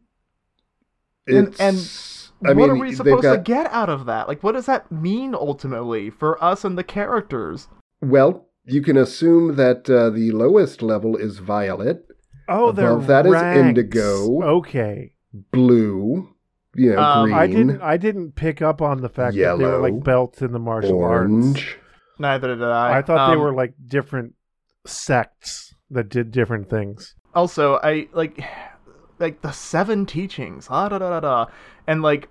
And- 1.28 1.48
it's. 1.50 1.60
and 1.60 2.48
I 2.50 2.54
what 2.54 2.58
mean, 2.58 2.70
are 2.72 2.76
we 2.76 2.88
they've 2.90 2.98
supposed 2.98 3.24
to 3.24 3.38
get 3.44 3.68
out 3.72 3.90
of 3.90 4.06
that? 4.06 4.28
Like, 4.28 4.44
what 4.44 4.54
does 4.54 4.66
that 4.66 4.92
mean 4.92 5.34
ultimately 5.36 6.10
for 6.10 6.42
us 6.44 6.64
and 6.64 6.78
the 6.78 6.84
characters? 6.84 7.68
Well, 8.02 8.48
you 8.66 8.82
can 8.82 8.96
assume 8.98 9.56
that 9.56 9.90
uh, 9.90 10.10
the 10.10 10.32
lowest 10.32 10.82
level 10.82 11.16
is 11.18 11.40
violet, 11.40 12.06
Oh, 12.50 12.72
they're 12.72 12.92
Above 12.94 13.08
that 13.08 13.26
is 13.26 13.32
ranks. 13.34 13.58
indigo. 13.80 14.42
Okay, 14.42 15.14
blue, 15.52 16.34
you 16.76 16.92
know, 16.94 17.02
Um, 17.02 17.24
green, 17.26 17.36
I 17.38 17.48
didn't 17.48 17.82
I 17.82 17.98
didn't 17.98 18.36
pick 18.36 18.62
up 18.62 18.82
on 18.82 19.02
the 19.02 19.10
fact 19.10 19.36
that 19.36 19.58
they 19.58 19.66
were 19.66 19.78
like 19.78 20.04
belts 20.04 20.42
in 20.42 20.52
the 20.52 20.60
martial 20.60 21.02
arts. 21.04 21.30
orange. 21.32 21.78
Neither 22.18 22.56
did 22.56 22.64
I. 22.64 22.98
I 22.98 23.02
thought 23.02 23.30
they 23.30 23.36
Um, 23.36 23.42
were 23.42 23.54
like 23.54 23.74
different 23.88 24.34
sects 24.86 25.74
that 25.92 26.10
did 26.10 26.32
different 26.32 26.70
things. 26.70 27.16
Also, 27.34 27.80
I 27.84 28.08
like 28.14 28.44
like 29.20 29.42
the 29.42 29.52
seven 29.52 30.06
teachings. 30.06 30.68
Ah, 30.70 30.90
da, 30.90 30.98
da, 30.98 31.10
da, 31.12 31.20
da. 31.20 31.46
And 31.88 32.02
like 32.02 32.28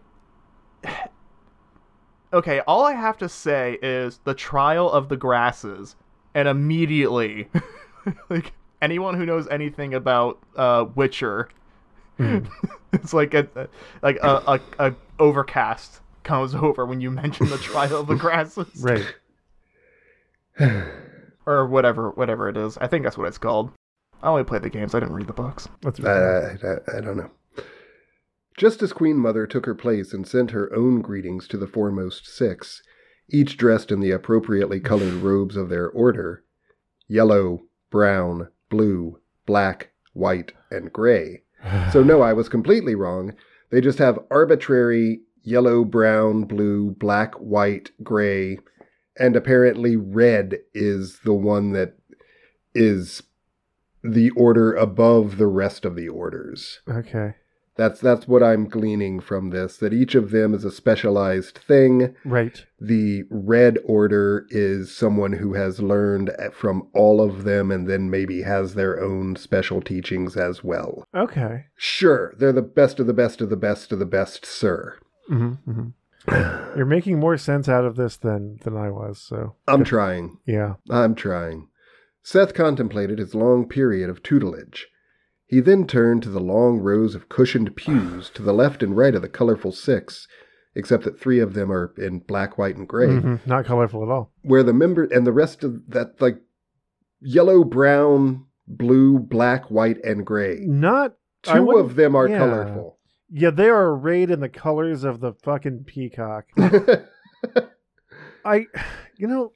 Okay, 2.33 2.61
all 2.67 2.85
I 2.85 2.93
have 2.93 3.17
to 3.19 3.29
say 3.29 3.79
is 3.83 4.21
the 4.25 4.35
trial 4.35 4.91
of 4.91 5.09
the 5.09 5.17
grasses 5.17 5.97
and 6.35 6.47
immediately 6.47 7.49
like 8.29 8.53
anyone 8.81 9.15
who 9.15 9.27
knows 9.27 9.47
anything 9.49 9.95
about 9.95 10.39
uh 10.57 10.85
Witcher 10.95 11.49
it's 12.93 13.15
like 13.15 13.33
a 13.33 13.69
like 14.03 14.17
a, 14.23 14.43
a, 14.47 14.61
a 14.89 14.95
overcast 15.21 16.01
comes 16.25 16.55
over 16.67 16.85
when 16.85 17.01
you 17.01 17.11
mention 17.11 17.49
the 17.49 17.59
trial 17.59 18.01
of 18.01 18.07
the 18.07 18.15
grasses 18.17 18.69
Right. 18.83 19.15
or 21.47 21.67
whatever 21.67 22.11
whatever 22.11 22.49
it 22.49 22.57
is. 22.57 22.77
I 22.79 22.89
think 22.89 23.05
that's 23.05 23.17
what 23.17 23.29
it's 23.29 23.39
called. 23.39 23.71
I 24.23 24.29
only 24.29 24.43
played 24.45 24.63
the 24.63 24.71
games. 24.71 24.95
I 24.95 25.01
didn't 25.01 25.15
read 25.15 25.29
the 25.29 25.33
books. 25.33 25.69
That's 25.83 26.01
I, 26.01 26.11
I, 26.11 26.97
I 26.97 27.01
don't 27.01 27.17
know. 27.17 27.31
Just 28.57 28.83
as 28.83 28.93
Queen 28.93 29.17
Mother 29.17 29.47
took 29.47 29.67
her 29.67 29.75
place 29.77 30.13
and 30.13 30.27
sent 30.27 30.51
her 30.51 30.75
own 30.75 31.01
greetings 31.01 31.47
to 31.49 31.57
the 31.57 31.69
foremost 31.69 32.27
six, 32.27 32.83
each 33.31 33.57
dressed 33.57 33.93
in 33.93 34.01
the 34.01 34.11
appropriately 34.11 34.81
colored 34.81 35.15
robes 35.15 35.57
of 35.57 35.69
their 35.69 35.89
order 35.89 36.43
yellow, 37.07 37.61
brown, 37.91 38.49
blue, 38.69 39.19
black, 39.47 39.91
white, 40.13 40.53
and 40.71 40.93
gray. 40.93 41.43
So, 41.93 42.03
no, 42.03 42.23
I 42.23 42.33
was 42.33 42.49
completely 42.49 42.95
wrong. 42.95 43.35
They 43.71 43.81
just 43.81 43.99
have 43.99 44.19
arbitrary 44.31 45.21
yellow, 45.43 45.85
brown, 45.85 46.45
blue, 46.45 46.93
black, 46.93 47.35
white, 47.35 47.91
gray, 48.03 48.59
and 49.19 49.35
apparently 49.35 49.97
red 49.97 50.59
is 50.73 51.21
the 51.25 51.33
one 51.33 51.73
that 51.73 51.95
is 52.75 53.23
the 54.05 54.31
order 54.31 54.73
above 54.75 55.37
the 55.37 55.47
rest 55.49 55.85
of 55.85 55.97
the 55.97 56.09
orders. 56.09 56.81
okay. 56.89 57.35
That's 57.79 58.01
that's 58.01 58.27
what 58.27 58.43
I'm 58.43 58.69
gleaning 58.69 59.21
from 59.21 59.51
this 59.51 59.77
that 59.77 59.93
each 59.93 60.17
of 60.17 60.33
them 60.33 60.53
is 60.53 60.65
a 60.65 60.73
specialized 60.73 61.57
thing. 61.57 62.17
Right. 62.25 62.67
The 62.81 63.23
red 63.31 63.79
order 63.85 64.47
is 64.51 64.95
someone 64.95 65.35
who 65.35 65.55
has 65.55 65.81
learned 65.81 66.33
from 66.53 66.89
all 66.93 67.21
of 67.23 67.45
them 67.45 67.71
and 67.71 67.89
then 67.89 68.11
maybe 68.11 68.43
has 68.43 68.75
their 68.75 69.01
own 69.01 69.37
special 69.37 69.81
teachings 69.81 70.37
as 70.37 70.65
well. 70.65 71.05
Okay. 71.15 71.67
Sure, 71.77 72.35
they're 72.37 72.53
the 72.53 72.63
best 72.63 72.99
of 72.99 73.07
the 73.07 73.15
best 73.15 73.41
of 73.41 73.49
the 73.49 73.57
best 73.57 73.93
of 73.93 74.01
the 74.01 74.07
best, 74.07 74.45
sir. 74.45 74.99
Mm-hmm, 75.31 75.71
mm-hmm. 75.71 76.77
You're 76.77 76.85
making 76.85 77.21
more 77.21 77.39
sense 77.39 77.69
out 77.69 77.85
of 77.85 77.95
this 77.95 78.17
than 78.17 78.59
than 78.65 78.77
I 78.77 78.91
was. 78.91 79.21
So 79.21 79.55
I'm 79.69 79.85
trying. 79.85 80.39
yeah. 80.47 80.75
I'm 80.91 81.15
trying. 81.15 81.69
Seth 82.25 82.55
contemplated 82.55 83.21
his 83.21 83.37
long 83.37 83.69
period 83.69 84.11
of 84.11 84.25
tutelage. 84.25 84.89
He 85.49 85.61
then 85.61 85.87
turned 85.87 86.23
to 86.25 86.29
the 86.31 86.41
long 86.41 86.79
rows 86.79 87.15
of 87.15 87.29
cushioned 87.29 87.75
pews 87.75 88.31
to 88.31 88.43
the 88.43 88.53
left 88.53 88.83
and 88.83 88.97
right 88.97 89.15
of 89.15 89.23
the 89.23 89.29
colorful 89.29 89.73
six, 89.73 90.29
except 90.75 91.05
that 91.05 91.19
three 91.19 91.41
of 91.41 91.55
them 91.55 91.73
are 91.73 91.93
in 91.99 92.19
black, 92.21 92.59
white, 92.59 92.77
and 92.77 92.87
gray, 92.87 93.09
Mhm, 93.09 93.47
Not 93.47 93.65
colorful 93.65 94.03
at 94.03 94.11
all. 94.11 94.31
where 94.43 94.63
the 94.63 94.75
member 94.75 95.05
and 95.05 95.27
the 95.27 95.33
rest 95.33 95.65
of 95.65 95.89
that 95.89 96.21
like 96.21 96.39
yellow, 97.21 97.65
brown, 97.65 98.45
blue, 98.67 99.19
black, 99.19 99.71
white, 99.71 99.99
and 100.05 100.25
gray. 100.27 100.61
Not 100.67 101.15
Two 101.43 101.79
of 101.79 101.95
them 101.97 102.15
are 102.15 102.29
yeah. 102.29 102.39
colorful. 102.39 102.99
Yeah, 103.31 103.51
they 103.51 103.69
are 103.69 103.89
arrayed 103.95 104.31
in 104.31 104.41
the 104.41 104.49
colors 104.49 105.03
of 105.05 105.21
the 105.21 105.33
fucking 105.33 105.85
peacock. 105.87 106.47
I, 108.45 108.67
you 109.17 109.27
know, 109.27 109.53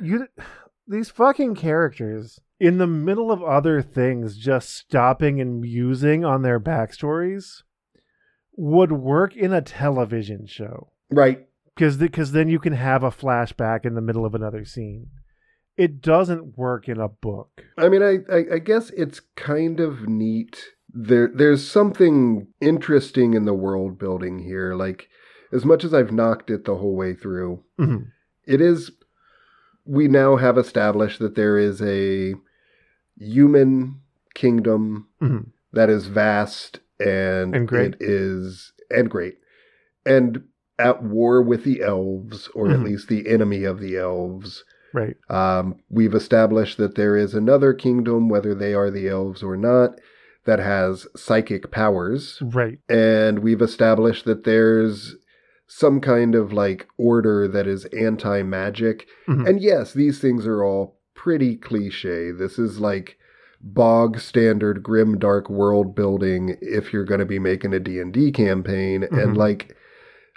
you 0.00 0.26
these 0.86 1.10
fucking 1.10 1.54
characters 1.54 2.40
in 2.60 2.78
the 2.78 2.86
middle 2.86 3.30
of 3.32 3.42
other 3.42 3.82
things 3.82 4.36
just 4.36 4.70
stopping 4.70 5.40
and 5.40 5.60
musing 5.60 6.24
on 6.24 6.42
their 6.42 6.60
backstories 6.60 7.62
would 8.56 8.92
work 8.92 9.36
in 9.36 9.52
a 9.52 9.60
television 9.62 10.46
show 10.46 10.88
right. 11.10 11.46
because 11.74 11.96
because 11.96 12.32
then 12.32 12.48
you 12.48 12.58
can 12.58 12.72
have 12.74 13.02
a 13.02 13.10
flashback 13.10 13.84
in 13.84 13.94
the 13.94 14.00
middle 14.00 14.24
of 14.24 14.34
another 14.34 14.64
scene. 14.64 15.08
It 15.76 16.00
doesn't 16.00 16.56
work 16.56 16.88
in 16.88 17.00
a 17.00 17.08
book. 17.08 17.64
I 17.76 17.88
mean, 17.88 18.00
I, 18.00 18.18
I, 18.32 18.44
I 18.54 18.58
guess 18.60 18.90
it's 18.90 19.20
kind 19.34 19.80
of 19.80 20.06
neat. 20.08 20.62
There, 20.88 21.28
there's 21.34 21.68
something 21.68 22.46
interesting 22.60 23.34
in 23.34 23.44
the 23.44 23.54
world 23.54 23.98
building 23.98 24.38
here. 24.38 24.76
Like, 24.76 25.08
as 25.52 25.64
much 25.64 25.82
as 25.82 25.92
I've 25.92 26.12
knocked 26.12 26.48
it 26.48 26.64
the 26.64 26.76
whole 26.76 26.94
way 26.94 27.12
through, 27.12 27.64
Mhm. 27.80 28.04
it 28.46 28.60
is. 28.60 28.92
We 29.86 30.08
now 30.08 30.36
have 30.36 30.56
established 30.58 31.18
that 31.20 31.34
there 31.34 31.58
is 31.58 31.82
a 31.82 32.34
human 33.18 34.00
kingdom 34.34 35.08
Mhm. 35.20 35.46
that 35.72 35.90
is 35.90 36.06
vast 36.06 36.80
and, 37.00 37.54
And 37.54 37.68
great. 37.68 37.94
It 37.94 38.02
is 38.02 38.72
and 38.90 39.10
great, 39.10 39.38
and 40.06 40.44
at 40.78 41.02
war 41.02 41.42
with 41.42 41.64
the 41.64 41.82
elves, 41.82 42.48
or 42.54 42.68
at 42.70 42.78
Mhm. 42.80 42.84
least 42.84 43.08
the 43.08 43.28
enemy 43.28 43.64
of 43.64 43.80
the 43.80 43.96
elves. 43.96 44.64
Right. 44.92 45.16
Um, 45.28 45.76
we've 45.90 46.14
established 46.14 46.78
that 46.78 46.94
there 46.94 47.16
is 47.16 47.34
another 47.34 47.72
kingdom, 47.74 48.28
whether 48.28 48.54
they 48.54 48.74
are 48.74 48.90
the 48.90 49.08
elves 49.08 49.42
or 49.42 49.56
not, 49.56 50.00
that 50.44 50.58
has 50.60 51.06
psychic 51.16 51.70
powers. 51.70 52.40
Right. 52.52 52.78
And 52.88 53.40
we've 53.40 53.62
established 53.62 54.24
that 54.26 54.44
there's 54.44 55.16
some 55.76 56.00
kind 56.00 56.36
of 56.36 56.52
like 56.52 56.86
order 56.98 57.48
that 57.48 57.66
is 57.66 57.84
anti 57.86 58.42
magic. 58.44 59.08
Mhm. 59.26 59.48
And 59.48 59.60
yes, 59.60 59.92
these 59.92 60.20
things 60.20 60.46
are 60.46 60.62
all 60.62 61.00
pretty 61.14 61.56
cliche. 61.56 62.30
This 62.30 62.60
is 62.60 62.78
like 62.78 63.16
bog 63.60 64.20
standard 64.20 64.82
grim 64.84 65.18
dark 65.18 65.50
world 65.50 65.94
building 65.96 66.56
if 66.60 66.92
you're 66.92 67.04
going 67.04 67.18
to 67.18 67.26
be 67.26 67.38
making 67.40 67.72
a 67.74 67.80
D&D 67.80 68.30
campaign 68.30 69.02
Mhm. 69.10 69.22
and 69.22 69.36
like 69.36 69.74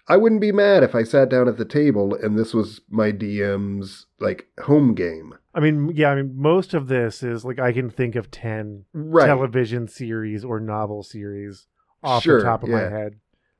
I 0.07 0.15
wouldn't 0.17 0.39
be 0.41 0.53
mad 0.53 0.81
if 0.83 0.95
I 0.95 1.03
sat 1.03 1.27
down 1.29 1.47
at 1.49 1.57
the 1.57 1.65
table 1.65 2.15
and 2.15 2.39
this 2.39 2.53
was 2.53 2.81
my 2.89 3.11
DM's 3.11 4.07
like 4.19 4.47
home 4.61 4.95
game. 4.95 5.35
I 5.53 5.59
mean, 5.59 5.91
yeah, 5.93 6.09
I 6.11 6.15
mean, 6.15 6.31
most 6.35 6.73
of 6.73 6.87
this 6.87 7.21
is 7.21 7.43
like 7.45 7.59
I 7.59 7.73
can 7.73 7.89
think 7.91 8.15
of 8.15 8.31
10 8.31 8.85
Right. 8.93 9.27
television 9.27 9.87
series 9.87 10.43
or 10.45 10.59
novel 10.59 11.03
series 11.03 11.67
off 12.01 12.23
Sure, 12.23 12.39
the 12.39 12.45
top 12.45 12.63
of 12.63 12.69
my 12.69 12.79
head 12.89 13.15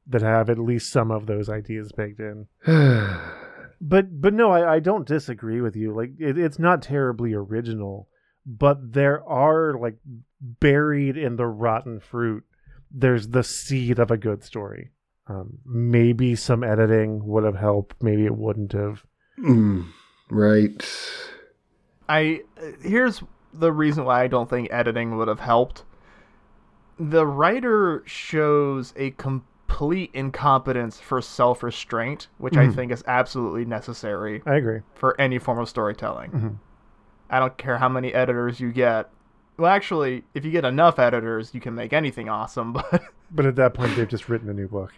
that 0.10 0.22
have 0.22 0.50
at 0.50 0.60
least 0.60 0.92
some 0.92 1.12
of 1.12 1.26
those 1.26 1.50
ideas 1.50 1.92
baked 1.92 2.20
in. 2.20 2.48
But 3.80 4.22
but 4.22 4.34
no, 4.34 4.52
I, 4.52 4.76
I 4.76 4.80
don't 4.80 5.08
disagree 5.08 5.62
with 5.62 5.76
you. 5.76 5.94
Like 5.94 6.12
it, 6.20 6.38
it's 6.38 6.58
not 6.58 6.82
terribly 6.82 7.34
original, 7.34 8.08
but 8.46 8.94
there 8.94 9.24
are 9.28 9.78
like 9.78 9.98
buried 10.42 11.18
in 11.18 11.36
the 11.36 11.46
rotten 11.46 12.00
fruit. 12.00 12.44
There's 12.90 13.30
the 13.30 13.44
seed 13.44 14.00
of 14.00 14.10
a 14.10 14.18
good 14.18 14.44
story. 14.44 14.92
Um, 15.28 15.60
maybe 15.66 16.36
some 16.36 16.64
editing 16.64 17.26
would 17.26 17.44
have 17.44 17.58
helped. 17.58 18.02
Maybe 18.02 18.26
it 18.26 18.36
wouldn't 18.36 18.72
have. 18.72 19.04
Mm, 19.38 19.90
right. 20.30 20.90
I 22.10 22.42
here's 22.82 23.22
the 23.54 23.72
reason 23.72 24.06
why 24.06 24.24
I 24.24 24.28
don't 24.28 24.50
think 24.50 24.70
editing 24.72 25.18
would 25.18 25.28
have 25.28 25.42
helped. 25.42 25.84
The 27.00 27.28
writer 27.28 28.02
shows 28.08 28.94
a 28.96 29.12
complete 29.68 30.10
incompetence 30.14 31.00
for 31.00 31.22
self-restraint, 31.22 32.28
which 32.38 32.56
I 32.58 32.68
Mhm. 32.68 32.76
think 32.76 32.92
is 32.92 33.04
absolutely 33.08 33.66
necessary 33.66 34.42
I 34.46 34.56
agree. 34.56 34.80
for 34.96 35.20
any 35.20 35.38
form 35.40 35.60
of 35.60 35.68
storytelling. 35.70 36.32
Mhm. 36.32 36.56
I 37.30 37.40
don't 37.40 37.58
care 37.58 37.78
how 37.78 37.90
many 37.90 38.14
editors 38.14 38.60
you 38.60 38.72
get. 38.72 39.10
Well, 39.58 39.70
actually, 39.72 40.24
if 40.34 40.46
you 40.46 40.52
get 40.52 40.66
enough 40.66 41.00
editors, 41.00 41.54
you 41.54 41.60
can 41.62 41.76
make 41.76 41.92
anything 41.94 42.30
awesome, 42.30 42.74
but 42.92 43.04
But 43.30 43.46
at 43.46 43.56
that 43.58 43.74
point, 43.74 43.96
they've 43.96 44.08
just 44.08 44.30
written 44.30 44.50
a 44.50 44.54
new 44.54 44.68
book. 44.68 44.94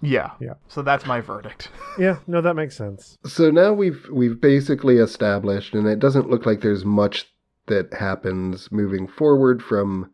yeah. 0.00 0.30
Yeah. 0.40 0.54
So 0.66 0.82
that's 0.82 1.06
my 1.06 1.20
verdict. 1.20 1.70
Yeah, 1.98 2.18
no, 2.28 2.40
that 2.40 2.54
makes 2.54 2.76
sense. 2.76 3.16
So 3.24 3.50
now 3.50 3.72
we've 3.72 4.08
we've 4.12 4.40
basically 4.40 4.98
established 4.98 5.74
and 5.74 5.86
it 5.88 5.98
doesn't 5.98 6.28
look 6.30 6.44
like 6.46 6.60
there's 6.60 6.84
much 6.84 7.26
that 7.66 7.92
happens 7.94 8.70
moving 8.72 9.06
forward 9.08 9.62
from 9.62 10.10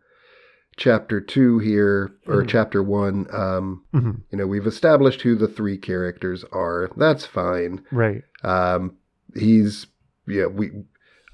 chapter 0.77 1.21
2 1.21 1.59
here 1.61 2.13
or 2.27 2.43
Mhm. 2.43 2.49
chapter 2.49 2.83
1 2.83 3.27
um 3.33 3.83
Mhm. 3.95 4.23
you 4.31 4.39
know 4.39 4.47
we've 4.47 4.67
established 4.67 5.23
who 5.23 5.35
the 5.37 5.47
three 5.49 5.79
characters 5.79 6.45
are 6.53 6.91
that's 6.97 7.25
fine 7.27 7.83
Right. 7.93 8.23
um 8.43 8.97
he's 9.35 9.87
yeah 10.27 10.47
we 10.47 10.71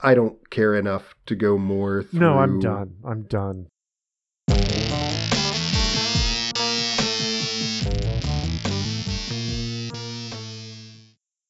I 0.03 0.15
don't 0.15 0.49
care 0.51 0.75
enough 0.75 1.15
to 1.27 1.35
go 1.35 1.59
more 1.59 2.03
through 2.03 2.21
No, 2.21 2.39
I'm 2.39 2.59
done. 2.61 2.97
I'm 3.05 3.23
done. 3.25 3.67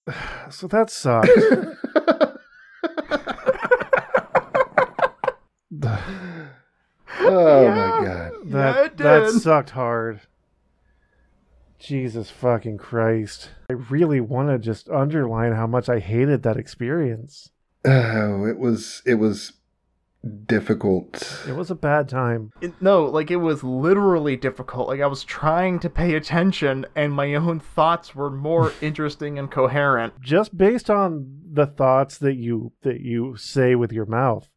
So 0.51 0.67
that 0.69 0.91
sucked. 0.91 1.29
oh 7.21 7.63
Yeah. 7.63 7.75
my 7.75 8.05
god 8.07 8.33
That 8.45 8.75
Yeah, 8.77 8.85
it 8.85 8.97
that 8.99 9.31
sucked 9.33 9.71
hard. 9.71 10.21
Jesus 11.79 12.31
fucking 12.31 12.77
Christ. 12.79 13.51
I 13.71 13.73
really 13.75 14.21
want 14.21 14.51
to 14.51 14.59
just 14.59 14.89
underline 14.91 15.53
how 15.55 15.67
much 15.67 15.89
I 15.89 15.99
hated 15.99 16.43
that 16.43 16.57
experience. 16.59 17.51
oh 17.87 18.45
it 18.47 18.59
was 18.59 19.03
it 19.07 19.15
was 19.15 19.55
difficult 20.45 21.43
It 21.49 21.57
was 21.57 21.71
a 21.71 21.75
bad 21.75 22.07
time. 22.07 22.53
It- 22.61 22.75
no, 22.83 23.05
like 23.07 23.31
it 23.31 23.37
was 23.37 23.65
literally 23.65 24.37
difficult. 24.37 24.89
Like 24.89 25.01
I 25.01 25.07
was 25.07 25.25
trying 25.25 25.79
to 25.81 25.89
pay 25.89 26.15
attention, 26.15 26.85
and 26.95 27.13
my 27.15 27.35
own 27.35 27.59
thoughts 27.61 28.15
were 28.15 28.31
more 28.31 28.73
interesting 28.83 29.39
and 29.39 29.51
coherent. 29.51 30.21
Just 30.21 30.57
based 30.59 30.91
on 30.91 31.41
the 31.51 31.67
thoughts 31.67 32.19
that 32.19 32.35
you 32.37 32.73
that 32.83 33.01
you 33.01 33.37
say 33.39 33.75
with 33.75 33.93
your 33.93 34.05
mouth, 34.07 34.51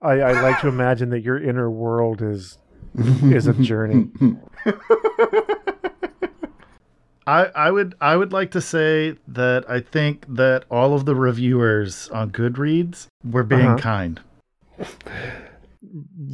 I, 0.00 0.12
I 0.20 0.32
like 0.42 0.60
to 0.60 0.68
imagine 0.76 1.10
that 1.10 1.20
your 1.22 1.42
inner 1.42 1.70
world 1.70 2.22
is 2.22 2.58
is 3.22 3.46
a 3.46 3.52
journey. 3.54 4.08
I, 7.26 7.44
I 7.54 7.70
would 7.70 7.94
I 8.00 8.16
would 8.16 8.32
like 8.32 8.50
to 8.52 8.60
say 8.60 9.16
that 9.28 9.68
I 9.68 9.80
think 9.80 10.24
that 10.28 10.64
all 10.70 10.94
of 10.94 11.04
the 11.04 11.14
reviewers 11.14 12.08
on 12.08 12.30
Goodreads 12.30 13.06
were 13.22 13.42
being 13.44 13.60
Uh-huh. 13.66 13.76
kind. 13.78 14.20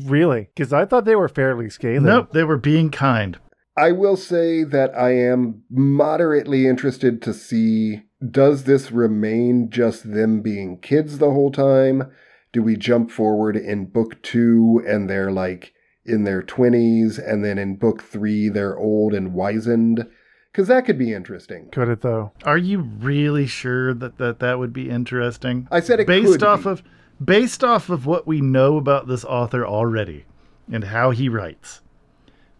Really? 0.06 0.48
Because 0.54 0.72
I 0.72 0.84
thought 0.84 1.04
they 1.04 1.16
were 1.16 1.28
fairly 1.28 1.68
scathing. 1.68 2.04
Nope, 2.04 2.30
they 2.32 2.44
were 2.44 2.56
being 2.58 2.90
kind. 2.90 3.38
I 3.76 3.90
will 3.90 4.16
say 4.16 4.62
that 4.62 4.96
I 4.96 5.10
am 5.16 5.64
moderately 5.68 6.66
interested 6.68 7.20
to 7.22 7.34
see 7.34 8.02
does 8.30 8.64
this 8.64 8.90
remain 8.92 9.68
just 9.70 10.12
them 10.12 10.40
being 10.42 10.78
kids 10.78 11.18
the 11.18 11.32
whole 11.32 11.50
time? 11.50 12.10
Do 12.54 12.62
we 12.62 12.76
jump 12.76 13.10
forward 13.10 13.56
in 13.56 13.86
book 13.86 14.22
two 14.22 14.80
and 14.86 15.10
they're 15.10 15.32
like 15.32 15.74
in 16.06 16.22
their 16.22 16.40
20s, 16.40 17.18
and 17.18 17.44
then 17.44 17.58
in 17.58 17.74
book 17.74 18.00
three 18.00 18.48
they're 18.48 18.78
old 18.78 19.12
and 19.12 19.34
wizened? 19.34 20.06
Because 20.52 20.68
that 20.68 20.86
could 20.86 20.96
be 20.96 21.12
interesting. 21.12 21.68
Could 21.72 21.88
it 21.88 22.02
though? 22.02 22.30
Are 22.44 22.56
you 22.56 22.78
really 22.78 23.46
sure 23.46 23.92
that 23.92 24.18
that, 24.18 24.38
that 24.38 24.60
would 24.60 24.72
be 24.72 24.88
interesting? 24.88 25.66
I 25.72 25.80
said 25.80 25.98
it 25.98 26.06
based 26.06 26.30
could 26.30 26.42
off 26.44 26.62
be. 26.62 26.70
of 26.70 26.82
based 27.22 27.64
off 27.64 27.90
of 27.90 28.06
what 28.06 28.24
we 28.24 28.40
know 28.40 28.76
about 28.76 29.08
this 29.08 29.24
author 29.24 29.66
already 29.66 30.24
and 30.70 30.84
how 30.84 31.10
he 31.10 31.28
writes. 31.28 31.80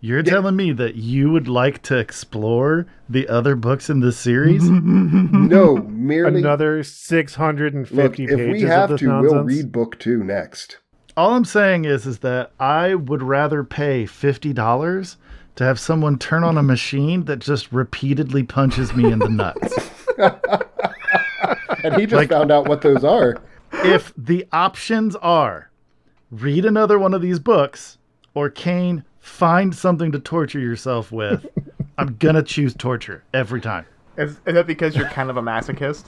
You're 0.04 0.22
telling 0.22 0.54
me 0.54 0.70
that 0.72 0.96
you 0.96 1.30
would 1.30 1.48
like 1.48 1.80
to 1.84 1.96
explore 1.96 2.86
the 3.08 3.26
other 3.26 3.56
books 3.56 3.88
in 3.88 4.00
this 4.00 4.18
series? 4.18 4.62
No, 4.70 5.76
merely. 5.76 6.40
Another 6.40 6.82
six 6.82 7.34
hundred 7.36 7.72
and 7.72 7.90
Look, 7.90 8.16
fifty 8.16 8.24
if 8.24 8.36
pages 8.36 8.52
we 8.52 8.62
of 8.64 8.68
have 8.68 8.90
this 8.90 9.00
to, 9.00 9.06
nonsense. 9.06 9.32
we'll 9.32 9.44
read 9.44 9.72
book 9.72 9.98
two 9.98 10.22
next. 10.22 10.76
All 11.16 11.30
I'm 11.34 11.46
saying 11.46 11.86
is 11.86 12.04
is 12.06 12.18
that 12.18 12.50
I 12.60 12.94
would 12.96 13.22
rather 13.22 13.64
pay 13.64 14.04
$50 14.04 15.16
to 15.56 15.64
have 15.64 15.78
someone 15.80 16.18
turn 16.18 16.44
on 16.44 16.58
a 16.58 16.62
machine 16.62 17.24
that 17.24 17.38
just 17.38 17.72
repeatedly 17.72 18.42
punches 18.42 18.94
me 18.94 19.10
in 19.10 19.20
the 19.20 19.28
nuts. 19.30 19.90
And 21.84 21.94
he 21.96 22.02
just 22.06 22.14
Like- 22.14 22.28
found 22.30 22.50
out 22.50 22.66
what 22.68 22.80
those 22.82 23.04
are. 23.04 23.36
if 23.72 24.12
the 24.18 24.46
options 24.52 25.16
are 25.16 25.70
read 26.30 26.64
another 26.66 26.98
one 26.98 27.14
of 27.14 27.22
these 27.22 27.38
books 27.38 27.96
or 28.34 28.48
Kane, 28.50 29.04
find 29.24 29.74
something 29.74 30.12
to 30.12 30.18
torture 30.20 30.60
yourself 30.60 31.10
with. 31.10 31.46
I'm 31.98 32.16
gonna 32.16 32.42
choose 32.42 32.74
torture 32.74 33.24
every 33.32 33.60
time. 33.60 33.86
Is, 34.18 34.32
is 34.46 34.54
that 34.54 34.66
because 34.66 34.94
you're 34.94 35.08
kind 35.08 35.30
of 35.30 35.36
a 35.36 35.42
masochist? 35.42 36.04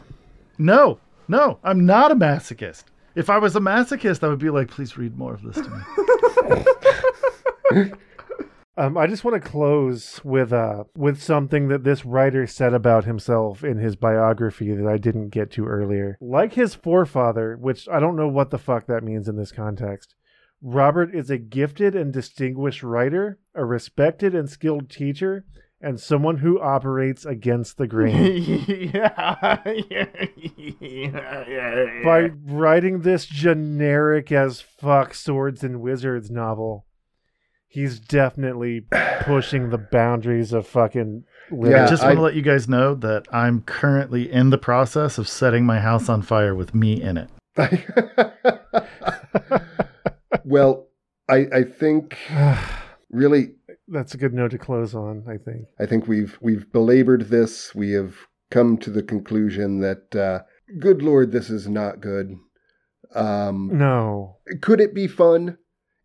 No, 0.58 1.00
no, 1.26 1.58
I'm 1.64 1.86
not 1.86 2.12
a 2.12 2.14
masochist. 2.14 2.84
If 3.14 3.30
I 3.30 3.38
was 3.38 3.56
a 3.56 3.60
masochist, 3.60 4.22
I 4.22 4.28
would 4.28 4.38
be 4.38 4.50
like, 4.50 4.68
please 4.68 4.98
read 4.98 5.16
more 5.16 5.32
of 5.32 5.42
this 5.42 5.56
to 5.56 5.70
me. 7.72 7.92
Um, 8.78 8.98
I 8.98 9.06
just 9.06 9.24
want 9.24 9.42
to 9.42 9.48
close 9.48 10.20
with 10.22 10.52
uh 10.52 10.84
with 10.94 11.22
something 11.22 11.68
that 11.68 11.82
this 11.82 12.04
writer 12.04 12.46
said 12.46 12.74
about 12.74 13.06
himself 13.06 13.64
in 13.64 13.78
his 13.78 13.96
biography 13.96 14.70
that 14.74 14.86
I 14.86 14.98
didn't 14.98 15.30
get 15.30 15.50
to 15.52 15.64
earlier. 15.64 16.18
Like 16.20 16.52
his 16.52 16.74
forefather, 16.74 17.56
which 17.58 17.88
I 17.88 18.00
don't 18.00 18.16
know 18.16 18.28
what 18.28 18.50
the 18.50 18.58
fuck 18.58 18.86
that 18.86 19.02
means 19.02 19.28
in 19.28 19.36
this 19.36 19.50
context. 19.50 20.14
Robert 20.62 21.14
is 21.14 21.30
a 21.30 21.38
gifted 21.38 21.94
and 21.94 22.12
distinguished 22.12 22.82
writer, 22.82 23.38
a 23.54 23.64
respected 23.64 24.34
and 24.34 24.48
skilled 24.48 24.90
teacher, 24.90 25.44
and 25.80 26.00
someone 26.00 26.38
who 26.38 26.60
operates 26.60 27.24
against 27.24 27.76
the 27.76 27.86
grain. 27.86 28.64
yeah. 28.66 29.58
yeah. 29.90 30.06
yeah. 30.80 32.00
By 32.02 32.30
writing 32.44 33.02
this 33.02 33.26
generic 33.26 34.32
as 34.32 34.60
fuck 34.60 35.14
swords 35.14 35.62
and 35.62 35.80
wizards 35.80 36.30
novel, 36.30 36.86
he's 37.68 38.00
definitely 38.00 38.86
pushing 39.20 39.70
the 39.70 39.78
boundaries 39.78 40.52
of 40.52 40.66
fucking 40.66 41.24
living. 41.50 41.72
Yeah, 41.72 41.84
I 41.84 41.88
just 41.88 42.02
want 42.02 42.16
to 42.16 42.22
let 42.22 42.34
you 42.34 42.42
guys 42.42 42.68
know 42.68 42.94
that 42.96 43.26
I'm 43.30 43.62
currently 43.62 44.32
in 44.32 44.50
the 44.50 44.58
process 44.58 45.18
of 45.18 45.28
setting 45.28 45.66
my 45.66 45.80
house 45.80 46.08
on 46.08 46.22
fire 46.22 46.54
with 46.54 46.74
me 46.74 47.02
in 47.02 47.18
it. 47.18 47.28
well, 50.44 50.88
I 51.28 51.46
I 51.52 51.62
think 51.64 52.16
really 53.10 53.54
That's 53.88 54.14
a 54.14 54.18
good 54.18 54.34
note 54.34 54.50
to 54.52 54.58
close 54.58 54.94
on, 54.94 55.24
I 55.28 55.36
think. 55.36 55.66
I 55.78 55.86
think 55.86 56.06
we've 56.06 56.36
we've 56.40 56.70
belabored 56.72 57.28
this. 57.28 57.74
We 57.74 57.92
have 57.92 58.14
come 58.50 58.76
to 58.78 58.90
the 58.90 59.02
conclusion 59.02 59.80
that 59.80 60.14
uh, 60.16 60.40
good 60.78 61.02
lord, 61.02 61.32
this 61.32 61.50
is 61.50 61.68
not 61.68 62.00
good. 62.00 62.36
Um, 63.14 63.70
No. 63.72 64.38
could 64.60 64.80
it 64.80 64.94
be 64.94 65.06
fun? 65.06 65.58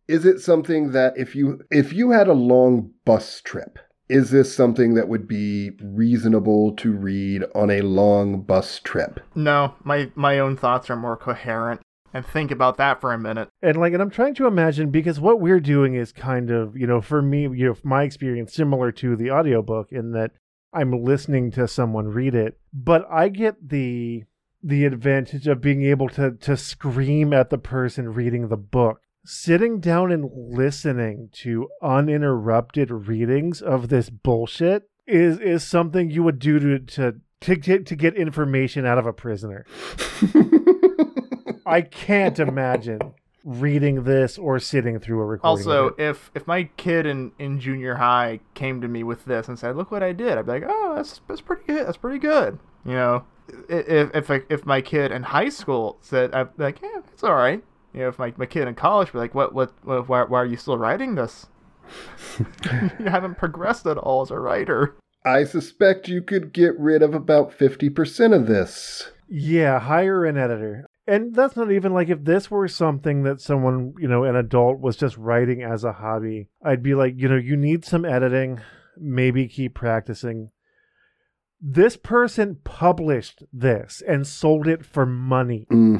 Is 0.08 0.24
it 0.26 0.40
something 0.40 0.92
that 0.92 1.14
if 1.16 1.34
you 1.34 1.60
if 1.70 1.92
you 1.92 2.10
had 2.10 2.28
a 2.28 2.32
long 2.32 2.92
bus 3.04 3.40
trip, 3.40 3.78
is 4.08 4.30
this 4.30 4.54
something 4.54 4.94
that 4.94 5.08
would 5.08 5.26
be 5.28 5.70
reasonable 5.82 6.72
to 6.76 6.92
read 6.92 7.44
on 7.54 7.70
a 7.70 7.80
long 7.82 8.42
bus 8.42 8.80
trip? 8.80 9.20
No, 9.34 9.74
my 9.84 10.10
my 10.14 10.38
own 10.38 10.56
thoughts 10.56 10.90
are 10.90 10.96
more 10.96 11.16
coherent. 11.16 11.80
And 12.14 12.26
think 12.26 12.50
about 12.50 12.76
that 12.76 13.00
for 13.00 13.12
a 13.12 13.18
minute. 13.18 13.48
And 13.62 13.76
like, 13.76 13.92
and 13.92 14.02
I'm 14.02 14.10
trying 14.10 14.34
to 14.34 14.46
imagine 14.46 14.90
because 14.90 15.18
what 15.18 15.40
we're 15.40 15.60
doing 15.60 15.94
is 15.94 16.12
kind 16.12 16.50
of, 16.50 16.76
you 16.76 16.86
know, 16.86 17.00
for 17.00 17.22
me, 17.22 17.42
you 17.42 17.66
know, 17.66 17.76
my 17.82 18.02
experience 18.02 18.52
similar 18.52 18.92
to 18.92 19.16
the 19.16 19.30
audiobook 19.30 19.90
in 19.90 20.12
that 20.12 20.32
I'm 20.72 20.92
listening 20.92 21.50
to 21.52 21.68
someone 21.68 22.08
read 22.08 22.34
it, 22.34 22.58
but 22.72 23.06
I 23.10 23.28
get 23.28 23.68
the 23.68 24.24
the 24.62 24.84
advantage 24.84 25.48
of 25.48 25.60
being 25.60 25.82
able 25.84 26.08
to 26.10 26.32
to 26.32 26.56
scream 26.56 27.32
at 27.32 27.50
the 27.50 27.58
person 27.58 28.14
reading 28.14 28.48
the 28.48 28.56
book. 28.56 29.00
Sitting 29.24 29.78
down 29.80 30.10
and 30.10 30.28
listening 30.34 31.28
to 31.32 31.68
uninterrupted 31.80 32.90
readings 32.90 33.62
of 33.62 33.88
this 33.88 34.10
bullshit 34.10 34.88
is 35.06 35.38
is 35.38 35.64
something 35.64 36.10
you 36.10 36.22
would 36.22 36.38
do 36.38 36.58
to 36.58 36.78
to 36.78 37.20
to 37.40 37.78
to 37.82 37.96
get 37.96 38.16
information 38.16 38.86
out 38.86 38.98
of 38.98 39.06
a 39.06 39.12
prisoner. 39.12 39.64
I 41.66 41.82
can't 41.82 42.38
imagine 42.38 43.00
reading 43.44 44.04
this 44.04 44.38
or 44.38 44.58
sitting 44.58 44.98
through 45.00 45.20
a 45.20 45.24
recording. 45.24 45.66
Also, 45.66 45.94
if 45.98 46.30
if 46.34 46.46
my 46.46 46.64
kid 46.76 47.06
in, 47.06 47.32
in 47.38 47.60
junior 47.60 47.96
high 47.96 48.40
came 48.54 48.80
to 48.80 48.88
me 48.88 49.02
with 49.02 49.24
this 49.24 49.48
and 49.48 49.58
said, 49.58 49.76
"Look 49.76 49.90
what 49.90 50.02
I 50.02 50.12
did," 50.12 50.38
I'd 50.38 50.46
be 50.46 50.52
like, 50.52 50.64
"Oh, 50.66 50.94
that's 50.96 51.20
that's 51.28 51.40
pretty 51.40 51.64
good. 51.66 51.86
That's 51.86 51.96
pretty 51.96 52.18
good." 52.18 52.58
You 52.84 52.92
know, 52.92 53.24
if 53.68 54.14
if 54.14 54.30
I, 54.30 54.40
if 54.48 54.66
my 54.66 54.80
kid 54.80 55.12
in 55.12 55.22
high 55.24 55.48
school 55.48 55.98
said, 56.00 56.34
"I'd 56.34 56.56
be 56.56 56.64
like, 56.64 56.82
yeah, 56.82 57.00
it's 57.12 57.24
all 57.24 57.34
right." 57.34 57.62
You 57.92 58.00
know, 58.00 58.08
if 58.08 58.18
my, 58.18 58.32
my 58.36 58.46
kid 58.46 58.68
in 58.68 58.74
college 58.74 59.12
would 59.12 59.18
be 59.18 59.22
like, 59.22 59.34
"What 59.34 59.54
what, 59.54 59.72
what 59.82 60.08
why, 60.08 60.22
why 60.24 60.40
are 60.40 60.46
you 60.46 60.56
still 60.56 60.78
writing 60.78 61.14
this? 61.14 61.46
you 62.70 63.06
haven't 63.06 63.38
progressed 63.38 63.86
at 63.86 63.98
all 63.98 64.22
as 64.22 64.30
a 64.30 64.38
writer." 64.38 64.96
I 65.24 65.44
suspect 65.44 66.08
you 66.08 66.20
could 66.20 66.52
get 66.52 66.76
rid 66.80 67.00
of 67.00 67.14
about 67.14 67.56
50% 67.56 68.34
of 68.34 68.48
this. 68.48 69.12
yeah, 69.28 69.78
hire 69.78 70.24
an 70.24 70.36
editor. 70.36 70.86
And 71.12 71.34
that's 71.34 71.56
not 71.56 71.70
even 71.70 71.92
like 71.92 72.08
if 72.08 72.24
this 72.24 72.50
were 72.50 72.66
something 72.68 73.22
that 73.24 73.38
someone, 73.38 73.92
you 73.98 74.08
know, 74.08 74.24
an 74.24 74.34
adult 74.34 74.80
was 74.80 74.96
just 74.96 75.18
writing 75.18 75.62
as 75.62 75.84
a 75.84 75.92
hobby, 75.92 76.48
I'd 76.64 76.82
be 76.82 76.94
like, 76.94 77.12
you 77.18 77.28
know, 77.28 77.36
you 77.36 77.54
need 77.54 77.84
some 77.84 78.06
editing, 78.06 78.62
maybe 78.96 79.46
keep 79.46 79.74
practicing. 79.74 80.52
This 81.60 81.98
person 81.98 82.60
published 82.64 83.42
this 83.52 84.02
and 84.08 84.26
sold 84.26 84.66
it 84.66 84.86
for 84.86 85.04
money. 85.04 85.66
hmm 85.68 85.98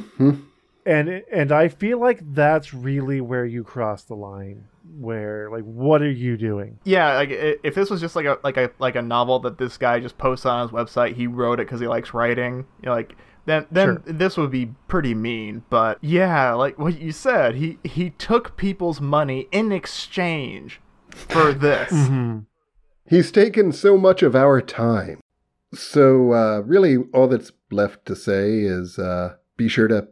and 0.84 1.22
and 1.32 1.52
I 1.52 1.68
feel 1.68 2.00
like 2.00 2.20
that's 2.34 2.74
really 2.74 3.20
where 3.20 3.44
you 3.44 3.62
cross 3.62 4.04
the 4.04 4.14
line. 4.14 4.64
Where 4.98 5.48
like, 5.50 5.62
what 5.62 6.02
are 6.02 6.10
you 6.10 6.36
doing? 6.36 6.78
Yeah, 6.84 7.14
like 7.14 7.30
if 7.30 7.74
this 7.74 7.88
was 7.88 8.00
just 8.00 8.16
like 8.16 8.26
a 8.26 8.38
like 8.42 8.56
a 8.56 8.70
like 8.78 8.96
a 8.96 9.02
novel 9.02 9.38
that 9.40 9.58
this 9.58 9.76
guy 9.78 10.00
just 10.00 10.18
posts 10.18 10.44
on 10.44 10.66
his 10.66 10.72
website, 10.72 11.14
he 11.14 11.26
wrote 11.26 11.60
it 11.60 11.66
because 11.66 11.80
he 11.80 11.86
likes 11.86 12.12
writing. 12.12 12.66
You 12.82 12.86
know, 12.86 12.94
like 12.94 13.14
then 13.46 13.66
then 13.70 13.86
Sure. 13.86 14.02
this 14.06 14.36
would 14.36 14.50
be 14.50 14.70
pretty 14.88 15.14
mean. 15.14 15.62
But 15.70 15.98
yeah, 16.02 16.52
like 16.54 16.78
what 16.78 17.00
you 17.00 17.12
said, 17.12 17.56
he 17.56 17.78
he 17.84 18.10
took 18.10 18.56
people's 18.56 19.00
money 19.00 19.48
in 19.52 19.72
exchange 19.72 20.80
for 21.10 21.52
this. 21.66 21.92
Mm-hmm. 21.92 22.38
He's 23.08 23.30
taken 23.32 23.72
so 23.72 23.98
much 23.98 24.22
of 24.22 24.34
our 24.36 24.60
time. 24.60 25.20
So, 25.74 26.32
uh, 26.32 26.60
really, 26.60 26.98
all 27.14 27.28
that's 27.28 27.50
left 27.70 28.04
to 28.06 28.14
say 28.16 28.60
is 28.60 28.98
uh, 28.98 29.36
be 29.56 29.68
sure 29.68 29.88
to 29.88 30.08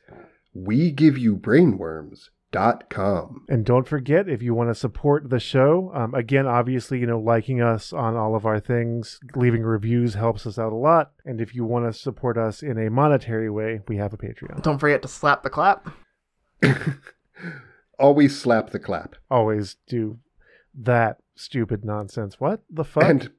wegiveyoubrainworms.com. 0.56 3.46
And 3.50 3.66
don't 3.66 3.88
forget, 3.88 4.30
if 4.30 4.42
you 4.42 4.54
want 4.54 4.70
to 4.70 4.76
support 4.76 5.30
the 5.30 5.40
show, 5.40 5.92
um, 5.94 6.16
again, 6.16 6.48
obviously, 6.48 7.00
you 7.00 7.06
know, 7.06 7.20
liking 7.20 7.62
us 7.62 7.92
on 7.94 8.16
all 8.16 8.36
of 8.36 8.46
our 8.46 8.60
things, 8.60 9.20
leaving 9.36 9.64
reviews 9.64 10.14
helps 10.16 10.48
us 10.48 10.58
out 10.58 10.72
a 10.72 10.76
lot. 10.76 11.12
And 11.26 11.42
if 11.42 11.54
you 11.54 11.66
want 11.66 11.92
to 11.92 12.00
support 12.00 12.38
us 12.38 12.64
in 12.64 12.78
a 12.78 12.90
monetary 12.90 13.50
way, 13.50 13.82
we 13.88 13.98
have 13.98 14.14
a 14.14 14.18
Patreon. 14.18 14.64
Don't 14.64 14.80
forget 14.80 15.02
to 15.04 15.08
slap 15.08 15.44
the 15.44 15.50
clap. 15.50 15.90
Always 18.00 18.40
slap 18.40 18.70
the 18.72 18.80
clap. 18.80 19.16
Always 19.32 19.78
do 19.88 20.20
that 20.80 21.18
stupid 21.36 21.84
nonsense. 21.84 22.40
What 22.40 22.62
the 22.70 22.84
fuck? 22.84 23.04
And 23.04 23.32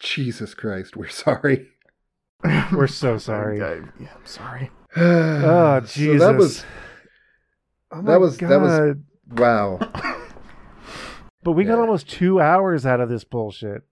Jesus 0.00 0.54
Christ, 0.54 0.96
we're 0.96 1.08
sorry. 1.08 1.68
We're 2.72 2.86
so 2.86 3.18
sorry. 3.30 3.60
I- 3.62 3.82
yeah, 4.00 4.14
I'm 4.16 4.24
sorry. 4.26 4.70
Ah, 4.96 5.80
oh, 5.82 5.84
So 5.84 5.86
Jesus. 6.00 6.20
that 6.20 6.36
was 6.36 6.64
oh 7.92 8.02
that 8.02 8.20
was- 8.20 8.38
that 8.38 8.60
was- 8.60 8.96
wow. 9.30 9.78
But 11.42 11.52
we 11.52 11.64
got 11.64 11.78
almost 11.78 12.08
two 12.08 12.38
hours 12.40 12.84
out 12.84 13.00
of 13.00 13.08
this 13.08 13.24
bullshit. 13.24 13.82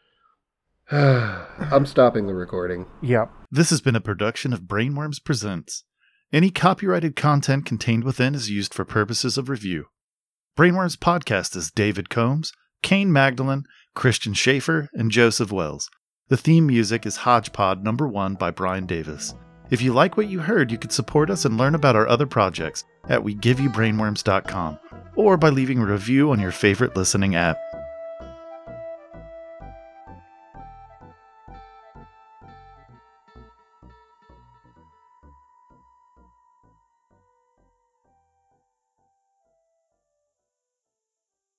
I'm 0.90 1.86
stopping 1.86 2.26
the 2.26 2.34
recording. 2.34 2.86
Yep. 3.02 3.30
This 3.50 3.70
has 3.70 3.80
been 3.80 3.94
a 3.94 4.00
production 4.00 4.52
of 4.52 4.62
Brainworms 4.62 5.22
Presents. 5.22 5.84
Any 6.32 6.50
copyrighted 6.50 7.16
content 7.16 7.66
contained 7.66 8.04
within 8.04 8.36
is 8.36 8.48
used 8.48 8.72
for 8.72 8.84
purposes 8.84 9.36
of 9.36 9.48
review. 9.48 9.86
Brainworms 10.56 10.96
Podcast 10.96 11.56
is 11.56 11.72
David 11.72 12.08
Combs, 12.08 12.52
Kane 12.84 13.12
Magdalene, 13.12 13.64
Christian 13.96 14.32
Schaefer, 14.32 14.88
and 14.92 15.10
Joseph 15.10 15.50
Wells. 15.50 15.90
The 16.28 16.36
theme 16.36 16.68
music 16.68 17.04
is 17.04 17.16
Hodgepod 17.16 17.82
Number 17.82 18.06
1 18.06 18.36
by 18.36 18.52
Brian 18.52 18.86
Davis. 18.86 19.34
If 19.70 19.82
you 19.82 19.92
like 19.92 20.16
what 20.16 20.28
you 20.28 20.38
heard, 20.38 20.70
you 20.70 20.78
could 20.78 20.92
support 20.92 21.30
us 21.30 21.44
and 21.44 21.58
learn 21.58 21.74
about 21.74 21.96
our 21.96 22.06
other 22.06 22.26
projects 22.26 22.84
at 23.08 23.22
wegiveyoubrainworms.com 23.22 24.78
or 25.16 25.36
by 25.36 25.48
leaving 25.48 25.80
a 25.80 25.84
review 25.84 26.30
on 26.30 26.38
your 26.38 26.52
favorite 26.52 26.94
listening 26.94 27.34
app. 27.34 27.58